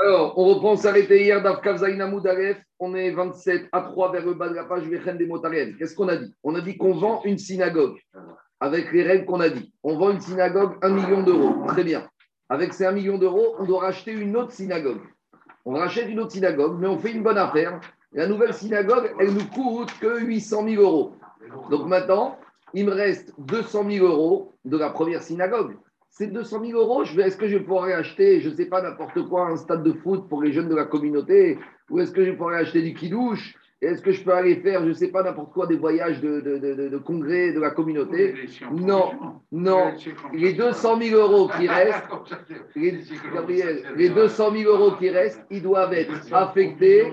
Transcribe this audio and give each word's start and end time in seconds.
Alors, 0.00 0.38
on 0.38 0.46
reprend, 0.46 0.76
s'arrêter 0.76 1.22
hier 1.22 1.40
d'Afkav 1.42 1.78
Zainamoud 1.78 2.26
Aleph. 2.26 2.60
On 2.80 2.94
est 2.94 3.10
27 3.10 3.68
à 3.72 3.82
3 3.82 4.12
vers 4.12 4.26
le 4.26 4.34
bas 4.34 4.48
de 4.48 4.54
la 4.54 4.64
page 4.64 4.82
Vechen. 4.88 5.18
Qu'est-ce 5.78 5.94
qu'on 5.94 6.08
a 6.08 6.16
dit? 6.16 6.34
On 6.42 6.54
a 6.54 6.60
dit 6.60 6.76
qu'on 6.76 6.94
vend 6.94 7.22
une 7.24 7.38
synagogue 7.38 7.96
avec 8.60 8.92
les 8.92 9.02
règles 9.02 9.26
qu'on 9.26 9.40
a 9.40 9.48
dit. 9.48 9.72
On 9.82 9.96
vend 9.96 10.10
une 10.10 10.20
synagogue 10.20 10.76
1 10.82 10.88
million 10.90 11.22
d'euros. 11.22 11.64
Très 11.68 11.84
bien. 11.84 12.08
Avec 12.48 12.74
ces 12.74 12.86
1 12.86 12.92
million 12.92 13.18
d'euros, 13.18 13.54
on 13.58 13.64
doit 13.64 13.80
racheter 13.80 14.12
une 14.12 14.36
autre 14.36 14.52
synagogue. 14.52 15.00
On 15.64 15.74
rachète 15.74 16.08
une 16.08 16.20
autre 16.20 16.32
synagogue, 16.32 16.76
mais 16.78 16.88
on 16.88 16.98
fait 16.98 17.12
une 17.12 17.22
bonne 17.22 17.38
affaire. 17.38 17.80
La 18.12 18.26
nouvelle 18.26 18.52
synagogue, 18.52 19.14
elle 19.18 19.32
nous 19.32 19.46
coûte 19.46 19.90
que 20.00 20.20
800 20.20 20.68
000 20.68 20.82
euros. 20.82 21.14
Donc 21.70 21.86
maintenant, 21.86 22.38
il 22.74 22.84
me 22.86 22.92
reste 22.92 23.32
200 23.38 23.90
000 23.90 24.06
euros 24.06 24.52
de 24.64 24.76
la 24.76 24.90
première 24.90 25.22
synagogue. 25.22 25.76
Ces 26.16 26.28
200 26.28 26.64
000 26.64 26.78
euros, 26.78 27.02
est-ce 27.02 27.36
que 27.36 27.48
je 27.48 27.58
pourrais 27.58 27.92
acheter, 27.92 28.40
je 28.40 28.48
ne 28.48 28.54
sais 28.54 28.66
pas, 28.66 28.80
n'importe 28.80 29.20
quoi, 29.28 29.48
un 29.48 29.56
stade 29.56 29.82
de 29.82 29.92
foot 29.92 30.28
pour 30.28 30.44
les 30.44 30.52
jeunes 30.52 30.68
de 30.68 30.74
la 30.76 30.84
communauté 30.84 31.58
Ou 31.90 31.98
est-ce 31.98 32.12
que 32.12 32.24
je 32.24 32.30
pourrais 32.30 32.58
acheter 32.58 32.82
du 32.82 32.94
kidouche 32.94 33.56
Est-ce 33.82 34.00
que 34.00 34.12
je 34.12 34.22
peux 34.22 34.32
aller 34.32 34.54
faire, 34.60 34.84
je 34.84 34.90
ne 34.90 34.92
sais 34.92 35.08
pas, 35.08 35.24
n'importe 35.24 35.52
quoi, 35.52 35.66
des 35.66 35.76
voyages 35.76 36.20
de, 36.20 36.38
de, 36.40 36.98
congrès 36.98 37.52
de 37.52 37.58
la 37.58 37.70
communauté? 37.70 38.32
Non, 38.70 39.10
non. 39.50 39.92
Les 40.32 40.52
200 40.52 41.00
000 41.00 41.20
euros 41.20 41.50
qui 41.58 41.66
restent, 41.66 42.06
les, 42.76 43.00
Gabriel, 43.34 43.82
les 43.96 44.10
200 44.10 44.52
000 44.52 44.72
euros 44.72 44.92
qui 44.96 45.10
restent, 45.10 45.44
ils 45.50 45.62
doivent 45.62 45.94
être 45.94 46.32
affectés, 46.32 47.12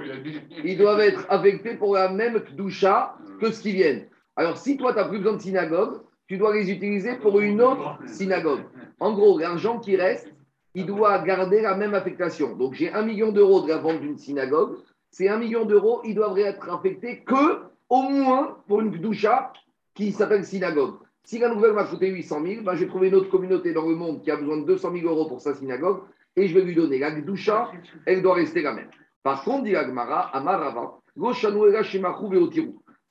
ils 0.63 0.77
doivent 0.77 0.99
être 0.99 1.25
affectés 1.27 1.73
pour 1.73 1.95
la 1.95 2.09
même 2.09 2.43
doucha 2.55 3.15
que 3.39 3.49
ce 3.49 3.63
qui 3.63 3.71
viennent. 3.71 4.05
Alors, 4.35 4.57
si 4.57 4.77
toi, 4.77 4.93
tu 4.93 4.99
n'as 4.99 5.05
plus 5.05 5.17
besoin 5.17 5.37
de 5.37 5.41
synagogue, 5.41 6.01
tu 6.31 6.37
dois 6.37 6.55
les 6.55 6.71
utiliser 6.71 7.17
pour 7.17 7.41
une 7.41 7.61
autre 7.61 7.99
synagogue. 8.05 8.61
En 9.01 9.11
gros, 9.11 9.37
l'argent 9.37 9.79
qui 9.79 9.97
reste, 9.97 10.33
il 10.73 10.85
doit 10.85 11.19
garder 11.19 11.61
la 11.61 11.75
même 11.75 11.93
affectation. 11.93 12.55
Donc, 12.55 12.73
j'ai 12.73 12.89
un 12.89 13.01
million 13.01 13.33
d'euros 13.33 13.63
de 13.63 13.67
la 13.67 13.79
vente 13.79 13.99
d'une 13.99 14.17
synagogue. 14.17 14.77
Ces 15.09 15.27
un 15.27 15.35
million 15.35 15.65
d'euros, 15.65 15.99
ils 16.05 16.15
doivent 16.15 16.39
être 16.39 16.69
affectés 16.69 17.25
que, 17.25 17.63
au 17.89 18.03
moins, 18.03 18.55
pour 18.69 18.79
une 18.79 18.91
doucha 18.91 19.51
qui 19.93 20.13
s'appelle 20.13 20.45
synagogue. 20.45 20.93
Si 21.25 21.37
la 21.37 21.49
nouvelle 21.49 21.73
m'a 21.73 21.83
coûté 21.83 22.07
800 22.07 22.45
000, 22.45 22.63
ben, 22.63 22.75
j'ai 22.75 22.87
trouvé 22.87 23.09
une 23.09 23.15
autre 23.15 23.29
communauté 23.29 23.73
dans 23.73 23.85
le 23.85 23.95
monde 23.95 24.21
qui 24.21 24.31
a 24.31 24.37
besoin 24.37 24.55
de 24.55 24.65
200 24.65 24.89
000 24.93 25.13
euros 25.13 25.27
pour 25.27 25.41
sa 25.41 25.53
synagogue 25.53 25.99
et 26.37 26.47
je 26.47 26.53
vais 26.53 26.61
lui 26.61 26.75
donner. 26.75 26.97
La 26.99 27.11
doucha, 27.11 27.69
elle 28.05 28.21
doit 28.21 28.35
rester 28.35 28.61
la 28.61 28.71
même. 28.71 28.87
Par 29.21 29.43
contre, 29.43 29.65
dit 29.65 29.75
Agmara, 29.75 30.33
Amarava, 30.33 30.97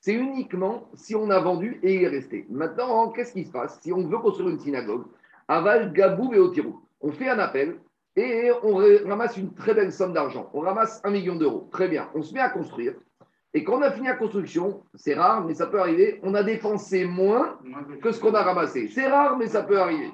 c'est 0.01 0.13
uniquement 0.13 0.89
si 0.95 1.15
on 1.15 1.29
a 1.29 1.39
vendu 1.39 1.79
et 1.83 1.95
il 1.95 2.03
est 2.03 2.07
resté. 2.07 2.47
Maintenant, 2.49 3.09
qu'est-ce 3.09 3.33
qui 3.33 3.45
se 3.45 3.51
passe 3.51 3.79
Si 3.81 3.93
on 3.93 4.03
veut 4.03 4.17
construire 4.17 4.49
une 4.49 4.59
synagogue, 4.59 5.03
Aval, 5.47 5.93
Gabou 5.93 6.33
et 6.33 6.39
Otirou. 6.39 6.81
On 7.01 7.11
fait 7.11 7.29
un 7.29 7.37
appel 7.37 7.77
et 8.15 8.51
on 8.63 8.77
ramasse 9.07 9.37
une 9.37 9.53
très 9.53 9.75
belle 9.75 9.93
somme 9.93 10.13
d'argent. 10.13 10.49
On 10.53 10.61
ramasse 10.61 11.01
un 11.03 11.11
million 11.11 11.35
d'euros. 11.35 11.69
Très 11.71 11.87
bien. 11.87 12.09
On 12.15 12.23
se 12.23 12.33
met 12.33 12.39
à 12.39 12.49
construire. 12.49 12.95
Et 13.53 13.63
quand 13.63 13.77
on 13.77 13.81
a 13.83 13.91
fini 13.91 14.07
la 14.07 14.15
construction, 14.15 14.81
c'est 14.95 15.13
rare, 15.13 15.45
mais 15.45 15.53
ça 15.53 15.67
peut 15.67 15.79
arriver, 15.79 16.19
on 16.23 16.33
a 16.33 16.41
dépensé 16.41 17.05
moins 17.05 17.59
que 18.01 18.11
ce 18.11 18.19
qu'on 18.19 18.33
a 18.33 18.41
ramassé. 18.41 18.87
C'est 18.87 19.07
rare, 19.07 19.37
mais 19.37 19.47
ça 19.47 19.61
peut 19.61 19.79
arriver. 19.79 20.09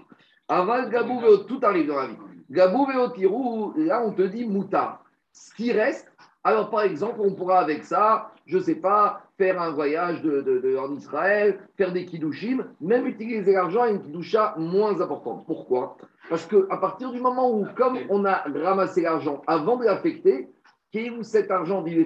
Aval, 0.50 0.90
Gabou, 0.90 1.22
et 1.22 1.46
tout 1.46 1.60
arrive 1.64 1.88
dans 1.88 1.98
la 1.98 2.08
vie. 2.08 2.18
Gabou 2.50 2.88
et 2.92 2.98
Otirou, 2.98 3.74
là, 3.78 4.04
on 4.04 4.12
te 4.12 4.24
dit 4.24 4.46
mouta. 4.46 5.02
Ce 5.32 5.54
qui 5.54 5.72
reste, 5.72 6.12
alors 6.44 6.70
par 6.70 6.82
exemple, 6.82 7.20
on 7.22 7.34
pourra 7.34 7.60
avec 7.60 7.86
ça, 7.86 8.32
je 8.48 8.58
ne 8.58 8.64
sais 8.64 8.76
pas, 8.76 9.22
faire 9.38 9.62
un 9.62 9.72
voyage 9.72 10.22
de, 10.24 10.78
en 10.78 10.94
Israël, 10.96 11.60
faire 11.78 11.94
des 11.94 12.06
kiddushim, 12.06 12.66
même 12.82 13.06
utiliser 13.06 13.52
l'argent 13.54 13.84
à 13.84 13.90
une 13.90 14.02
kiddusha 14.02 14.56
moins 14.58 15.00
importante. 15.00 15.46
Pourquoi? 15.46 15.98
Parce 16.30 16.46
qu'à 16.46 16.78
partir 16.78 17.12
du 17.12 17.20
moment 17.20 17.52
où, 17.52 17.68
comme 17.76 18.00
on 18.10 18.26
a 18.26 18.44
ramassé 18.64 19.02
l'argent 19.02 19.42
avant 19.46 19.78
de 19.78 19.86
l'affecter, 19.86 20.50
où 21.18 21.24
cet 21.24 21.52
argent 21.52 21.84
il 21.86 22.00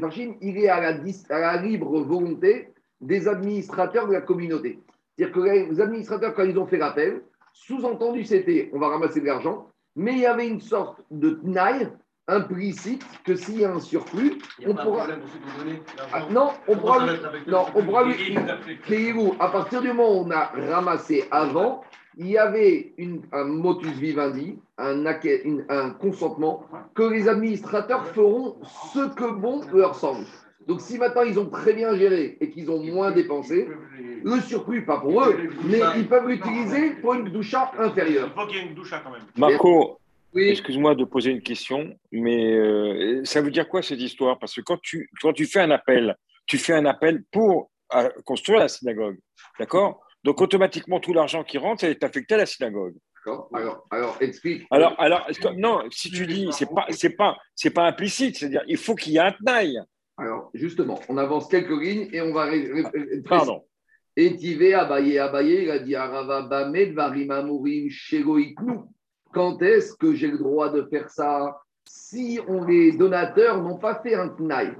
est 0.58 0.67
à 0.67 0.81
la, 0.81 1.00
à 1.30 1.39
la 1.39 1.61
libre 1.61 2.02
volonté 2.02 2.73
des 3.00 3.28
administrateurs 3.28 4.08
de 4.08 4.14
la 4.14 4.21
communauté. 4.21 4.80
C'est-à-dire 5.17 5.33
que 5.33 5.39
les 5.39 5.82
administrateurs, 5.82 6.33
quand 6.33 6.43
ils 6.43 6.60
ont 6.60 6.67
fait 6.67 6.77
l'appel, 6.77 7.21
sous-entendu 7.54 8.26
c'était 8.26 8.70
on 8.73 8.80
va 8.80 8.89
ramasser 8.89 9.21
de 9.21 9.26
l'argent, 9.26 9.67
mais 9.95 10.14
il 10.14 10.20
y 10.20 10.26
avait 10.26 10.48
une 10.48 10.61
sorte 10.61 11.02
de 11.10 11.32
tnaï 11.32 11.87
implicite 12.27 13.04
que 13.23 13.36
s'il 13.36 13.61
y 13.61 13.65
a 13.65 13.71
un 13.71 13.80
surplus, 13.80 14.37
on 14.65 14.73
pourra. 14.73 15.08
Ah, 16.14 16.27
non, 16.30 16.49
on 16.67 16.77
pourra. 16.77 17.05
Non, 17.48 17.65
on 17.76 17.83
pourra 17.83 18.04
lui. 18.04 18.37
À 19.39 19.48
partir 19.49 19.82
du 19.82 19.87
moment 19.89 20.21
où 20.21 20.26
on 20.26 20.31
a 20.31 20.52
ramassé 20.73 21.26
avant, 21.31 21.83
il 22.17 22.27
y 22.27 22.37
avait 22.37 22.93
une, 22.98 23.21
un 23.31 23.45
motus 23.45 23.92
vivendi, 23.93 24.60
un, 24.77 25.05
un 25.05 25.89
consentement, 25.92 26.65
que 26.93 27.04
les 27.04 27.27
administrateurs 27.27 28.05
feront 28.08 28.58
ce 28.93 29.14
que 29.14 29.31
bon 29.31 29.61
leur 29.73 29.95
semble. 29.95 30.26
Donc 30.67 30.80
si 30.81 30.98
maintenant 30.99 31.23
ils 31.23 31.39
ont 31.39 31.49
très 31.49 31.73
bien 31.73 31.95
géré 31.95 32.37
et 32.39 32.49
qu'ils 32.52 32.70
ont 32.70 32.83
moins 32.83 33.11
dépensé, 33.11 33.67
le 34.23 34.39
surplus, 34.42 34.86
pas 34.86 34.99
pour 34.99 35.23
eux, 35.23 35.36
mais 35.65 35.80
ils 35.98 36.08
peuvent 36.08 36.27
l'utiliser 36.27 36.92
pour 37.02 37.15
une 37.15 37.30
doucha 37.30 37.71
inférieure. 37.80 38.30
Il 38.30 38.39
faut 38.39 38.48
qu'il 38.48 38.58
y 38.58 38.60
ait 38.61 38.67
une 38.67 38.76
doucha 38.76 39.02
quand 39.04 39.11
même. 39.11 39.23
Marco, 39.37 39.98
Excuse-moi 40.36 40.95
de 40.95 41.03
poser 41.03 41.31
une 41.31 41.42
question, 41.42 41.93
mais 42.11 42.53
euh, 42.53 43.21
ça 43.25 43.42
veut 43.42 43.52
dire 43.52 43.67
quoi 43.67 43.81
cette 43.81 43.99
histoire? 43.99 44.39
Parce 44.39 44.55
que 44.55 44.61
quand 44.61 44.80
tu, 44.81 45.09
quand 45.21 45.33
tu 45.33 45.45
fais 45.45 45.59
un 45.59 45.71
appel, 45.71 46.15
tu 46.47 46.58
fais 46.58 46.73
un 46.73 46.86
appel 46.86 47.23
pour 47.31 47.71
construire 48.23 48.59
la 48.59 48.69
synagogue, 48.69 49.17
d'accord? 49.59 50.02
Donc 50.23 50.39
automatiquement, 50.39 50.99
tout 50.99 51.14
l'argent 51.14 51.43
qui 51.43 51.58
rentre 51.58 51.83
est 51.83 52.03
affecté 52.03 52.36
à 52.36 52.37
la 52.37 52.45
synagogue. 52.45 52.95
Alors, 53.53 53.86
alors, 53.92 54.17
explique. 54.19 54.65
Alors, 54.71 54.95
alors 54.99 55.27
non, 55.58 55.83
si 55.92 56.09
tu 56.09 56.25
dis, 56.25 56.48
c'est 56.52 56.69
pas, 56.73 56.86
c'est 56.89 57.15
pas, 57.15 57.37
c'est 57.55 57.69
pas 57.69 57.86
implicite, 57.86 58.37
c'est-à-dire, 58.37 58.63
il 58.67 58.77
faut 58.77 58.95
qu'il 58.95 59.13
y 59.13 59.17
ait 59.17 59.19
un 59.19 59.36
taille. 59.45 59.80
Alors, 60.17 60.49
justement, 60.53 60.99
on 61.09 61.17
avance 61.17 61.48
quelques 61.48 61.69
lignes 61.69 62.09
et 62.13 62.21
on 62.21 62.33
va. 62.33 62.49
Pardon. 63.27 63.63
Etivé, 64.17 64.73
Abaye, 64.73 65.19
Abaye, 65.19 65.63
il 65.63 65.71
a 65.71 65.80
dit 65.80 65.95
Arava 65.95 66.42
Bamed, 66.42 66.93
Varimamourim, 66.93 67.89
Shegoiknou 67.89 68.92
quand 69.33 69.61
est-ce 69.61 69.93
que 69.95 70.14
j'ai 70.14 70.27
le 70.27 70.37
droit 70.37 70.69
de 70.69 70.83
faire 70.83 71.09
ça 71.09 71.61
si 71.86 72.39
on, 72.47 72.64
les 72.64 72.92
donateurs 72.93 73.61
n'ont 73.61 73.77
pas 73.77 73.95
fait 73.95 74.15
un 74.15 74.30
tnaï 74.30 74.73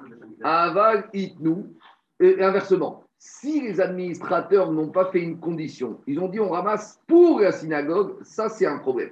Aval 0.44 1.10
itnou, 1.14 1.76
et 2.20 2.42
inversement, 2.42 3.04
si 3.18 3.62
les 3.62 3.80
administrateurs 3.80 4.72
n'ont 4.72 4.90
pas 4.90 5.06
fait 5.12 5.22
une 5.22 5.40
condition, 5.40 6.00
ils 6.08 6.20
ont 6.20 6.28
dit 6.28 6.40
on 6.40 6.50
ramasse 6.50 7.00
pour 7.08 7.42
la 7.42 7.52
synagogue, 7.52 8.16
ça 8.24 8.50
c'est 8.50 8.66
un 8.66 8.80
problème. 8.80 9.12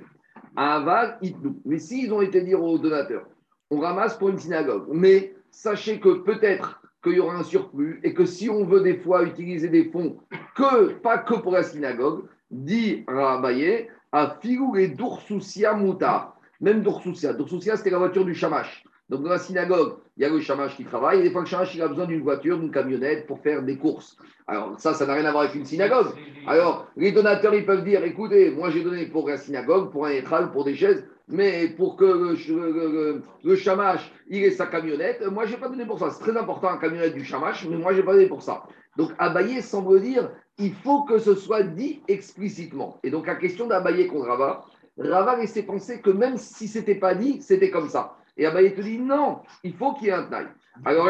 Aval 0.55 1.17
itnou. 1.21 1.61
Mais 1.65 1.77
s'ils 1.77 2.11
ont 2.11 2.21
été 2.21 2.41
dire 2.41 2.63
aux 2.63 2.77
donateurs, 2.77 3.27
on 3.69 3.79
ramasse 3.79 4.17
pour 4.17 4.29
une 4.29 4.39
synagogue, 4.39 4.87
mais 4.91 5.35
sachez 5.51 5.99
que 5.99 6.19
peut-être 6.19 6.81
qu'il 7.03 7.13
y 7.13 7.19
aura 7.19 7.35
un 7.35 7.43
surplus 7.43 7.99
et 8.03 8.13
que 8.13 8.25
si 8.25 8.49
on 8.49 8.65
veut 8.65 8.81
des 8.81 8.97
fois 8.97 9.23
utiliser 9.23 9.69
des 9.69 9.85
fonds 9.85 10.17
que 10.55 10.93
pas 10.93 11.19
que 11.19 11.35
pour 11.35 11.53
la 11.53 11.63
synagogue, 11.63 12.25
dit 12.51 13.03
Rabaye, 13.07 13.87
à 14.11 14.37
Figou 14.41 14.75
et 14.75 14.89
Doursoussia 14.89 15.73
Mouta. 15.73 16.35
Même 16.61 16.81
Doursoussia. 16.81 17.33
Doursoussia, 17.33 17.77
c'était 17.77 17.91
la 17.91 17.99
voiture 17.99 18.25
du 18.25 18.35
Shamash. 18.35 18.83
Donc 19.09 19.23
dans 19.23 19.29
la 19.29 19.39
synagogue, 19.39 19.95
il 20.17 20.23
y 20.23 20.25
a 20.25 20.29
le 20.29 20.39
Shamash 20.39 20.75
qui 20.75 20.85
travaille, 20.85 21.19
et 21.19 21.23
des 21.23 21.31
fois 21.31 21.41
le 21.41 21.47
Shamash 21.47 21.73
il 21.73 21.81
a 21.81 21.87
besoin 21.87 22.05
d'une 22.05 22.21
voiture, 22.21 22.59
d'une 22.59 22.69
camionnette 22.69 23.25
pour 23.25 23.39
faire 23.39 23.63
des 23.63 23.75
courses. 23.75 24.17
Alors 24.45 24.79
ça, 24.79 24.93
ça 24.93 25.07
n'a 25.07 25.15
rien 25.15 25.25
à 25.25 25.31
voir 25.31 25.45
avec 25.45 25.55
une 25.55 25.65
synagogue. 25.65 26.13
Alors 26.45 26.87
les 26.95 27.11
donateurs, 27.11 27.55
ils 27.55 27.65
peuvent 27.65 27.83
dire, 27.83 28.03
écoutez, 28.03 28.51
moi 28.51 28.69
j'ai 28.69 28.83
donné 28.83 29.07
pour 29.07 29.27
la 29.27 29.37
synagogue, 29.37 29.91
pour 29.91 30.05
un 30.05 30.11
étral, 30.11 30.51
pour 30.51 30.63
des 30.63 30.75
chaises, 30.75 31.03
mais 31.27 31.69
pour 31.69 31.95
que 31.95 32.05
le, 32.05 33.23
le, 33.43 33.55
Shamash, 33.55 34.11
il 34.29 34.43
ait 34.43 34.51
sa 34.51 34.67
camionnette, 34.67 35.25
moi 35.31 35.45
j'ai 35.47 35.57
pas 35.57 35.69
donné 35.69 35.85
pour 35.85 35.97
ça. 35.97 36.11
C'est 36.11 36.21
très 36.21 36.37
important, 36.37 36.69
la 36.69 36.77
camionnette 36.77 37.15
du 37.15 37.25
Shamash, 37.25 37.65
mais 37.67 37.77
moi 37.77 37.93
j'ai 37.93 38.03
pas 38.03 38.13
donné 38.13 38.27
pour 38.27 38.43
ça. 38.43 38.63
Donc 38.99 39.13
Abaye 39.17 39.61
semble 39.61 40.01
dire, 40.01 40.29
il 40.57 40.73
faut 40.73 41.03
que 41.03 41.19
ce 41.19 41.33
soit 41.33 41.63
dit 41.63 42.01
explicitement. 42.09 42.99
Et 43.01 43.09
donc 43.09 43.27
la 43.27 43.35
question 43.35 43.65
d'Abaye 43.65 44.07
contre 44.07 44.27
Rava, 44.27 44.65
Rava 44.97 45.37
laissait 45.37 45.63
penser 45.63 46.01
que 46.01 46.09
même 46.09 46.35
si 46.35 46.67
ce 46.67 46.79
n'était 46.79 46.95
pas 46.95 47.15
dit, 47.15 47.41
c'était 47.41 47.71
comme 47.71 47.87
ça. 47.87 48.17
Et 48.35 48.45
Abaye 48.45 48.75
te 48.75 48.81
dit 48.81 48.99
non, 48.99 49.39
il 49.63 49.73
faut 49.73 49.93
qu'il 49.93 50.07
y 50.07 50.09
ait 50.09 50.15
un 50.15 50.25
taille. 50.25 50.49
Alors, 50.83 51.07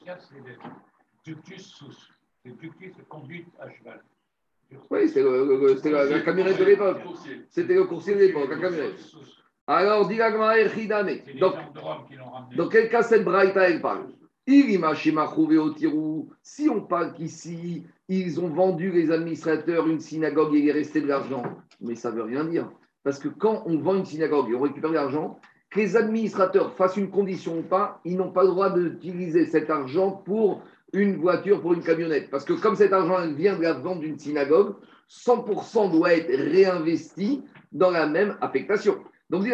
cas, 0.00 0.16
c'est 2.94 3.06
conduite 3.06 3.48
à 3.60 3.68
cheval. 3.68 4.00
Oui, 4.88 5.10
c'est 5.10 5.90
la, 5.90 6.20
camionnette 6.20 6.58
de 6.58 6.64
l'époque. 6.64 7.02
C'était 7.50 7.74
le 7.74 7.84
coursier 7.84 8.14
de 8.14 8.20
l'époque, 8.20 8.48
la. 8.48 8.70
Alors, 9.66 10.08
dit 10.08 10.16
Donc, 11.38 11.54
dans 12.56 12.68
quel 12.70 12.88
cas 12.88 13.02
cette 13.02 13.24
braïta, 13.24 13.68
elle 13.68 13.82
parle? 13.82 14.06
Si 16.42 16.68
on 16.68 16.80
parle 16.80 17.12
qu'ici, 17.14 17.82
ils 18.08 18.40
ont 18.40 18.48
vendu 18.48 18.92
les 18.92 19.10
administrateurs 19.10 19.88
une 19.88 19.98
synagogue 19.98 20.54
et 20.54 20.58
il 20.58 20.68
est 20.68 20.72
resté 20.72 21.00
de 21.00 21.08
l'argent, 21.08 21.42
mais 21.80 21.96
ça 21.96 22.12
ne 22.12 22.16
veut 22.16 22.22
rien 22.22 22.44
dire. 22.44 22.70
Parce 23.02 23.18
que 23.18 23.28
quand 23.28 23.64
on 23.66 23.78
vend 23.78 23.96
une 23.96 24.04
synagogue 24.04 24.50
et 24.50 24.54
on 24.54 24.60
récupère 24.60 24.90
de 24.90 24.94
l'argent, 24.94 25.40
que 25.70 25.80
les 25.80 25.96
administrateurs 25.96 26.74
fassent 26.74 26.96
une 26.96 27.10
condition 27.10 27.58
ou 27.58 27.62
pas, 27.62 28.00
ils 28.04 28.16
n'ont 28.16 28.30
pas 28.30 28.44
le 28.44 28.50
droit 28.50 28.70
d'utiliser 28.70 29.46
cet 29.46 29.68
argent 29.68 30.12
pour 30.12 30.62
une 30.92 31.16
voiture, 31.16 31.60
pour 31.60 31.74
une 31.74 31.82
camionnette. 31.82 32.30
Parce 32.30 32.44
que 32.44 32.52
comme 32.52 32.76
cet 32.76 32.92
argent 32.92 33.26
vient 33.34 33.56
de 33.56 33.62
la 33.62 33.72
vente 33.72 34.00
d'une 34.00 34.18
synagogue, 34.18 34.76
100% 35.10 35.90
doit 35.90 36.14
être 36.14 36.30
réinvesti 36.30 37.42
dans 37.72 37.90
la 37.90 38.06
même 38.06 38.36
affectation. 38.40 38.96
Donc, 39.28 39.44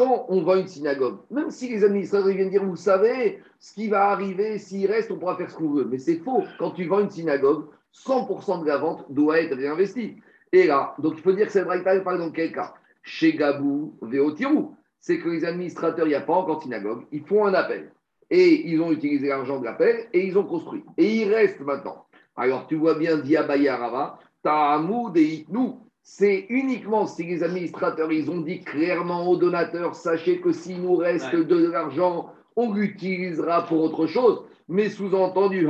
quand 0.00 0.24
on 0.30 0.40
voit 0.40 0.58
une 0.58 0.66
synagogue, 0.66 1.18
même 1.30 1.50
si 1.50 1.68
les 1.68 1.84
administrateurs 1.84 2.32
viennent 2.34 2.48
dire, 2.48 2.64
vous 2.64 2.74
savez, 2.74 3.42
ce 3.58 3.74
qui 3.74 3.88
va 3.88 4.06
arriver, 4.06 4.56
s'il 4.56 4.90
reste, 4.90 5.10
on 5.10 5.18
pourra 5.18 5.36
faire 5.36 5.50
ce 5.50 5.56
qu'on 5.56 5.68
veut. 5.68 5.84
Mais 5.84 5.98
c'est 5.98 6.16
faux. 6.20 6.42
Quand 6.58 6.70
tu 6.70 6.86
vends 6.86 7.00
une 7.00 7.10
synagogue, 7.10 7.66
100% 7.94 8.62
de 8.62 8.66
la 8.66 8.78
vente 8.78 9.04
doit 9.12 9.40
être 9.40 9.54
réinvesti. 9.54 10.16
Et 10.52 10.66
là, 10.66 10.94
donc 11.00 11.14
il 11.18 11.22
faut 11.22 11.32
dire 11.32 11.44
que 11.44 11.52
c'est 11.52 11.64
vrai, 11.64 11.82
par 11.82 12.16
dans 12.16 12.30
quel 12.30 12.50
cas? 12.50 12.72
Chez 13.02 13.34
Gabou, 13.34 13.94
Véotirou, 14.00 14.74
c'est 15.00 15.18
que 15.18 15.28
les 15.28 15.44
administrateurs, 15.44 16.06
il 16.06 16.10
n'y 16.10 16.14
a 16.14 16.22
pas 16.22 16.32
encore 16.32 16.62
synagogue, 16.62 17.04
ils 17.12 17.22
font 17.22 17.44
un 17.44 17.52
appel. 17.52 17.92
Et 18.30 18.70
ils 18.70 18.80
ont 18.80 18.92
utilisé 18.92 19.28
l'argent 19.28 19.60
de 19.60 19.66
l'appel 19.66 20.06
et 20.14 20.26
ils 20.26 20.38
ont 20.38 20.44
construit. 20.44 20.82
Et 20.96 21.16
il 21.16 21.34
reste 21.34 21.60
maintenant. 21.60 22.06
Alors 22.36 22.66
tu 22.66 22.76
vois 22.76 22.94
bien 22.94 23.18
Diabaya 23.18 23.76
Rava, 23.76 24.18
Ta'amoud 24.42 25.14
et 25.18 25.24
Itnou. 25.24 25.78
C'est 26.02 26.46
uniquement 26.48 27.06
si 27.06 27.24
les 27.24 27.42
administrateurs, 27.42 28.10
ils 28.10 28.30
ont 28.30 28.40
dit 28.40 28.60
clairement 28.60 29.28
aux 29.28 29.36
donateurs, 29.36 29.94
sachez 29.94 30.40
que 30.40 30.52
s'il 30.52 30.82
nous 30.82 30.96
reste 30.96 31.34
de 31.34 31.66
l'argent, 31.66 32.32
on 32.56 32.72
l'utilisera 32.72 33.64
pour 33.66 33.82
autre 33.82 34.06
chose. 34.06 34.42
Mais 34.68 34.88
sous-entendu, 34.88 35.68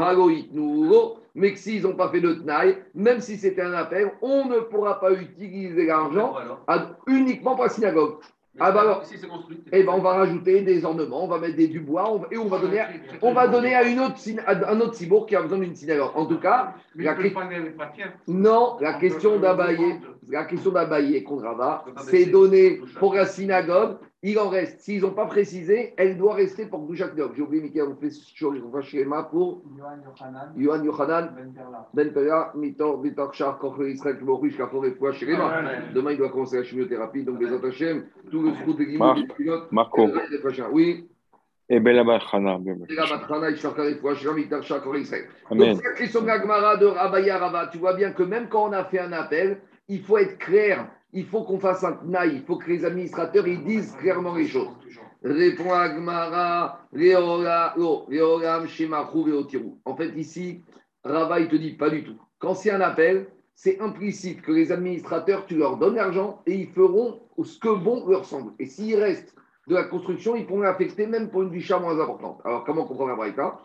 mais 1.34 1.52
que 1.52 1.58
s'ils 1.58 1.82
n'ont 1.82 1.96
pas 1.96 2.10
fait 2.10 2.20
de 2.20 2.34
tnaï, 2.34 2.76
même 2.94 3.20
si 3.20 3.36
c'était 3.36 3.62
un 3.62 3.72
appel, 3.72 4.12
on 4.22 4.46
ne 4.46 4.60
pourra 4.60 5.00
pas 5.00 5.12
utiliser 5.12 5.86
l'argent 5.86 6.34
uniquement 7.06 7.54
pour 7.54 7.64
la 7.64 7.70
synagogue. 7.70 8.18
Ah 8.58 8.72
bah 8.72 8.80
alors, 8.80 9.04
eh 9.72 9.82
ben 9.84 9.92
on 9.92 10.00
va 10.00 10.14
rajouter 10.14 10.62
des 10.62 10.84
ornements, 10.84 11.24
on 11.24 11.28
va 11.28 11.38
mettre 11.38 11.56
des 11.56 11.68
du 11.68 11.78
bois 11.78 12.20
et 12.32 12.36
on 12.36 12.48
va 12.48 12.58
donner, 12.58 12.80
à, 12.80 12.88
on 13.22 13.32
va 13.32 13.46
donner 13.46 13.76
à, 13.76 13.84
une 13.84 14.00
autre, 14.00 14.16
un 14.46 14.80
autre 14.80 14.94
cibourg 14.94 15.26
qui 15.26 15.36
a 15.36 15.42
besoin 15.42 15.58
d'une 15.58 15.76
synagogue. 15.76 16.10
En 16.16 16.26
tout 16.26 16.40
cas, 16.40 16.74
la, 16.96 17.16
non, 18.26 18.76
la 18.80 18.94
question 18.94 19.38
d'Abaye, 19.38 20.00
la 20.28 20.44
question 20.44 20.72
c'est 21.98 22.26
donné 22.26 22.80
pour 22.98 23.14
la 23.14 23.26
synagogue 23.26 23.98
il 24.22 24.38
en 24.38 24.48
reste. 24.48 24.80
S'ils 24.80 25.00
n'ont 25.00 25.12
pas 25.12 25.26
précisé, 25.26 25.94
elle 25.96 26.18
doit 26.18 26.34
rester 26.34 26.66
pour 26.66 26.86
Gdushat 26.86 27.12
J'ai 27.34 27.42
oublié, 27.42 27.62
Michael, 27.62 27.88
on 27.88 27.96
fait 27.96 28.10
sur 28.10 28.52
schéma 28.82 29.22
pour 29.24 29.62
Yohan 30.56 30.84
Yohanan, 30.84 31.30
Ben 31.94 32.12
Pera, 32.12 32.52
Mitor, 32.54 32.98
Bitor, 32.98 33.32
Char, 33.32 33.58
Kochel 33.58 33.88
Israël, 33.88 34.18
Kiborish, 34.18 34.56
Kafo, 34.56 34.80
Refoua, 34.80 35.12
Shirema. 35.12 35.62
Demain, 35.94 36.12
il 36.12 36.18
doit 36.18 36.28
commencer 36.28 36.58
la 36.58 36.64
chimiothérapie, 36.64 37.24
donc 37.24 37.40
les 37.40 37.52
Atachem, 37.52 38.04
tout 38.30 38.42
le 38.42 38.54
scout 38.54 38.76
de 38.76 38.84
Guimau, 38.84 39.14
du 39.14 39.26
pilote. 39.26 39.72
Marco. 39.72 40.06
Oui. 40.72 41.08
Et. 41.70 41.80
Bella 41.80 42.04
Bachana, 42.04 42.58
Ishar 43.50 43.74
Karefoua, 43.74 44.14
Shirema, 44.14 44.36
Mitor, 44.36 44.62
Char, 44.62 44.82
Kochel 44.82 45.00
Israël. 45.00 45.24
Donc, 45.50 45.76
c'est 45.76 45.88
la 45.88 45.94
question 45.94 46.20
de 46.20 46.26
la 46.26 46.40
Gemara 46.42 46.76
de 46.76 46.86
Rabaya 46.86 47.38
Rava. 47.38 47.68
Tu 47.68 47.78
vois 47.78 47.94
bien 47.94 48.12
que 48.12 48.22
même 48.22 48.48
quand 48.50 48.68
on 48.68 48.72
a 48.72 48.84
fait 48.84 48.98
un 48.98 49.12
appel, 49.12 49.60
il 49.88 50.02
faut 50.02 50.18
être 50.18 50.36
clair 50.38 50.86
il 51.12 51.26
faut 51.26 51.42
qu'on 51.42 51.58
fasse 51.58 51.84
un 51.84 51.98
naïf, 52.04 52.34
il 52.34 52.42
faut 52.44 52.56
que 52.56 52.70
les 52.70 52.84
administrateurs 52.84 53.46
ils 53.46 53.64
disent 53.64 53.94
clairement 53.96 54.34
les 54.34 54.46
choses. 54.46 54.68
Répond 55.22 55.72
Agmara, 55.72 56.80
En 59.84 59.96
fait, 59.96 60.12
ici, 60.16 60.62
Rava, 61.04 61.40
il 61.40 61.48
te 61.48 61.56
dit 61.56 61.74
pas 61.74 61.90
du 61.90 62.04
tout. 62.04 62.16
Quand 62.38 62.54
c'est 62.54 62.70
un 62.70 62.80
appel, 62.80 63.26
c'est 63.54 63.80
implicite 63.80 64.40
que 64.40 64.52
les 64.52 64.72
administrateurs, 64.72 65.44
tu 65.44 65.56
leur 65.56 65.76
donnes 65.76 65.96
l'argent 65.96 66.40
et 66.46 66.54
ils 66.54 66.68
feront 66.68 67.20
ce 67.42 67.58
que 67.58 67.68
bon 67.68 68.08
leur 68.08 68.24
semble. 68.24 68.52
Et 68.58 68.64
s'il 68.66 68.96
reste 68.96 69.34
de 69.66 69.74
la 69.74 69.84
construction, 69.84 70.36
ils 70.36 70.46
pourront 70.46 70.62
l'affecter 70.62 71.06
même 71.06 71.28
pour 71.28 71.42
une 71.42 71.50
bicha 71.50 71.78
moins 71.78 72.00
importante. 72.00 72.40
Alors, 72.44 72.64
comment 72.64 72.86
comprendre 72.86 73.10
la 73.10 73.16
braïka 73.16 73.60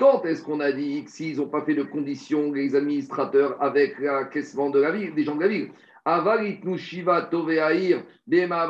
quand 0.00 0.24
est-ce 0.24 0.42
qu'on 0.42 0.60
a 0.60 0.72
dit 0.72 1.04
que 1.04 1.10
s'ils 1.10 1.36
n'ont 1.36 1.48
pas 1.48 1.60
fait 1.60 1.74
de 1.74 1.82
conditions, 1.82 2.52
les 2.52 2.74
administrateurs, 2.74 3.62
avec 3.62 3.98
l'accaissement 3.98 4.70
de 4.70 4.80
la 4.80 4.92
ville, 4.92 5.14
des 5.14 5.24
gens 5.24 5.36
de 5.36 5.42
la 5.42 5.48
ville? 5.48 5.72
Avarit 6.06 6.58
Shiva 6.78 7.22
Toveahir, 7.30 8.02
Bema 8.26 8.62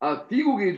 a 0.00 0.26
figuré 0.28 0.76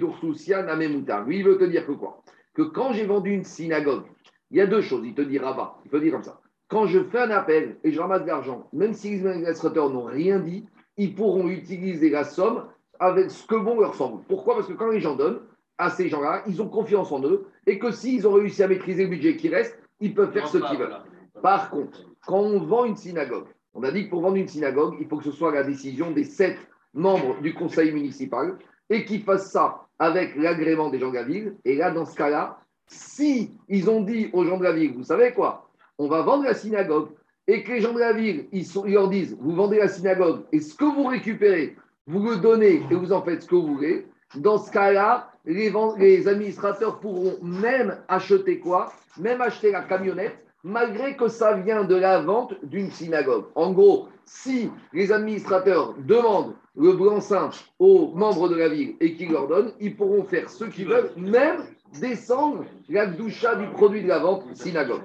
Namemuta. 0.64 1.24
Lui, 1.26 1.38
il 1.38 1.44
veut 1.44 1.58
te 1.58 1.64
dire 1.64 1.84
que 1.84 1.90
quoi? 1.90 2.22
Que 2.54 2.62
quand 2.62 2.92
j'ai 2.92 3.04
vendu 3.06 3.32
une 3.32 3.42
synagogue, 3.42 4.04
il 4.52 4.58
y 4.58 4.60
a 4.60 4.68
deux 4.68 4.82
choses, 4.82 5.04
il 5.04 5.14
te 5.14 5.22
dit 5.22 5.38
Rabat, 5.38 5.78
il 5.84 5.90
peut 5.90 6.00
dire 6.00 6.12
comme 6.12 6.22
ça. 6.22 6.40
Quand 6.68 6.86
je 6.86 7.02
fais 7.02 7.18
un 7.18 7.30
appel 7.30 7.76
et 7.82 7.90
je 7.90 8.00
ramasse 8.00 8.22
de 8.22 8.28
l'argent, 8.28 8.68
même 8.72 8.94
si 8.94 9.10
les 9.10 9.26
administrateurs 9.26 9.90
n'ont 9.90 10.04
rien 10.04 10.38
dit, 10.38 10.64
ils 10.96 11.12
pourront 11.12 11.48
utiliser 11.48 12.08
la 12.08 12.22
somme 12.22 12.66
avec 13.00 13.32
ce 13.32 13.44
que 13.48 13.56
bon 13.56 13.80
leur 13.80 13.96
semble. 13.96 14.22
Pourquoi? 14.28 14.54
Parce 14.54 14.68
que 14.68 14.74
quand 14.74 14.90
les 14.90 15.00
gens 15.00 15.16
donnent, 15.16 15.40
à 15.76 15.90
ces 15.90 16.08
gens-là, 16.08 16.44
ils 16.46 16.62
ont 16.62 16.68
confiance 16.68 17.10
en 17.10 17.20
eux, 17.24 17.46
et 17.66 17.78
que 17.78 17.90
s'ils 17.90 18.26
ont 18.26 18.32
réussi 18.32 18.62
à 18.62 18.68
maîtriser 18.68 19.04
le 19.04 19.10
budget 19.10 19.36
qui 19.36 19.48
reste, 19.48 19.78
ils 20.00 20.14
peuvent 20.14 20.32
faire 20.32 20.48
ce 20.48 20.58
qu'ils 20.58 20.78
veulent. 20.78 20.96
Par 21.42 21.70
contre, 21.70 22.04
quand 22.26 22.40
on 22.40 22.60
vend 22.60 22.84
une 22.84 22.96
synagogue, 22.96 23.46
on 23.74 23.82
a 23.82 23.90
dit 23.90 24.04
que 24.04 24.10
pour 24.10 24.22
vendre 24.22 24.36
une 24.36 24.48
synagogue, 24.48 24.96
il 25.00 25.06
faut 25.06 25.18
que 25.18 25.24
ce 25.24 25.32
soit 25.32 25.52
la 25.52 25.62
décision 25.62 26.10
des 26.10 26.24
sept 26.24 26.58
membres 26.92 27.40
du 27.40 27.54
conseil 27.54 27.92
municipal 27.92 28.58
et 28.88 29.04
qu'ils 29.04 29.22
fassent 29.22 29.50
ça 29.50 29.86
avec 29.98 30.34
l'agrément 30.36 30.90
des 30.90 30.98
gens 30.98 31.10
de 31.10 31.14
la 31.14 31.22
ville. 31.22 31.56
Et 31.64 31.76
là, 31.76 31.90
dans 31.90 32.04
ce 32.04 32.16
cas-là, 32.16 32.58
si 32.86 33.56
ils 33.68 33.88
ont 33.88 34.02
dit 34.02 34.30
aux 34.32 34.44
gens 34.44 34.58
de 34.58 34.64
la 34.64 34.72
ville, 34.72 34.92
vous 34.94 35.04
savez 35.04 35.32
quoi, 35.32 35.70
on 35.98 36.08
va 36.08 36.22
vendre 36.22 36.44
la 36.44 36.54
synagogue, 36.54 37.10
et 37.46 37.62
que 37.62 37.72
les 37.72 37.80
gens 37.80 37.92
de 37.92 38.00
la 38.00 38.12
ville, 38.12 38.48
ils, 38.52 38.66
ils 38.86 38.94
leur 38.94 39.08
disent, 39.08 39.36
vous 39.40 39.54
vendez 39.54 39.78
la 39.78 39.88
synagogue, 39.88 40.44
et 40.52 40.60
ce 40.60 40.74
que 40.74 40.84
vous 40.84 41.04
récupérez, 41.04 41.76
vous 42.06 42.28
le 42.28 42.36
donnez 42.36 42.82
et 42.90 42.94
vous 42.94 43.12
en 43.12 43.22
faites 43.22 43.42
ce 43.42 43.48
que 43.48 43.54
vous 43.54 43.74
voulez, 43.74 44.06
dans 44.36 44.58
ce 44.58 44.70
cas-là, 44.70 45.30
les, 45.44 46.28
administrateurs 46.28 47.00
pourront 47.00 47.36
même 47.42 47.96
acheter 48.08 48.58
quoi? 48.58 48.92
Même 49.18 49.40
acheter 49.40 49.72
la 49.72 49.82
camionnette, 49.82 50.36
malgré 50.62 51.16
que 51.16 51.28
ça 51.28 51.54
vient 51.54 51.84
de 51.84 51.96
la 51.96 52.20
vente 52.20 52.54
d'une 52.62 52.90
synagogue. 52.90 53.46
En 53.54 53.72
gros, 53.72 54.08
si 54.24 54.70
les 54.92 55.10
administrateurs 55.10 55.94
demandent 55.98 56.54
le 56.76 56.92
blanc-seing 56.92 57.50
aux 57.78 58.12
membres 58.14 58.48
de 58.48 58.56
la 58.56 58.68
ville 58.68 58.94
et 59.00 59.14
qu'ils 59.14 59.32
leur 59.32 59.48
donnent, 59.48 59.72
ils 59.80 59.96
pourront 59.96 60.22
faire 60.24 60.48
ce 60.48 60.64
qu'ils 60.64 60.88
veulent, 60.88 61.10
même 61.16 61.62
descendre 61.98 62.64
la 62.88 63.06
doucha 63.06 63.56
du 63.56 63.66
produit 63.68 64.02
de 64.02 64.08
la 64.08 64.18
vente 64.18 64.44
synagogue. 64.54 65.02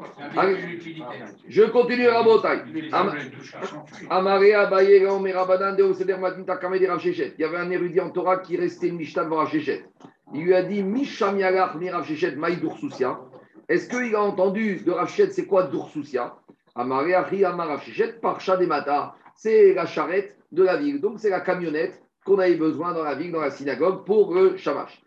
je 1.47 1.63
continue 1.63 2.07
à 2.07 2.23
Il 7.37 7.41
y 7.41 7.43
avait 7.43 7.57
un 7.57 7.71
érudit 7.71 8.01
en 8.01 8.09
Torah 8.09 8.37
qui 8.37 8.57
restait 8.57 8.87
une 8.87 8.97
Mishnah 8.97 9.23
devant 9.23 9.37
Rachechet. 9.37 9.85
Il 10.33 10.43
lui 10.43 10.53
a 10.53 10.63
dit 10.63 10.83
Misham 10.83 11.39
Yalach 11.39 11.75
mi 11.75 11.89
Rachechet 11.89 12.35
Maïdoursoussia. 12.35 13.19
Est-ce 13.67 13.89
qu'il 13.89 14.15
a 14.15 14.21
entendu 14.21 14.77
de 14.85 14.91
Rachechet 14.91 15.31
c'est 15.31 15.45
quoi 15.45 15.63
Doursoussia 15.63 16.35
Amar 16.75 17.05
Rachechet 17.05 18.13
Parcha 18.21 18.57
Mata. 18.57 19.15
C'est 19.35 19.73
la 19.73 19.85
charrette 19.85 20.37
de 20.51 20.63
la 20.63 20.77
ville. 20.77 21.01
Donc 21.01 21.19
c'est 21.19 21.29
la 21.29 21.41
camionnette 21.41 22.01
qu'on 22.25 22.39
avait 22.39 22.55
besoin 22.55 22.93
dans 22.93 23.03
la 23.03 23.15
ville, 23.15 23.31
dans 23.31 23.41
la 23.41 23.51
synagogue 23.51 24.03
pour 24.05 24.33
le 24.33 24.57
shamash. 24.57 25.01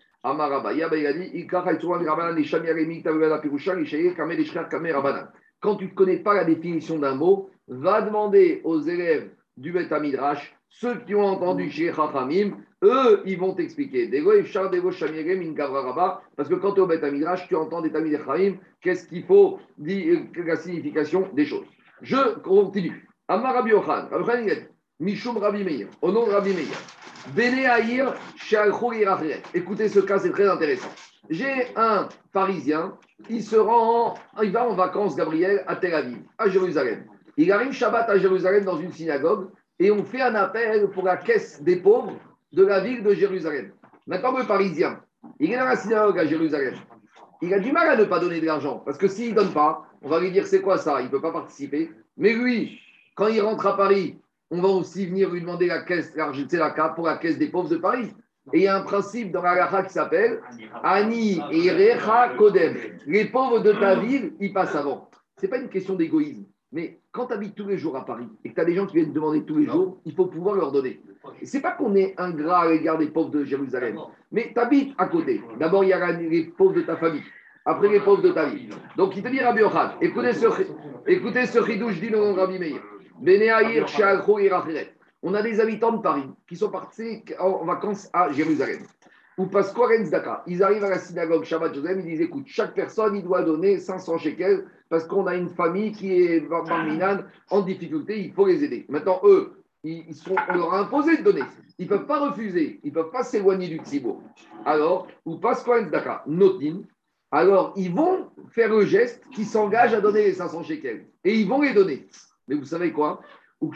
Quand 5.60 5.76
tu 5.76 5.84
ne 5.84 5.90
connais 5.90 6.18
pas 6.18 6.34
la 6.34 6.44
définition 6.44 6.98
d'un 6.98 7.14
mot, 7.14 7.50
va 7.68 8.02
demander 8.02 8.60
aux 8.64 8.80
élèves 8.80 9.30
du 9.56 9.72
Bet 9.72 9.88
Midrash, 10.00 10.56
ceux 10.68 10.96
qui 11.00 11.14
ont 11.14 11.24
entendu 11.24 11.70
chez 11.70 11.92
Chachamim, 11.92 12.58
eux, 12.82 13.22
ils 13.26 13.38
vont 13.38 13.54
t'expliquer. 13.54 14.08
Parce 16.36 16.48
que 16.48 16.54
quand 16.54 16.72
tu 16.72 16.78
es 16.78 16.82
au 16.82 16.86
Bet 16.86 17.10
Midrash, 17.10 17.48
tu 17.48 17.56
entends 17.56 17.80
des 17.80 17.92
Tamid 17.92 18.18
qu'est-ce 18.80 19.06
qu'il 19.06 19.24
faut 19.24 19.58
dire, 19.76 20.20
la 20.36 20.56
signification 20.56 21.28
des 21.32 21.44
choses. 21.44 21.66
Je 22.02 22.38
continue. 22.40 23.08
Amar 23.28 23.54
Rabbi 23.54 23.70
Yochan, 23.70 24.08
Mishum 25.00 25.36
Rabbi 25.38 25.64
Meir, 25.64 25.88
au 26.02 26.10
nom 26.10 26.26
de 26.26 26.32
Rabbi 26.32 26.54
Meir. 26.54 26.97
Écoutez 29.52 29.88
ce 29.88 30.00
cas, 30.00 30.18
c'est 30.18 30.30
très 30.30 30.48
intéressant. 30.48 30.88
J'ai 31.28 31.66
un 31.76 32.08
Parisien, 32.32 32.94
il 33.28 33.42
se 33.42 33.56
rend, 33.56 34.14
il 34.42 34.50
va 34.50 34.66
en 34.66 34.74
vacances, 34.74 35.14
Gabriel, 35.14 35.62
à 35.66 35.76
Tel 35.76 35.94
Aviv, 35.94 36.18
à 36.38 36.48
Jérusalem. 36.48 37.04
Il 37.36 37.52
arrive 37.52 37.72
Shabbat 37.72 38.08
à 38.08 38.18
Jérusalem 38.18 38.64
dans 38.64 38.78
une 38.78 38.92
synagogue 38.92 39.50
et 39.78 39.90
on 39.90 40.04
fait 40.04 40.22
un 40.22 40.34
appel 40.34 40.88
pour 40.88 41.04
la 41.04 41.16
caisse 41.16 41.62
des 41.62 41.76
pauvres 41.76 42.14
de 42.52 42.64
la 42.64 42.80
ville 42.80 43.02
de 43.02 43.14
Jérusalem. 43.14 43.72
Maintenant, 44.06 44.36
le 44.36 44.44
Parisien, 44.44 45.00
il 45.38 45.52
est 45.52 45.58
dans 45.58 45.66
la 45.66 45.76
synagogue 45.76 46.18
à 46.18 46.26
Jérusalem. 46.26 46.74
Il 47.42 47.52
a 47.52 47.58
du 47.58 47.72
mal 47.72 47.90
à 47.90 47.96
ne 47.96 48.04
pas 48.04 48.20
donner 48.20 48.40
de 48.40 48.46
l'argent 48.46 48.82
parce 48.84 48.96
que 48.96 49.06
s'il 49.06 49.30
ne 49.30 49.34
donne 49.36 49.52
pas, 49.52 49.84
on 50.02 50.08
va 50.08 50.18
lui 50.18 50.30
dire 50.30 50.46
c'est 50.46 50.62
quoi 50.62 50.78
ça, 50.78 51.00
il 51.00 51.04
ne 51.04 51.10
peut 51.10 51.20
pas 51.20 51.32
participer. 51.32 51.90
Mais 52.16 52.32
lui, 52.32 52.80
quand 53.14 53.28
il 53.28 53.40
rentre 53.40 53.66
à 53.66 53.76
Paris, 53.76 54.18
on 54.50 54.60
va 54.60 54.68
aussi 54.68 55.06
venir 55.06 55.30
lui 55.30 55.40
demander 55.40 55.66
la 55.66 55.82
caisse, 55.82 56.14
la 56.16 56.88
pour 56.94 57.06
la 57.06 57.18
caisse 57.18 57.38
des 57.38 57.48
pauvres 57.48 57.68
de 57.68 57.76
Paris. 57.76 58.12
Et 58.52 58.58
il 58.58 58.62
y 58.62 58.66
a 58.66 58.76
un 58.76 58.82
principe 58.82 59.30
dans 59.30 59.42
la 59.42 59.82
qui 59.82 59.92
s'appelle 59.92 60.40
Ani 60.82 61.38
Recha 61.40 62.30
Kodem. 62.38 62.76
Les 63.06 63.26
pauvres 63.26 63.60
de 63.60 63.72
ta 63.72 63.96
ville, 63.96 64.32
ils 64.40 64.52
passent 64.54 64.74
avant. 64.74 65.10
Ce 65.36 65.42
n'est 65.42 65.50
pas 65.50 65.58
une 65.58 65.68
question 65.68 65.94
d'égoïsme. 65.94 66.44
Mais 66.72 67.00
quand 67.12 67.26
tu 67.26 67.34
habites 67.34 67.54
tous 67.54 67.66
les 67.66 67.78
jours 67.78 67.96
à 67.96 68.04
Paris 68.04 68.28
et 68.44 68.50
que 68.50 68.54
tu 68.54 68.60
as 68.60 68.64
des 68.64 68.74
gens 68.74 68.86
qui 68.86 68.96
viennent 68.96 69.12
demander 69.12 69.44
tous 69.44 69.56
les 69.56 69.66
jours, 69.66 70.00
il 70.04 70.14
faut 70.14 70.26
pouvoir 70.26 70.54
leur 70.54 70.72
donner. 70.72 71.00
Ce 71.42 71.56
n'est 71.56 71.62
pas 71.62 71.72
qu'on 71.72 71.94
est 71.94 72.14
ingrat 72.18 72.60
à 72.60 72.70
l'égard 72.70 72.98
des 72.98 73.08
pauvres 73.08 73.30
de 73.30 73.44
Jérusalem, 73.44 73.98
mais 74.32 74.50
tu 74.54 74.60
habites 74.60 74.94
à 74.98 75.06
côté. 75.06 75.42
D'abord, 75.58 75.84
il 75.84 75.88
y 75.88 75.92
a 75.92 76.12
les 76.12 76.44
pauvres 76.44 76.74
de 76.74 76.82
ta 76.82 76.96
famille. 76.96 77.22
après 77.68 77.88
les 77.88 78.00
pauvres 78.00 78.22
de 78.22 78.30
ta 78.30 78.46
vie. 78.46 78.68
Donc 78.96 79.14
il 79.14 79.22
te 79.22 79.28
dit 79.28 79.40
Rabbi 79.40 79.60
Yochad, 79.60 79.92
écoutez 80.00 80.32
ce, 80.32 80.46
écoutez 81.06 81.44
ce 81.46 81.62
chidouche 81.64 82.00
dit 82.00 82.08
le 82.08 82.18
Rabbi 82.18 82.58
Meir. 82.58 82.80
On 85.22 85.34
a 85.34 85.42
des 85.42 85.60
habitants 85.60 85.92
de 85.92 86.02
Paris 86.02 86.28
qui 86.48 86.56
sont 86.56 86.70
partis 86.70 87.24
en 87.38 87.64
vacances 87.64 88.08
à 88.12 88.30
Jérusalem. 88.32 88.82
Ou 89.36 89.46
Pasquarens 89.46 90.10
Daka. 90.10 90.42
Ils 90.46 90.62
arrivent 90.62 90.84
à 90.84 90.90
la 90.90 90.98
synagogue 90.98 91.44
Shabbat 91.44 91.74
Joseph, 91.74 91.98
ils 91.98 92.04
disent 92.04 92.20
écoute, 92.20 92.46
chaque 92.46 92.74
personne, 92.74 93.16
il 93.16 93.22
doit 93.22 93.42
donner 93.42 93.78
500 93.78 94.18
shekels 94.18 94.66
parce 94.88 95.04
qu'on 95.04 95.26
a 95.26 95.34
une 95.36 95.48
famille 95.50 95.92
qui 95.92 96.12
est 96.12 96.48
en 97.50 97.60
difficulté, 97.62 98.20
il 98.20 98.32
faut 98.32 98.46
les 98.46 98.64
aider. 98.64 98.86
Maintenant, 98.88 99.20
eux, 99.24 99.62
ils 99.84 100.14
sont, 100.14 100.34
on 100.48 100.54
leur 100.54 100.74
a 100.74 100.80
imposé 100.80 101.18
de 101.18 101.22
donner. 101.22 101.42
Ils 101.78 101.84
ne 101.84 101.90
peuvent 101.90 102.06
pas 102.06 102.28
refuser, 102.28 102.80
ils 102.82 102.88
ne 102.88 102.94
peuvent 102.94 103.10
pas 103.10 103.22
s'éloigner 103.22 103.68
du 103.68 103.78
Tzibo. 103.78 104.22
Alors, 104.64 105.06
ou 105.24 105.36
Pasquarens 105.36 105.90
Daka, 105.90 106.24
Notin, 106.26 106.82
alors 107.30 107.74
ils 107.76 107.92
vont 107.92 108.30
faire 108.50 108.70
le 108.70 108.84
geste 108.84 109.22
qui 109.32 109.44
s'engage 109.44 109.94
à 109.94 110.00
donner 110.00 110.24
les 110.24 110.32
500 110.32 110.64
shekels. 110.64 111.06
Et 111.24 111.34
ils 111.34 111.48
vont 111.48 111.60
les 111.60 111.74
donner. 111.74 112.06
Mais 112.48 112.56
vous 112.56 112.64
savez 112.64 112.92
quoi 112.92 113.20
Ou 113.60 113.72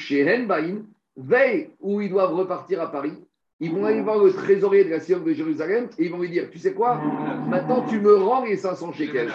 Bain, 0.46 0.82
veille 1.16 1.70
où 1.80 2.00
ils 2.00 2.10
doivent 2.10 2.34
repartir 2.34 2.80
à 2.80 2.90
Paris, 2.90 3.12
ils 3.60 3.70
vont 3.70 3.84
aller 3.84 4.02
voir 4.02 4.18
le 4.18 4.32
trésorier 4.32 4.84
de 4.84 4.90
la 4.90 4.98
synagogue 4.98 5.28
de 5.28 5.34
Jérusalem 5.34 5.88
et 5.96 6.06
ils 6.06 6.10
vont 6.10 6.20
lui 6.20 6.30
dire 6.30 6.50
Tu 6.50 6.58
sais 6.58 6.74
quoi 6.74 7.00
Maintenant, 7.48 7.86
tu 7.88 8.00
me 8.00 8.16
rends 8.16 8.44
les 8.44 8.56
500 8.56 8.92
shekels. 8.92 9.30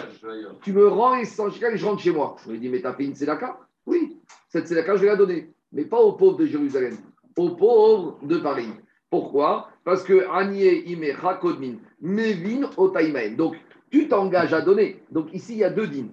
Tu 0.60 0.74
me 0.74 0.86
rends 0.86 1.16
les 1.16 1.24
500 1.24 1.52
shekels 1.52 1.74
et 1.74 1.78
je 1.78 1.86
rentre 1.86 2.02
chez 2.02 2.10
moi. 2.10 2.36
Je 2.44 2.52
lui 2.52 2.58
dis 2.58 2.68
Mais 2.68 2.82
t'as 2.82 2.92
fait 2.92 3.04
une 3.04 3.14
tzedaka 3.14 3.58
Oui, 3.86 4.18
cette 4.50 4.66
tzedaka, 4.66 4.96
je 4.96 5.00
vais 5.00 5.06
la 5.06 5.16
donner. 5.16 5.50
Mais 5.72 5.86
pas 5.86 5.98
aux 5.98 6.12
pauvres 6.12 6.36
de 6.36 6.44
Jérusalem, 6.44 6.96
aux 7.38 7.50
pauvres 7.50 8.18
de 8.22 8.36
Paris. 8.36 8.68
Pourquoi? 9.08 9.70
Parce 9.82 10.02
que 10.02 10.28
Anié 10.30 10.90
Ime 10.90 11.14
Rakodmin 11.18 11.76
Mevin 12.02 12.68
Otaimaen. 12.76 13.34
Donc, 13.36 13.56
tu 13.90 14.08
t'engages 14.08 14.52
à 14.52 14.60
donner. 14.60 15.02
Donc, 15.10 15.32
ici, 15.32 15.54
il 15.54 15.58
y 15.58 15.64
a 15.64 15.70
deux 15.70 15.86
dîmes. 15.86 16.10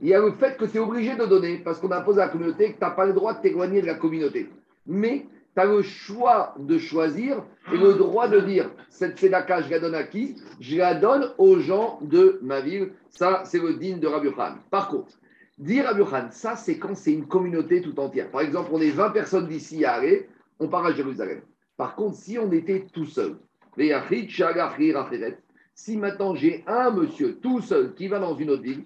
Il 0.00 0.08
y 0.08 0.14
a 0.14 0.20
le 0.20 0.32
fait 0.32 0.56
que 0.56 0.64
tu 0.64 0.76
es 0.76 0.80
obligé 0.80 1.16
de 1.16 1.26
donner 1.26 1.58
parce 1.58 1.80
qu'on 1.80 1.90
impose 1.90 2.18
à 2.18 2.26
la 2.26 2.28
communauté 2.28 2.72
que 2.72 2.78
tu 2.78 2.84
n'as 2.84 2.90
pas 2.90 3.06
le 3.06 3.12
droit 3.12 3.34
de 3.34 3.42
t'éloigner 3.42 3.82
de 3.82 3.86
la 3.86 3.94
communauté. 3.94 4.48
Mais 4.86 5.26
tu 5.54 5.60
as 5.60 5.64
le 5.64 5.82
choix 5.82 6.54
de 6.58 6.78
choisir 6.78 7.42
et 7.72 7.76
le 7.76 7.94
droit 7.94 8.28
de 8.28 8.40
dire 8.40 8.70
cette 8.90 9.18
sédaka, 9.18 9.62
je 9.62 9.70
la 9.70 9.80
donne 9.80 9.96
à 9.96 10.04
qui? 10.04 10.36
Je 10.60 10.76
la 10.76 10.94
donne 10.94 11.32
aux 11.38 11.58
gens 11.58 11.98
de 12.02 12.38
ma 12.42 12.60
ville. 12.60 12.92
Ça, 13.10 13.42
c'est 13.44 13.58
le 13.58 13.74
digne 13.74 13.98
de 13.98 14.06
Rabbi 14.06 14.30
Khan. 14.32 14.54
Par 14.70 14.88
contre, 14.88 15.18
dire 15.58 15.86
Rabbi 15.86 16.04
Khan, 16.04 16.28
ça, 16.30 16.54
c'est 16.54 16.78
quand 16.78 16.94
c'est 16.94 17.12
une 17.12 17.26
communauté 17.26 17.82
tout 17.82 17.98
entière. 17.98 18.30
Par 18.30 18.42
exemple, 18.42 18.70
on 18.72 18.80
est 18.80 18.90
20 18.90 19.10
personnes 19.10 19.48
d'ici 19.48 19.84
à 19.84 19.94
aller, 19.94 20.28
on 20.60 20.68
part 20.68 20.86
à 20.86 20.92
Jérusalem. 20.92 21.40
Par 21.76 21.96
contre, 21.96 22.16
si 22.16 22.38
on 22.38 22.52
était 22.52 22.86
tout 22.92 23.06
seul, 23.06 23.36
si 25.74 25.96
maintenant 25.96 26.34
j'ai 26.34 26.64
un 26.66 26.90
monsieur 26.90 27.36
tout 27.36 27.60
seul 27.60 27.94
qui 27.94 28.08
va 28.08 28.18
dans 28.18 28.34
une 28.34 28.50
autre 28.50 28.62
ville, 28.62 28.84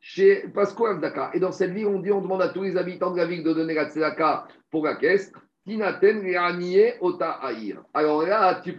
chez 0.00 0.48
Pasquale 0.54 1.00
Daka, 1.00 1.30
et 1.34 1.40
dans 1.40 1.52
cette 1.52 1.72
ville, 1.72 1.86
on 1.86 2.00
dit, 2.00 2.12
on 2.12 2.20
demande 2.20 2.42
à 2.42 2.48
tous 2.48 2.62
les 2.62 2.76
habitants 2.76 3.10
de 3.10 3.16
la 3.16 3.26
ville 3.26 3.42
de 3.42 3.52
donner 3.52 3.74
la 3.74 3.88
tzedaka 3.88 4.46
pour 4.70 4.84
la 4.84 4.94
caisse, 4.94 5.32
alors 7.94 8.22
là, 8.22 8.62
tu 8.62 8.78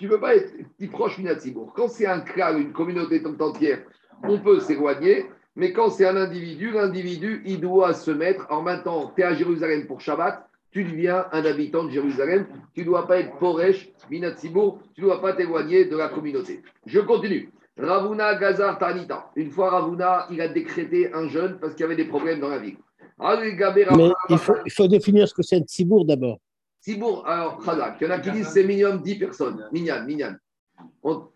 ne 0.00 0.08
peux 0.08 0.20
pas 0.20 0.34
être 0.34 0.54
proche 0.90 1.18
Minatsibour. 1.18 1.74
Quand 1.74 1.88
c'est 1.88 2.06
un 2.06 2.20
clan, 2.20 2.56
une 2.56 2.72
communauté 2.72 3.22
entière, 3.38 3.80
on 4.22 4.38
peut 4.38 4.60
s'éloigner. 4.60 5.26
Mais 5.54 5.74
quand 5.74 5.90
c'est 5.90 6.06
un 6.06 6.16
individu, 6.16 6.70
l'individu, 6.70 7.42
il 7.44 7.60
doit 7.60 7.92
se 7.92 8.10
mettre. 8.10 8.46
En 8.50 8.64
temps, 8.78 9.12
tu 9.14 9.20
es 9.20 9.24
à 9.24 9.34
Jérusalem 9.34 9.86
pour 9.86 10.00
Shabbat, 10.00 10.48
tu 10.70 10.84
deviens 10.84 11.26
un 11.32 11.44
habitant 11.44 11.84
de 11.84 11.90
Jérusalem. 11.90 12.46
Tu 12.74 12.80
ne 12.80 12.86
dois 12.86 13.06
pas 13.06 13.18
être 13.18 13.36
Poresh, 13.36 13.90
Minatsibour, 14.10 14.80
tu 14.94 15.02
ne 15.02 15.08
dois 15.08 15.20
pas 15.20 15.34
t'éloigner 15.34 15.84
de 15.84 15.96
la 15.98 16.08
communauté. 16.08 16.62
Je 16.86 17.00
continue. 17.00 17.50
Ravuna 17.78 18.34
Gazar 18.34 18.78
Tanita. 18.78 19.30
Une 19.36 19.50
fois 19.50 19.70
Ravuna, 19.70 20.26
il 20.30 20.40
a 20.40 20.48
décrété 20.48 21.12
un 21.12 21.28
jeûne 21.28 21.58
parce 21.60 21.74
qu'il 21.74 21.82
y 21.82 21.84
avait 21.84 21.96
des 21.96 22.04
problèmes 22.04 22.40
dans 22.40 22.48
la 22.48 22.58
ville. 22.58 22.76
Mais 23.18 24.12
il 24.28 24.38
faut, 24.38 24.54
il 24.64 24.72
faut 24.72 24.88
définir 24.88 25.28
ce 25.28 25.34
que 25.34 25.42
c'est 25.42 25.56
un 25.56 25.60
Tzibour 25.60 26.04
d'abord. 26.04 26.38
Tzibour, 26.82 27.26
alors, 27.26 27.58
Khadak, 27.64 27.96
il 28.00 28.04
y 28.04 28.10
en 28.10 28.14
a 28.14 28.18
qui 28.18 28.30
disent 28.32 28.48
c'est 28.48 28.64
minimum 28.64 29.00
10 29.00 29.14
personnes. 29.16 29.68
Minyan, 29.72 30.04
Minyan. 30.04 30.34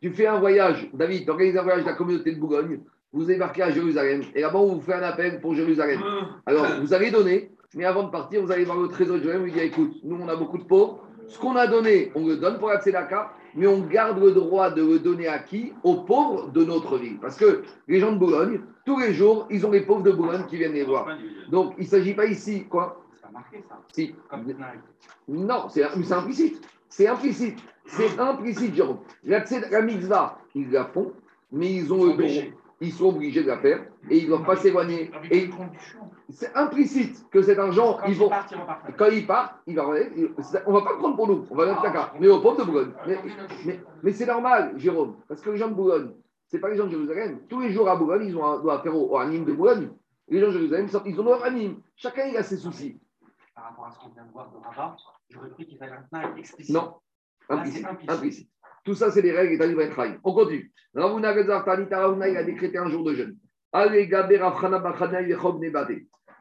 tu 0.00 0.10
fais 0.10 0.26
un 0.26 0.40
voyage, 0.40 0.88
David, 0.92 1.24
tu 1.24 1.30
organises 1.30 1.56
un 1.56 1.62
voyage 1.62 1.82
de 1.82 1.86
la 1.86 1.94
communauté 1.94 2.32
de 2.32 2.40
Boulogne, 2.40 2.80
vous 3.12 3.24
débarquez 3.24 3.62
à 3.62 3.70
Jérusalem, 3.70 4.22
et 4.34 4.40
là-bas, 4.40 4.58
on 4.58 4.74
vous 4.74 4.80
fait 4.80 4.94
un 4.94 5.02
appel 5.02 5.40
pour 5.40 5.54
Jérusalem. 5.54 6.00
Alors, 6.44 6.66
vous 6.80 6.92
allez 6.92 7.12
donner, 7.12 7.52
mais 7.74 7.84
avant 7.84 8.02
de 8.02 8.10
partir, 8.10 8.42
vous 8.42 8.50
allez 8.50 8.64
voir 8.64 8.78
le 8.78 8.88
trésor 8.88 9.18
de 9.18 9.22
Jérusalem, 9.22 9.46
vous 9.46 9.54
dites 9.54 9.62
écoute, 9.62 10.00
nous, 10.02 10.16
on 10.20 10.28
a 10.28 10.34
beaucoup 10.34 10.58
de 10.58 10.64
pauvres, 10.64 11.05
ce 11.28 11.38
qu'on 11.38 11.56
a 11.56 11.66
donné, 11.66 12.12
on 12.14 12.26
le 12.26 12.36
donne 12.36 12.58
pour 12.58 12.68
la 12.68 12.80
Tzedaka, 12.80 13.32
mais 13.54 13.66
on 13.66 13.80
garde 13.80 14.18
le 14.18 14.32
droit 14.32 14.70
de 14.70 14.82
le 14.82 14.98
donner 14.98 15.28
à 15.28 15.38
qui? 15.38 15.72
Aux 15.82 15.96
pauvres 15.96 16.48
de 16.48 16.64
notre 16.64 16.98
ville. 16.98 17.18
Parce 17.18 17.36
que 17.36 17.62
les 17.88 18.00
gens 18.00 18.12
de 18.12 18.18
Boulogne, 18.18 18.60
tous 18.84 18.98
les 18.98 19.14
jours, 19.14 19.46
ils 19.50 19.64
ont 19.66 19.70
les 19.70 19.80
pauvres 19.80 20.02
de 20.02 20.12
Boulogne 20.12 20.44
qui 20.48 20.56
viennent 20.56 20.74
les 20.74 20.84
voir. 20.84 21.08
Donc, 21.50 21.74
il 21.78 21.84
ne 21.84 21.88
s'agit 21.88 22.14
pas 22.14 22.26
ici, 22.26 22.64
quoi? 22.64 23.02
Ça 23.20 23.28
marqué, 23.32 23.64
ça 23.68 23.80
Si. 23.92 24.14
Non, 25.28 25.68
c'est 25.68 25.84
implicite. 26.12 26.62
C'est 26.88 27.08
implicite. 27.08 27.58
C'est 27.86 28.18
implicite, 28.18 28.74
Jérôme. 28.74 28.98
La, 29.24 29.44
la 29.70 29.82
mitzvah, 29.82 30.38
ils 30.54 30.70
la 30.70 30.84
font, 30.84 31.12
mais 31.52 31.72
ils 31.72 31.92
ont 31.92 32.04
le 32.04 32.12
droit 32.12 32.42
ils 32.80 32.92
sont 32.92 33.06
obligés 33.06 33.42
de 33.42 33.48
la 33.48 33.58
faire 33.58 33.86
et 34.10 34.18
ils 34.18 34.24
ne 34.24 34.28
doivent 34.28 34.44
pas 34.44 34.56
s'éloigner. 34.56 35.10
Et 35.30 35.50
c'est 36.30 36.54
implicite 36.54 37.28
que 37.30 37.42
cet 37.42 37.58
argent, 37.58 37.96
quand 38.00 38.06
ils 38.06 38.16
vont, 38.16 38.30
quand 38.98 39.06
ils 39.06 39.26
partent, 39.26 39.56
il 39.66 39.76
va, 39.76 39.86
on 39.86 39.92
ne 39.92 40.78
va 40.78 40.82
pas 40.82 40.92
le 40.92 40.98
prendre 40.98 41.16
pour 41.16 41.28
nous, 41.28 41.46
on 41.50 41.54
va 41.54 41.66
mettre 41.66 41.82
la 41.82 42.12
mais 42.20 42.28
au 42.28 42.40
pauvre 42.40 42.58
de 42.58 42.64
Boulogne. 42.64 42.92
Mais, 44.02 44.12
c'est 44.12 44.26
normal, 44.26 44.74
Jérôme, 44.76 45.16
parce 45.28 45.40
que 45.40 45.50
les 45.50 45.56
gens 45.56 45.68
de 45.68 45.74
Boulogne, 45.74 46.10
ce 46.48 46.58
pas 46.58 46.68
les 46.68 46.76
gens 46.76 46.84
de 46.84 46.90
Jérusalem. 46.90 47.40
Tous 47.48 47.60
les 47.60 47.72
jours 47.72 47.88
à 47.88 47.96
Boulogne, 47.96 48.26
ils 48.28 48.36
ont 48.36 48.60
doivent 48.60 48.82
faire 48.82 48.94
au, 48.94 49.16
au 49.16 49.24
de 49.24 49.52
Boulogne. 49.52 49.88
Les 50.28 50.40
gens 50.40 50.48
de 50.48 50.52
Jérusalem, 50.52 50.88
ils 51.04 51.20
ont 51.20 51.24
leur 51.24 51.44
anime. 51.44 51.80
Chacun, 51.96 52.26
il 52.26 52.36
a 52.36 52.42
ses 52.42 52.56
soucis. 52.56 53.00
Par 53.54 53.64
rapport 53.64 53.86
à 53.86 53.90
ce 53.90 53.98
qu'on 53.98 54.10
vient 54.10 54.24
de 54.24 54.32
voir 54.32 54.50
de 54.50 54.56
Rabat, 54.58 54.96
j'aurais 55.30 55.50
pris 55.50 55.66
qu'il 55.66 55.78
fallait 55.78 55.92
un 56.12 56.36
explicite. 56.36 56.74
Non, 56.74 56.94
implicite. 57.48 57.86
implicite. 58.08 58.50
Tout 58.86 58.94
ça, 58.94 59.10
c'est 59.10 59.20
des 59.20 59.32
règles 59.32 59.60
et 59.60 59.74
ben 59.74 60.20
On 60.22 60.32
continue. 60.32 60.70
Ravuna 60.94 61.32
Ravuna, 61.32 62.28
il 62.28 62.36
a 62.36 62.44
décrété 62.44 62.78
un 62.78 62.88
jour 62.88 63.02
de 63.02 63.14
jeûne. 63.14 63.36
Il 63.74 64.06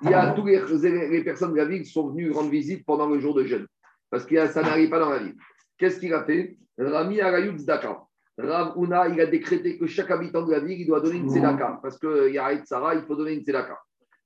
y 0.10 0.14
a 0.14 0.32
tous 0.32 0.46
les, 0.46 1.24
personnes 1.24 1.54
de 1.54 1.58
la 1.58 1.66
ville 1.66 1.82
qui 1.82 1.90
sont 1.90 2.10
venues 2.10 2.32
rendre 2.32 2.52
visite 2.52 2.86
pendant 2.86 3.08
le 3.08 3.20
jour 3.20 3.34
de 3.34 3.46
jeûne. 3.46 3.66
Parce 4.12 4.26
que 4.28 4.48
ça 4.48 4.62
n'arrive 4.62 4.92
pas 4.92 5.00
dans 5.00 5.10
la 5.10 5.18
ville. 5.18 5.34
Qu'est-ce 5.80 6.00
qu'il 6.00 6.14
a 6.14 6.24
fait? 6.24 6.56
Rami 6.78 7.20
Arayut 7.20 7.58
Zdaka. 7.58 8.04
Ravuna, 8.38 9.08
il 9.08 9.20
a 9.20 9.26
décrété 9.26 9.80
que 9.80 9.88
chaque 9.88 10.12
habitant 10.12 10.46
de 10.46 10.52
la 10.52 10.60
ville, 10.60 10.80
il 10.82 10.86
doit 10.86 11.02
donner 11.02 11.18
une 11.18 11.32
tzedaka. 11.32 11.80
Parce 11.82 11.98
qu'il 11.98 12.32
y 12.32 12.38
a 12.38 12.64
Sarah, 12.66 12.94
il 12.94 13.02
faut 13.02 13.16
donner 13.16 13.34
une 13.34 13.42
tzedaka. 13.42 13.80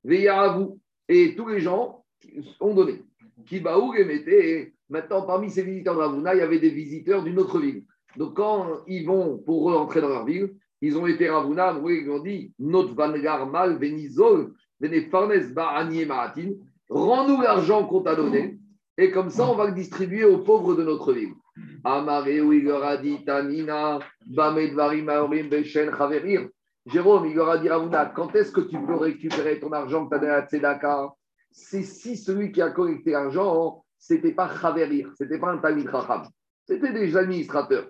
vous. 0.04 0.78
Et 1.08 1.36
tous 1.36 1.48
les 1.48 1.62
gens 1.62 2.04
ont 2.60 2.74
donné. 2.74 3.02
Kibaou 3.46 3.94
et 3.96 4.74
Maintenant, 4.90 5.22
parmi 5.22 5.50
ces 5.50 5.64
visiteurs 5.64 5.96
de 5.96 6.00
Ravuna, 6.00 6.34
il 6.34 6.40
y 6.40 6.42
avait 6.42 6.60
des 6.60 6.72
visiteurs 6.72 7.24
d'une 7.24 7.40
autre 7.40 7.60
ville. 7.60 7.86
Donc, 8.18 8.36
quand 8.36 8.82
ils 8.88 9.06
vont 9.06 9.38
pour 9.38 9.72
eux 9.72 9.76
entrer 9.76 10.02
dans 10.02 10.10
leur 10.10 10.26
ville, 10.26 10.56
ils 10.82 10.98
ont 10.98 11.08
été 11.08 11.30
Ravuna, 11.30 11.76
ils 11.88 12.10
ont 12.10 12.20
dit 12.20 12.54
Notre 12.60 12.94
venizol, 12.94 14.54
venefarnes 14.80 16.06
ma'atin, 16.08 16.52
rends-nous 16.90 17.42
l'argent 17.42 17.86
qu'on 17.86 18.02
t'a 18.02 18.16
donné, 18.16 18.58
et 18.98 19.12
comme 19.12 19.30
ça, 19.30 19.50
on 19.50 19.56
va 19.56 19.68
le 19.68 19.74
distribuer 19.74 20.26
aux 20.26 20.40
pauvres 20.40 20.76
de 20.76 20.84
notre 20.84 21.14
ville. 21.14 21.34
Amare 21.84 22.28
ou 22.44 22.54
il 22.54 22.66
leur 22.66 22.84
a 22.84 22.98
dit 22.98 23.24
Tanina, 23.24 24.00
Beshen 24.28 25.96
Chaverir. 25.98 26.50
Jérôme, 26.86 27.28
il 27.28 27.36
leur 27.36 27.60
dit 27.60 27.70
Ravuna, 27.70 28.08
quand 28.08 28.36
est-ce 28.36 28.52
que 28.52 28.62
tu 28.62 28.78
peux 28.86 28.96
récupérer 28.96 29.60
ton 29.60 29.72
argent 29.72 30.06
que 30.06 30.10
tu 30.10 30.16
as 30.16 30.20
donné 30.20 30.34
à 30.34 30.46
Tzedaka? 30.46 31.14
C'est 31.52 31.84
si 31.84 32.18
celui 32.18 32.52
qui 32.52 32.62
a 32.62 32.72
collecté 32.72 33.12
l'argent, 33.12 33.84
c'était 33.98 34.34
pas 34.34 34.50
Chaverir, 34.60 35.12
c'était 35.16 35.40
pas 35.40 35.52
un 35.52 35.62
Racham, 35.92 36.24
c'était 36.66 36.94
des 36.94 37.16
administrateurs. 37.16 37.88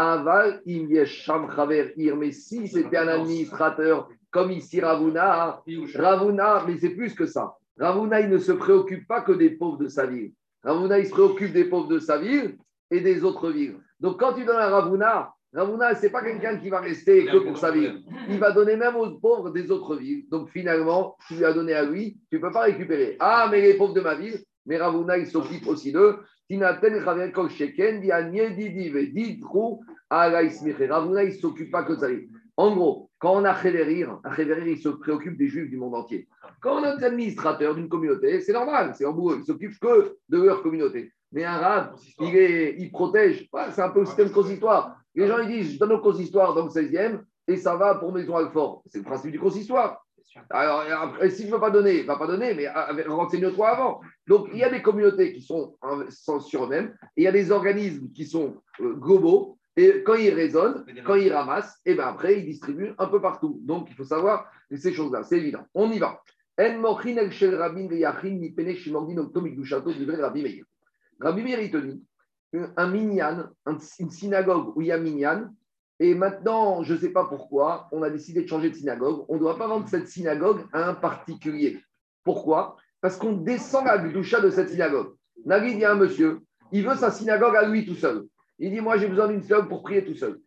Aval, 0.00 0.62
mais 0.66 2.32
si 2.32 2.68
c'était 2.68 2.96
un 2.96 3.08
administrateur 3.08 4.08
comme 4.30 4.50
ici 4.52 4.80
Ravuna, 4.80 5.62
Ravuna, 5.94 6.64
mais 6.66 6.78
c'est 6.78 6.90
plus 6.90 7.14
que 7.14 7.26
ça. 7.26 7.56
Ravuna, 7.78 8.20
il 8.20 8.28
ne 8.28 8.38
se 8.38 8.52
préoccupe 8.52 9.06
pas 9.06 9.22
que 9.22 9.32
des 9.32 9.50
pauvres 9.50 9.78
de 9.78 9.88
sa 9.88 10.06
ville. 10.06 10.32
Ravuna, 10.62 10.98
il 10.98 11.06
se 11.06 11.10
préoccupe 11.10 11.52
des 11.52 11.64
pauvres 11.64 11.88
de 11.88 11.98
sa 11.98 12.18
ville 12.18 12.56
et 12.90 13.00
des 13.00 13.24
autres 13.24 13.50
villes. 13.50 13.76
Donc 13.98 14.20
quand 14.20 14.34
tu 14.34 14.44
donnes 14.44 14.56
à 14.56 14.68
Ravuna, 14.68 15.32
Ravuna, 15.52 15.94
ce 15.94 16.02
n'est 16.02 16.10
pas 16.10 16.22
quelqu'un 16.22 16.58
qui 16.58 16.68
va 16.68 16.80
rester 16.80 17.24
que 17.26 17.38
pour 17.38 17.58
sa 17.58 17.72
ville. 17.72 18.02
Il 18.28 18.38
va 18.38 18.52
donner 18.52 18.76
même 18.76 18.96
aux 18.96 19.18
pauvres 19.18 19.50
des 19.50 19.70
autres 19.70 19.96
villes. 19.96 20.26
Donc 20.30 20.48
finalement, 20.50 21.16
tu 21.26 21.34
lui 21.34 21.44
as 21.44 21.52
donné 21.52 21.74
à 21.74 21.84
lui, 21.84 22.18
tu 22.30 22.36
ne 22.36 22.40
peux 22.40 22.52
pas 22.52 22.62
récupérer. 22.62 23.16
Ah, 23.18 23.48
mais 23.50 23.60
les 23.60 23.74
pauvres 23.74 23.94
de 23.94 24.00
ma 24.00 24.14
ville, 24.14 24.38
mais 24.66 24.76
Ravuna, 24.76 25.18
il 25.18 25.26
s'occupe 25.26 25.66
aussi 25.66 25.90
d'eux. 25.90 26.18
Il 31.24 31.34
s'occupe 31.34 31.70
pas 31.70 31.84
que 31.84 31.92
de 31.92 31.98
ça. 31.98 32.08
En 32.56 32.74
gros, 32.74 33.10
quand 33.18 33.36
on 33.36 33.44
a 33.44 33.54
Chévérir, 33.54 34.18
un 34.24 34.34
Chévérir, 34.34 34.66
il 34.66 34.78
se 34.78 34.88
préoccupe 34.88 35.38
des 35.38 35.48
juifs 35.48 35.70
du 35.70 35.76
monde 35.76 35.94
entier. 35.94 36.28
Quand 36.60 36.80
on 36.80 36.82
a 36.82 36.94
un 36.94 37.02
administrateur 37.02 37.74
d'une 37.74 37.88
communauté, 37.88 38.40
c'est 38.40 38.52
normal, 38.52 38.92
c'est 38.96 39.06
en 39.06 39.12
bout, 39.12 39.36
il 39.36 39.44
s'occupe 39.44 39.78
que 39.78 40.16
de 40.28 40.42
leur 40.42 40.62
communauté. 40.62 41.12
Mais 41.32 41.44
un 41.44 41.56
rab, 41.56 41.94
il, 42.18 42.36
est, 42.36 42.76
il 42.78 42.90
protège. 42.90 43.48
c'est 43.70 43.82
un 43.82 43.90
peu 43.90 44.00
le 44.00 44.06
système 44.06 44.30
consistoire. 44.30 44.96
Les 45.14 45.28
gens 45.28 45.38
ils 45.38 45.48
disent 45.48 45.74
Je 45.74 45.78
donne 45.78 45.92
au 45.92 46.00
consistoire 46.00 46.54
dans 46.54 46.64
le 46.64 46.70
16e 46.70 47.20
et 47.46 47.56
ça 47.56 47.76
va 47.76 47.94
pour 47.94 48.12
Maison 48.12 48.36
Alfort. 48.36 48.82
C'est 48.86 48.98
le 48.98 49.04
principe 49.04 49.30
du 49.30 49.38
consistoire. 49.38 50.04
Alors, 50.50 50.84
si 51.30 51.42
je 51.42 51.48
ne 51.48 51.52
veux 51.52 51.60
pas 51.60 51.70
donner, 51.70 52.02
va 52.02 52.16
pas 52.16 52.26
donner, 52.26 52.54
mais 52.54 52.68
renseigne-toi 53.06 53.68
avant. 53.68 54.00
Donc, 54.26 54.48
il 54.52 54.58
y 54.58 54.64
a 54.64 54.70
des 54.70 54.82
communautés 54.82 55.32
qui 55.32 55.42
sont 55.42 55.76
sur 56.40 56.64
eux-mêmes, 56.64 56.94
et 57.16 57.22
il 57.22 57.24
y 57.24 57.28
a 57.28 57.32
des 57.32 57.50
organismes 57.50 58.10
qui 58.12 58.26
sont 58.26 58.56
euh, 58.80 58.94
globaux, 58.94 59.58
et 59.76 60.02
quand 60.04 60.14
ils 60.14 60.34
raisonnent, 60.34 60.84
quand 61.04 61.14
ils 61.14 61.32
ramassent, 61.32 61.80
et 61.84 61.94
bien 61.94 62.06
après, 62.06 62.38
ils 62.40 62.44
distribuent 62.44 62.94
un 62.98 63.06
peu 63.06 63.20
partout. 63.20 63.60
Donc, 63.62 63.88
il 63.88 63.96
faut 63.96 64.04
savoir 64.04 64.46
ces 64.70 64.92
choses-là, 64.92 65.22
c'est 65.22 65.38
évident. 65.38 65.64
On 65.74 65.90
y 65.90 65.98
va. 65.98 66.20
Rabbi 71.20 71.42
Meir, 71.42 71.60
il 71.60 71.70
te 71.70 71.76
dit 71.76 72.04
un 72.76 72.88
minyan, 72.88 73.48
une 73.66 74.10
synagogue 74.10 74.76
où 74.76 74.82
il 74.82 74.88
y 74.88 74.92
a 74.92 74.98
minyan, 74.98 75.50
et 76.02 76.14
maintenant, 76.14 76.82
je 76.82 76.94
ne 76.94 76.98
sais 76.98 77.10
pas 77.10 77.26
pourquoi, 77.26 77.86
on 77.92 78.02
a 78.02 78.08
décidé 78.08 78.42
de 78.42 78.48
changer 78.48 78.70
de 78.70 78.74
synagogue. 78.74 79.26
On 79.28 79.34
ne 79.34 79.38
doit 79.38 79.58
pas 79.58 79.68
vendre 79.68 79.86
cette 79.86 80.08
synagogue 80.08 80.62
à 80.72 80.88
un 80.88 80.94
particulier. 80.94 81.78
Pourquoi? 82.24 82.76
Parce 83.02 83.18
qu'on 83.18 83.34
descend 83.34 83.84
la 83.84 83.98
doucha 83.98 84.40
de 84.40 84.48
cette 84.48 84.70
synagogue. 84.70 85.14
Nagui 85.44 85.76
dit 85.76 85.84
à 85.84 85.92
un 85.92 85.96
monsieur, 85.96 86.40
il 86.72 86.86
veut 86.86 86.96
sa 86.96 87.10
synagogue 87.10 87.54
à 87.54 87.68
lui 87.68 87.84
tout 87.84 87.94
seul. 87.94 88.24
Il 88.58 88.70
dit, 88.70 88.80
moi 88.80 88.96
j'ai 88.96 89.08
besoin 89.08 89.28
d'une 89.28 89.42
synagogue 89.42 89.68
pour 89.68 89.82
prier 89.82 90.02
tout 90.02 90.14
seul. 90.14 90.40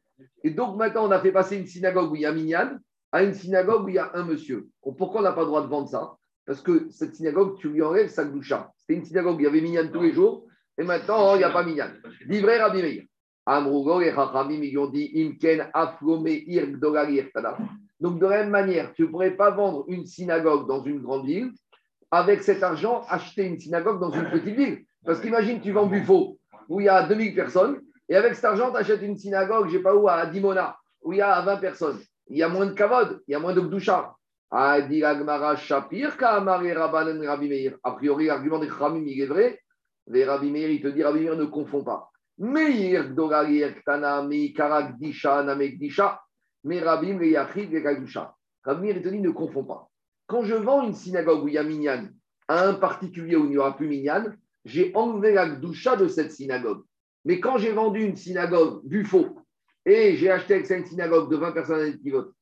Et 0.43 0.49
donc 0.49 0.75
maintenant, 0.75 1.07
on 1.07 1.11
a 1.11 1.19
fait 1.19 1.31
passer 1.31 1.55
une 1.55 1.67
synagogue 1.67 2.11
où 2.11 2.15
il 2.15 2.21
y 2.21 2.25
a 2.25 2.33
Minyan 2.33 2.79
à 3.11 3.21
une 3.21 3.35
synagogue 3.35 3.85
où 3.85 3.89
il 3.89 3.95
y 3.95 3.99
a 3.99 4.09
un 4.15 4.23
monsieur. 4.23 4.67
Pourquoi 4.81 5.21
on 5.21 5.23
n'a 5.23 5.33
pas 5.33 5.41
le 5.41 5.47
droit 5.47 5.61
de 5.61 5.67
vendre 5.67 5.87
ça? 5.87 6.15
Parce 6.47 6.61
que 6.61 6.87
cette 6.89 7.15
synagogue, 7.15 7.57
tu 7.57 7.69
lui 7.69 7.83
enlèves 7.83 8.09
sa 8.09 8.25
doucha. 8.25 8.71
C'était 8.75 8.95
une 8.95 9.05
synagogue 9.05 9.35
où 9.35 9.39
il 9.41 9.43
y 9.43 9.47
avait 9.47 9.61
Minyan 9.61 9.87
tous 9.93 10.01
les 10.01 10.13
jours, 10.13 10.47
et 10.79 10.83
maintenant, 10.83 11.35
il 11.35 11.39
n'y 11.39 11.43
a 11.43 11.51
pas 11.51 11.63
Minyan. 11.63 11.91
Livré 12.25 12.57
Rabbi 12.57 12.81
Meir. 12.81 13.03
Amrugo 13.45 14.01
et 14.01 14.13
ils 14.13 14.91
dit 14.91 15.11
Imken 15.15 15.69
Donc, 17.99 18.19
de 18.19 18.25
la 18.25 18.37
même 18.37 18.49
manière, 18.49 18.93
tu 18.93 19.03
ne 19.03 19.07
pourrais 19.07 19.31
pas 19.31 19.51
vendre 19.51 19.85
une 19.87 20.05
synagogue 20.05 20.67
dans 20.67 20.83
une 20.83 21.01
grande 21.01 21.25
ville, 21.25 21.51
avec 22.11 22.43
cet 22.43 22.63
argent, 22.63 23.03
acheter 23.09 23.45
une 23.45 23.59
synagogue 23.59 23.99
dans 23.99 24.11
une 24.11 24.29
petite 24.29 24.55
ville. 24.55 24.85
Parce 25.05 25.19
qu'imagine, 25.19 25.59
tu 25.59 25.71
vends 25.71 25.87
Buffo, 25.87 26.37
où 26.69 26.79
il 26.79 26.85
y 26.85 26.89
a 26.89 27.03
2000 27.03 27.35
personnes, 27.35 27.81
et 28.07 28.15
avec 28.15 28.35
cet 28.35 28.45
argent, 28.45 28.71
tu 28.71 28.77
achètes 28.77 29.01
une 29.01 29.17
synagogue, 29.17 29.67
je 29.67 29.73
ne 29.73 29.77
sais 29.77 29.83
pas 29.83 29.95
où, 29.95 30.07
à 30.07 30.25
Dimona, 30.25 30.77
où 31.01 31.13
il 31.13 31.17
y 31.17 31.21
a 31.21 31.41
20 31.41 31.57
personnes. 31.57 31.99
Il 32.27 32.37
y 32.37 32.43
a 32.43 32.49
moins 32.49 32.65
de 32.65 32.73
kavod, 32.73 33.21
il 33.27 33.31
y 33.31 33.35
a 33.35 33.39
moins 33.39 33.53
de 33.53 33.61
gdoucha. 33.61 34.15
A 34.55 34.79
priori, 37.95 38.25
l'argument 38.27 38.59
des 38.59 38.67
Khamim, 38.67 39.03
il 39.07 39.19
est 39.19 39.25
vrai. 39.25 39.59
Les 40.05 40.25
Rabbi 40.25 40.51
Meir, 40.51 40.69
il 40.69 40.79
te 40.81 40.89
dit, 40.89 41.01
Rabbi 41.01 41.21
Meir 41.21 41.35
ne 41.35 41.45
confond 41.45 41.83
pas. 41.83 42.11
Meir 42.37 43.09
Gdogalir 43.09 43.75
Ktana, 43.75 44.23
Meikarak 44.23 44.97
Disha, 44.97 45.43
Namek 45.43 45.77
mais 46.63 46.79
Rabim 46.79 47.19
le 47.19 47.27
Yachid 47.27 47.71
le 47.71 47.81
Rabbi 48.63 48.93
dit, 48.93 49.19
ne 49.19 49.29
confond 49.29 49.65
pas. 49.65 49.89
Quand 50.27 50.43
je 50.43 50.55
vends 50.55 50.83
une 50.83 50.93
synagogue 50.93 51.43
où 51.43 51.47
il 51.49 51.55
y 51.55 51.57
a 51.57 51.63
Minyan 51.63 52.07
à 52.47 52.65
un 52.65 52.73
particulier 52.75 53.35
où 53.35 53.45
il 53.45 53.51
n'y 53.51 53.57
aura 53.57 53.75
plus 53.75 53.87
Minyan, 53.87 54.25
j'ai 54.63 54.91
enlevé 54.95 55.33
la 55.33 55.49
Gdusha 55.49 55.97
de 55.97 56.07
cette 56.07 56.31
synagogue. 56.31 56.83
Mais 57.25 57.39
quand 57.39 57.57
j'ai 57.57 57.73
vendu 57.73 58.01
une 58.01 58.15
synagogue 58.15 58.81
Buffo 58.85 59.37
et 59.85 60.15
j'ai 60.15 60.31
acheté 60.31 60.55
avec 60.55 60.69
une 60.69 60.85
synagogue 60.85 61.29
de 61.29 61.35
20 61.35 61.51
personnes 61.51 61.99
qui 61.99 62.11
votent, 62.11 62.33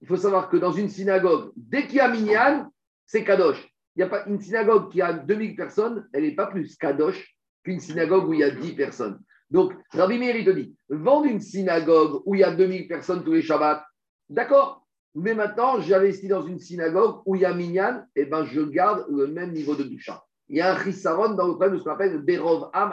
il 0.00 0.08
faut 0.08 0.16
savoir 0.16 0.48
que 0.48 0.56
dans 0.56 0.72
une 0.72 0.88
synagogue, 0.88 1.52
dès 1.56 1.86
qu'il 1.86 1.96
y 1.96 2.00
a 2.00 2.08
Minyan, 2.08 2.68
c'est 3.06 3.22
Kadosh. 3.22 3.62
Il 3.94 4.00
n'y 4.00 4.04
a 4.04 4.08
pas 4.08 4.24
une 4.26 4.40
synagogue 4.40 4.90
qui 4.90 5.02
a 5.02 5.12
2000 5.12 5.54
personnes, 5.54 6.08
elle 6.12 6.22
n'est 6.22 6.34
pas 6.34 6.46
plus 6.46 6.76
Kadosh 6.76 7.36
qu'une 7.62 7.80
synagogue 7.80 8.28
où 8.28 8.32
il 8.32 8.40
y 8.40 8.44
a 8.44 8.50
10 8.50 8.72
personnes. 8.72 9.20
Donc, 9.50 9.72
Rabbi 9.92 10.18
Meir, 10.18 10.36
il 10.36 10.44
te 10.44 10.50
dit, 10.50 10.76
vendre 10.88 11.26
une 11.26 11.40
synagogue 11.40 12.22
où 12.24 12.34
il 12.34 12.40
y 12.40 12.44
a 12.44 12.54
2000 12.54 12.86
personnes 12.86 13.24
tous 13.24 13.32
les 13.32 13.42
Shabbats, 13.42 13.84
d'accord, 14.28 14.86
mais 15.14 15.34
maintenant, 15.34 15.80
j'investis 15.80 16.28
dans 16.28 16.42
une 16.42 16.60
synagogue 16.60 17.22
où 17.26 17.34
il 17.34 17.42
y 17.42 17.44
a 17.44 17.52
Minyan, 17.52 18.04
et 18.14 18.22
eh 18.22 18.24
ben 18.26 18.44
je 18.44 18.60
garde 18.60 19.06
le 19.10 19.26
même 19.26 19.52
niveau 19.52 19.74
de 19.74 19.82
Dusha. 19.82 20.22
Il 20.48 20.56
y 20.56 20.60
a 20.60 20.72
un 20.72 20.78
chisaron 20.82 21.34
dans 21.34 21.46
le 21.46 21.54
problème 21.54 21.74
de 21.74 21.78
ce 21.78 21.84
qu'on 21.84 21.90
appelle 21.90 22.18
Berov 22.18 22.70
Am 22.72 22.92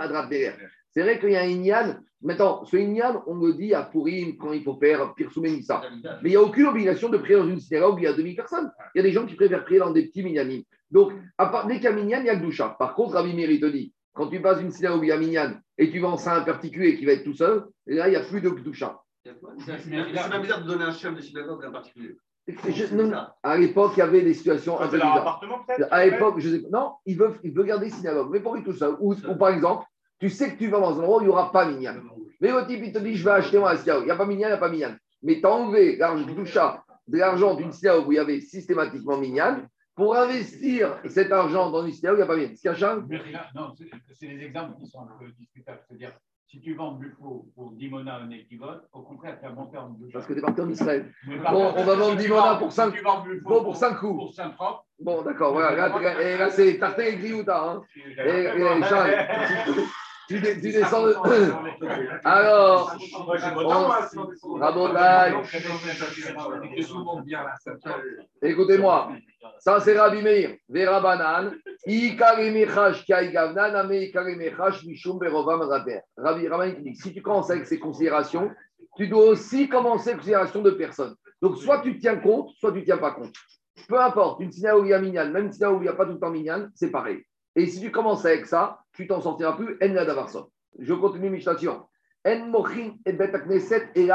C'est 0.91 1.01
vrai 1.01 1.19
qu'il 1.19 1.31
y 1.31 1.35
a 1.35 1.41
un 1.41 1.47
Inyan. 1.47 1.97
Maintenant, 2.21 2.65
ce 2.65 2.77
Inyan, 2.77 3.23
on 3.27 3.35
le 3.35 3.53
dit 3.53 3.75
à 3.75 3.83
Purim 3.83 4.37
quand 4.37 4.53
il 4.53 4.63
faut 4.63 4.77
faire 4.77 5.13
Pirsumenissa. 5.13 5.81
Mais 6.23 6.29
il 6.29 6.31
n'y 6.31 6.35
a 6.35 6.41
aucune 6.41 6.65
obligation 6.65 7.09
de 7.09 7.17
prier 7.17 7.35
dans 7.35 7.47
une 7.47 7.59
synagogue 7.59 7.95
où 7.95 7.99
il 7.99 8.03
y 8.05 8.07
a 8.07 8.13
2000 8.13 8.35
personnes. 8.35 8.71
Il 8.95 8.99
y 8.99 9.01
a 9.01 9.03
des 9.03 9.11
gens 9.11 9.25
qui 9.25 9.35
préfèrent 9.35 9.63
prier 9.63 9.79
dans 9.79 9.91
des 9.91 10.07
petits 10.07 10.23
Minyanim. 10.23 10.63
Donc, 10.89 11.13
à 11.37 11.47
part, 11.47 11.67
dès 11.67 11.75
qu'il 11.75 11.83
y 11.83 11.87
a 11.87 11.91
Minyan, 11.91 12.21
il 12.21 12.25
y 12.25 12.29
a 12.29 12.35
Dusha. 12.35 12.75
Par 12.79 12.95
contre, 12.95 13.13
Rabbi 13.13 13.33
Meir, 13.33 13.51
il 13.51 13.59
te 13.59 13.67
dit, 13.67 13.93
quand 14.17 14.27
tu 14.27 14.41
passes 14.41 14.61
une 14.61 14.71
synagogue 14.71 15.01
où 15.01 15.03
il 15.03 15.09
y 15.09 15.11
a 15.11 15.17
Minyan 15.17 15.53
et 15.77 15.91
tu 15.91 15.99
vends 15.99 16.17
ça 16.17 16.33
à 16.33 16.39
un 16.39 16.41
particulier 16.41 16.97
qui 16.97 17.05
va 17.05 17.13
être 17.13 17.23
tout 17.23 17.35
seul, 17.35 17.65
et 17.85 17.95
là, 17.95 18.07
il 18.07 18.11
n'y 18.11 18.17
a 18.17 18.21
plus 18.21 18.41
de 18.41 18.49
Kdusha. 18.49 18.99
C'est 19.23 19.39
pas 19.39 20.39
bizarre 20.39 20.63
de 20.63 20.67
donner 20.67 20.85
un 20.85 20.91
chef 20.91 21.15
de 21.15 21.21
synagogue 21.21 21.63
à 21.63 21.67
un 21.67 21.71
particulier. 21.71 22.17
à 23.43 23.57
l'époque, 23.57 23.91
il 23.97 23.99
y 23.99 24.01
avait 24.01 24.21
des 24.21 24.33
situations 24.33 24.79
un 24.79 24.87
peu. 24.87 24.99
À 25.91 26.05
l'époque, 26.05 26.39
je 26.39 26.49
sais 26.49 26.63
non, 26.71 26.93
il 27.05 27.17
veut, 27.17 27.35
il 27.43 27.51
veut 27.53 27.63
garder 27.63 27.89
synagogue, 27.89 28.29
mais 28.31 28.39
pour 28.39 28.55
lui 28.55 28.63
tout 28.63 28.73
seul. 28.73 28.95
Ou, 28.99 29.13
par 29.37 29.49
exemple, 29.49 29.85
tu 30.19 30.29
sais 30.29 30.53
que 30.53 30.57
tu 30.57 30.67
vas 30.69 30.79
dans 30.79 30.97
un 30.97 31.03
endroit 31.03 31.17
où 31.17 31.21
il 31.21 31.25
n'y 31.25 31.29
aura 31.29 31.51
pas 31.51 31.65
Minyan. 31.65 31.95
Mais 32.39 32.51
le 32.51 32.65
type, 32.65 32.81
il 32.83 32.93
te 32.93 32.99
dit, 32.99 33.15
je 33.15 33.25
vais 33.25 33.31
acheter 33.31 33.59
moi 33.59 33.71
un 33.71 33.77
synagogue. 33.77 34.03
Il 34.03 34.05
n'y 34.05 34.11
a 34.11 34.15
pas 34.15 34.25
Minyan, 34.25 34.47
il 34.47 34.51
n'y 34.51 34.53
a 34.53 34.57
pas 34.57 34.69
Minyan. 34.69 34.95
Mais 35.23 35.39
tu 35.39 35.45
as 35.45 35.51
enlevé 35.51 35.97
l'argent 35.97 36.79
de 37.07 37.17
l'argent 37.17 37.55
d'une 37.55 37.71
synagogue 37.71 38.07
où 38.07 38.11
il 38.13 38.15
y 38.15 38.19
avait 38.19 38.39
systématiquement 38.39 39.17
Minyan, 39.17 39.67
pour 39.97 40.15
investir 40.15 40.99
cet 41.09 41.31
argent 41.31 41.71
dans 41.71 41.89
synagogue, 41.89 42.19
il 42.19 42.21
n'y 42.21 42.21
a 42.21 42.27
pas 42.27 42.37
bien. 42.37 42.49
ce 42.55 43.57
Non, 43.57 43.73
c'est 44.13 44.27
des 44.27 44.43
exemples 44.45 44.77
qui 44.79 44.87
sont 44.87 45.01
un 45.01 45.09
peu 45.19 45.25
discutables. 45.39 45.79
C'est-à-dire, 45.87 46.11
si 46.45 46.61
tu 46.61 46.75
vends 46.75 46.91
Buffo 46.91 47.47
pour 47.55 47.71
Dimona 47.71 48.17
un 48.17 48.29
équivote, 48.29 48.87
au 48.93 49.01
contraire, 49.01 49.39
tu 49.39 49.47
as 49.47 49.49
monté 49.49 49.75
en 49.79 49.89
Buffo. 49.89 50.11
Parce 50.13 50.27
que 50.27 50.33
tu 50.33 50.39
es 50.39 50.41
parti 50.43 50.61
en 50.61 50.69
Israël. 50.69 51.11
Bon, 51.25 51.73
on 51.75 51.83
va 51.83 51.95
vendre 51.95 52.15
Dimona 52.15 52.57
pour 52.57 52.71
5 52.71 52.93
bon, 53.43 53.63
pour 53.63 53.75
5 53.75 53.97
coups. 53.97 54.19
Pour 54.19 54.33
5 54.33 54.53
francs. 54.53 54.81
Bon, 54.99 55.23
d'accord, 55.23 55.53
voilà. 55.53 55.89
Là, 55.89 56.21
et 56.21 56.37
là, 56.37 56.51
c'est 56.51 56.77
Tartin 56.77 57.03
et 57.03 57.17
Griouta. 57.17 57.67
Hein. 57.67 57.81
Et 58.23 58.49
Charles, 58.83 59.15
tu, 60.27 60.39
descends. 60.39 61.05
Alors, 62.23 62.95
écoutez-moi, 68.41 69.11
ça 69.59 69.79
c'est 69.79 69.97
Rabbi 69.97 70.21
Meir, 70.21 70.55
Vera 70.69 70.99
Banan, 70.99 71.51
Rabbi 76.17 76.47
Rabbi 76.47 76.83
dit 76.83 76.95
si 76.95 77.13
tu 77.13 77.21
commences 77.21 77.49
avec 77.49 77.65
ces 77.65 77.79
considérations, 77.79 78.51
tu 78.97 79.07
dois 79.07 79.25
aussi 79.25 79.69
commencer 79.69 80.09
avec 80.09 80.19
considérations 80.19 80.61
de 80.61 80.71
personnes. 80.71 81.15
Donc, 81.41 81.57
soit 81.57 81.81
tu 81.81 81.97
tiens 81.99 82.17
compte, 82.17 82.49
soit 82.57 82.71
tu 82.71 82.79
ne 82.79 82.83
tiens 82.83 82.97
pas 82.97 83.11
compte. 83.11 83.33
Peu 83.87 84.01
importe, 84.01 84.41
une 84.41 84.51
synagogue 84.51 84.83
où 84.83 84.85
il 84.85 84.89
y 84.89 84.93
a 84.93 84.99
minyan, 84.99 85.29
même 85.29 85.45
une 85.45 85.51
synagogue 85.51 85.77
où 85.77 85.81
il 85.81 85.85
n'y 85.85 85.89
a 85.89 85.93
pas 85.93 86.05
tout 86.05 86.13
le 86.13 86.19
temps 86.19 86.31
minyan, 86.31 86.67
c'est 86.73 86.89
pareil. 86.89 87.23
Et 87.57 87.65
si 87.65 87.81
tu 87.81 87.91
commences 87.91 88.23
avec 88.23 88.45
ça, 88.45 88.81
tu 88.93 89.07
t'en 89.07 89.19
sortiras 89.19 89.53
plus. 89.53 89.77
En 89.81 89.93
davarson. 89.93 90.47
Je 90.77 90.93
continue 90.93 91.31
Mishnah 91.31 91.57
suivant. 91.57 91.89
En 92.23 92.45
mochin 92.45 92.93
et 93.03 93.13
bet 93.13 93.31
knesset 93.31 93.89
et 93.95 94.07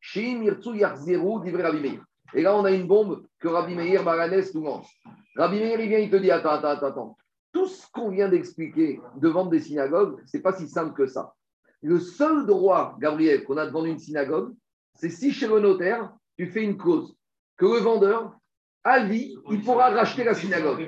shim 0.00 0.40
divrei 0.40 1.62
Rabbi 1.62 1.80
Meir. 1.80 2.02
Et 2.32 2.40
là, 2.40 2.56
on 2.56 2.64
a 2.64 2.70
une 2.70 2.86
bombe 2.86 3.26
que 3.38 3.48
Rabbi 3.48 3.74
Meir 3.74 4.02
Baranes 4.04 4.42
nous 4.54 4.64
lance. 4.64 4.88
Rabbi 5.36 5.58
Meir, 5.58 5.80
il 5.80 5.88
vient, 5.90 5.98
il 5.98 6.10
te 6.10 6.16
dit 6.16 6.30
attends, 6.30 6.52
attends, 6.52 6.86
attends. 6.86 7.18
Tout 7.52 7.66
ce 7.66 7.86
qu'on 7.92 8.08
vient 8.08 8.30
d'expliquer 8.30 9.00
de 9.16 9.28
vendre 9.28 9.50
des 9.50 9.60
synagogues, 9.60 10.22
c'est 10.24 10.40
pas 10.40 10.54
si 10.54 10.66
simple 10.66 10.94
que 10.94 11.06
ça. 11.06 11.34
Le 11.82 12.00
seul 12.00 12.46
droit, 12.46 12.96
Gabriel, 12.98 13.44
qu'on 13.44 13.58
a 13.58 13.66
de 13.66 13.70
vendre 13.70 13.86
une 13.86 13.98
synagogue, 13.98 14.54
c'est 14.94 15.10
si 15.10 15.30
chez 15.30 15.46
le 15.46 15.60
notaire, 15.60 16.10
tu 16.38 16.46
fais 16.46 16.62
une 16.62 16.78
cause, 16.78 17.14
que 17.58 17.66
le 17.66 17.80
vendeur 17.80 18.34
à 18.86 19.02
vie, 19.04 19.36
il 19.50 19.62
pourra 19.62 19.90
racheter 19.90 20.22
la 20.22 20.34
synagogue. 20.34 20.86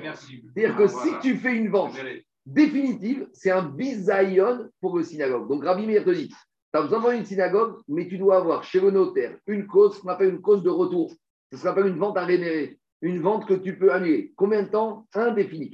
C'est-à-dire 0.55 0.77
que 0.77 0.87
si 0.87 1.09
tu 1.21 1.35
fais 1.35 1.53
une 1.57 1.69
vente 1.69 1.97
définitive, 2.45 3.27
c'est 3.33 3.51
un 3.51 3.63
bisaïon 3.63 4.69
pour 4.79 4.97
le 4.97 5.03
synagogue. 5.03 5.49
Donc 5.49 5.65
Rabbi 5.65 5.85
Meir 5.85 6.05
te 6.05 6.11
dit, 6.11 6.29
tu 6.29 6.79
as 6.79 6.81
besoin 6.81 7.13
de 7.13 7.19
une 7.19 7.25
synagogue, 7.25 7.75
mais 7.89 8.07
tu 8.07 8.17
dois 8.17 8.37
avoir 8.37 8.63
chez 8.63 8.79
le 8.79 8.91
notaire 8.91 9.35
une 9.47 9.67
cause 9.67 9.99
qu'on 9.99 10.07
appelle 10.07 10.29
une 10.29 10.41
cause 10.41 10.63
de 10.63 10.69
retour. 10.69 11.11
Ça 11.51 11.57
s'appelle 11.57 11.87
une 11.87 11.97
vente 11.97 12.17
à 12.17 12.23
rémunérer. 12.23 12.79
Une 13.01 13.21
vente 13.21 13.45
que 13.45 13.53
tu 13.53 13.77
peux 13.77 13.91
annuler. 13.91 14.33
Combien 14.35 14.63
de 14.63 14.69
temps 14.69 15.05
Indéfini? 15.13 15.71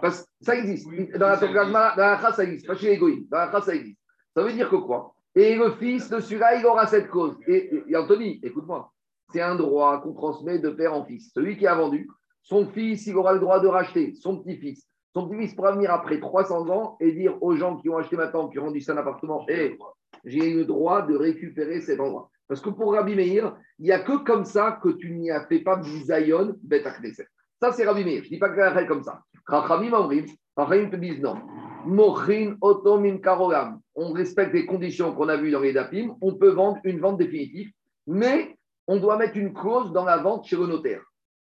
Parce 0.00 0.22
que 0.22 0.28
ça 0.40 0.56
existe. 0.56 0.88
Dans 1.16 1.28
la 1.28 1.36
dans 1.96 2.32
ça 2.32 2.44
existe. 2.44 2.66
Pas 2.66 2.76
chez 2.76 2.96
les 2.96 3.26
Dans 3.30 3.38
la 3.38 3.60
ça 3.60 3.74
existe. 3.74 3.98
Ça 4.36 4.42
veut 4.42 4.52
dire 4.52 4.68
que 4.68 4.76
quoi? 4.76 5.14
Et 5.34 5.54
le 5.54 5.72
fils 5.72 6.08
de 6.08 6.18
celui-là, 6.18 6.56
il 6.56 6.66
aura 6.66 6.86
cette 6.86 7.08
cause. 7.08 7.36
et 7.46 7.96
Anthony, 7.96 8.40
écoute-moi 8.42 8.92
c'est 9.32 9.40
un 9.40 9.54
droit 9.54 10.00
qu'on 10.00 10.12
transmet 10.12 10.58
de 10.58 10.70
père 10.70 10.94
en 10.94 11.04
fils. 11.04 11.30
Celui 11.34 11.56
qui 11.56 11.66
a 11.66 11.74
vendu, 11.74 12.08
son 12.42 12.66
fils, 12.66 13.06
il 13.06 13.16
aura 13.16 13.32
le 13.32 13.40
droit 13.40 13.60
de 13.60 13.68
racheter, 13.68 14.14
son 14.14 14.38
petit-fils. 14.38 14.86
Son 15.12 15.28
petit-fils 15.28 15.54
pourra 15.54 15.72
venir 15.72 15.90
après 15.90 16.20
300 16.20 16.68
ans 16.70 16.96
et 17.00 17.12
dire 17.12 17.36
aux 17.42 17.54
gens 17.56 17.76
qui 17.76 17.88
ont 17.88 17.98
acheté 17.98 18.16
maintenant, 18.16 18.48
qui 18.48 18.58
ont 18.58 18.64
rendu 18.64 18.80
ça 18.80 18.92
un 18.92 18.96
appartement, 18.96 19.44
hey, 19.48 19.76
j'ai 20.24 20.54
le 20.54 20.64
droit 20.64 21.02
de 21.02 21.16
récupérer 21.16 21.80
cet 21.80 22.00
endroit. 22.00 22.30
Parce 22.46 22.60
que 22.62 22.70
pour 22.70 22.94
Rabbi 22.94 23.14
Meir, 23.14 23.54
il 23.78 23.84
n'y 23.84 23.92
a 23.92 24.00
que 24.00 24.24
comme 24.24 24.44
ça 24.44 24.80
que 24.82 24.88
tu 24.88 25.12
n'y 25.12 25.30
as 25.30 25.46
fait 25.46 25.60
pas 25.60 25.76
bisayon 25.76 26.54
bet 26.62 26.82
Ça, 27.60 27.72
c'est 27.72 27.84
Rabbi 27.84 28.04
Meir. 28.04 28.22
Je 28.22 28.28
ne 28.28 28.34
dis 28.34 28.38
pas 28.38 28.48
que 28.48 28.78
c'est 28.78 28.86
comme 28.86 29.02
ça. 29.02 29.20
Rachamim 29.46 29.92
Amrim, 29.92 30.24
Rachamim 30.56 30.90
te 30.90 30.96
disent 30.96 31.20
non. 31.20 31.36
Mochin 31.84 32.56
otomim 32.62 33.18
karogam. 33.18 33.80
On 33.94 34.12
respecte 34.12 34.54
les 34.54 34.66
conditions 34.66 35.14
qu'on 35.14 35.28
a 35.28 35.36
vues 35.36 35.50
dans 35.50 35.60
les 35.60 35.74
dapim. 35.74 36.16
On 36.22 36.34
peut 36.34 36.50
vendre 36.50 36.78
une 36.84 37.00
vente 37.00 37.18
définitive, 37.18 37.70
mais 38.06 38.57
on 38.88 38.96
doit 38.96 39.18
mettre 39.18 39.36
une 39.36 39.54
clause 39.54 39.92
dans 39.92 40.04
la 40.04 40.16
vente 40.16 40.46
chez 40.46 40.56
le 40.56 40.66
notaire 40.66 41.02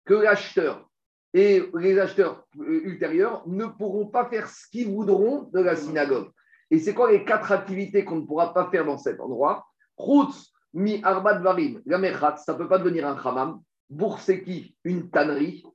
que 0.06 0.13
l'acheteur 0.13 0.88
et 1.34 1.63
les 1.75 1.99
acheteurs 1.99 2.45
euh, 2.60 2.82
ultérieurs 2.86 3.43
ne 3.47 3.65
pourront 3.65 4.08
pas 4.08 4.30
faire 4.30 4.47
ce 4.47 4.69
qu'ils 4.69 4.89
voudront 4.89 5.49
de 5.54 5.60
la 5.60 5.75
synagogue. 5.75 6.30
Et 6.69 6.80
c'est 6.80 6.93
quoi 6.93 7.12
les 7.12 7.25
quatre 7.25 7.51
activités 7.51 8.06
qu'on 8.06 8.17
ne 8.17 8.25
pourra 8.25 8.54
pas 8.54 8.69
faire 8.69 8.86
dans 8.86 8.97
cet 8.97 9.19
endroit? 9.19 9.65
Routz, 9.97 10.54
mi 10.73 11.01
arbat 11.04 11.39
varim, 11.39 11.82
la 11.86 12.38
ça 12.38 12.54
ne 12.54 12.58
peut 12.58 12.67
pas 12.67 12.80
devenir 12.80 13.08
un 13.08 13.21
chamam. 13.21 13.60
Bourseki, 13.89 14.75
une 14.86 15.10
tannerie. 15.10 15.65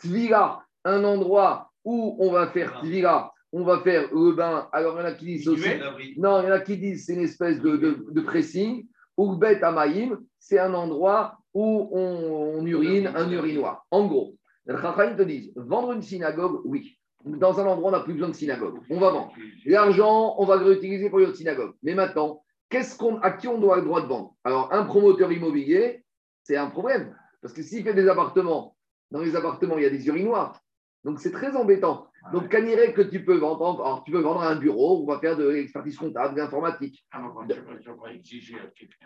Tvila, 0.00 0.62
un 0.84 1.04
endroit 1.04 1.70
où 1.84 2.16
on 2.20 2.30
va 2.32 2.48
faire 2.48 2.80
tvila, 2.80 3.32
on 3.52 3.64
va 3.64 3.80
faire 3.80 4.08
le 4.14 4.32
bain. 4.32 4.68
Alors, 4.72 4.96
il 4.96 5.02
y 5.02 5.02
en 5.02 5.06
a 5.06 5.12
qui 5.12 5.24
disent 5.26 5.48
aussi. 5.48 5.68
Non, 6.16 6.40
il 6.40 6.46
y 6.46 6.48
en 6.48 6.52
a 6.52 6.60
qui 6.60 6.78
disent 6.78 7.06
c'est 7.06 7.14
une 7.14 7.22
espèce 7.22 7.60
de, 7.60 7.76
de, 7.76 8.06
de 8.10 8.20
pressing. 8.20 8.86
Urbet 9.18 9.62
Amaïm, 9.62 10.18
c'est 10.38 10.58
un 10.58 10.74
endroit 10.74 11.38
où 11.54 11.88
on, 11.92 12.64
urine, 12.66 13.10
un 13.14 13.30
urinoir. 13.30 13.86
En 13.90 14.06
gros, 14.06 14.34
les 14.66 14.74
te 14.74 15.22
disent 15.22 15.52
vendre 15.56 15.92
une 15.92 16.02
synagogue, 16.02 16.60
oui. 16.64 16.98
Dans 17.24 17.58
un 17.58 17.66
endroit, 17.66 17.88
on 17.88 17.92
n'a 17.92 18.00
plus 18.00 18.12
besoin 18.12 18.28
de 18.28 18.34
synagogue. 18.34 18.78
On 18.88 19.00
va 19.00 19.10
vendre. 19.10 19.32
L'argent, 19.64 20.36
on 20.38 20.44
va 20.44 20.56
le 20.56 20.64
réutiliser 20.64 21.10
pour 21.10 21.18
une 21.18 21.34
synagogue. 21.34 21.74
Mais 21.82 21.94
maintenant, 21.94 22.44
qu'est-ce 22.68 22.96
qu'on, 22.96 23.18
à 23.18 23.32
qui 23.32 23.48
on 23.48 23.58
doit 23.58 23.76
le 23.76 23.82
droit 23.82 24.00
de 24.00 24.06
vendre? 24.06 24.36
Alors, 24.44 24.72
un 24.72 24.84
promoteur 24.84 25.32
immobilier, 25.32 26.04
c'est 26.44 26.56
un 26.56 26.68
problème. 26.68 27.16
Parce 27.42 27.52
que 27.52 27.62
s'il 27.62 27.82
fait 27.82 27.94
des 27.94 28.08
appartements, 28.08 28.76
dans 29.10 29.20
les 29.20 29.34
appartements, 29.34 29.76
il 29.76 29.82
y 29.82 29.86
a 29.86 29.90
des 29.90 30.06
urinoirs. 30.06 30.60
Donc, 31.02 31.18
c'est 31.18 31.32
très 31.32 31.56
embêtant. 31.56 32.06
Donc, 32.32 32.48
Caniré, 32.48 32.92
que 32.92 33.02
tu 33.02 33.24
peux 33.24 33.36
vendre, 33.36 33.80
alors, 33.82 34.02
tu 34.04 34.10
peux 34.10 34.20
vendre 34.20 34.42
un 34.42 34.56
bureau, 34.56 35.02
on 35.02 35.06
va 35.06 35.18
faire 35.18 35.36
de 35.36 35.48
l'expertise 35.48 35.96
comptable, 35.96 36.34
d'informatique. 36.34 37.04
Ah, 37.12 37.22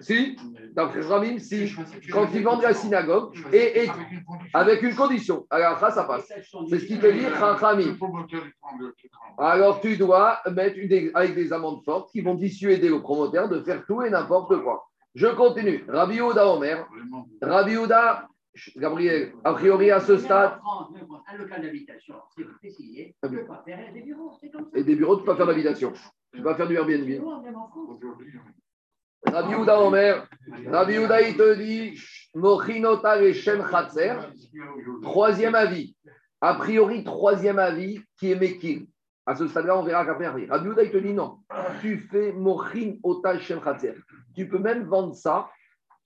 si, 0.00 0.37
d'après 0.72 1.00
Ramim, 1.00 1.38
si, 1.38 1.74
quand 2.12 2.28
ils 2.35 2.42
vendent 2.42 2.62
la 2.62 2.74
synagogue, 2.74 3.35
et, 3.52 3.88
avec 4.54 4.83
une 4.83 4.94
condition. 4.94 5.46
Alors, 5.50 5.78
ça, 5.78 5.90
ça 5.90 6.04
passe. 6.04 6.33
C'est 6.68 6.78
ce 6.78 6.87
qui 6.87 6.98
te 6.98 7.06
dit 7.06 7.26
Ramim. 7.26 7.96
Alors, 9.38 9.80
tu 9.80 9.96
dois 9.96 10.40
mettre 10.50 10.78
avec 11.14 11.35
des 11.35 11.52
amendes 11.52 11.83
fortes 11.85 12.11
qui 12.11 12.20
vont 12.20 12.35
dissuader 12.35 12.88
le 12.88 13.00
promoteur 13.00 13.48
de 13.48 13.61
faire 13.61 13.85
tout 13.87 14.02
et 14.02 14.11
n'importe 14.11 14.62
quoi. 14.62 14.87
Je 15.14 15.26
continue. 15.26 15.85
Rabbi 15.88 16.20
Ouda 16.20 16.46
Omer. 16.46 16.87
Rabbi 17.42 17.76
Ouda, 17.76 18.28
Gabriel, 18.76 19.32
a 19.44 19.52
priori 19.54 19.90
à 19.90 20.00
ce 20.00 20.16
stade. 20.16 20.58
Un 21.28 21.36
local 21.36 21.62
d'habitation, 21.62 22.16
c'est 22.36 22.44
précisé, 22.44 23.14
tu 23.22 23.30
peux 23.30 23.44
pas 23.46 23.62
faire 23.64 23.92
des 23.92 24.02
bureaux, 24.02 24.32
c'est 24.40 24.50
comme 24.50 24.64
ça. 24.64 24.78
Et 24.78 24.82
des 24.82 24.96
bureaux, 24.96 25.16
tu 25.16 25.22
peux 25.22 25.30
pas 25.32 25.36
faire 25.36 25.46
d'habitation. 25.46 25.92
Tu 26.32 26.38
peux 26.38 26.44
pas 26.44 26.56
faire 26.56 26.66
du 26.66 26.74
Airbnb. 26.74 27.08
Rabbi 29.26 29.54
Ouda 29.54 29.80
Omer, 29.80 30.26
Rabbi 30.66 30.98
Ouda, 30.98 31.20
il 31.22 31.36
te 31.36 31.54
dit 31.54 32.00
Mochinota 32.34 33.22
et 33.22 33.34
Shem 33.34 33.64
Khatser. 33.68 34.14
Troisième 35.02 35.54
avis. 35.54 35.94
A 36.40 36.54
priori, 36.54 37.04
troisième 37.04 37.58
avis 37.58 38.02
qui 38.18 38.32
est 38.32 38.36
Mekil. 38.36 38.88
À 39.26 39.36
ce 39.36 39.46
stade-là, 39.46 39.76
on 39.78 39.84
verra 39.84 40.04
qu'après, 40.04 40.26
Rabbi 40.26 40.68
Ouda, 40.68 40.82
il 40.82 40.90
te 40.90 40.96
dit 40.96 41.12
non. 41.12 41.38
Tu 41.80 41.98
fais 41.98 42.32
Mochin 42.32 42.96
Ota 43.02 43.38
Shem 43.38 43.60
Khatser. 43.60 43.94
Tu 44.34 44.48
peux 44.48 44.58
même 44.58 44.84
vendre 44.84 45.14
ça 45.14 45.50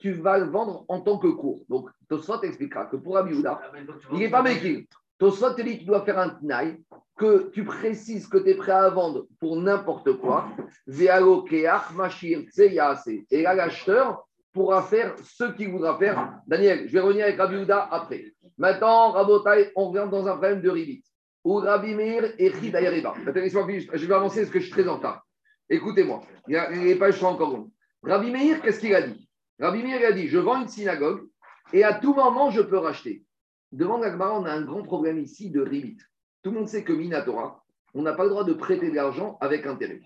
tu 0.05 0.13
vas 0.13 0.37
le 0.37 0.45
vendre 0.45 0.85
en 0.89 1.01
tant 1.01 1.17
que 1.17 1.29
cours. 1.29 1.63
Donc, 1.71 1.89
Tosot 2.11 2.43
expliquera 2.43 2.85
que 2.85 2.97
pour 2.97 3.17
Abiyouda, 3.17 3.59
ah, 3.65 3.73
il 4.13 4.19
n'est 4.19 4.29
pas 4.29 4.43
méquille. 4.43 4.87
Tosot 5.19 5.55
te 5.55 5.63
dit 5.63 5.77
que 5.77 5.79
tu 5.79 5.87
dois 5.87 6.05
faire 6.05 6.19
un 6.19 6.29
tnaï, 6.29 6.79
que 7.17 7.49
tu 7.55 7.65
précises 7.65 8.29
que 8.29 8.37
tu 8.37 8.51
es 8.51 8.55
prêt 8.55 8.73
à 8.73 8.91
vendre 8.91 9.27
pour 9.41 9.57
n'importe 9.57 10.13
quoi. 10.19 10.51
Et 10.87 11.07
là, 11.07 11.21
l'acheteur 13.55 14.29
pourra 14.53 14.83
faire 14.83 15.15
ce 15.25 15.45
qu'il 15.53 15.71
voudra 15.71 15.97
faire. 15.97 16.35
Daniel, 16.47 16.87
je 16.87 16.93
vais 16.93 17.01
revenir 17.01 17.25
avec 17.25 17.41
Abiyouda 17.41 17.89
après. 17.91 18.27
Maintenant, 18.59 19.13
Rabotai, 19.13 19.73
on 19.75 19.89
revient 19.89 20.07
dans 20.11 20.27
un 20.27 20.33
problème 20.33 20.61
de 20.61 20.69
Rivit. 20.69 21.03
Ou 21.45 21.55
Rabbi 21.55 21.95
Meir 21.95 22.35
et 22.37 22.53
Chidayariba. 22.53 23.15
Je 23.25 24.07
vais 24.07 24.15
avancer 24.15 24.43
parce 24.43 24.53
que 24.53 24.61
je 24.61 24.65
suis 24.65 24.73
très 24.73 24.87
en 24.87 24.97
retard. 24.97 25.25
Écoutez-moi, 25.71 26.21
les 26.47 26.95
pages 26.97 27.19
sont 27.19 27.29
encore 27.29 27.53
longues. 27.53 27.71
Rabbi 28.03 28.31
Meir, 28.31 28.61
qu'est-ce 28.61 28.81
qu'il 28.81 28.95
a 28.95 29.01
dit? 29.01 29.25
Rabbi 29.61 29.83
Meir 29.83 30.09
a 30.09 30.13
dit 30.13 30.29
Je 30.29 30.39
vends 30.39 30.61
une 30.61 30.69
synagogue 30.69 31.29
et 31.73 31.85
à 31.85 31.95
tout 31.95 32.15
moment, 32.15 32.51
je 32.51 32.61
peux 32.61 32.79
racheter. 32.79 33.25
Devant 33.73 33.99
l'Agmara, 33.99 34.39
on 34.39 34.45
a 34.45 34.53
un 34.53 34.63
grand 34.63 34.83
problème 34.83 35.19
ici 35.19 35.51
de 35.51 35.61
ribit. 35.61 35.99
Tout 36.43 36.51
le 36.51 36.59
monde 36.59 36.69
sait 36.69 36.85
que 36.85 36.93
Minatora, 36.93 37.65
on 37.95 38.03
n'a 38.03 38.13
pas 38.13 38.25
le 38.25 38.31
droit 38.31 38.45
de 38.45 38.53
prêter 38.53 38.91
de 38.91 38.95
l'argent 38.95 39.39
avec 39.41 39.67
intérêt. 39.67 40.01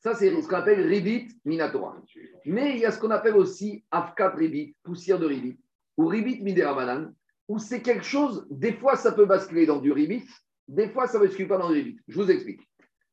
Ça, 0.00 0.14
c'est 0.14 0.30
ce 0.40 0.48
qu'on 0.48 0.56
appelle 0.56 0.86
ribit 0.86 1.28
Minatora. 1.44 1.96
Mais 2.44 2.72
il 2.72 2.78
y 2.78 2.84
a 2.84 2.92
ce 2.92 2.98
qu'on 2.98 3.10
appelle 3.10 3.36
aussi 3.36 3.84
Afkat 3.90 4.34
ribit, 4.34 4.76
poussière 4.82 5.18
de 5.18 5.26
ribit, 5.26 5.58
ou 5.96 6.06
ribit 6.06 6.42
Miderabanan, 6.42 7.14
où 7.48 7.58
c'est 7.58 7.82
quelque 7.82 8.04
chose, 8.04 8.46
des 8.50 8.72
fois, 8.72 8.96
ça 8.96 9.12
peut 9.12 9.24
basculer 9.24 9.66
dans 9.66 9.78
du 9.78 9.92
ribit, 9.92 10.24
des 10.68 10.88
fois, 10.88 11.06
ça 11.06 11.18
ne 11.18 11.24
bascule 11.24 11.48
pas 11.48 11.58
dans 11.58 11.68
du 11.68 11.74
ribit. 11.74 12.00
Je 12.08 12.20
vous 12.20 12.30
explique. 12.30 12.60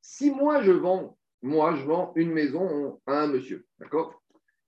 Si 0.01 0.31
moi, 0.31 0.61
je 0.63 0.71
vends, 0.71 1.17
moi, 1.41 1.75
je 1.75 1.83
vends 1.85 2.11
une 2.15 2.31
maison 2.31 2.99
à 3.05 3.21
un 3.21 3.27
monsieur, 3.27 3.65
d'accord? 3.79 4.22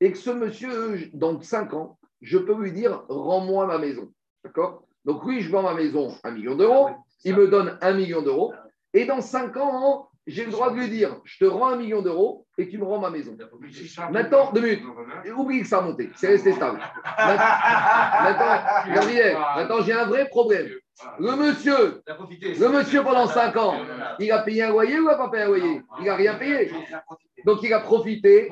Et 0.05 0.11
que 0.11 0.19
ce 0.19 0.29
monsieur, 0.29 1.09
dans 1.13 1.41
5 1.41 1.73
ans, 1.73 1.97
je 2.21 2.37
peux 2.37 2.55
lui 2.55 2.71
dire 2.71 3.03
rends-moi 3.09 3.65
ma 3.65 3.79
maison. 3.79 4.11
D'accord? 4.43 4.83
Donc, 5.03 5.25
oui, 5.25 5.41
je 5.41 5.49
vends 5.49 5.63
ma 5.63 5.73
maison 5.73 6.15
un 6.23 6.29
million 6.29 6.53
d'euros, 6.53 6.89
il 7.23 7.35
me 7.35 7.47
donne 7.47 7.79
un 7.81 7.93
million 7.93 8.21
d'euros, 8.21 8.53
et 8.93 9.05
dans 9.05 9.21
5 9.21 9.57
ans, 9.57 10.09
j'ai 10.27 10.45
le 10.45 10.51
droit 10.51 10.69
de 10.69 10.75
lui 10.75 10.89
dire 10.89 11.19
je 11.23 11.43
te 11.43 11.45
rends 11.45 11.69
un 11.69 11.75
million 11.75 12.03
d'euros 12.03 12.45
et 12.59 12.69
tu 12.69 12.77
me 12.77 12.83
rends 12.83 12.99
ma 12.99 13.09
maison. 13.09 13.35
Maintenant, 14.11 14.51
deux 14.53 14.61
minutes, 14.61 14.83
oublie 15.35 15.61
que 15.61 15.67
ça 15.67 15.79
a 15.79 15.81
monté, 15.81 16.11
c'est 16.15 16.27
resté 16.27 16.53
stable. 16.53 16.79
Maintenant, 17.17 18.93
Gabriel, 18.93 19.37
maintenant 19.55 19.81
j'ai 19.81 19.93
un 19.93 20.05
vrai 20.05 20.27
problème. 20.29 20.69
Le 21.19 21.35
monsieur, 21.35 22.01
le 22.07 22.67
monsieur 22.69 23.03
pendant 23.03 23.27
5 23.27 23.55
ans, 23.57 23.75
il 24.19 24.31
a 24.31 24.39
payé 24.39 24.63
un 24.63 24.69
loyer 24.69 24.99
ou 24.99 25.03
il 25.03 25.05
n'a 25.05 25.15
pas 25.15 25.29
payé 25.29 25.43
un 25.43 25.47
loyer? 25.47 25.81
Il 25.99 26.05
n'a 26.05 26.15
rien 26.15 26.35
payé. 26.35 26.71
Donc 27.45 27.61
il 27.63 27.73
a 27.73 27.81
profité. 27.81 28.49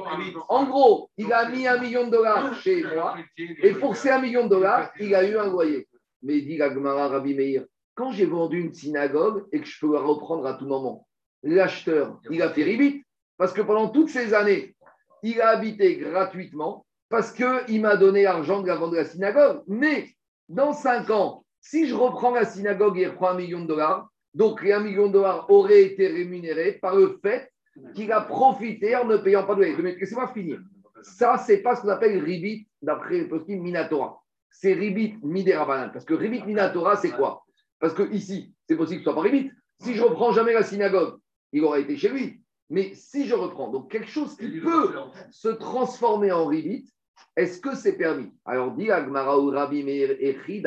En 0.50 0.66
gros, 0.66 1.10
il 1.18 1.32
a 1.32 1.48
mis 1.48 1.68
un 1.68 1.78
million 1.80 2.06
de 2.06 2.12
dollars 2.12 2.54
chez 2.56 2.84
moi 2.84 3.16
et 3.38 3.72
pour 3.72 3.96
ces 3.96 4.10
un 4.10 4.20
million 4.20 4.44
de 4.44 4.50
dollars, 4.50 4.92
il 5.00 5.16
a 5.16 5.24
eu 5.24 5.38
un 5.38 5.50
loyer. 5.50 5.88
Mais 6.22 6.42
dit 6.42 6.58
Gagmara 6.58 7.08
Rabbi 7.08 7.34
Meir, 7.34 7.66
quand 7.96 8.12
j'ai 8.12 8.26
vendu 8.26 8.60
une 8.60 8.74
synagogue 8.74 9.46
et 9.52 9.62
que 9.62 9.68
je 9.68 9.80
peux 9.80 9.94
la 9.94 10.02
reprendre 10.02 10.46
à 10.46 10.56
tout 10.56 10.66
moment, 10.66 11.08
l'acheteur, 11.44 12.20
il 12.30 12.42
a 12.42 12.50
fait 12.50 12.64
ribit 12.64 13.04
parce 13.38 13.54
que 13.54 13.62
pendant 13.62 13.90
toutes 13.90 14.10
ces 14.10 14.34
années, 14.34 14.76
il 15.22 15.42
a 15.42 15.50
habité 15.50 15.96
gratuitement 15.98 16.86
parce 17.10 17.32
qu'il 17.32 17.82
m'a 17.82 17.96
donné 17.96 18.24
l'argent 18.24 18.62
de 18.62 18.68
la 18.68 18.76
vente 18.76 18.92
de 18.92 18.98
la 18.98 19.06
synagogue. 19.06 19.62
Mais 19.68 20.10
dans 20.50 20.74
5 20.74 21.10
ans, 21.10 21.43
si 21.64 21.88
je 21.88 21.96
reprends 21.96 22.32
la 22.32 22.46
synagogue 22.46 23.00
et 23.00 23.08
reprends 23.08 23.30
un 23.30 23.38
million 23.38 23.62
de 23.62 23.68
dollars, 23.68 24.10
donc 24.34 24.62
les 24.62 24.74
un 24.74 24.82
million 24.82 25.08
de 25.08 25.14
dollars 25.14 25.50
auraient 25.50 25.84
été 25.84 26.08
rémunérés 26.08 26.74
par 26.74 26.96
le 26.96 27.18
fait 27.22 27.52
qu'il 27.96 28.12
a 28.12 28.22
profité 28.22 28.96
en 28.98 29.06
ne 29.06 29.18
payant 29.18 29.46
pas 29.46 29.56
de 29.56 29.62
loyer. 29.64 29.96
Laissez-moi 29.98 30.28
finir. 30.34 30.60
Ça, 31.02 31.38
c'est 31.38 31.60
pas 31.60 31.76
ce 31.76 31.82
qu'on 31.82 31.90
appelle 31.90 32.22
ribit 32.22 32.68
d'après 32.82 33.18
le 33.18 33.30
post 33.30 33.48
Minatora. 33.48 34.22
C'est 34.52 34.74
ribit 34.74 35.18
miderabanan. 35.24 35.92
Parce 35.92 36.06
que 36.06 36.14
ribit 36.14 36.44
minatora, 36.44 36.98
c'est 36.98 37.12
quoi? 37.12 37.44
Parce 37.80 37.94
que 37.94 38.12
ici, 38.12 38.54
c'est 38.68 38.76
possible 38.76 39.00
que 39.00 39.06
ce 39.06 39.12
soit 39.12 39.16
pas 39.16 39.28
ribit. 39.28 39.50
Si 39.80 39.96
je 39.96 40.04
reprends 40.04 40.34
jamais 40.34 40.54
la 40.54 40.64
synagogue, 40.64 41.18
il 41.54 41.64
aurait 41.64 41.82
été 41.82 41.96
chez 41.96 42.10
lui. 42.10 42.42
Mais 42.70 42.94
si 42.94 43.26
je 43.26 43.36
reprends, 43.36 43.70
donc 43.70 43.90
quelque 43.90 44.10
chose 44.10 44.36
qui 44.36 44.60
peut 44.60 44.94
se 45.32 45.48
transformer 45.48 46.32
en 46.32 46.46
ribit, 46.46 46.92
est-ce 47.38 47.60
que 47.60 47.76
c'est 47.76 47.98
permis? 47.98 48.32
Alors, 48.46 48.72
dit 48.72 48.92
Agmara 48.92 49.40
ou 49.40 49.50
Rabbi 49.50 49.84
Meir 49.84 50.12
Echi 50.20 50.62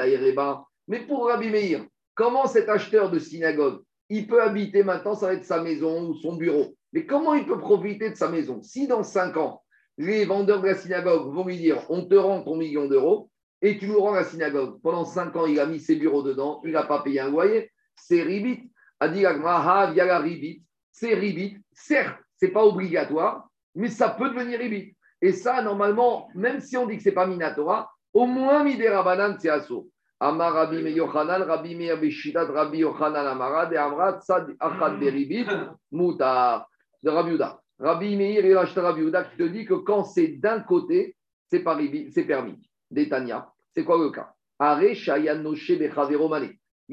mais 0.89 1.01
pour 1.01 1.27
Rabbi 1.27 1.51
Meir, 1.51 1.85
comment 2.15 2.47
cet 2.47 2.69
acheteur 2.69 3.11
de 3.11 3.19
synagogue, 3.19 3.83
il 4.09 4.27
peut 4.27 4.43
habiter 4.43 4.83
maintenant, 4.83 5.15
ça 5.15 5.27
va 5.27 5.35
être 5.35 5.45
sa 5.45 5.63
maison 5.63 6.09
ou 6.09 6.15
son 6.15 6.37
bureau. 6.37 6.75
Mais 6.93 7.07
comment 7.07 7.35
il 7.35 7.45
peut 7.45 7.59
profiter 7.59 8.11
de 8.11 8.15
sa 8.15 8.29
maison 8.29 8.63
Si 8.63 8.87
dans 8.87 9.03
cinq 9.03 9.37
ans, 9.37 9.63
les 9.99 10.25
vendeurs 10.25 10.61
de 10.61 10.69
la 10.69 10.75
synagogue 10.75 11.35
vont 11.35 11.45
lui 11.45 11.57
dire 11.57 11.85
on 11.89 12.05
te 12.05 12.15
rend 12.15 12.43
ton 12.43 12.57
million 12.57 12.87
d'euros 12.87 13.31
et 13.63 13.79
tu 13.79 13.89
nous 13.89 14.01
rends 14.01 14.15
la 14.15 14.25
synagogue. 14.25 14.81
Pendant 14.83 15.05
cinq 15.05 15.35
ans, 15.37 15.47
il 15.47 15.59
a 15.59 15.67
mis 15.67 15.81
ses 15.81 15.97
bureaux 15.97 16.23
dedans, 16.23 16.61
il 16.65 16.73
n'a 16.73 16.85
pas 16.85 17.03
payé 17.03 17.21
un 17.21 17.31
loyer. 17.31 17.71
C'est 17.97 18.23
ribit. 18.23 18.71
A 19.01 19.09
dit 19.09 19.23
la 19.23 20.19
ribit. 20.19 20.63
C'est 20.93 21.15
ribit. 21.15 21.59
Certes, 21.73 22.19
ce 22.41 22.47
n'est 22.47 22.53
pas 22.53 22.65
obligatoire, 22.65 23.49
mais 23.75 23.89
ça 23.89 24.11
peut 24.11 24.31
devenir 24.31 24.59
ribit. 24.59 24.95
Et 25.21 25.33
ça, 25.33 25.63
normalement, 25.63 26.29
même 26.35 26.61
si 26.61 26.77
on 26.77 26.87
dit 26.87 26.97
que 26.97 27.03
ce 27.03 27.09
n'est 27.09 27.15
pas 27.15 27.27
Minatora, 27.27 27.91
au 28.13 28.27
moins 28.27 28.65
Midera 28.65 29.03
Banan, 29.03 29.37
c'est 29.39 29.49
assaut. 29.49 29.89
Amar 30.19 30.55
Rabbi 30.55 30.93
Yochanan, 30.93 31.43
Rabbi 31.43 31.75
Meir 31.75 31.99
Bishidat, 31.99 32.47
Rabbi 32.47 32.79
Yochanan 32.79 33.27
Amara, 33.27 33.67
de 33.67 33.77
Amrat, 33.77 34.21
Sad 34.23 34.57
Achad 34.59 34.99
Beribit, 34.99 35.47
Moutar, 35.93 36.67
de 37.03 37.11
Rabbi 37.11 37.33
Uda. 37.33 37.61
Rabbi 37.79 38.17
Meir 38.17 38.45
et 38.45 38.55
Rabbi 38.55 39.03
Uda 39.03 39.25
qui 39.25 39.37
te 39.37 39.43
dit 39.43 39.67
que 39.67 39.75
quand 39.75 40.05
c'est 40.05 40.29
d'un 40.29 40.61
côté, 40.61 41.17
c'est 41.49 41.61
permis. 41.61 42.71
D'Etania, 42.91 43.51
c'est 43.75 43.85
quoi 43.85 43.99
le 43.99 44.11
cas 44.11 44.33
Il 44.59 44.65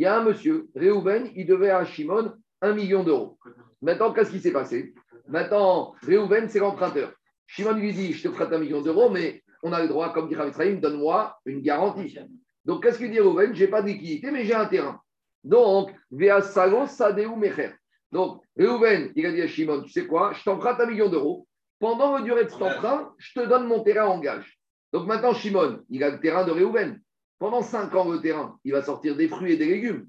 y 0.02 0.06
a 0.06 0.18
un 0.18 0.24
monsieur, 0.24 0.68
Reuven, 0.76 1.30
il 1.36 1.46
devait 1.46 1.70
à 1.70 1.86
Shimon 1.86 2.34
un 2.62 2.74
million 2.74 3.04
d'euros. 3.04 3.38
Maintenant, 3.82 4.12
qu'est-ce 4.12 4.32
qui 4.32 4.40
s'est 4.40 4.52
passé? 4.52 4.94
Maintenant, 5.28 5.94
Reuven, 6.06 6.50
c'est 6.50 6.60
l'emprunteur. 6.60 7.14
Shimon 7.48 7.74
lui 7.74 7.94
dit 7.94 8.14
Je 8.14 8.28
te 8.28 8.34
prête 8.34 8.52
un 8.52 8.58
million 8.58 8.82
d'euros, 8.82 9.10
mais 9.10 9.44
on 9.62 9.72
a 9.72 9.82
le 9.82 9.88
droit, 9.88 10.12
comme 10.12 10.28
dit 10.28 10.36
Israël, 10.36 10.82
donne-moi 10.82 11.38
une 11.46 11.62
garantie. 11.62 12.18
Donc, 12.66 12.84
qu'est-ce 12.84 13.00
que 13.00 13.06
dit 13.06 13.20
Reuven? 13.20 13.54
Je 13.54 13.64
n'ai 13.64 13.70
pas 13.70 13.82
de 13.82 13.88
liquidité, 13.88 14.32
mais 14.32 14.46
j'ai 14.46 14.54
un 14.54 14.66
terrain. 14.66 15.02
Donc, 15.44 15.94
Vea 16.12 16.42
Salo 16.42 16.88
Sadeu 16.88 17.36
Mecher. 17.36 17.74
Donc, 18.12 18.42
Reuven, 18.58 19.12
il 19.16 19.26
a 19.26 19.32
dit 19.32 19.42
à 19.42 19.48
Shimon, 19.48 19.82
tu 19.82 19.90
sais 19.90 20.06
quoi, 20.06 20.34
je 20.34 20.44
t'emprunte 20.44 20.80
un 20.80 20.86
million 20.86 21.10
d'euros. 21.10 21.48
Pendant 21.80 22.16
la 22.16 22.22
durée 22.22 22.46
de 22.46 22.50
cet 22.50 22.62
emprunt, 22.62 23.14
je 23.18 23.42
te 23.42 23.46
donne 23.46 23.68
mon 23.68 23.84
terrain 23.84 24.06
en 24.06 24.20
gage. 24.20 24.58
Donc 24.94 25.08
maintenant, 25.08 25.34
Shimon, 25.34 25.84
il 25.90 26.04
a 26.04 26.12
le 26.12 26.20
terrain 26.20 26.46
de 26.46 26.52
Reuven. 26.52 27.02
Pendant 27.40 27.62
cinq 27.62 27.94
ans, 27.96 28.10
le 28.10 28.22
terrain, 28.22 28.58
il 28.64 28.72
va 28.72 28.84
sortir 28.84 29.18
des 29.18 29.28
fruits 29.28 29.54
et 29.54 29.58
des 29.58 29.66
légumes. 29.66 30.08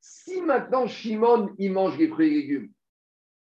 Si 0.00 0.40
maintenant, 0.40 0.86
Shimon, 0.88 1.54
il 1.58 1.72
mange 1.72 1.96
les 1.98 2.08
fruits 2.08 2.28
et 2.28 2.40
légumes, 2.40 2.72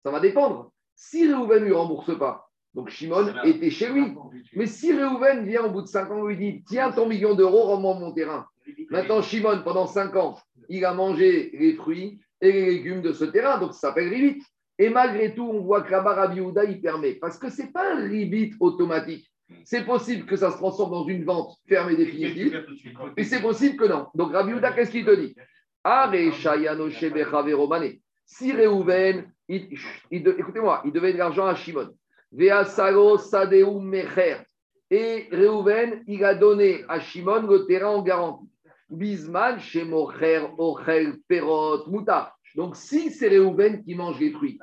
ça 0.04 0.12
va 0.12 0.20
dépendre. 0.20 0.74
Si 0.96 1.32
Reuven 1.32 1.62
ne 1.62 1.68
lui 1.68 1.74
rembourse 1.74 2.18
pas, 2.18 2.49
donc 2.74 2.90
Shimon 2.90 3.34
était 3.44 3.72
chez 3.72 3.90
lui. 3.90 4.14
Mais 4.54 4.68
si 4.68 4.94
Reuven 4.94 5.46
vient 5.46 5.64
au 5.64 5.72
bout 5.72 5.82
de 5.82 5.88
cinq 5.88 6.12
ans, 6.12 6.26
lui 6.26 6.38
dit 6.38 6.64
Tiens 6.68 6.92
ton 6.92 7.08
million 7.08 7.34
d'euros, 7.34 7.64
rends-moi 7.64 7.96
mon 7.96 8.12
terrain. 8.12 8.46
Maintenant, 8.90 9.22
Shimon, 9.22 9.64
pendant 9.64 9.88
cinq 9.88 10.16
ans, 10.16 10.38
il 10.70 10.86
a 10.86 10.94
mangé 10.94 11.52
les 11.54 11.74
fruits 11.74 12.20
et 12.42 12.52
les 12.52 12.66
légumes 12.66 13.02
de 13.02 13.12
ce 13.12 13.26
terrain, 13.26 13.58
donc 13.60 13.74
ça 13.74 13.90
s'appelle 13.90 14.10
ribit. 14.10 14.44
Et 14.78 14.90
malgré 14.90 15.36
tout, 15.36 15.44
on 15.44 15.62
voit 15.62 15.82
que 15.82 15.92
là-bas, 15.92 16.14
Rabbi 16.14 16.42
il 16.70 16.82
permet. 16.82 17.16
Parce 17.16 17.38
que 17.38 17.50
ce 17.50 17.64
n'est 17.64 17.72
pas 17.72 17.96
un 17.96 18.08
ribit 18.08 18.54
automatique. 18.60 19.30
C'est 19.66 19.84
possible 19.84 20.26
que 20.26 20.36
ça 20.36 20.52
se 20.52 20.58
transforme 20.58 20.92
dans 20.92 21.08
une 21.08 21.26
vente 21.26 21.56
ferme 21.68 21.90
et 21.90 21.96
définitive. 21.98 22.64
Et 23.18 23.24
c'est 23.24 23.42
possible 23.42 23.76
que 23.76 23.86
non. 23.86 24.08
Donc 24.14 24.32
Rabbi 24.32 24.54
qu'est-ce 24.76 24.92
qu'il 24.92 25.06
te 25.06 25.16
dit? 25.16 25.36
Si 28.26 28.54
Reuven, 28.54 29.32
écoutez-moi, 29.50 30.84
il 30.86 30.92
devait 30.92 31.14
de 31.14 31.18
l'argent 31.18 31.48
à 31.48 31.56
Shimon. 31.56 31.90
Et 32.32 32.52
Reuven, 35.32 36.04
il 36.08 36.24
a 36.24 36.36
donné 36.36 36.84
à 36.88 37.00
Shimon 37.00 37.48
le 37.48 37.66
terrain 37.66 37.90
en 37.90 38.02
garantie. 38.02 38.50
Bisman, 38.90 39.60
chez 39.60 39.84
Mocher, 39.84 40.48
Ochel, 40.58 41.20
Perot, 41.28 41.88
Mouta. 41.88 42.34
Donc, 42.56 42.76
si 42.76 43.12
c'est 43.12 43.30
Reuven 43.30 43.84
qui 43.84 43.94
mange 43.96 44.20
les 44.20 44.32
fruits, 44.32 44.60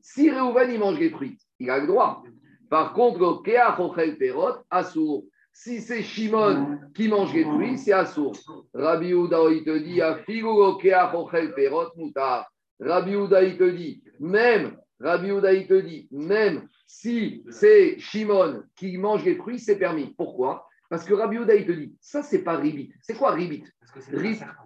si 0.00 0.30
Reuven 0.30 0.72
il 0.72 0.80
mange 0.80 0.98
les 0.98 1.10
fruits, 1.10 1.38
il 1.58 1.70
a 1.70 1.78
le 1.78 1.86
droit. 1.86 2.22
Par 2.68 2.92
contre, 2.92 3.42
Keach, 3.42 3.78
Ochel, 3.78 4.16
Perot, 4.16 4.58
Assour. 4.70 5.24
Si 5.52 5.80
c'est 5.80 6.02
Shimon 6.02 6.78
qui 6.94 7.08
mange 7.08 7.34
les 7.34 7.44
fruits, 7.44 7.76
c'est 7.78 7.92
Assour. 7.92 8.32
Rabbi 8.72 9.14
Ouda, 9.14 9.38
il 9.50 9.64
te 9.64 9.78
dit, 9.78 10.00
Afigu, 10.00 10.78
Keach, 10.80 11.14
Ochel, 11.14 11.54
Perot, 11.54 11.90
Mouta. 11.96 12.48
Rabbi 12.80 13.16
Ouda, 13.16 13.42
il 13.42 13.56
te 13.56 13.68
dit, 13.68 14.02
même, 14.18 14.76
Rabbi 15.00 15.32
Ouda, 15.32 15.52
il 15.52 15.66
te 15.66 15.74
dit, 15.74 16.08
même 16.10 16.68
si 16.86 17.42
c'est 17.50 17.98
Shimon 17.98 18.62
qui 18.76 18.98
mange 18.98 19.24
les 19.24 19.36
fruits, 19.36 19.58
c'est 19.58 19.78
permis. 19.78 20.14
Pourquoi? 20.16 20.66
Parce 20.90 21.04
que 21.04 21.14
Rabbi 21.14 21.36
il 21.36 21.66
te 21.66 21.72
dit, 21.72 21.94
ça, 22.00 22.22
c'est 22.22 22.42
pas 22.42 22.56
ribit. 22.56 22.92
C'est 23.00 23.16
quoi 23.16 23.32
ribit? 23.32 23.64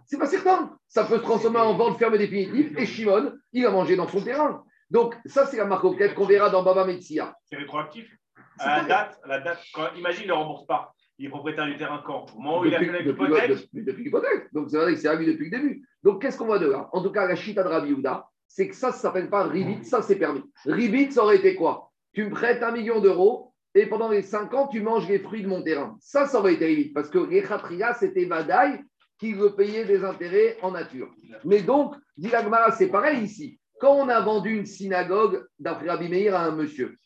C'est 0.06 0.18
pas, 0.18 0.26
certain. 0.26 0.76
Ça 0.88 1.04
peut 1.04 1.16
se 1.16 1.22
transformer 1.22 1.60
en 1.60 1.76
vente 1.76 1.98
ferme 1.98 2.18
définitive. 2.18 2.78
Et 2.78 2.86
Shimon, 2.86 3.32
il 3.52 3.64
a 3.64 3.70
mangé 3.70 3.96
dans 3.96 4.08
son 4.08 4.22
terrain. 4.22 4.64
Donc, 4.90 5.16
ça, 5.26 5.46
c'est 5.46 5.56
la 5.56 5.64
marque 5.64 5.82
qu'on 6.14 6.26
verra 6.26 6.50
dans 6.50 6.62
Baba 6.62 6.84
Metsia. 6.84 7.34
C'est 7.44 7.56
rétroactif 7.56 8.10
à 8.58 8.82
la 8.82 8.84
date, 8.84 9.20
la 9.26 9.40
date 9.40 9.58
quand, 9.74 9.88
imagine, 9.96 10.24
il 10.24 10.28
ne 10.28 10.32
rembourse 10.32 10.66
pas. 10.66 10.94
Il 11.18 11.26
est 11.26 11.28
propriétaire 11.28 11.66
du 11.66 11.76
terrain 11.76 12.02
quand? 12.04 12.26
Au 12.34 12.40
moment 12.40 12.60
où 12.60 12.64
il 12.64 12.74
a 12.74 12.78
fait 12.78 13.02
l'hypothèque 13.02 13.68
Depuis 13.72 14.04
l'hypothèque. 14.04 14.52
Donc, 14.52 14.70
c'est 14.70 14.78
vrai 14.78 14.94
que 14.94 15.00
c'est 15.00 15.16
depuis 15.16 15.50
le 15.50 15.56
début. 15.56 15.88
Donc, 16.02 16.22
qu'est-ce 16.22 16.38
qu'on 16.38 16.46
voit 16.46 16.58
de 16.58 16.70
là? 16.70 16.88
En 16.92 17.02
tout 17.02 17.10
cas, 17.10 17.26
la 17.26 17.36
chita 17.36 17.62
de 17.62 17.68
Rabbi 17.68 17.92
Ouda, 17.92 18.28
c'est 18.54 18.68
que 18.68 18.76
ça, 18.76 18.92
ça 18.92 18.96
ne 18.96 19.02
s'appelle 19.02 19.30
pas 19.30 19.42
ribit. 19.42 19.84
Ça, 19.84 20.00
c'est 20.00 20.14
permis. 20.14 20.42
Ribit, 20.64 21.10
ça 21.10 21.24
aurait 21.24 21.38
été 21.38 21.56
quoi? 21.56 21.90
Tu 22.12 22.24
me 22.24 22.30
prêtes 22.30 22.62
un 22.62 22.70
million 22.70 23.00
d'euros 23.00 23.52
et 23.74 23.86
pendant 23.86 24.08
les 24.08 24.22
cinq 24.22 24.54
ans, 24.54 24.68
tu 24.68 24.80
manges 24.80 25.08
les 25.08 25.18
fruits 25.18 25.42
de 25.42 25.48
mon 25.48 25.60
terrain. 25.60 25.96
Ça, 26.00 26.26
ça 26.26 26.38
aurait 26.38 26.54
été 26.54 26.72
vite, 26.72 26.94
parce 26.94 27.08
que 27.08 27.18
les 27.18 27.42
khatria, 27.42 27.94
c'était 27.94 28.26
Vadaï 28.26 28.80
qui 29.18 29.32
veut 29.32 29.56
payer 29.56 29.84
des 29.84 30.04
intérêts 30.04 30.56
en 30.62 30.70
nature. 30.70 31.12
Mais 31.44 31.62
donc, 31.62 31.96
dit 32.16 32.30
c'est 32.78 32.90
pareil 32.90 33.24
ici. 33.24 33.58
Quand 33.80 33.94
on 33.94 34.08
a 34.08 34.20
vendu 34.20 34.56
une 34.56 34.66
synagogue 34.66 35.44
d'après 35.58 35.88
Rabbi 35.88 36.08
Meir 36.08 36.36
à 36.36 36.44
un 36.44 36.52
monsieur, 36.52 36.96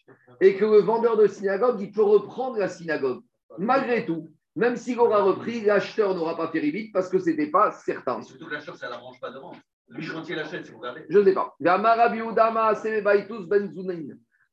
et 0.42 0.54
que 0.54 0.66
le 0.66 0.80
vendeur 0.80 1.16
de 1.16 1.28
synagogue, 1.28 1.80
il 1.80 1.92
peut 1.92 2.02
reprendre 2.02 2.58
la 2.58 2.68
synagogue, 2.68 3.22
malgré 3.56 4.04
tout, 4.04 4.30
même 4.54 4.76
s'il 4.76 5.00
aura 5.00 5.22
repris, 5.22 5.62
l'acheteur 5.62 6.14
n'aura 6.14 6.36
pas 6.36 6.48
fait 6.48 6.60
vite 6.60 6.92
parce 6.92 7.08
que 7.08 7.18
ce 7.18 7.30
n'était 7.30 7.50
pas 7.50 7.72
certain. 7.72 8.20
surtout 8.20 8.46
que 8.46 8.52
l'acheteur, 8.52 8.76
ça 8.76 8.88
ne 8.88 8.92
l'arrange 8.92 9.18
pas 9.18 9.30
de. 9.30 9.38
Je 9.90 11.18
ne 11.18 11.24
sais 11.24 11.32
pas. 11.32 11.54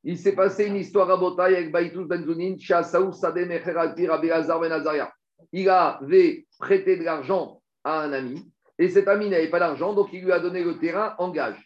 Il 0.03 0.17
s'est 0.17 0.35
passé 0.35 0.65
une 0.65 0.75
histoire 0.75 1.09
à 1.09 1.17
Botaï 1.17 1.55
avec 1.55 1.71
Baïtous 1.71 2.05
Benzounin, 2.05 2.55
Saou 2.83 3.11
Sadeh 3.11 3.45
Mecherati 3.45 4.07
Rabbi 4.07 4.31
Hazar 4.31 4.59
Ben 4.59 4.71
Azaria. 4.71 5.11
Il 5.51 5.69
avait 5.69 6.45
prêté 6.59 6.97
de 6.97 7.03
l'argent 7.03 7.61
à 7.83 8.01
un 8.01 8.13
ami 8.13 8.51
et 8.77 8.89
cet 8.89 9.07
ami 9.07 9.29
n'avait 9.29 9.49
pas 9.49 9.59
d'argent, 9.59 9.93
donc 9.93 10.09
il 10.11 10.23
lui 10.23 10.31
a 10.31 10.39
donné 10.39 10.63
le 10.63 10.77
terrain 10.77 11.15
en 11.17 11.29
gage. 11.29 11.57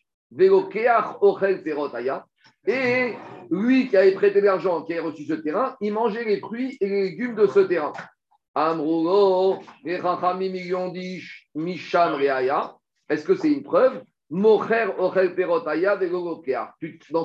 Et 2.67 3.13
lui 3.49 3.87
qui 3.87 3.97
avait 3.97 4.11
prêté 4.11 4.41
de 4.41 4.45
l'argent, 4.45 4.83
qui 4.83 4.93
avait 4.93 5.01
reçu 5.01 5.25
ce 5.25 5.33
terrain, 5.33 5.75
il 5.81 5.91
mangeait 5.93 6.23
les 6.23 6.39
fruits 6.39 6.77
et 6.79 6.87
les 6.87 7.03
légumes 7.09 7.35
de 7.35 7.47
ce 7.47 7.61
terrain. 7.61 7.93
Amrugo, 8.53 9.59
les 9.83 9.99
millions 10.37 10.93
Misham 11.55 12.13
Reaya. 12.13 12.75
Est-ce 13.09 13.25
que 13.25 13.35
c'est 13.35 13.51
une 13.51 13.63
preuve? 13.63 14.01
Dans 14.29 14.63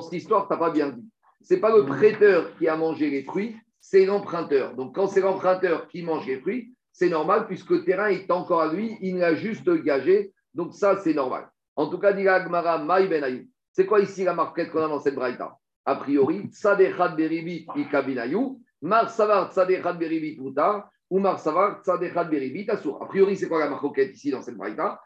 cette 0.01 0.13
histoire, 0.13 0.47
tu 0.47 0.53
n'as 0.53 0.59
pas 0.59 0.71
bien 0.71 0.89
dit. 0.89 1.07
Ce 1.41 1.53
n'est 1.53 1.59
pas 1.59 1.75
le 1.75 1.85
prêteur 1.85 2.55
qui 2.57 2.67
a 2.67 2.75
mangé 2.75 3.11
les 3.11 3.23
fruits, 3.23 3.55
c'est 3.79 4.05
l'emprunteur. 4.05 4.75
Donc, 4.75 4.95
quand 4.95 5.05
c'est 5.05 5.21
l'emprunteur 5.21 5.87
qui 5.87 6.01
mange 6.01 6.25
les 6.25 6.39
fruits, 6.39 6.73
c'est 6.91 7.09
normal 7.09 7.45
puisque 7.45 7.69
le 7.69 7.83
terrain 7.83 8.07
est 8.07 8.31
encore 8.31 8.61
à 8.61 8.73
lui, 8.73 8.97
il 9.01 9.17
l'a 9.17 9.35
juste 9.35 9.69
gagé. 9.83 10.33
Donc, 10.55 10.73
ça, 10.73 10.97
c'est 10.97 11.13
normal. 11.13 11.47
En 11.75 11.87
tout 11.87 11.99
cas, 11.99 12.13
dit 12.13 12.27
Agmara 12.27 12.79
Ben 12.79 13.47
C'est 13.71 13.85
quoi 13.85 13.99
ici 13.99 14.23
la 14.23 14.33
marquette 14.33 14.71
qu'on 14.71 14.83
a 14.83 14.87
dans 14.87 14.99
cette 14.99 15.13
braïta? 15.13 15.55
A 15.85 15.97
priori, 15.97 16.47
Tzadechad 16.47 17.15
Beribit 17.15 17.67
Ikabinayu, 17.75 18.59
Mar 18.81 19.11
Savar 19.11 19.51
Tzadechad 19.51 19.99
Beribit 19.99 20.41
Muta, 20.41 20.89
ou 21.11 21.19
Mar 21.19 21.37
Savar 21.37 21.83
Tzadechad 21.83 22.27
Beribit 22.29 22.71
Asur. 22.71 23.03
A 23.03 23.07
priori, 23.07 23.37
c'est 23.37 23.47
quoi 23.47 23.59
la 23.59 23.69
marquette 23.69 24.15
ici 24.15 24.31
dans 24.31 24.41
cette 24.41 24.57
braïta? 24.57 24.99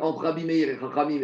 Entre 0.00 0.22
Rabbi 0.22 0.44
Meir 0.44 0.68
et 0.68 0.72
et 0.72 1.18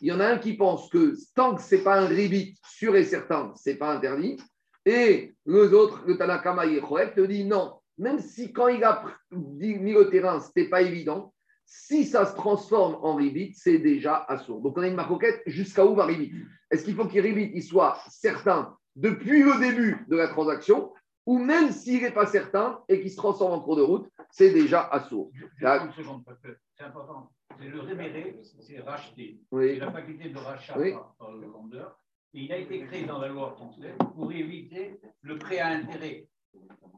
il 0.00 0.08
y 0.08 0.12
en 0.12 0.20
a 0.20 0.26
un 0.26 0.38
qui 0.38 0.54
pense 0.54 0.88
que 0.88 1.14
tant 1.34 1.54
que 1.54 1.62
ce 1.62 1.74
n'est 1.74 1.82
pas 1.82 2.00
un 2.00 2.06
ribit 2.06 2.58
sûr 2.64 2.96
et 2.96 3.04
certain, 3.04 3.52
ce 3.56 3.70
n'est 3.70 3.76
pas 3.76 3.92
interdit. 3.92 4.38
Et 4.84 5.34
les 5.46 5.72
autres, 5.72 6.02
le 6.06 6.16
Tanakama 6.16 6.66
et 6.66 6.80
te 6.80 7.20
dit 7.20 7.44
non, 7.44 7.74
même 7.98 8.18
si 8.18 8.52
quand 8.52 8.68
il 8.68 8.82
a 8.82 9.04
mis 9.30 9.92
le 9.92 10.08
terrain, 10.10 10.40
ce 10.40 10.48
n'était 10.48 10.68
pas 10.68 10.82
évident, 10.82 11.32
si 11.64 12.04
ça 12.04 12.26
se 12.26 12.34
transforme 12.34 12.98
en 13.02 13.14
ribit, 13.14 13.54
c'est 13.54 13.78
déjà 13.78 14.24
assourd. 14.28 14.60
Donc 14.60 14.76
on 14.76 14.82
a 14.82 14.88
une 14.88 14.96
marcoquette 14.96 15.42
jusqu'à 15.46 15.86
où 15.86 15.94
va 15.94 16.04
ribit 16.04 16.32
Est-ce 16.70 16.84
qu'il 16.84 16.94
faut 16.94 17.06
qu'il 17.06 17.20
ribit, 17.20 17.50
il 17.54 17.62
soit 17.62 17.98
certain 18.08 18.76
depuis 18.96 19.42
le 19.42 19.58
début 19.60 20.04
de 20.08 20.16
la 20.16 20.28
transaction 20.28 20.92
ou 21.26 21.38
même 21.38 21.70
s'il 21.70 22.02
n'est 22.02 22.10
pas 22.10 22.26
certain 22.26 22.80
et 22.88 23.00
qu'il 23.00 23.10
se 23.10 23.16
transforme 23.16 23.52
en 23.52 23.60
cours 23.60 23.76
de 23.76 23.82
route, 23.82 24.08
c'est 24.32 24.52
déjà 24.52 24.88
assourd. 24.88 25.30
C'est 25.60 26.84
important 26.84 27.30
c'est 27.60 27.68
le 27.68 27.80
réméré, 27.80 28.36
c'est 28.60 28.80
racheté. 28.80 29.40
C'est 29.52 29.76
la 29.76 29.90
faculté 29.90 30.28
de 30.30 30.38
rachat 30.38 30.74
par, 31.18 31.32
le 31.32 31.46
vendeur. 31.46 31.98
Et 32.34 32.40
il 32.40 32.52
a 32.52 32.58
été 32.58 32.80
créé 32.80 33.04
dans 33.04 33.18
la 33.18 33.28
loi 33.28 33.52
française 33.52 33.94
pour 34.14 34.32
éviter 34.32 35.00
le 35.20 35.38
prêt 35.38 35.58
à 35.58 35.68
intérêt. 35.68 36.26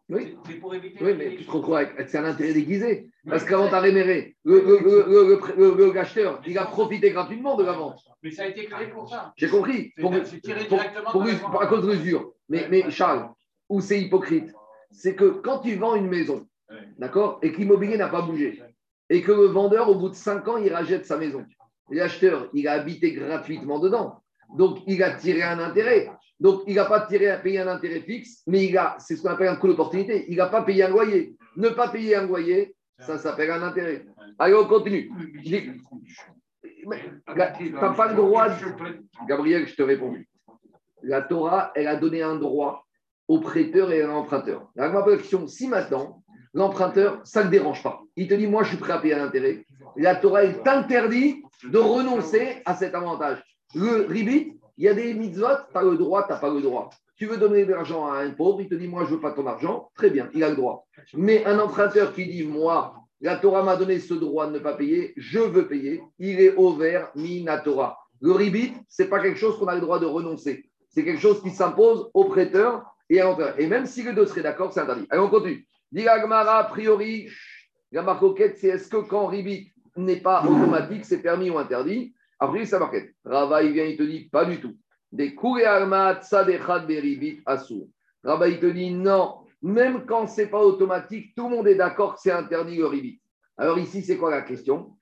Oui. 0.09 0.37
C'est 0.47 0.55
pour 0.55 0.75
éviter. 0.75 1.03
Oui, 1.03 1.15
mais 1.17 1.37
tu 1.37 1.45
te 1.45 1.51
retrouves 1.51 1.75
avec. 1.77 2.09
C'est 2.09 2.19
un 2.19 2.25
intérêt 2.25 2.53
déguisé. 2.53 3.11
Parce 3.29 3.45
qu'avant, 3.45 3.69
tu 3.69 3.75
as 3.75 3.81
réméré. 3.81 4.37
Le, 4.45 4.61
le, 4.61 4.79
le, 5.57 6.41
il 6.47 6.59
a 6.59 6.67
profité 6.67 7.11
gratuitement 7.11 7.57
de 7.57 7.65
la 7.65 7.73
vente. 7.73 8.01
Mais 8.23 8.31
ça 8.31 8.45
a 8.45 8.47
été 8.47 8.67
créé 8.67 8.89
pour 8.89 9.09
ça. 9.09 9.33
J'ai 9.37 9.49
compris. 9.49 9.93
Pour, 10.01 10.13
tiré 10.43 10.65
directement 10.67 11.11
pour, 11.11 11.63
à 11.63 11.67
cause 11.67 11.87
de 11.87 11.93
l'usure. 11.93 12.33
Mais, 12.49 12.69
mais 12.69 12.91
Charles, 12.91 13.31
où 13.69 13.81
c'est 13.81 14.01
hypocrite, 14.01 14.53
c'est 14.91 15.15
que 15.15 15.25
quand 15.25 15.61
tu 15.61 15.75
vends 15.77 15.97
une 15.97 16.09
maison, 16.09 16.47
d'accord, 16.99 17.39
et 17.43 17.53
que 17.53 17.59
l'immobilier 17.59 17.97
n'a 17.97 18.09
pas 18.09 18.23
bougé, 18.23 18.63
et 19.11 19.23
que 19.23 19.33
le 19.33 19.47
vendeur, 19.47 19.89
au 19.89 19.97
bout 19.97 20.09
de 20.09 20.15
5 20.15 20.49
ans, 20.49 20.57
il 20.57 20.73
rachète 20.73 21.07
sa 21.07 21.19
maison. 21.19 21.45
L'acheteur, 21.91 22.49
il 22.55 22.67
a 22.69 22.73
habité 22.73 23.13
gratuitement 23.13 23.79
dedans. 23.79 24.23
Donc, 24.57 24.79
il 24.87 25.03
a 25.03 25.11
tiré 25.11 25.43
un 25.43 25.59
intérêt. 25.59 26.11
Donc, 26.41 26.63
il 26.67 26.77
n'a 26.77 26.87
pas 26.87 27.01
tiré 27.01 27.29
à 27.29 27.39
payer 27.39 27.61
un 27.61 27.69
intérêt 27.69 28.01
fixe, 28.01 28.43
mais 28.47 28.65
il 28.65 28.77
a, 28.79 28.97
c'est 28.99 29.17
ce 29.17 29.23
qu'on 29.23 29.29
appelle 29.29 29.49
un 29.49 29.57
coût 29.57 29.69
d'opportunité. 29.69 30.25
Il 30.29 30.37
n'a 30.37 30.47
pas 30.47 30.63
payé 30.63 30.85
un 30.85 30.89
loyer. 30.89 31.37
Ne 31.57 31.69
pas 31.69 31.89
payer 31.89 32.17
un 32.17 32.27
loyer, 32.27 32.75
ça 32.99 33.19
s'appelle 33.19 33.51
un 33.51 33.63
intérêt. 33.63 34.07
Allez, 34.39 34.55
on 34.55 34.67
continue. 34.67 35.11
Tu 35.45 35.73
n'as 37.73 37.95
pas 37.95 38.09
le 38.09 38.17
droit. 38.17 38.49
Gabriel, 39.29 39.67
je 39.67 39.75
te 39.75 39.83
réponds. 39.83 40.17
La 41.03 41.23
Torah, 41.23 41.71
elle 41.75 41.89
a 41.89 41.97
donné 41.97 42.23
un 42.23 42.37
droit 42.37 42.87
au 43.29 43.41
prêteur 43.41 43.93
et 43.93 44.03
à 44.03 44.07
l'emprunteur. 44.07 44.71
La 44.75 44.91
question, 45.03 45.47
si 45.47 45.69
maintenant, 45.69 46.24
l'emprunteur, 46.55 47.21
ça 47.25 47.45
ne 47.45 47.51
dérange 47.51 47.83
pas. 47.83 48.01
Il 48.17 48.29
te 48.29 48.35
dit, 48.35 48.47
moi, 48.47 48.63
je 48.63 48.71
suis 48.71 48.79
prêt 48.79 48.93
à 48.93 48.99
payer 48.99 49.15
un 49.15 49.25
intérêt. 49.25 49.67
La 49.97 50.17
Torah 50.17 50.45
est 50.45 50.67
interdit 50.67 51.43
de 51.65 51.79
renoncer 51.79 52.63
à 52.65 52.75
cet 52.75 52.95
avantage. 52.95 53.43
Le 53.75 54.07
ribit, 54.07 54.59
Il 54.77 54.85
y 54.85 54.89
a 54.89 54.95
des 54.95 55.15
mitzvot, 55.15 55.47
tu 55.71 55.79
as 55.79 55.83
le 55.83 55.97
droit, 55.97 56.27
tu 56.27 56.33
n'as 56.33 56.39
pas 56.39 56.53
le 56.53 56.61
droit. 56.61 56.91
Tu 57.17 57.27
veux 57.27 57.37
donner 57.37 57.65
de 57.65 57.73
l'argent 57.73 58.07
à 58.07 58.19
un 58.19 58.31
pauvre, 58.31 58.61
il 58.61 58.69
te 58.69 58.75
dit, 58.75 58.89
moi, 58.89 59.05
je 59.05 59.11
ne 59.11 59.15
veux 59.17 59.21
pas 59.21 59.31
ton 59.31 59.47
argent. 59.47 59.91
Très 59.95 60.11
bien, 60.11 60.29
il 60.35 60.43
a 60.43 60.51
le 60.51 60.57
droit. 60.57 60.87
Mais 61.15 61.45
un 61.45 61.59
emprunteur 61.61 62.13
qui 62.13 62.27
dit, 62.27 62.45
moi, 62.45 62.97
la 63.21 63.37
Torah 63.37 63.63
m'a 63.63 63.77
donné 63.77 64.01
ce 64.01 64.15
droit 64.15 64.49
de 64.49 64.53
ne 64.53 64.59
pas 64.59 64.75
payer, 64.75 65.13
je 65.17 65.39
veux 65.39 65.69
payer, 65.69 66.03
il 66.19 66.41
est 66.41 66.57
ouvert, 66.57 67.11
mina 67.15 67.59
Torah. 67.59 67.99
Le 68.21 68.33
ribit, 68.33 68.73
ce 68.89 69.03
n'est 69.03 69.09
pas 69.09 69.21
quelque 69.21 69.39
chose 69.39 69.59
qu'on 69.59 69.67
a 69.67 69.75
le 69.75 69.81
droit 69.81 70.01
de 70.01 70.07
renoncer. 70.07 70.65
C'est 70.89 71.05
quelque 71.05 71.21
chose 71.21 71.41
qui 71.41 71.51
s'impose 71.51 72.11
au 72.15 72.25
prêteur 72.25 72.85
et 73.09 73.21
à 73.21 73.25
l'emprunteur. 73.25 73.55
Et 73.61 73.67
même 73.67 73.87
si 73.87 74.03
les 74.03 74.13
deux 74.13 74.27
seraient 74.27 74.43
d'accord, 74.43 74.73
c'est 74.73 74.81
interdit. 74.81 75.07
Allez, 75.11 75.23
on 75.23 75.29
continue. 75.29 75.67
Dit 75.95 76.09
a 76.09 76.65
priori, 76.65 77.29
la 77.93 78.03
marcoquette, 78.03 78.59
c'est 78.59 78.67
est-ce 78.67 78.89
que 78.89 78.97
quand 78.97 79.27
ribit 79.27 79.73
n'est 79.95 80.21
pas 80.21 80.45
automatique, 80.45 81.05
c'est 81.05 81.23
permis 81.23 81.51
ou 81.51 81.59
interdit? 81.59 82.13
Après, 82.41 82.67
ça 82.67 82.81
marquette. 82.81 83.15
Rava, 83.25 83.63
il 83.63 83.73
vient, 83.73 83.85
il 83.85 83.97
te 83.97 84.03
dit, 84.03 84.29
pas 84.29 84.45
du 84.45 84.61
tout. 84.61 84.77
Des 85.13 85.37
beribit 85.37 87.43
assour. 87.47 87.87
Rava, 88.25 88.49
il 88.49 88.59
te 88.59 88.67
dit, 88.67 88.91
non, 88.91 89.45
même 89.63 90.05
quand 90.05 90.27
ce 90.27 90.41
n'est 90.41 90.49
pas 90.49 90.59
automatique, 90.59 91.33
tout 91.37 91.49
le 91.49 91.55
monde 91.55 91.69
est 91.69 91.77
d'accord 91.77 92.17
que 92.17 92.21
c'est 92.21 92.33
interdit 92.33 92.79
le 92.79 92.87
ribit. 92.87 93.21
Alors 93.57 93.79
ici, 93.79 94.03
c'est 94.03 94.17
quoi 94.17 94.33
la 94.33 94.43
question? 94.43 94.97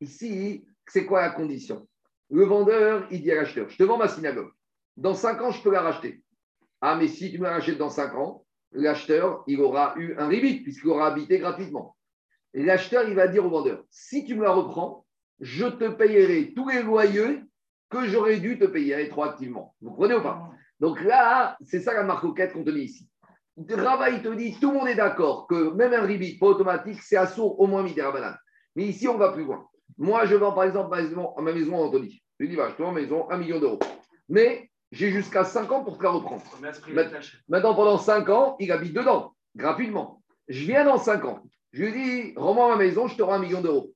Ici, 0.00 0.64
c'est 0.88 1.06
quoi 1.06 1.22
la 1.22 1.30
condition? 1.30 1.86
Le 2.30 2.44
vendeur, 2.46 3.06
il 3.12 3.22
dit 3.22 3.30
à 3.30 3.36
l'acheteur, 3.36 3.68
je 3.68 3.76
te 3.76 3.84
vends 3.84 3.98
ma 3.98 4.08
synagogue. 4.08 4.50
Dans 4.96 5.14
5 5.14 5.40
ans, 5.40 5.52
je 5.52 5.62
peux 5.62 5.70
la 5.70 5.82
racheter. 5.82 6.20
Ah, 6.84 6.96
mais 6.96 7.06
si 7.06 7.30
tu 7.30 7.38
me 7.38 7.44
la 7.44 7.52
rachètes 7.52 7.78
dans 7.78 7.90
5 7.90 8.14
ans, 8.16 8.44
l'acheteur, 8.72 9.44
il 9.46 9.60
aura 9.60 9.94
eu 9.96 10.16
un 10.18 10.26
ribit 10.26 10.64
puisqu'il 10.64 10.88
aura 10.88 11.06
habité 11.06 11.38
gratuitement. 11.38 11.96
Et 12.54 12.64
l'acheteur, 12.64 13.08
il 13.08 13.14
va 13.14 13.28
dire 13.28 13.46
au 13.46 13.50
vendeur, 13.50 13.84
si 13.88 14.24
tu 14.24 14.34
me 14.34 14.42
la 14.42 14.50
reprends, 14.50 15.06
je 15.38 15.66
te 15.66 15.88
payerai 15.88 16.52
tous 16.54 16.68
les 16.68 16.82
loyers 16.82 17.40
que 17.88 18.06
j'aurais 18.08 18.40
dû 18.40 18.58
te 18.58 18.64
payer 18.64 18.96
rétroactivement. 18.96 19.76
Vous 19.80 19.90
comprenez 19.90 20.14
ou 20.16 20.22
pas? 20.22 20.50
Donc 20.80 21.00
là, 21.02 21.56
c'est 21.60 21.78
ça 21.78 21.94
la 21.94 22.02
marque 22.02 22.22
qu'on 22.22 22.64
te 22.64 22.70
dit 22.70 22.80
ici. 22.80 23.08
Rava, 23.70 24.10
il 24.10 24.20
te 24.20 24.34
dit, 24.34 24.58
tout 24.60 24.72
le 24.72 24.78
monde 24.78 24.88
est 24.88 24.96
d'accord 24.96 25.46
que 25.46 25.72
même 25.74 25.92
un 25.92 26.02
ribit 26.02 26.36
pas 26.36 26.46
automatique, 26.46 27.00
c'est 27.00 27.16
assourd 27.16 27.60
au 27.60 27.68
moins 27.68 27.84
banane. 27.84 28.36
Mais 28.74 28.86
ici, 28.86 29.06
on 29.06 29.18
va 29.18 29.30
plus 29.30 29.44
loin. 29.44 29.68
Moi, 29.98 30.26
je 30.26 30.34
vends 30.34 30.52
par 30.52 30.64
exemple 30.64 30.90
ma 30.90 31.02
maison, 31.02 31.32
ma 31.38 31.52
maison 31.52 31.76
à 31.76 31.86
Anthony. 31.86 32.22
Je 32.40 32.44
lui 32.44 32.50
dis, 32.50 32.56
va, 32.56 32.70
je 32.70 32.74
te 32.74 32.82
vends 32.82 32.90
ma 32.90 33.00
maison, 33.00 33.30
un 33.30 33.38
million 33.38 33.60
d'euros. 33.60 33.78
Mais 34.28 34.71
j'ai 34.92 35.10
jusqu'à 35.10 35.42
5 35.42 35.72
ans 35.72 35.82
pour 35.82 35.98
te 35.98 36.02
la 36.02 36.10
reprendre. 36.10 36.42
Maintenant, 37.48 37.74
pendant 37.74 37.98
5 37.98 38.28
ans, 38.28 38.56
il 38.60 38.70
habite 38.70 38.92
dedans, 38.92 39.34
gratuitement. 39.56 40.22
Je 40.48 40.66
viens 40.66 40.84
dans 40.84 40.98
5 40.98 41.24
ans. 41.24 41.42
Je 41.72 41.84
lui 41.84 41.92
dis, 41.92 42.32
rends-moi 42.36 42.68
ma 42.68 42.76
maison, 42.76 43.08
je 43.08 43.16
te 43.16 43.22
rends 43.22 43.34
un 43.34 43.38
million 43.38 43.62
d'euros. 43.62 43.94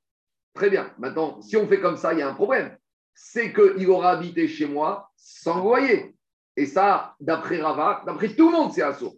Très 0.54 0.70
bien. 0.70 0.90
Maintenant, 0.98 1.40
si 1.42 1.56
on 1.58 1.68
fait 1.68 1.80
comme 1.80 1.98
ça, 1.98 2.14
il 2.14 2.20
y 2.20 2.22
a 2.22 2.28
un 2.28 2.34
problème. 2.34 2.76
C'est 3.14 3.52
qu'il 3.52 3.88
aura 3.90 4.12
habité 4.12 4.48
chez 4.48 4.66
moi 4.66 5.10
sans 5.16 5.62
loyer. 5.62 6.14
Et 6.56 6.64
ça, 6.64 7.14
d'après 7.20 7.60
Rava, 7.60 8.02
d'après 8.06 8.28
tout 8.34 8.50
le 8.50 8.56
monde, 8.56 8.72
c'est 8.72 8.82
assourd. 8.82 9.16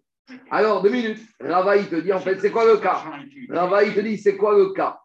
Alors, 0.51 0.83
deux 0.83 0.91
minutes. 0.91 1.21
Rava, 1.41 1.77
il 1.77 1.89
te 1.89 1.95
dit, 1.95 2.13
en 2.13 2.19
fait, 2.19 2.41
c'est 2.41 2.51
quoi 2.51 2.65
le 2.65 2.79
cas 2.79 3.05
Rava, 3.49 3.85
il 3.85 3.95
te 3.95 4.01
dit, 4.01 4.19
c'est 4.19 4.37
quoi 4.37 4.59
le 4.59 4.73
cas 4.73 4.99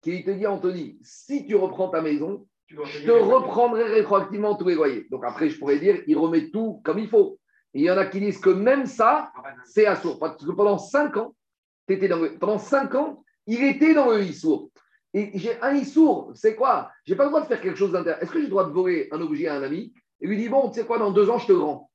Qui 0.00 0.22
te 0.22 0.30
dit, 0.30 0.46
Anthony, 0.46 1.00
si 1.02 1.44
tu 1.46 1.56
reprends 1.56 1.88
ta 1.88 2.00
maison, 2.00 2.46
je 2.84 3.06
te 3.06 3.10
reprendrai 3.10 3.84
rétroactivement 3.84 4.56
tous 4.56 4.68
les 4.68 4.74
loyers. 4.74 5.06
Donc 5.10 5.24
après, 5.24 5.48
je 5.48 5.58
pourrais 5.58 5.78
dire, 5.78 6.02
il 6.06 6.16
remet 6.16 6.50
tout 6.50 6.80
comme 6.84 6.98
il 6.98 7.08
faut. 7.08 7.38
il 7.74 7.82
y 7.82 7.90
en 7.90 7.98
a 7.98 8.06
qui 8.06 8.20
disent 8.20 8.38
que 8.38 8.50
même 8.50 8.86
ça, 8.86 9.32
c'est 9.64 9.86
assourd. 9.86 10.18
Parce 10.18 10.44
que 10.44 10.52
pendant 10.52 10.78
cinq 10.78 11.16
ans, 11.16 11.34
étais 11.88 12.08
dans 12.08 12.20
pendant 12.38 12.58
cinq 12.58 12.94
ans, 12.94 13.22
il 13.46 13.62
était 13.64 13.94
dans 13.94 14.10
le 14.10 14.22
issour. 14.22 14.70
Et 15.14 15.30
j'ai 15.34 15.60
un 15.60 15.74
issour, 15.74 16.32
c'est 16.34 16.54
quoi? 16.54 16.90
J'ai 17.04 17.16
pas 17.16 17.24
le 17.24 17.30
droit 17.30 17.42
de 17.42 17.46
faire 17.46 17.60
quelque 17.60 17.76
chose 17.76 17.92
d'intéressant. 17.92 18.22
Est-ce 18.22 18.30
que 18.30 18.38
j'ai 18.38 18.44
le 18.44 18.50
droit 18.50 18.64
de 18.64 18.72
voler 18.72 19.08
un 19.12 19.20
objet 19.20 19.46
à 19.46 19.56
un 19.56 19.62
ami? 19.62 19.92
Et 20.20 20.26
lui 20.26 20.38
dire, 20.38 20.50
bon, 20.50 20.70
tu 20.70 20.80
sais 20.80 20.86
quoi, 20.86 20.98
dans 20.98 21.10
deux 21.10 21.28
ans, 21.28 21.38
je 21.38 21.48
te 21.48 21.52
rends 21.52 21.90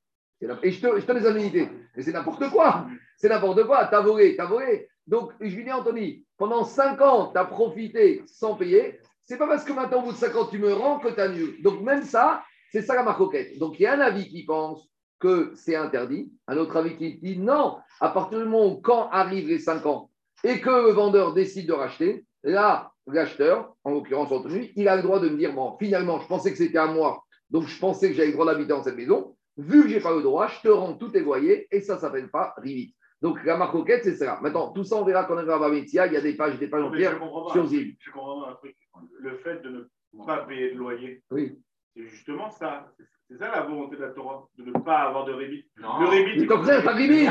et 0.62 0.70
je 0.70 0.80
te, 0.80 1.00
je 1.00 1.04
te 1.04 1.12
les 1.12 1.26
indemnités. 1.26 1.68
Mais 1.96 2.02
c'est 2.02 2.12
n'importe 2.12 2.48
quoi. 2.50 2.86
C'est 3.16 3.28
n'importe 3.28 3.64
quoi. 3.64 3.86
T'as 3.86 4.00
volé, 4.00 4.36
t'as 4.36 4.46
volé. 4.46 4.88
Donc, 5.06 5.32
je 5.40 5.54
lui 5.54 5.64
dis, 5.64 5.72
Anthony, 5.72 6.24
pendant 6.36 6.64
5 6.64 7.00
ans, 7.00 7.30
tu 7.32 7.38
as 7.38 7.44
profité 7.44 8.22
sans 8.26 8.54
payer. 8.54 9.00
C'est 9.28 9.36
pas 9.36 9.46
parce 9.46 9.62
que 9.62 9.74
maintenant, 9.74 9.98
au 9.98 10.06
bout 10.06 10.12
de 10.12 10.16
5 10.16 10.34
ans, 10.36 10.46
tu 10.46 10.58
me 10.58 10.72
rends 10.72 11.00
que 11.00 11.08
tu 11.08 11.20
as 11.20 11.28
mieux. 11.28 11.56
Donc, 11.62 11.82
même 11.82 12.02
ça, 12.02 12.42
c'est 12.72 12.80
ça 12.80 12.94
la 12.94 13.02
marcoquette. 13.02 13.58
Donc, 13.58 13.78
il 13.78 13.82
y 13.82 13.86
a 13.86 13.92
un 13.92 14.00
avis 14.00 14.26
qui 14.26 14.46
pense 14.46 14.88
que 15.18 15.52
c'est 15.54 15.76
interdit, 15.76 16.32
un 16.46 16.56
autre 16.56 16.74
avis 16.78 16.96
qui 16.96 17.18
dit 17.18 17.38
non, 17.38 17.76
à 18.00 18.08
partir 18.08 18.38
du 18.38 18.46
moment 18.46 18.72
où 18.72 18.80
quand 18.80 19.10
arrivent 19.10 19.48
les 19.48 19.58
5 19.58 19.84
ans 19.84 20.10
et 20.44 20.60
que 20.60 20.70
le 20.70 20.92
vendeur 20.92 21.34
décide 21.34 21.68
de 21.68 21.74
racheter, 21.74 22.24
là, 22.42 22.90
l'acheteur, 23.06 23.74
en 23.84 23.90
l'occurrence 23.90 24.32
Anthony, 24.32 24.72
il 24.76 24.88
a 24.88 24.96
le 24.96 25.02
droit 25.02 25.20
de 25.20 25.28
me 25.28 25.36
dire, 25.36 25.52
bon, 25.52 25.76
finalement, 25.78 26.20
je 26.20 26.26
pensais 26.26 26.50
que 26.50 26.56
c'était 26.56 26.78
à 26.78 26.86
moi, 26.86 27.22
donc 27.50 27.66
je 27.66 27.78
pensais 27.78 28.08
que 28.08 28.14
j'avais 28.14 28.28
le 28.28 28.34
droit 28.34 28.46
d'habiter 28.46 28.68
dans 28.68 28.82
cette 28.82 28.96
maison, 28.96 29.36
vu 29.58 29.82
que 29.82 29.88
je 29.88 29.96
n'ai 29.96 30.00
pas 30.00 30.14
le 30.14 30.22
droit, 30.22 30.46
je 30.46 30.60
te 30.62 30.68
rends 30.68 30.94
tout 30.94 31.08
tes 31.08 31.20
loyers 31.20 31.68
et 31.70 31.82
ça 31.82 31.96
ne 31.96 32.00
s'appelle 32.00 32.30
pas 32.30 32.54
rivit. 32.56 32.94
Donc 33.20 33.44
la 33.44 33.56
marcoquette, 33.56 34.04
c'est 34.04 34.16
ça. 34.16 34.38
Maintenant, 34.40 34.72
tout 34.72 34.84
ça, 34.84 34.96
on 34.96 35.04
verra 35.04 35.24
quand 35.24 35.34
on 35.34 35.38
arrivera 35.38 35.66
à 35.66 35.68
Métia. 35.68 36.06
Il 36.06 36.12
y 36.12 36.16
a 36.16 36.20
des 36.20 36.34
pages, 36.34 36.58
des 36.58 36.68
pages 36.68 36.84
entières 36.84 37.18
sur 37.52 37.66
Zil. 37.66 37.96
Je 37.98 38.10
comprends 38.12 38.44
un 38.44 38.54
truc. 38.54 38.76
Le 39.20 39.36
fait 39.38 39.62
de 39.62 39.68
ne 39.68 39.84
pas 40.24 40.46
payer 40.46 40.72
de 40.72 40.78
loyer, 40.78 41.22
oui. 41.30 41.58
c'est 41.94 42.06
justement 42.06 42.50
ça. 42.50 42.90
C'est 43.30 43.36
ça 43.36 43.50
la 43.50 43.60
volonté 43.60 43.96
de 43.96 44.00
la 44.00 44.08
Torah, 44.08 44.48
de 44.56 44.64
ne 44.64 44.72
pas 44.72 45.00
avoir 45.00 45.26
de 45.26 45.34
ribit. 45.34 45.62
Le 45.76 46.08
ribit. 46.08 46.40
Tu 46.40 46.46
frère, 46.46 46.82
t'as 46.82 46.92
ribit. 46.92 47.26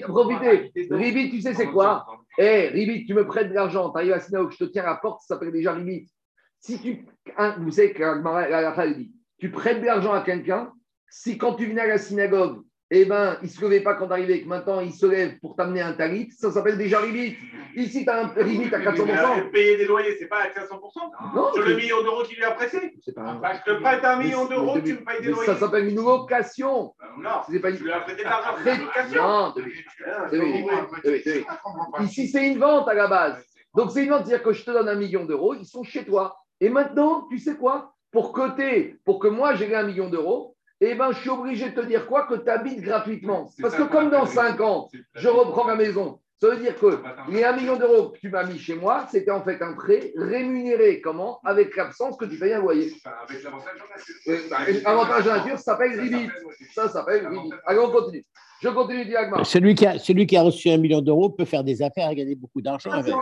Profitez. 0.00 0.72
Ribit, 0.90 1.30
tu 1.30 1.42
sais, 1.42 1.52
c'est 1.52 1.66
quoi? 1.66 2.06
Eh, 2.38 2.68
ribit, 2.68 3.04
tu 3.04 3.12
me 3.12 3.26
prêtes 3.26 3.50
de 3.50 3.54
l'argent, 3.54 3.90
tu 3.90 3.98
arrives 3.98 4.12
à 4.12 4.16
la 4.16 4.22
je 4.50 4.56
te 4.56 4.64
tiens 4.64 4.84
à 4.84 4.86
la 4.86 4.96
porte, 4.96 5.20
ça 5.20 5.34
s'appelle 5.34 5.52
déjà 5.52 5.74
ribit. 5.74 6.10
Si 6.58 6.80
tu. 6.80 7.06
vous 7.58 7.70
savez 7.70 7.92
que 7.92 8.02
la 8.02 8.92
dit 8.94 9.12
tu 9.38 9.50
prêtes 9.50 9.80
de 9.80 9.86
l'argent 9.86 10.12
à 10.12 10.22
quelqu'un, 10.22 10.72
si 11.08 11.36
quand 11.36 11.54
tu 11.54 11.66
venais 11.66 11.82
à 11.82 11.86
la 11.86 11.98
synagogue, 11.98 12.62
eh 12.90 13.04
ben, 13.06 13.38
il 13.42 13.46
ne 13.46 13.50
se 13.50 13.60
levait 13.62 13.80
pas 13.80 13.94
quand 13.94 14.06
tu 14.06 14.12
arrivais, 14.12 14.42
que 14.42 14.48
maintenant 14.48 14.80
il 14.80 14.92
se 14.92 15.06
lève 15.06 15.38
pour 15.40 15.56
t'amener 15.56 15.80
un 15.80 15.94
talit, 15.94 16.30
ça 16.30 16.50
s'appelle 16.50 16.76
déjà 16.76 17.00
ribit. 17.00 17.36
Ici, 17.76 18.04
tu 18.04 18.10
as 18.10 18.24
un 18.24 18.28
ribit 18.28 18.72
à 18.74 18.78
400%. 18.78 19.50
payer 19.50 19.76
des 19.78 19.86
loyers, 19.86 20.16
c'est 20.18 20.28
pas 20.28 20.42
à 20.42 20.48
400%. 20.48 21.34
Non, 21.34 21.52
Sur 21.52 21.64
le 21.64 21.74
million 21.76 22.02
d'euros 22.02 22.22
qu'il 22.24 22.36
lui 22.36 22.44
a 22.44 22.52
pressé. 22.52 22.94
C'est 23.02 23.14
pas 23.14 23.34
bah, 23.34 23.52
je 23.54 23.72
te 23.72 23.80
prête 23.80 24.04
un 24.04 24.16
million 24.16 24.44
d'euros, 24.46 24.78
tu 24.80 24.92
me 24.92 25.04
payes 25.04 25.22
des 25.22 25.28
loyers. 25.28 25.46
Ça 25.46 25.56
s'appelle 25.56 25.88
une 25.88 25.96
location. 25.96 26.94
Bah, 26.98 27.06
non, 27.18 27.30
c'est 27.50 27.58
pas 27.58 27.70
une... 27.70 27.78
tu 27.78 27.84
lui 27.84 27.92
as 27.92 28.00
prêté 28.00 28.22
de 28.22 28.28
l'argent, 28.28 28.54
c'est 28.62 28.74
une 28.74 28.82
location. 28.82 29.54
Ici, 32.00 32.28
c'est 32.28 32.46
une 32.46 32.58
vente 32.58 32.88
à 32.88 32.94
la 32.94 33.06
base. 33.08 33.44
Donc, 33.74 33.90
c'est 33.90 34.04
une 34.04 34.10
vente, 34.10 34.26
c'est-à-dire 34.26 34.44
que 34.44 34.52
je 34.52 34.64
te 34.64 34.70
donne 34.70 34.88
un 34.88 34.94
million 34.94 35.24
d'euros, 35.24 35.54
ils 35.54 35.66
sont 35.66 35.82
chez 35.82 36.04
toi. 36.04 36.36
Et 36.60 36.68
maintenant, 36.68 37.26
tu 37.28 37.38
sais 37.38 37.56
quoi? 37.56 37.94
Pour 38.12 38.32
côté, 38.32 38.96
pour 39.04 39.18
que 39.18 39.26
moi 39.26 39.54
j'ai 39.56 39.74
un 39.74 39.82
million 39.82 40.08
d'euros, 40.08 40.53
eh 40.80 40.94
ben, 40.94 41.12
je 41.12 41.18
suis 41.20 41.30
obligé 41.30 41.70
de 41.70 41.80
te 41.80 41.86
dire 41.86 42.06
quoi 42.06 42.26
Que 42.26 42.34
tu 42.34 42.50
habites 42.50 42.80
gratuitement. 42.80 43.50
Parce 43.60 43.74
que 43.74 43.84
comme 43.84 44.10
dans 44.10 44.26
5 44.26 44.60
ans, 44.60 44.88
je 45.14 45.28
reprends 45.28 45.64
ma 45.64 45.76
maison, 45.76 46.20
ça 46.40 46.50
veut 46.50 46.56
dire 46.56 46.76
que 46.78 47.00
les 47.30 47.44
1 47.44 47.52
million 47.56 47.76
d'euros 47.76 48.10
que 48.10 48.18
tu 48.18 48.28
m'as 48.28 48.44
mis 48.44 48.58
chez 48.58 48.74
moi, 48.74 49.06
c'était 49.10 49.30
en 49.30 49.42
fait 49.42 49.62
un 49.62 49.72
prêt 49.72 50.12
rémunéré. 50.16 51.00
Comment? 51.00 51.40
Avec 51.44 51.74
l'absence 51.76 52.16
que 52.16 52.24
tu 52.26 52.38
payes 52.38 52.52
un 52.52 52.60
loyer. 52.60 52.92
Avec 53.28 53.42
l'avantage 53.42 53.80
en 53.80 53.88
nature. 53.96 54.82
L'avantage 54.84 55.28
en 55.28 55.36
nature, 55.36 55.58
ça 55.58 55.72
s'appelle 55.72 55.98
Ribit. 55.98 56.30
Ça 56.74 56.88
s'appelle 56.88 57.26
Ribit. 57.28 57.50
Allez, 57.66 57.78
on 57.78 57.90
continue. 57.90 58.26
Je 58.60 58.68
continue, 58.68 59.04
Diagma. 59.04 59.44
Celui 59.44 59.74
qui, 59.74 59.86
a, 59.86 59.98
celui 59.98 60.26
qui 60.26 60.36
a 60.36 60.42
reçu 60.42 60.70
un 60.70 60.78
million 60.78 61.00
d'euros 61.00 61.30
peut 61.30 61.44
faire 61.44 61.64
des 61.64 61.82
affaires 61.82 62.10
et 62.10 62.14
gagner 62.14 62.34
beaucoup 62.34 62.62
d'argent. 62.62 62.90
Ah, 62.92 62.98
avec. 62.98 63.14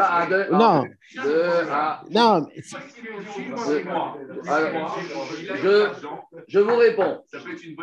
Ah, 0.00 0.26
non. 0.50 0.84
non. 2.10 2.46
je, 5.62 5.88
je 6.48 6.58
vous 6.58 6.76
réponds. 6.76 7.22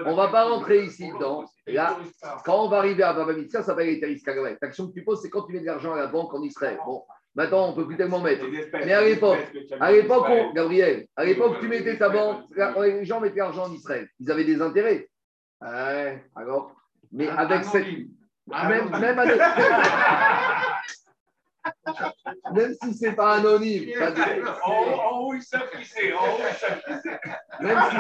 On 0.06 0.12
ne 0.12 0.16
va 0.16 0.28
pas 0.28 0.50
rentrer 0.50 0.84
ici 0.84 1.10
dedans. 1.14 1.46
Là, 1.68 1.98
quand 2.44 2.66
on 2.66 2.70
va 2.70 2.78
arriver 2.78 3.04
à 3.04 3.14
Baba 3.14 3.34
ça 3.50 3.64
s'appelle 3.64 3.90
Eteris 3.90 4.22
Kagavet. 4.22 4.58
L'action 4.62 4.88
que 4.88 4.94
tu 4.94 5.04
poses, 5.04 5.22
c'est 5.22 5.30
quand 5.30 5.44
tu 5.44 5.54
mets 5.54 5.62
de 5.62 5.66
l'argent 5.66 5.94
à 5.94 5.98
la 5.98 6.08
banque 6.08 6.34
en 6.34 6.42
Israël. 6.44 6.78
Bon, 6.86 7.04
maintenant, 7.34 7.68
on 7.68 7.72
ne 7.72 7.76
peut 7.76 7.88
plus 7.88 7.98
tellement 7.98 8.20
mettre. 8.20 8.46
Mais 8.74 8.94
à 8.94 9.02
l'époque, 9.04 9.40
à 9.80 9.92
l'époque, 9.92 10.28
Gabriel, 10.54 11.08
à 11.16 11.24
l'époque, 11.24 11.58
tu 11.62 11.68
mettais 11.68 11.98
ta 11.98 12.10
banque, 12.10 12.44
les 12.82 13.06
gens 13.06 13.20
mettaient 13.20 13.40
l'argent 13.40 13.66
en 13.66 13.74
Israël. 13.74 14.08
Ils 14.20 14.30
avaient 14.30 14.44
des 14.44 14.62
intérêts. 14.62 15.08
Ouais, 15.62 16.24
alors 16.36 16.74
mais 17.16 17.28
avec 17.30 17.64
cette. 17.64 17.88
Même, 18.48 18.92
même, 19.00 19.18
avec... 19.18 19.40
même 22.54 22.76
si 22.84 22.94
ce 22.94 23.06
n'est 23.06 23.16
pas 23.16 23.38
anonyme. 23.38 23.90
En 24.64 25.22
haut, 25.22 25.34
ils 25.34 25.42
savent 25.42 25.68
qui 25.72 25.84
c'est. 25.86 26.14
En 26.14 26.18
haut, 26.18 26.38
qui 26.38 26.44
c'est. 27.02 27.20
Même 27.64 27.80
si. 27.90 27.98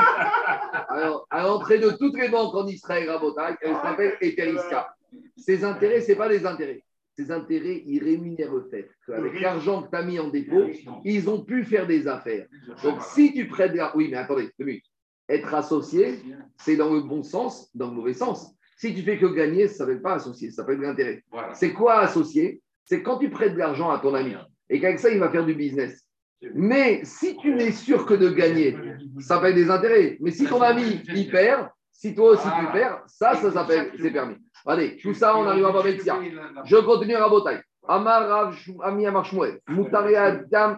Alors, 0.89 1.25
à 1.31 1.41
l'entrée 1.43 1.79
de 1.79 1.89
toutes 1.91 2.19
les 2.19 2.27
banques 2.29 2.53
en 2.53 2.67
Israël, 2.67 3.09
Rabotai, 3.09 3.55
elle 3.61 3.75
s'appelle 3.75 4.17
Eteriska. 4.21 4.93
Ces 5.37 5.63
intérêts, 5.63 6.01
ce 6.01 6.11
n'est 6.11 6.17
pas 6.17 6.29
des 6.29 6.45
intérêts. 6.45 6.83
Ces 7.17 7.31
intérêts, 7.31 7.81
ils 7.85 8.03
rémunèrent 8.03 8.53
le 8.53 8.67
fait 8.69 8.89
qu'avec 9.07 9.39
l'argent 9.39 9.83
que 9.83 9.89
tu 9.89 9.95
as 9.95 10.03
mis 10.03 10.19
en 10.19 10.27
dépôt, 10.27 10.65
ils 11.05 11.29
ont 11.29 11.41
pu 11.41 11.63
faire 11.63 11.87
des 11.87 12.07
affaires. 12.07 12.45
Donc, 12.83 13.01
si 13.01 13.33
tu 13.33 13.47
prêtes. 13.47 13.71
Oui, 13.95 14.09
mais 14.11 14.17
attendez, 14.17 14.51
deux 14.59 14.65
minutes. 14.65 14.85
Être 15.27 15.55
associé, 15.55 16.19
c'est 16.57 16.75
dans 16.75 16.93
le 16.93 16.99
bon 16.99 17.23
sens, 17.23 17.71
dans 17.73 17.87
le 17.87 17.93
mauvais 17.93 18.13
sens. 18.13 18.55
Si 18.75 18.93
tu 18.93 19.01
fais 19.03 19.17
que 19.17 19.25
gagner, 19.27 19.67
ça 19.67 19.73
ne 19.73 19.77
s'appelle 19.77 20.01
pas 20.01 20.13
associé, 20.15 20.49
ça 20.49 20.57
s'appelle 20.57 20.79
de 20.79 20.83
l'intérêt. 20.83 21.23
C'est 21.53 21.73
quoi 21.73 21.99
associé 21.99 22.61
C'est 22.83 23.01
quand 23.01 23.17
tu 23.17 23.29
prêtes 23.29 23.53
de 23.53 23.59
l'argent 23.59 23.89
à 23.89 23.99
ton 23.99 24.13
ami 24.13 24.35
et 24.69 24.79
qu'avec 24.79 24.99
ça, 24.99 25.09
il 25.09 25.19
va 25.19 25.29
faire 25.29 25.45
du 25.45 25.53
business. 25.53 26.05
Mais 26.53 27.01
si 27.03 27.37
tu 27.37 27.55
n'es 27.55 27.71
sûr 27.71 28.05
que 28.05 28.13
de 28.13 28.29
gagner, 28.29 28.77
ça 29.19 29.39
paye 29.39 29.53
des 29.53 29.69
intérêts. 29.69 30.17
Mais 30.19 30.31
si 30.31 30.45
ton 30.45 30.61
ami, 30.61 31.01
il 31.07 31.31
perd, 31.31 31.69
si 31.91 32.13
toi 32.13 32.31
aussi 32.31 32.47
tu 32.59 32.71
perds, 32.73 33.01
ça, 33.07 33.35
ça 33.35 33.51
s'appelle, 33.51 33.91
c'est 33.99 34.11
permis. 34.11 34.35
Allez, 34.65 34.97
tout 34.97 35.13
ça, 35.13 35.37
on 35.37 35.45
arrive 35.45 35.65
à 35.65 35.71
Babetsia. 35.71 36.19
Je 36.65 36.75
continue 36.77 37.15
à 37.15 37.29
Botaï. 37.29 37.61
Amar 37.87 38.51
Ami 38.83 39.05
Amar 39.05 39.25
Shmuel. 39.25 39.59
Moutari 39.67 40.15
Adam 40.15 40.77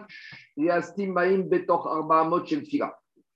Yastim 0.56 1.12
Maim 1.12 1.42
Betoch 1.48 1.86
Arba 1.86 2.20
Amot 2.20 2.44
Shel 2.44 2.62
Tu 2.62 2.80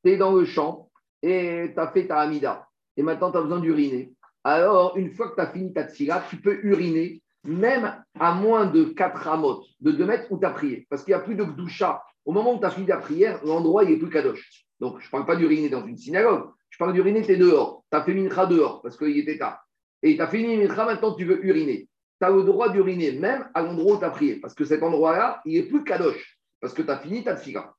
es 0.04 0.16
dans 0.16 0.32
le 0.32 0.44
champ 0.44 0.90
et 1.22 1.70
tu 1.72 1.80
as 1.80 1.88
fait 1.88 2.06
ta 2.06 2.18
Amida. 2.20 2.66
Et 2.96 3.02
maintenant, 3.02 3.30
tu 3.30 3.38
as 3.38 3.42
besoin 3.42 3.60
d'uriner. 3.60 4.12
Alors, 4.44 4.96
une 4.96 5.10
fois 5.12 5.30
que 5.30 5.36
tu 5.36 5.40
as 5.40 5.46
fini 5.46 5.72
ta 5.72 5.84
tfila, 5.84 6.24
tu 6.28 6.36
peux 6.36 6.58
uriner 6.62 7.22
même 7.44 8.02
à 8.18 8.34
moins 8.34 8.66
de 8.66 8.84
4 8.84 9.28
amot, 9.28 9.64
de 9.80 9.92
2 9.92 10.04
mètres 10.04 10.26
où 10.30 10.38
tu 10.38 10.46
as 10.46 10.50
prié. 10.50 10.86
Parce 10.90 11.04
qu'il 11.04 11.12
n'y 11.12 11.20
a 11.20 11.24
plus 11.24 11.34
de 11.34 11.44
doucha. 11.44 12.02
Au 12.24 12.32
moment 12.32 12.54
où 12.54 12.58
tu 12.58 12.64
as 12.64 12.70
fini 12.70 12.86
ta 12.86 12.98
prière, 12.98 13.44
l'endroit, 13.44 13.84
n'est 13.84 13.96
plus 13.96 14.10
kadosh. 14.10 14.64
Donc, 14.80 15.00
je 15.00 15.06
ne 15.06 15.10
parle 15.10 15.26
pas 15.26 15.36
d'uriner 15.36 15.68
dans 15.68 15.84
une 15.86 15.96
synagogue. 15.96 16.50
Je 16.70 16.78
parle 16.78 16.92
d'uriner, 16.92 17.22
tu 17.22 17.32
es 17.32 17.36
dehors. 17.36 17.84
Tu 17.90 17.98
as 17.98 18.02
fait 18.02 18.14
mincha 18.14 18.46
dehors 18.46 18.80
parce 18.82 18.96
qu'il 18.96 19.16
était 19.18 19.38
tard. 19.38 19.64
Et 20.02 20.16
tu 20.16 20.22
as 20.22 20.26
fini 20.26 20.56
mincha, 20.56 20.84
maintenant 20.84 21.14
tu 21.14 21.24
veux 21.24 21.44
uriner. 21.44 21.88
Tu 22.20 22.26
as 22.26 22.30
le 22.30 22.42
droit 22.42 22.68
d'uriner 22.68 23.12
même 23.12 23.48
à 23.54 23.62
l'endroit 23.62 23.96
où 23.96 23.98
tu 23.98 24.04
as 24.04 24.10
prié. 24.10 24.36
Parce 24.36 24.54
que 24.54 24.64
cet 24.64 24.82
endroit-là, 24.82 25.40
il 25.44 25.54
n'est 25.54 25.68
plus 25.68 25.84
kadosh. 25.84 26.38
Parce 26.60 26.72
que 26.72 26.82
tu 26.82 26.90
as 26.90 26.98
fini 26.98 27.22
ta 27.22 27.36
tfila. 27.36 27.74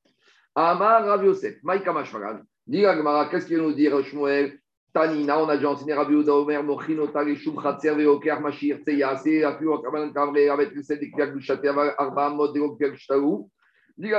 Amar 0.54 1.04
Rav 1.04 1.24
Yosef, 1.24 1.62
Maïka 1.62 1.92
Mashmagan. 1.92 2.40
Dis 2.66 2.84
qu'est-ce 3.30 3.46
qu'il 3.46 3.58
nous 3.58 3.72
dire, 3.72 4.02
Shmuel? 4.04 4.58
Tanina, 4.94 5.42
on 5.42 5.48
a 5.48 5.56
déjà 5.56 5.70
enseigné 5.70 5.92
Rabbi 5.92 6.14
Ouda 6.14 6.32
Omer, 6.34 6.62
Mochino, 6.62 7.08
Taleshum, 7.08 7.60
Khatser, 7.60 7.96
Veoker, 7.96 8.40
Mashir, 8.40 8.78
Tseyase, 8.78 9.42
Apu, 9.42 9.72
Akaman, 9.72 10.12
Kavre, 10.12 10.52
avec 10.52 10.72
le 10.72 10.82
set 10.84 11.00
de 11.00 11.06
Kiak, 11.06 11.34
Dushate, 11.34 11.66
Arba, 11.98 12.30
Mod, 12.30 12.56
Kiak, 12.78 12.94
Shtaou. 12.94 13.50
Dit 13.98 14.12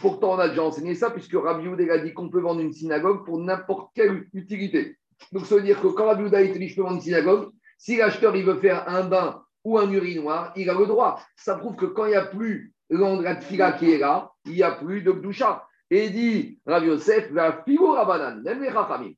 pourtant 0.00 0.32
on 0.34 0.38
a 0.38 0.48
déjà 0.48 0.64
enseigné 0.64 0.96
ça, 0.96 1.10
puisque 1.10 1.34
Rabbi 1.34 1.68
Ouda 1.68 1.92
a 1.92 1.98
dit 1.98 2.12
qu'on 2.12 2.28
peut 2.28 2.40
vendre 2.40 2.60
une 2.60 2.72
synagogue 2.72 3.24
pour 3.24 3.38
n'importe 3.38 3.90
quelle 3.94 4.26
utilité. 4.32 4.96
Donc 5.30 5.46
ça 5.46 5.54
veut 5.54 5.62
dire 5.62 5.80
que 5.80 5.86
quand 5.86 6.06
Rabbi 6.06 6.24
Ouda 6.24 6.42
dit 6.42 6.68
je 6.68 6.74
peux 6.74 6.82
vendre 6.82 6.96
une 6.96 7.02
synagogue, 7.02 7.50
si 7.78 7.96
l'acheteur 7.96 8.32
veut 8.32 8.58
faire 8.58 8.88
un 8.88 9.04
bain 9.04 9.40
ou 9.62 9.78
un 9.78 9.88
urinoir, 9.90 10.52
il 10.56 10.68
a 10.68 10.74
le 10.74 10.86
droit. 10.86 11.20
Ça 11.36 11.54
prouve 11.56 11.76
que 11.76 11.86
quand 11.86 12.06
il 12.06 12.10
n'y 12.10 12.16
a 12.16 12.26
plus 12.26 12.72
l'endroit 12.90 13.34
de 13.34 13.44
fila 13.44 13.72
qui 13.72 13.92
est 13.92 13.98
là, 13.98 14.32
il 14.46 14.52
n'y 14.52 14.62
a 14.64 14.72
plus 14.72 15.02
de 15.02 15.12
Gdusha. 15.12 15.64
Et 15.90 16.10
dit 16.10 16.58
Rabbi 16.66 16.86
Yosef, 16.86 17.30
va 17.30 17.62
figo 17.64 17.92
Rabanan, 17.92 18.42
même 18.42 18.60
les 18.60 18.70
Rachamim. 18.70 19.12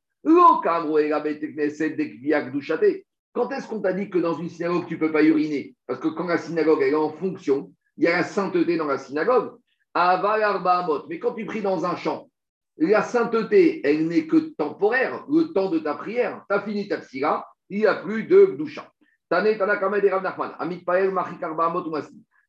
Quand 3.33 3.51
est-ce 3.53 3.69
qu'on 3.69 3.81
t'a 3.81 3.93
dit 3.93 4.11
que 4.11 4.19
dans 4.19 4.35
une 4.35 4.49
synagogue, 4.49 4.87
tu 4.87 4.95
ne 4.95 4.99
peux 4.99 5.13
pas 5.13 5.23
uriner? 5.23 5.77
Parce 5.87 6.01
que 6.01 6.09
quand 6.09 6.27
la 6.27 6.39
synagogue 6.39 6.83
est 6.83 6.95
en 6.95 7.11
fonction, 7.11 7.73
il 7.97 8.05
y 8.05 8.09
a 8.09 8.17
la 8.17 8.25
sainteté 8.25 8.77
dans 8.77 8.87
la 8.87 8.99
synagogue. 8.99 9.53
Mais 9.95 11.19
quand 11.21 11.35
tu 11.35 11.47
pries 11.47 11.63
dans 11.63 11.87
un 11.87 11.95
champ, 11.97 12.29
la 12.77 13.03
sainteté, 13.03 13.81
elle 13.85 14.09
n'est 14.09 14.27
que 14.27 14.53
temporaire, 14.59 15.25
le 15.31 15.53
temps 15.53 15.71
de 15.71 15.79
ta 15.79 15.95
prière. 15.95 16.45
Tu 16.51 16.57
as 16.57 16.61
fini 16.63 16.89
ta 16.89 16.99
psyra, 16.99 17.47
il 17.71 17.79
n'y 17.79 17.87
a 17.87 17.95
plus 17.95 18.25
de 18.25 18.47
gdoucha. 18.47 18.91
Tane 19.29 19.57
Tana 19.57 19.77
Kamed 19.77 20.05
et 20.05 20.11
Rav 20.11 20.23
Nachman. 20.23 20.55
Amit 20.59 20.85
Pael, 20.85 21.13
Machik. 21.13 21.41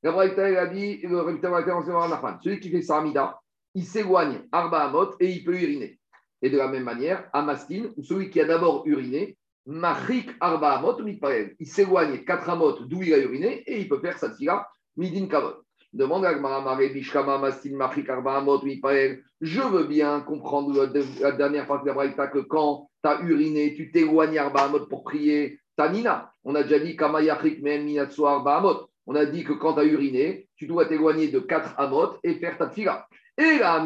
La 0.03 0.11
a 0.11 0.67
dit, 0.67 0.99
le 1.03 1.39
celui 2.41 2.59
qui 2.59 2.69
fait 2.69 2.81
sa 2.81 2.97
Amida, 2.97 3.39
il 3.73 3.83
s'éloigne 3.83 4.41
Arba 4.51 4.85
Amot 4.85 5.15
et 5.19 5.29
il 5.31 5.43
peut 5.43 5.55
uriner. 5.55 5.96
Et 6.41 6.49
de 6.49 6.57
la 6.57 6.67
même 6.67 6.83
manière, 6.83 7.27
Amastin, 7.33 7.89
celui 8.01 8.29
qui 8.29 8.39
a 8.39 8.45
d'abord 8.45 8.83
uriné, 8.85 9.37
Mahrik 9.67 10.29
Arba 10.39 10.77
Amot 10.77 10.97
il 11.59 11.67
s'éloigne 11.67 12.23
4 12.23 12.49
Amot 12.49 12.79
d'où 12.85 13.03
il 13.03 13.13
a 13.13 13.17
uriné 13.17 13.63
et 13.67 13.81
il 13.81 13.89
peut 13.89 13.99
faire 13.99 14.17
sa 14.17 14.29
tira 14.29 14.65
Midin 14.95 15.27
Kavot. 15.27 15.55
Demande 15.91 16.23
à 16.25 16.75
Bishkama 16.75 17.37
Mastin 17.37 17.75
Mahrik 17.75 18.09
Arba 18.09 18.37
Amot 18.37 18.61
Je 19.41 19.61
veux 19.61 19.83
bien 19.83 20.21
comprendre 20.21 20.89
la 21.19 21.31
dernière 21.33 21.67
partie 21.67 21.83
de 21.83 21.89
la 21.89 21.95
Braïta 21.95 22.27
que 22.27 22.39
quand 22.39 22.89
tu 23.03 23.09
as 23.09 23.19
uriné, 23.21 23.73
tu 23.73 23.91
t'éloignes 23.91 24.37
Arba 24.37 24.63
Amot 24.63 24.85
pour 24.85 25.03
prier. 25.03 25.59
Tanina, 25.75 26.31
on 26.45 26.55
a 26.55 26.63
déjà 26.63 26.79
dit 26.79 26.95
Arba 26.97 28.55
Amot. 28.55 28.89
On 29.05 29.15
a 29.15 29.25
dit 29.25 29.43
que 29.43 29.53
quand 29.53 29.73
tu 29.73 29.79
as 29.81 29.85
uriné, 29.85 30.47
tu 30.55 30.65
dois 30.67 30.85
t'éloigner 30.85 31.27
de 31.27 31.39
4 31.39 31.75
Amot 31.77 32.17
et 32.23 32.35
faire 32.35 32.57
ta 32.57 32.67
tira. 32.67 33.07
Et 33.39 33.59
la 33.59 33.85